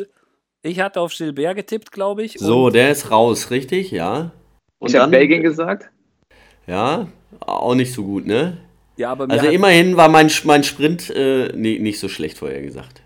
ich 0.64 0.80
hatte 0.80 1.02
auf 1.02 1.14
Gilbert 1.16 1.56
getippt, 1.56 1.92
glaube 1.92 2.24
ich. 2.24 2.34
So, 2.40 2.72
der 2.72 2.90
ist 2.90 3.12
raus, 3.12 3.52
richtig? 3.52 3.92
Ja. 3.92 4.32
Und 4.80 4.90
ich 4.90 4.96
habe 4.96 5.12
Belgien 5.12 5.44
gesagt. 5.44 5.92
Ja, 6.68 7.08
auch 7.40 7.76
nicht 7.76 7.94
so 7.94 8.04
gut, 8.04 8.26
ne? 8.26 8.58
Ja, 8.98 9.12
aber 9.12 9.30
also 9.30 9.48
immerhin 9.48 9.98
war 9.98 10.08
mein, 10.10 10.32
mein 10.46 10.64
Sprint 10.64 11.10
äh, 11.10 11.52
nee, 11.56 11.80
nicht 11.80 12.00
so 12.00 12.08
schlecht 12.08 12.38
vorher 12.38 12.62
gesagt. 12.62 13.02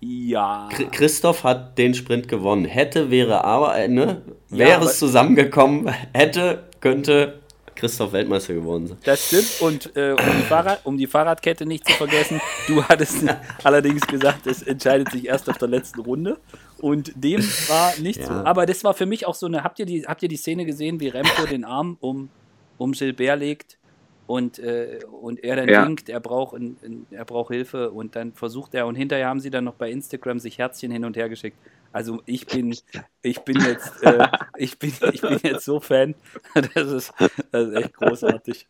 Ja. 0.00 0.68
Christoph 0.90 1.44
hat 1.44 1.78
den 1.78 1.94
Sprint 1.94 2.28
gewonnen. 2.28 2.64
Hätte, 2.64 3.10
wäre, 3.10 3.44
aber, 3.44 3.76
äh, 3.76 3.88
ne? 3.88 4.22
Wäre 4.48 4.70
ja, 4.70 4.82
es 4.82 4.98
zusammengekommen, 4.98 5.88
hätte, 6.12 6.64
könnte 6.80 7.40
Christoph 7.74 8.12
Weltmeister 8.12 8.54
geworden 8.54 8.86
sein. 8.86 8.98
Das 9.04 9.26
stimmt. 9.26 9.60
Und 9.60 9.96
äh, 9.96 10.12
um, 10.12 10.18
die 10.18 10.42
Fahrrad, 10.42 10.80
um 10.84 10.98
die 10.98 11.06
Fahrradkette 11.06 11.64
nicht 11.64 11.86
zu 11.86 11.94
vergessen, 11.94 12.40
du 12.68 12.84
hattest 12.84 13.24
allerdings 13.64 14.06
gesagt, 14.06 14.46
es 14.46 14.62
entscheidet 14.62 15.10
sich 15.10 15.26
erst 15.26 15.48
auf 15.48 15.56
der 15.56 15.68
letzten 15.68 16.00
Runde. 16.00 16.38
Und 16.80 17.12
dem 17.14 17.40
war 17.68 17.94
nicht 18.00 18.20
ja. 18.20 18.26
so. 18.26 18.32
Aber 18.32 18.66
das 18.66 18.84
war 18.84 18.92
für 18.92 19.06
mich 19.06 19.26
auch 19.26 19.34
so 19.34 19.46
eine. 19.46 19.64
Habt 19.64 19.78
ihr 19.78 19.86
die, 19.86 20.04
habt 20.04 20.22
ihr 20.22 20.28
die 20.28 20.36
Szene 20.36 20.66
gesehen, 20.66 21.00
wie 21.00 21.08
Remco 21.08 21.46
den 21.46 21.64
Arm 21.64 21.96
um 22.00 22.28
um 22.78 22.92
Gilbert 22.92 23.38
legt 23.38 23.78
und, 24.26 24.58
äh, 24.58 25.00
und 25.20 25.42
er 25.42 25.56
dann 25.56 25.68
ja. 25.68 25.84
denkt, 25.84 26.08
er 26.08 26.20
braucht, 26.20 26.56
in, 26.56 26.76
in, 26.82 27.06
er 27.10 27.24
braucht 27.24 27.52
Hilfe 27.52 27.90
und 27.90 28.16
dann 28.16 28.32
versucht 28.32 28.74
er 28.74 28.86
und 28.86 28.94
hinterher 28.94 29.28
haben 29.28 29.40
sie 29.40 29.50
dann 29.50 29.64
noch 29.64 29.74
bei 29.74 29.90
Instagram 29.90 30.38
sich 30.38 30.58
Herzchen 30.58 30.90
hin 30.90 31.04
und 31.04 31.16
her 31.16 31.28
geschickt. 31.28 31.56
Also 31.92 32.22
ich 32.24 32.46
bin, 32.46 32.74
ich 33.20 33.40
bin 33.40 33.60
jetzt, 33.60 34.02
äh, 34.02 34.26
ich 34.56 34.78
bin, 34.78 34.92
ich 35.12 35.20
bin 35.20 35.38
jetzt 35.42 35.64
so 35.64 35.80
Fan. 35.80 36.14
Das 36.74 36.90
ist, 36.90 37.12
das 37.50 37.68
ist 37.68 37.74
echt 37.74 37.94
großartig. 37.94 38.66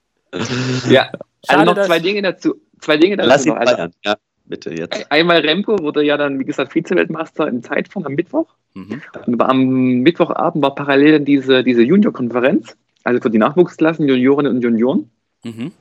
Ja, 0.88 1.02
also 1.02 1.18
Schade, 1.46 1.60
also 1.60 1.74
noch 1.74 1.86
zwei 1.86 1.98
Dinge 1.98 2.22
dazu. 2.22 2.54
Zwei 2.80 2.96
Dinge 2.96 3.16
dazu. 3.16 3.28
Lass 3.28 3.46
ihn 3.46 3.52
also, 3.52 3.88
ja, 4.04 4.16
bitte 4.46 4.70
jetzt. 4.70 5.12
Einmal 5.12 5.40
Remco 5.40 5.78
wurde 5.78 6.02
ja 6.02 6.16
dann, 6.16 6.38
wie 6.38 6.44
gesagt, 6.44 6.72
Vize-Weltmeister 6.72 7.46
im 7.46 7.62
Zeitfahren 7.62 8.06
am 8.06 8.14
Mittwoch. 8.14 8.48
Mhm. 8.74 9.02
Am 9.38 9.66
Mittwochabend 10.02 10.62
war 10.62 10.74
parallel 10.74 11.20
diese, 11.20 11.62
diese 11.62 11.82
Junior-Konferenz 11.82 12.76
also 13.04 13.20
für 13.20 13.30
die 13.30 13.38
Nachwuchsklassen, 13.38 14.06
Juniorinnen 14.06 14.56
und 14.56 14.62
Junioren. 14.62 15.10
Mhm. 15.44 15.72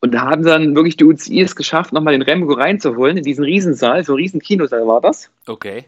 Und 0.00 0.12
da 0.12 0.22
haben 0.22 0.42
dann 0.42 0.74
wirklich 0.74 0.96
die 0.96 1.04
UCI 1.04 1.40
es 1.40 1.56
geschafft, 1.56 1.92
nochmal 1.92 2.12
den 2.12 2.22
Remco 2.22 2.52
reinzuholen 2.52 3.16
in 3.16 3.24
diesen 3.24 3.44
Riesensaal, 3.44 4.04
so 4.04 4.12
ein 4.12 4.16
riesen 4.16 4.40
Kinosaal 4.40 4.86
war 4.86 5.00
das. 5.00 5.30
Okay. 5.46 5.84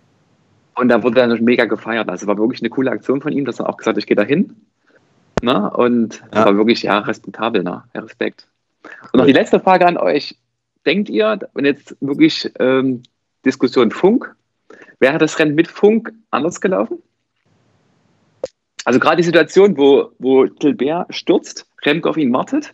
Und 0.75 0.89
da 0.89 1.03
wurde 1.03 1.17
dann 1.17 1.45
mega 1.45 1.65
gefeiert. 1.65 2.09
Also 2.09 2.27
war 2.27 2.39
wirklich 2.39 2.63
eine 2.63 2.71
coole 2.71 2.91
Aktion 2.91 3.21
von 3.21 3.33
ihm, 3.33 3.45
dass 3.45 3.61
er 3.61 3.69
auch 3.69 3.77
gesagt 3.77 3.97
hat, 3.97 3.99
ich 3.99 4.07
gehe 4.07 4.17
da 4.17 4.23
hin. 4.23 4.57
Ne? 5.43 5.71
Und 5.71 6.23
ja. 6.33 6.47
war 6.47 6.57
wirklich, 6.57 6.83
ja, 6.83 6.99
respektabel, 6.99 7.63
ne? 7.63 7.85
Ja, 7.95 8.01
Respekt. 8.01 8.49
Und 9.13 9.19
noch 9.19 9.27
die 9.27 9.33
letzte 9.33 9.61
Frage 9.61 9.87
an 9.87 9.97
euch. 9.97 10.37
Denkt 10.87 11.09
ihr, 11.11 11.39
wenn 11.55 11.65
jetzt 11.65 11.97
wirklich 12.01 12.51
ähm, 12.59 13.03
Diskussion 13.45 13.91
Funk, 13.91 14.35
wäre 15.01 15.19
das 15.19 15.39
Rennen 15.39 15.55
mit 15.55 15.69
Funk 15.69 16.13
anders 16.31 16.61
gelaufen? 16.61 17.03
Also 18.89 19.01
gerade 19.01 19.17
die 19.17 19.23
Situation, 19.23 19.77
wo, 19.77 20.13
wo 20.19 20.47
Gilbert 20.47 21.15
stürzt, 21.15 21.67
Remco 21.85 22.09
auf 22.09 22.17
ihn 22.17 22.33
wartet, 22.33 22.73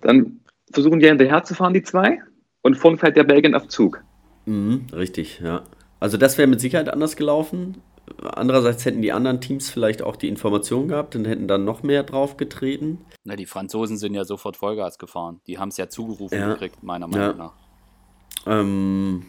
dann 0.00 0.40
versuchen 0.72 1.00
die 1.00 1.06
hinterher 1.06 1.44
zu 1.44 1.54
fahren, 1.54 1.74
die 1.74 1.82
zwei, 1.82 2.22
und 2.62 2.76
vorn 2.78 2.96
fährt 2.96 3.14
der 3.14 3.24
Belgien 3.24 3.54
auf 3.54 3.68
Zug. 3.68 4.02
Mhm, 4.46 4.86
richtig, 4.90 5.40
ja. 5.40 5.64
Also 6.00 6.16
das 6.16 6.38
wäre 6.38 6.48
mit 6.48 6.62
Sicherheit 6.62 6.88
anders 6.88 7.14
gelaufen. 7.14 7.82
Andererseits 8.22 8.86
hätten 8.86 9.02
die 9.02 9.12
anderen 9.12 9.42
Teams 9.42 9.68
vielleicht 9.68 10.00
auch 10.00 10.16
die 10.16 10.28
Information 10.28 10.88
gehabt 10.88 11.14
und 11.14 11.26
hätten 11.26 11.46
dann 11.46 11.66
noch 11.66 11.82
mehr 11.82 12.04
drauf 12.04 12.38
getreten. 12.38 13.04
Na, 13.24 13.36
die 13.36 13.44
Franzosen 13.44 13.98
sind 13.98 14.14
ja 14.14 14.24
sofort 14.24 14.56
Vollgas 14.56 14.98
gefahren. 14.98 15.42
Die 15.46 15.58
haben 15.58 15.68
es 15.68 15.76
ja 15.76 15.90
zugerufen 15.90 16.38
ja. 16.38 16.54
gekriegt, 16.54 16.82
meiner 16.82 17.06
Meinung 17.06 17.36
ja. 17.36 17.44
nach. 17.44 17.52
Ähm, 18.46 19.26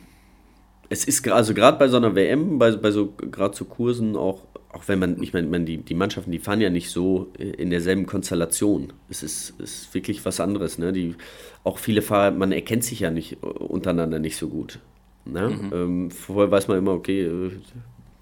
es 0.90 1.06
ist 1.06 1.28
also 1.28 1.54
gerade 1.54 1.78
bei 1.78 1.88
so 1.88 1.98
einer 1.98 2.16
WM, 2.16 2.60
bei, 2.60 2.72
bei 2.72 2.92
so 2.92 3.14
gerade 3.32 3.56
so 3.56 3.66
Kursen 3.66 4.16
auch 4.16 4.42
auch 4.72 4.88
wenn 4.88 5.00
man, 5.00 5.22
ich 5.22 5.34
meine, 5.34 5.62
die, 5.62 5.78
die 5.78 5.96
Mannschaften, 5.96 6.32
die 6.32 6.40
fahren 6.40 6.62
ja 6.62 6.70
nicht 6.70 6.92
so 6.92 7.32
in 7.36 7.72
derselben 7.72 8.06
Konstellation. 8.06 8.94
Es 9.10 9.24
ist, 9.24 9.60
ist 9.60 9.94
wirklich 9.96 10.24
was 10.26 10.40
anderes. 10.40 10.78
Ne? 10.78 10.94
Die, 10.94 11.16
auch 11.64 11.80
viele 11.80 12.04
Fahrer, 12.04 12.32
man 12.32 12.52
erkennt 12.52 12.84
sich 12.84 13.00
ja 13.00 13.10
nicht 13.10 13.42
untereinander 13.44 14.20
nicht 14.20 14.38
so 14.38 14.48
gut. 14.48 14.80
Ne? 15.26 15.50
Mhm. 15.50 15.72
Ähm, 15.74 16.12
vorher 16.12 16.52
weiß 16.52 16.68
man 16.68 16.78
immer, 16.78 16.92
okay, 16.92 17.24
äh, 17.24 17.52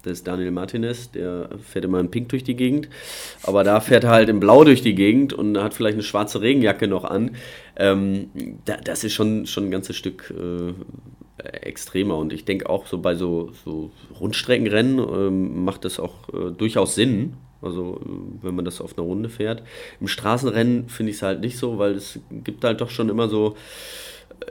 das 0.02 0.14
ist 0.14 0.26
Daniel 0.26 0.52
Martinez, 0.52 1.10
der 1.10 1.50
fährt 1.62 1.84
immer 1.84 2.00
in 2.00 2.10
Pink 2.10 2.30
durch 2.30 2.44
die 2.44 2.56
Gegend, 2.56 2.88
aber 3.42 3.64
da 3.64 3.80
fährt 3.80 4.04
er 4.04 4.10
halt 4.10 4.28
in 4.28 4.40
Blau 4.40 4.64
durch 4.64 4.80
die 4.80 4.94
Gegend 4.94 5.32
und 5.32 5.58
hat 5.58 5.74
vielleicht 5.74 5.94
eine 5.94 6.04
schwarze 6.04 6.40
Regenjacke 6.40 6.86
noch 6.86 7.04
an. 7.04 7.32
Ähm, 7.76 8.30
da, 8.64 8.76
das 8.76 9.04
ist 9.04 9.12
schon, 9.12 9.46
schon 9.46 9.64
ein 9.64 9.70
ganzes 9.70 9.96
Stück 9.96 10.32
äh, 10.36 10.72
extremer. 11.52 12.16
Und 12.16 12.32
ich 12.32 12.44
denke 12.44 12.68
auch 12.68 12.86
so 12.86 12.98
bei 12.98 13.14
so, 13.14 13.50
so 13.64 13.90
Rundstreckenrennen 14.18 14.98
ähm, 14.98 15.64
macht 15.64 15.84
das 15.84 16.00
auch 16.00 16.28
äh, 16.32 16.50
durchaus 16.52 16.94
Sinn. 16.94 17.34
Also 17.60 18.00
äh, 18.04 18.44
wenn 18.44 18.54
man 18.54 18.64
das 18.64 18.80
auf 18.80 18.96
einer 18.96 19.06
Runde 19.06 19.28
fährt. 19.28 19.62
Im 20.00 20.08
Straßenrennen 20.08 20.88
finde 20.88 21.10
ich 21.10 21.16
es 21.16 21.22
halt 21.22 21.40
nicht 21.40 21.58
so, 21.58 21.78
weil 21.78 21.92
es 21.92 22.20
gibt 22.30 22.64
halt 22.64 22.80
doch 22.80 22.90
schon 22.90 23.08
immer 23.08 23.28
so. 23.28 23.56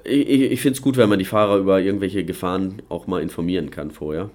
Äh, 0.06 0.18
ich, 0.18 0.52
ich 0.52 0.62
finde 0.62 0.78
es 0.78 0.82
gut, 0.82 0.98
wenn 0.98 1.10
man 1.10 1.20
die 1.20 1.26
Fahrer 1.26 1.58
über 1.58 1.82
irgendwelche 1.82 2.26
Gefahren 2.26 2.82
auch 2.90 3.08
mal 3.08 3.22
informieren 3.22 3.72
kann 3.72 3.92
vorher. 3.92 4.30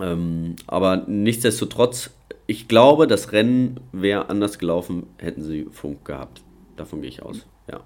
Ähm, 0.00 0.56
aber 0.66 1.04
nichtsdestotrotz, 1.06 2.10
ich 2.46 2.68
glaube, 2.68 3.06
das 3.06 3.32
Rennen 3.32 3.80
wäre 3.92 4.28
anders 4.28 4.58
gelaufen, 4.58 5.06
hätten 5.18 5.42
sie 5.42 5.66
Funk 5.70 6.04
gehabt. 6.04 6.42
Davon 6.76 7.00
gehe 7.00 7.08
ich 7.08 7.22
aus. 7.22 7.46
Ja. 7.70 7.80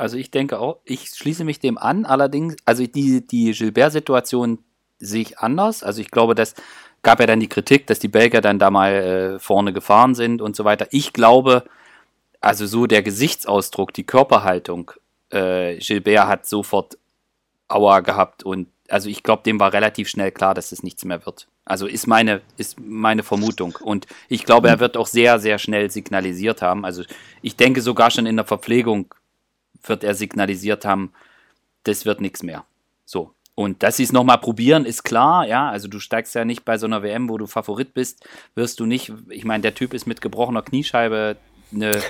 Also 0.00 0.16
ich 0.16 0.30
denke 0.30 0.58
auch, 0.58 0.78
ich 0.84 1.10
schließe 1.10 1.44
mich 1.44 1.58
dem 1.58 1.76
an, 1.76 2.06
allerdings, 2.06 2.56
also 2.64 2.86
die, 2.86 3.26
die 3.26 3.52
Gilbert-Situation 3.52 4.58
sehe 4.98 5.20
ich 5.20 5.38
anders. 5.38 5.82
Also 5.82 6.00
ich 6.00 6.10
glaube, 6.10 6.34
das 6.34 6.54
gab 7.02 7.20
ja 7.20 7.26
dann 7.26 7.38
die 7.38 7.48
Kritik, 7.48 7.86
dass 7.86 7.98
die 7.98 8.08
Belgier 8.08 8.40
dann 8.40 8.58
da 8.58 8.70
mal 8.70 8.92
äh, 8.92 9.38
vorne 9.38 9.74
gefahren 9.74 10.14
sind 10.14 10.40
und 10.40 10.56
so 10.56 10.64
weiter. 10.64 10.86
Ich 10.90 11.12
glaube, 11.12 11.64
also 12.40 12.66
so 12.66 12.86
der 12.86 13.02
Gesichtsausdruck, 13.02 13.92
die 13.92 14.04
Körperhaltung, 14.04 14.90
äh, 15.28 15.76
Gilbert 15.76 16.28
hat 16.28 16.46
sofort 16.46 16.96
Aua 17.68 18.00
gehabt 18.00 18.42
und 18.42 18.68
also 18.88 19.10
ich 19.10 19.22
glaube, 19.22 19.42
dem 19.42 19.60
war 19.60 19.74
relativ 19.74 20.08
schnell 20.08 20.32
klar, 20.32 20.54
dass 20.54 20.72
es 20.72 20.82
nichts 20.82 21.04
mehr 21.04 21.26
wird. 21.26 21.46
Also 21.66 21.86
ist 21.86 22.06
meine, 22.06 22.40
ist 22.56 22.80
meine 22.80 23.22
Vermutung. 23.22 23.78
Und 23.80 24.06
ich 24.28 24.44
glaube, 24.44 24.68
er 24.68 24.80
wird 24.80 24.96
auch 24.96 25.06
sehr, 25.06 25.38
sehr 25.38 25.58
schnell 25.58 25.90
signalisiert 25.90 26.62
haben. 26.62 26.84
Also 26.84 27.04
ich 27.42 27.54
denke 27.56 27.82
sogar 27.82 28.10
schon 28.10 28.26
in 28.26 28.34
der 28.34 28.44
Verpflegung 28.44 29.14
wird 29.84 30.04
er 30.04 30.14
signalisiert 30.14 30.84
haben, 30.84 31.12
das 31.84 32.04
wird 32.04 32.20
nichts 32.20 32.42
mehr. 32.42 32.64
So. 33.04 33.34
Und 33.54 33.82
dass 33.82 33.98
sie 33.98 34.04
es 34.04 34.12
nochmal 34.12 34.38
probieren, 34.38 34.86
ist 34.86 35.02
klar, 35.02 35.46
ja. 35.46 35.68
Also 35.68 35.88
du 35.88 35.98
steigst 35.98 36.34
ja 36.34 36.44
nicht 36.44 36.64
bei 36.64 36.78
so 36.78 36.86
einer 36.86 37.02
WM, 37.02 37.28
wo 37.28 37.36
du 37.36 37.46
Favorit 37.46 37.92
bist, 37.92 38.26
wirst 38.54 38.80
du 38.80 38.86
nicht, 38.86 39.12
ich 39.28 39.44
meine, 39.44 39.62
der 39.62 39.74
Typ 39.74 39.92
ist 39.92 40.06
mit 40.06 40.20
gebrochener 40.20 40.62
Kniescheibe 40.62 41.36
eine, 41.72 42.00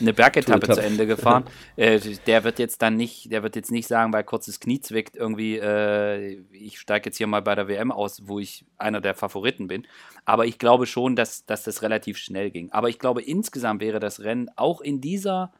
eine 0.00 0.12
Bergetappe 0.12 0.68
zu 0.68 0.80
Ende 0.80 1.06
gefahren. 1.06 1.44
Äh, 1.76 1.98
der 2.26 2.44
wird 2.44 2.58
jetzt 2.58 2.82
dann 2.82 2.96
nicht, 2.96 3.32
der 3.32 3.42
wird 3.42 3.56
jetzt 3.56 3.70
nicht 3.70 3.86
sagen, 3.86 4.12
weil 4.12 4.22
kurzes 4.22 4.60
Knie 4.60 4.80
zwickt, 4.80 5.16
irgendwie, 5.16 5.56
äh, 5.56 6.42
ich 6.52 6.78
steige 6.78 7.08
jetzt 7.08 7.16
hier 7.16 7.26
mal 7.26 7.40
bei 7.40 7.54
der 7.54 7.68
WM 7.68 7.90
aus, 7.90 8.28
wo 8.28 8.38
ich 8.38 8.66
einer 8.76 9.00
der 9.00 9.14
Favoriten 9.14 9.66
bin. 9.66 9.86
Aber 10.26 10.44
ich 10.44 10.58
glaube 10.58 10.84
schon, 10.84 11.16
dass, 11.16 11.46
dass 11.46 11.62
das 11.62 11.80
relativ 11.80 12.18
schnell 12.18 12.50
ging. 12.50 12.70
Aber 12.70 12.90
ich 12.90 12.98
glaube, 12.98 13.22
insgesamt 13.22 13.80
wäre 13.80 13.98
das 13.98 14.20
Rennen 14.20 14.50
auch 14.56 14.82
in 14.82 15.00
dieser 15.00 15.52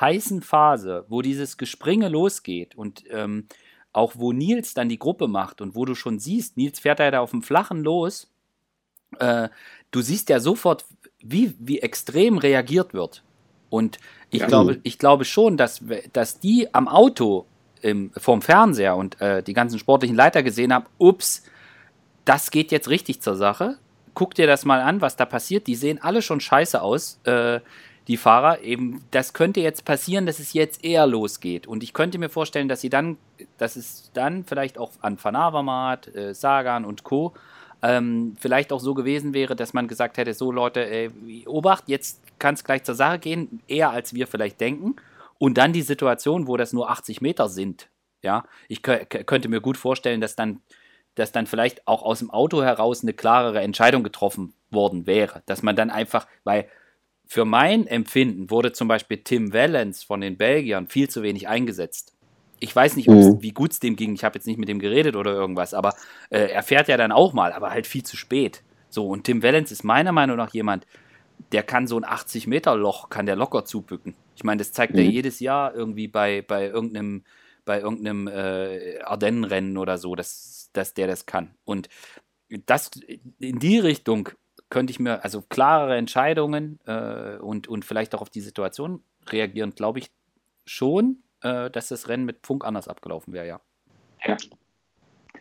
heißen 0.00 0.42
Phase, 0.42 1.04
wo 1.08 1.22
dieses 1.22 1.56
Gespringe 1.56 2.08
losgeht 2.08 2.76
und 2.76 3.04
ähm, 3.10 3.46
auch 3.92 4.14
wo 4.16 4.32
Nils 4.32 4.74
dann 4.74 4.88
die 4.88 4.98
Gruppe 4.98 5.28
macht 5.28 5.60
und 5.60 5.74
wo 5.74 5.84
du 5.84 5.94
schon 5.94 6.18
siehst, 6.18 6.56
Nils 6.56 6.78
fährt 6.78 7.00
ja 7.00 7.10
da 7.10 7.20
auf 7.20 7.30
dem 7.30 7.42
Flachen 7.42 7.82
los, 7.82 8.30
äh, 9.18 9.48
du 9.90 10.00
siehst 10.00 10.28
ja 10.28 10.40
sofort, 10.40 10.84
wie, 11.20 11.54
wie 11.58 11.80
extrem 11.80 12.38
reagiert 12.38 12.94
wird. 12.94 13.22
Und 13.70 13.98
ich, 14.30 14.40
ja. 14.40 14.46
glaube, 14.46 14.80
ich 14.82 14.98
glaube 14.98 15.24
schon, 15.24 15.56
dass, 15.56 15.82
dass 16.12 16.38
die 16.38 16.72
am 16.74 16.88
Auto 16.88 17.46
im, 17.82 18.10
vorm 18.16 18.42
Fernseher 18.42 18.96
und 18.96 19.20
äh, 19.20 19.42
die 19.42 19.52
ganzen 19.52 19.78
sportlichen 19.78 20.16
Leiter 20.16 20.42
gesehen 20.42 20.72
haben, 20.72 20.86
ups, 20.98 21.42
das 22.24 22.50
geht 22.50 22.72
jetzt 22.72 22.88
richtig 22.88 23.22
zur 23.22 23.36
Sache. 23.36 23.78
Guck 24.14 24.34
dir 24.34 24.46
das 24.46 24.64
mal 24.64 24.80
an, 24.80 25.00
was 25.00 25.16
da 25.16 25.24
passiert. 25.24 25.66
Die 25.66 25.74
sehen 25.74 26.00
alle 26.02 26.22
schon 26.22 26.40
scheiße 26.40 26.82
aus, 26.82 27.20
äh, 27.24 27.60
die 28.08 28.16
Fahrer. 28.16 28.62
Eben, 28.62 29.04
das 29.10 29.34
könnte 29.34 29.60
jetzt 29.60 29.84
passieren, 29.84 30.26
dass 30.26 30.38
es 30.38 30.54
jetzt 30.54 30.82
eher 30.82 31.06
losgeht. 31.06 31.66
Und 31.66 31.82
ich 31.82 31.92
könnte 31.92 32.18
mir 32.18 32.30
vorstellen, 32.30 32.68
dass 32.68 32.80
sie 32.80 32.90
dann, 32.90 33.18
dass 33.58 33.76
es 33.76 34.10
dann 34.14 34.44
vielleicht 34.44 34.78
auch 34.78 34.92
an 35.00 35.18
Van 35.22 35.36
Avermaet, 35.36 36.14
äh, 36.14 36.34
Sagan 36.34 36.84
und 36.84 37.04
Co. 37.04 37.34
Ähm, 37.80 38.36
vielleicht 38.40 38.72
auch 38.72 38.80
so 38.80 38.94
gewesen 38.94 39.34
wäre, 39.34 39.54
dass 39.54 39.72
man 39.72 39.86
gesagt 39.86 40.16
hätte, 40.16 40.34
so 40.34 40.50
Leute, 40.50 40.80
äh, 40.80 41.10
Obacht, 41.46 41.84
jetzt 41.86 42.20
kann 42.38 42.54
es 42.54 42.64
gleich 42.64 42.82
zur 42.82 42.96
Sache 42.96 43.18
gehen, 43.20 43.62
eher 43.68 43.90
als 43.90 44.14
wir 44.14 44.26
vielleicht 44.26 44.60
denken. 44.60 44.96
Und 45.38 45.58
dann 45.58 45.72
die 45.72 45.82
Situation, 45.82 46.48
wo 46.48 46.56
das 46.56 46.72
nur 46.72 46.90
80 46.90 47.20
Meter 47.20 47.48
sind. 47.48 47.88
Ja, 48.22 48.44
ich 48.66 48.82
könnte 48.82 49.48
mir 49.48 49.60
gut 49.60 49.76
vorstellen, 49.76 50.20
dass 50.20 50.34
dann, 50.34 50.60
dass 51.14 51.30
dann 51.30 51.46
vielleicht 51.46 51.86
auch 51.86 52.02
aus 52.02 52.18
dem 52.18 52.30
Auto 52.32 52.62
heraus 52.62 53.02
eine 53.02 53.12
klarere 53.12 53.60
Entscheidung 53.60 54.02
getroffen 54.02 54.54
worden 54.70 55.06
wäre. 55.06 55.42
Dass 55.46 55.62
man 55.62 55.76
dann 55.76 55.90
einfach, 55.90 56.26
weil 56.42 56.68
für 57.28 57.44
mein 57.44 57.86
Empfinden 57.86 58.50
wurde 58.50 58.72
zum 58.72 58.88
Beispiel 58.88 59.18
Tim 59.18 59.52
Wellens 59.52 60.02
von 60.02 60.22
den 60.22 60.38
Belgiern 60.38 60.88
viel 60.88 61.10
zu 61.10 61.22
wenig 61.22 61.46
eingesetzt. 61.46 62.14
Ich 62.58 62.74
weiß 62.74 62.96
nicht, 62.96 63.06
mhm. 63.06 63.42
wie 63.42 63.52
gut 63.52 63.72
es 63.72 63.80
dem 63.80 63.96
ging. 63.96 64.14
Ich 64.14 64.24
habe 64.24 64.36
jetzt 64.36 64.46
nicht 64.46 64.58
mit 64.58 64.68
dem 64.68 64.78
geredet 64.78 65.14
oder 65.14 65.32
irgendwas, 65.32 65.74
aber 65.74 65.94
äh, 66.30 66.48
er 66.48 66.62
fährt 66.62 66.88
ja 66.88 66.96
dann 66.96 67.12
auch 67.12 67.34
mal, 67.34 67.52
aber 67.52 67.70
halt 67.70 67.86
viel 67.86 68.02
zu 68.02 68.16
spät. 68.16 68.62
So, 68.88 69.06
und 69.06 69.24
Tim 69.24 69.42
Wellens 69.42 69.70
ist 69.70 69.84
meiner 69.84 70.10
Meinung 70.10 70.38
nach 70.38 70.54
jemand, 70.54 70.86
der 71.52 71.62
kann 71.62 71.86
so 71.86 71.98
ein 71.98 72.04
80-Meter-Loch, 72.04 73.10
kann 73.10 73.26
der 73.26 73.36
locker 73.36 73.66
zubücken. 73.66 74.14
Ich 74.34 74.42
meine, 74.42 74.58
das 74.58 74.72
zeigt 74.72 74.94
mhm. 74.94 75.00
er 75.00 75.04
jedes 75.04 75.38
Jahr 75.38 75.74
irgendwie 75.74 76.08
bei, 76.08 76.40
bei 76.40 76.66
irgendeinem, 76.66 77.24
bei 77.66 77.78
irgendeinem 77.78 78.26
äh, 78.26 79.00
Ardennenrennen 79.02 79.76
oder 79.76 79.98
so, 79.98 80.14
dass, 80.14 80.70
dass 80.72 80.94
der 80.94 81.06
das 81.06 81.26
kann. 81.26 81.54
Und 81.64 81.90
das 82.64 82.90
in 83.38 83.58
die 83.58 83.78
Richtung 83.78 84.30
könnte 84.70 84.90
ich 84.90 85.00
mir, 85.00 85.24
also 85.24 85.42
klarere 85.42 85.96
Entscheidungen 85.96 86.78
äh, 86.86 87.36
und, 87.36 87.68
und 87.68 87.84
vielleicht 87.84 88.14
auch 88.14 88.20
auf 88.20 88.30
die 88.30 88.40
Situation 88.40 89.02
reagieren, 89.30 89.70
glaube 89.70 89.98
ich 89.98 90.10
schon, 90.66 91.22
äh, 91.42 91.70
dass 91.70 91.88
das 91.88 92.08
Rennen 92.08 92.24
mit 92.24 92.46
Funk 92.46 92.64
anders 92.64 92.88
abgelaufen 92.88 93.32
wäre, 93.32 93.46
ja. 93.46 93.60
Ja. 94.26 94.36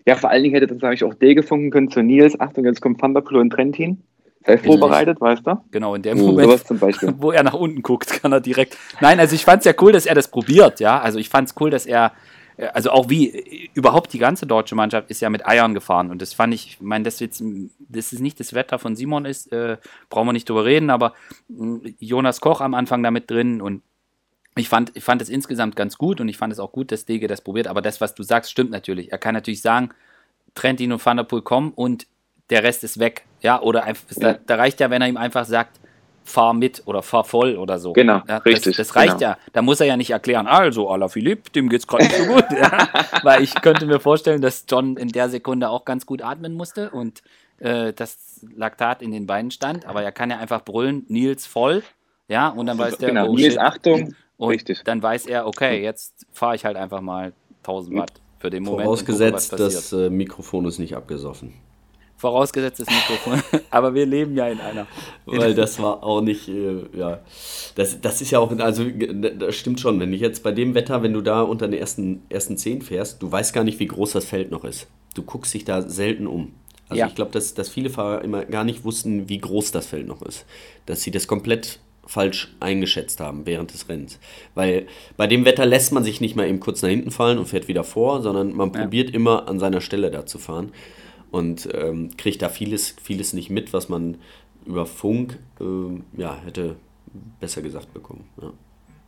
Ja, 0.05 0.15
vor 0.15 0.30
allen 0.30 0.43
Dingen 0.43 0.53
hätte 0.53 0.67
das, 0.67 0.80
sage 0.80 0.95
ich, 0.95 1.03
auch 1.03 1.13
D 1.13 1.36
gefunken 1.36 1.69
können 1.69 1.91
zu 1.91 2.01
Nils. 2.01 2.39
Achtung, 2.39 2.63
jetzt 2.63 2.82
kommt 2.82 3.01
Van 3.01 3.13
der 3.13 3.21
Poel 3.21 3.41
und 3.41 3.49
Trentin. 3.49 4.03
Sei 4.45 4.57
vorbereitet, 4.57 5.19
weißt 5.19 5.45
du? 5.45 5.61
Genau, 5.71 5.93
in 5.95 6.01
dem 6.01 6.19
Moment, 6.19 6.63
wo 7.21 7.32
er 7.32 7.43
nach 7.43 7.53
unten 7.53 7.82
guckt, 7.82 8.21
kann 8.21 8.32
er 8.32 8.39
direkt. 8.39 8.78
Nein, 9.01 9.19
also 9.19 9.36
ich 9.36 9.43
fand 9.43 9.59
es 9.59 9.65
ja 9.65 9.73
cool, 9.82 9.91
dass 9.91 10.05
er 10.05 10.15
das 10.15 10.30
probiert, 10.30 10.80
ja. 10.80 11.01
Also 11.01 11.19
ich 11.19 11.28
fand 11.28 11.49
es 11.49 11.55
cool, 11.59 11.69
dass 11.69 11.86
er, 11.86 12.13
also 12.74 12.91
auch 12.91 13.10
wie 13.10 13.70
überhaupt 13.74 14.14
die 14.14 14.20
ganze 14.20 14.47
deutsche 14.47 14.76
Mannschaft 14.76 15.10
ist 15.10 15.22
ja 15.22 15.30
mit 15.30 15.45
Eiern 15.45 15.74
gefahren 15.74 16.10
und 16.12 16.22
das 16.22 16.34
fand 16.34 16.53
ich, 16.53 16.68
ich 16.68 16.82
meine, 16.82 17.03
dass 17.03 17.20
jetzt, 17.20 17.43
das 17.80 18.14
ist 18.14 18.20
nicht 18.20 18.39
das 18.39 18.53
Wetter 18.53 18.80
von 18.80 18.95
Simon 18.95 19.26
ist, 19.26 19.51
äh, 19.51 19.78
brauchen 20.10 20.28
wir 20.28 20.34
nicht 20.34 20.49
drüber 20.49 20.66
reden, 20.66 20.89
aber 20.89 21.14
äh, 21.49 21.93
Jonas 21.99 22.41
Koch 22.41 22.62
am 22.62 22.74
Anfang 22.74 23.03
damit 23.03 23.30
drin 23.30 23.62
und 23.62 23.84
ich 24.55 24.70
fand, 24.70 24.91
ich 24.95 25.03
fand 25.03 25.22
es 25.22 25.30
insgesamt 25.30 25.76
ganz 25.76 25.97
gut 25.97 26.20
und 26.20 26.28
ich 26.30 26.38
fand 26.38 26.51
es 26.51 26.60
auch 26.60 26.72
gut, 26.72 26.91
dass 26.91 27.05
Dege 27.05 27.28
das 27.28 27.41
probiert, 27.41 27.68
aber 27.68 27.82
das, 27.82 28.01
was 28.01 28.16
du 28.16 28.24
sagst, 28.24 28.51
stimmt 28.51 28.72
natürlich. 28.72 29.12
Er 29.12 29.20
kann 29.20 29.36
natürlich 29.36 29.62
sagen, 29.62 29.91
Trentin 30.55 30.91
und 30.91 31.05
Van 31.05 31.18
der 31.18 31.24
Poel 31.24 31.43
kommen 31.43 31.72
und 31.76 32.08
der 32.49 32.64
Rest 32.64 32.84
ist 32.84 32.99
weg. 32.99 33.26
Ja, 33.41 33.62
oder 33.62 33.84
einfach, 33.84 34.05
ja. 34.16 34.34
Da, 34.34 34.39
da, 34.45 34.55
reicht 34.55 34.80
ja, 34.80 34.89
wenn 34.89 35.01
er 35.01 35.08
ihm 35.08 35.18
einfach 35.18 35.45
sagt, 35.45 35.80
fahr 36.28 36.53
mit 36.53 36.84
oder 36.86 37.01
fahr 37.01 37.23
voll 37.23 37.55
oder 37.55 37.80
so. 37.80 37.93
Genau, 37.93 38.21
ja, 38.28 38.38
richtig. 38.38 38.75
Das, 38.75 38.88
das 38.88 38.95
reicht 38.95 39.19
genau. 39.19 39.32
ja. 39.32 39.38
Da 39.53 39.61
muss 39.61 39.80
er 39.80 39.88
ja 39.88 39.95
nicht 39.95 40.09
erklären, 40.09 40.45
also, 40.45 40.89
Ala 40.89 41.07
Philipp, 41.07 41.53
dem 41.53 41.69
geht's 41.69 41.88
gerade 41.88 42.03
nicht 42.03 42.17
so 42.17 42.25
gut. 42.25 42.45
ja, 42.51 42.89
weil 43.23 43.43
ich 43.43 43.55
könnte 43.61 43.86
mir 43.86 43.99
vorstellen, 43.99 44.41
dass 44.41 44.65
John 44.67 44.97
in 44.97 45.09
der 45.09 45.30
Sekunde 45.30 45.69
auch 45.69 45.86
ganz 45.86 46.05
gut 46.05 46.21
atmen 46.21 46.53
musste 46.53 46.89
und 46.89 47.23
äh, 47.59 47.93
das 47.93 48.45
Laktat 48.55 49.01
in 49.01 49.11
den 49.11 49.25
Beinen 49.25 49.51
stand. 49.51 49.86
Aber 49.86 50.03
er 50.03 50.11
kann 50.11 50.30
ja 50.30 50.38
einfach 50.38 50.63
brüllen, 50.63 51.05
Nils 51.07 51.45
voll. 51.45 51.82
Ja, 52.28 52.49
und 52.49 52.65
dann 52.65 52.78
weiß 52.78 52.97
der, 52.97 53.09
genau. 53.09 53.30
oh, 53.30 53.36
Nils, 53.36 53.53
shit. 53.53 53.59
Achtung. 53.59 54.13
Und 54.36 54.49
Richtig. 54.49 54.82
dann 54.84 55.01
weiß 55.01 55.25
er, 55.28 55.47
okay, 55.47 55.82
jetzt 55.82 56.28
fahre 56.32 56.55
ich 56.55 56.65
halt 56.65 56.75
einfach 56.75 57.01
mal 57.01 57.34
1000 57.59 57.97
Watt 57.97 58.11
für 58.38 58.49
den 58.49 58.63
Moment. 58.63 58.84
Vorausgesetzt, 58.84 59.53
das 59.53 59.93
äh, 59.93 60.09
Mikrofon 60.09 60.65
ist 60.65 60.78
nicht 60.78 60.95
abgesoffen. 60.95 61.53
Vorausgesetzt 62.18 62.80
das 62.80 62.88
Mikrofon. 62.88 63.43
Aber 63.70 63.93
wir 63.93 64.07
leben 64.07 64.36
ja 64.36 64.47
in 64.47 64.59
einer. 64.59 64.88
In 65.28 65.38
Weil 65.38 65.53
das 65.53 65.80
war 65.80 66.03
auch 66.03 66.22
nicht, 66.22 66.49
äh, 66.49 66.84
ja. 66.97 67.20
Das, 67.76 68.01
das 68.01 68.22
ist 68.22 68.32
ja 68.32 68.39
auch, 68.39 68.51
also 68.57 68.86
das 68.86 69.55
stimmt 69.55 69.80
schon. 69.80 69.99
Wenn 69.99 70.11
ich 70.11 70.22
jetzt 70.22 70.41
bei 70.41 70.51
dem 70.51 70.74
Wetter, 70.74 71.03
wenn 71.03 71.13
du 71.13 71.22
da 71.22 71.43
unter 71.43 71.68
den 71.68 71.80
ersten, 71.80 72.24
ersten 72.30 72.57
zehn 72.57 72.82
fährst, 72.82 73.22
du 73.22 73.32
weißt 73.32 73.53
gar 73.53 73.63
nicht, 73.63 73.80
wie 73.80 73.86
groß 73.86 74.13
das 74.13 74.26
Feld 74.26 74.49
noch 74.49 74.63
ist. 74.63 74.88
Du 75.13 75.22
guckst 75.22 75.53
dich 75.53 75.63
da 75.63 75.84
selten 75.84 76.26
um. 76.26 76.53
Also 76.89 77.01
ja. 77.01 77.07
ich 77.07 77.13
glaube, 77.13 77.32
dass, 77.32 77.53
dass 77.53 77.70
viele 77.70 77.91
Fahrer 77.91 78.24
immer 78.24 78.45
gar 78.45 78.63
nicht 78.63 78.84
wussten, 78.84 79.30
wie 79.30 79.38
groß 79.38 79.72
das 79.72 79.86
Feld 79.86 80.07
noch 80.07 80.24
ist. 80.24 80.45
Dass 80.88 81.03
sie 81.03 81.11
das 81.11 81.28
komplett 81.28 81.80
falsch 82.07 82.55
eingeschätzt 82.59 83.20
haben 83.20 83.45
während 83.45 83.74
des 83.74 83.89
Rennens. 83.89 84.18
Weil 84.55 84.88
bei 85.18 85.28
dem 85.28 85.45
Wetter 85.45 85.68
lässt 85.68 85.91
man 85.91 86.03
sich 86.03 86.20
nicht 86.20 86.36
mal 86.36 86.47
eben 86.47 86.61
kurz 86.61 86.82
nach 86.82 86.89
hinten 86.89 87.11
fallen 87.11 87.38
und 87.38 87.45
fährt 87.45 87.68
wieder 87.68 87.84
vor, 87.84 88.24
sondern 88.24 88.55
man 88.55 88.72
ja. 88.74 88.82
probiert 88.82 89.13
immer 89.13 89.47
an 89.47 89.59
seiner 89.59 89.82
Stelle 89.82 90.09
da 90.09 90.26
zu 90.26 90.39
fahren 90.39 90.72
und 91.32 91.67
ähm, 91.73 92.11
kriegt 92.17 92.41
da 92.41 92.49
vieles, 92.49 92.95
vieles 93.01 93.34
nicht 93.34 93.49
mit, 93.49 93.73
was 93.73 93.89
man 93.89 94.17
über 94.65 94.86
Funk 94.86 95.39
ähm, 95.59 96.03
ja, 96.15 96.38
hätte 96.43 96.75
besser 97.39 97.61
gesagt 97.61 97.93
bekommen. 97.93 98.25
Ja. 98.41 98.51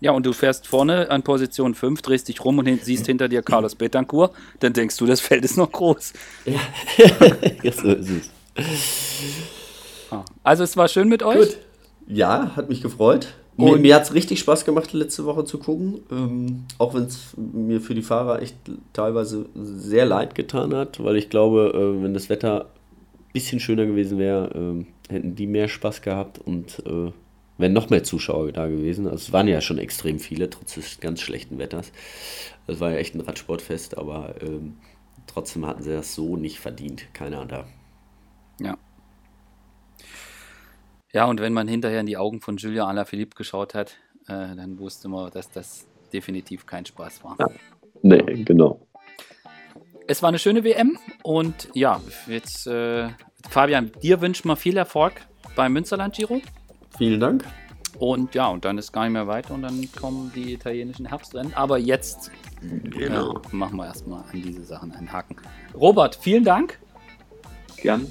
Ja, 0.01 0.11
und 0.11 0.26
du 0.26 0.32
fährst 0.32 0.65
vorne 0.65 1.11
an 1.11 1.24
Position 1.24 1.76
5, 1.76 2.01
drehst 2.01 2.30
dich 2.30 2.43
rum 2.45 2.57
und 2.57 2.84
siehst 2.84 3.05
hinter 3.05 3.28
dir 3.28 3.41
Carlos 3.41 3.76
Betancourt, 3.76 4.34
dann 4.61 4.72
denkst 4.72 4.95
du, 4.95 5.05
das 5.05 5.20
Feld 5.20 5.43
ist 5.43 5.57
noch 5.57 5.72
groß. 5.72 6.13
Ja, 7.63 7.72
so 7.74 7.89
ist 7.89 8.09
es. 8.09 8.30
Ah, 10.09 10.24
also 10.43 10.63
es 10.63 10.78
war 10.78 10.88
schön 10.88 11.09
mit 11.09 11.22
euch. 11.22 11.38
Gut. 11.38 11.57
Ja, 12.07 12.55
hat 12.55 12.70
mich 12.70 12.82
gefreut. 12.82 13.34
Und 13.60 13.74
mir, 13.74 13.80
mir 13.80 13.95
hat 13.95 14.03
es 14.03 14.14
richtig 14.14 14.39
Spaß 14.39 14.66
gemacht, 14.66 14.93
letzte 14.93 15.26
Woche 15.26 15.43
zu 15.43 15.57
gucken. 15.57 15.99
Ähm, 16.12 16.66
auch 16.78 16.93
wenn 16.93 17.03
es 17.03 17.36
mir 17.36 17.82
für 17.82 17.93
die 17.93 18.01
Fahrer 18.01 18.41
echt 18.41 18.55
teilweise 18.93 19.47
sehr 19.55 20.05
leid 20.05 20.36
getan 20.36 20.74
hat, 20.74 21.03
weil 21.03 21.18
ich 21.18 21.30
glaube, 21.30 21.74
äh, 21.74 22.03
wenn 22.03 22.14
das 22.14 22.30
Wetter 22.30 22.66
ein 22.66 23.34
bisschen 23.34 23.60
schöner 23.60 23.86
gewesen 23.86 24.18
wäre, 24.18 24.86
äh, 25.10 25.14
hätten 25.14 25.36
die 25.36 25.47
mehr 25.47 25.68
Spaß 25.68 26.01
gehabt 26.01 26.39
und 26.39 26.84
äh, 26.86 27.12
wären 27.57 27.74
noch 27.74 27.89
mehr 27.89 28.03
Zuschauer 28.03 28.51
da 28.51 28.68
gewesen. 28.68 29.05
Also 29.05 29.18
es 29.18 29.34
waren 29.34 29.47
ja 29.47 29.62
schon 29.62 29.78
extrem 29.78 30.20
viele, 30.20 30.49
trotz 30.49 30.76
des 30.76 30.99
ganz 30.99 31.22
schlechten 31.22 31.60
Wetters. 31.60 31.91
Es 32.68 32.80
war 32.80 32.91
ja 32.91 32.97
echt 32.97 33.16
ein 33.16 33.22
Radsportfest, 33.22 33.97
aber 33.97 34.36
ähm, 34.41 34.78
trotzdem 35.28 35.66
hatten 35.66 35.84
sie 35.84 35.91
das 35.91 36.16
so 36.16 36.38
nicht 36.38 36.60
verdient. 36.60 37.14
Keiner 37.14 37.45
da. 37.45 37.66
Ja. 38.62 38.78
Ja, 41.12 41.26
und 41.26 41.41
wenn 41.41 41.53
man 41.53 41.68
hinterher 41.68 42.01
in 42.01 42.05
die 42.05 42.18
Augen 42.18 42.39
von 42.39 42.57
Julia 42.57 42.86
Alaphilippe 42.86 43.36
geschaut 43.36 43.74
hat, 43.74 43.97
äh, 44.28 44.55
dann 44.55 44.78
wusste 44.78 45.07
man, 45.07 45.32
dass 45.32 45.49
das 45.49 45.88
definitiv 46.14 46.66
kein 46.66 46.86
Spaß 46.86 47.24
war. 47.24 47.36
Ja. 47.39 47.49
Nee, 48.01 48.43
genau. 48.43 48.80
Es 50.07 50.22
war 50.22 50.30
eine 50.30 50.39
schöne 50.39 50.64
WM 50.64 50.97
und 51.24 51.70
ja, 51.74 52.01
jetzt 52.28 52.68
äh, 52.68 53.10
Fabian, 53.49 53.91
dir 54.01 54.22
wünschen 54.22 54.47
wir 54.47 54.55
viel 54.55 54.78
Erfolg 54.78 55.14
beim 55.55 55.74
Münsterland 55.74 56.16
Giro. 56.16 56.41
Vielen 56.97 57.20
Dank. 57.20 57.45
Und 57.97 58.36
ja, 58.36 58.47
und 58.47 58.66
dann 58.66 58.78
ist 58.78 58.91
gar 58.91 59.03
nicht 59.03 59.14
mehr 59.14 59.28
weiter 59.28 59.53
und 59.53 59.64
dann 59.64 59.88
kommen 59.99 60.32
die 60.36 60.53
italienischen 60.53 61.07
Herbstrennen. 61.07 61.53
Aber 61.53 61.78
jetzt 61.78 62.32
genau. 62.62 63.38
äh, 63.38 63.55
machen 63.55 63.78
wir 63.78 63.86
erstmal 63.86 64.24
an 64.24 64.41
diese 64.41 64.64
Sachen 64.64 64.91
einen 64.93 65.12
Haken. 65.12 65.36
Robert, 65.74 66.16
vielen 66.16 66.43
Dank. 66.43 66.80
Gern. 67.78 68.07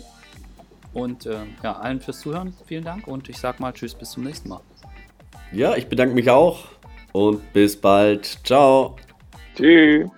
Und 0.93 1.27
äh, 1.27 1.45
ja, 1.63 1.73
allen 1.79 2.01
fürs 2.01 2.21
Zuhören. 2.21 2.55
Vielen 2.67 2.85
Dank 2.85 3.07
und 3.07 3.29
ich 3.29 3.39
sag 3.39 3.61
mal 3.61 3.73
Tschüss, 3.73 3.95
bis 3.95 4.11
zum 4.11 4.25
nächsten 4.25 4.49
Mal. 4.49 4.61
Ja, 5.53 5.77
ich 5.77 5.89
bedanke 5.89 6.15
mich 6.15 6.31
auch 6.31 6.65
und 7.13 7.53
bis 7.53 7.81
bald. 7.81 8.39
Ciao. 8.45 8.97
Tschüss. 9.57 10.09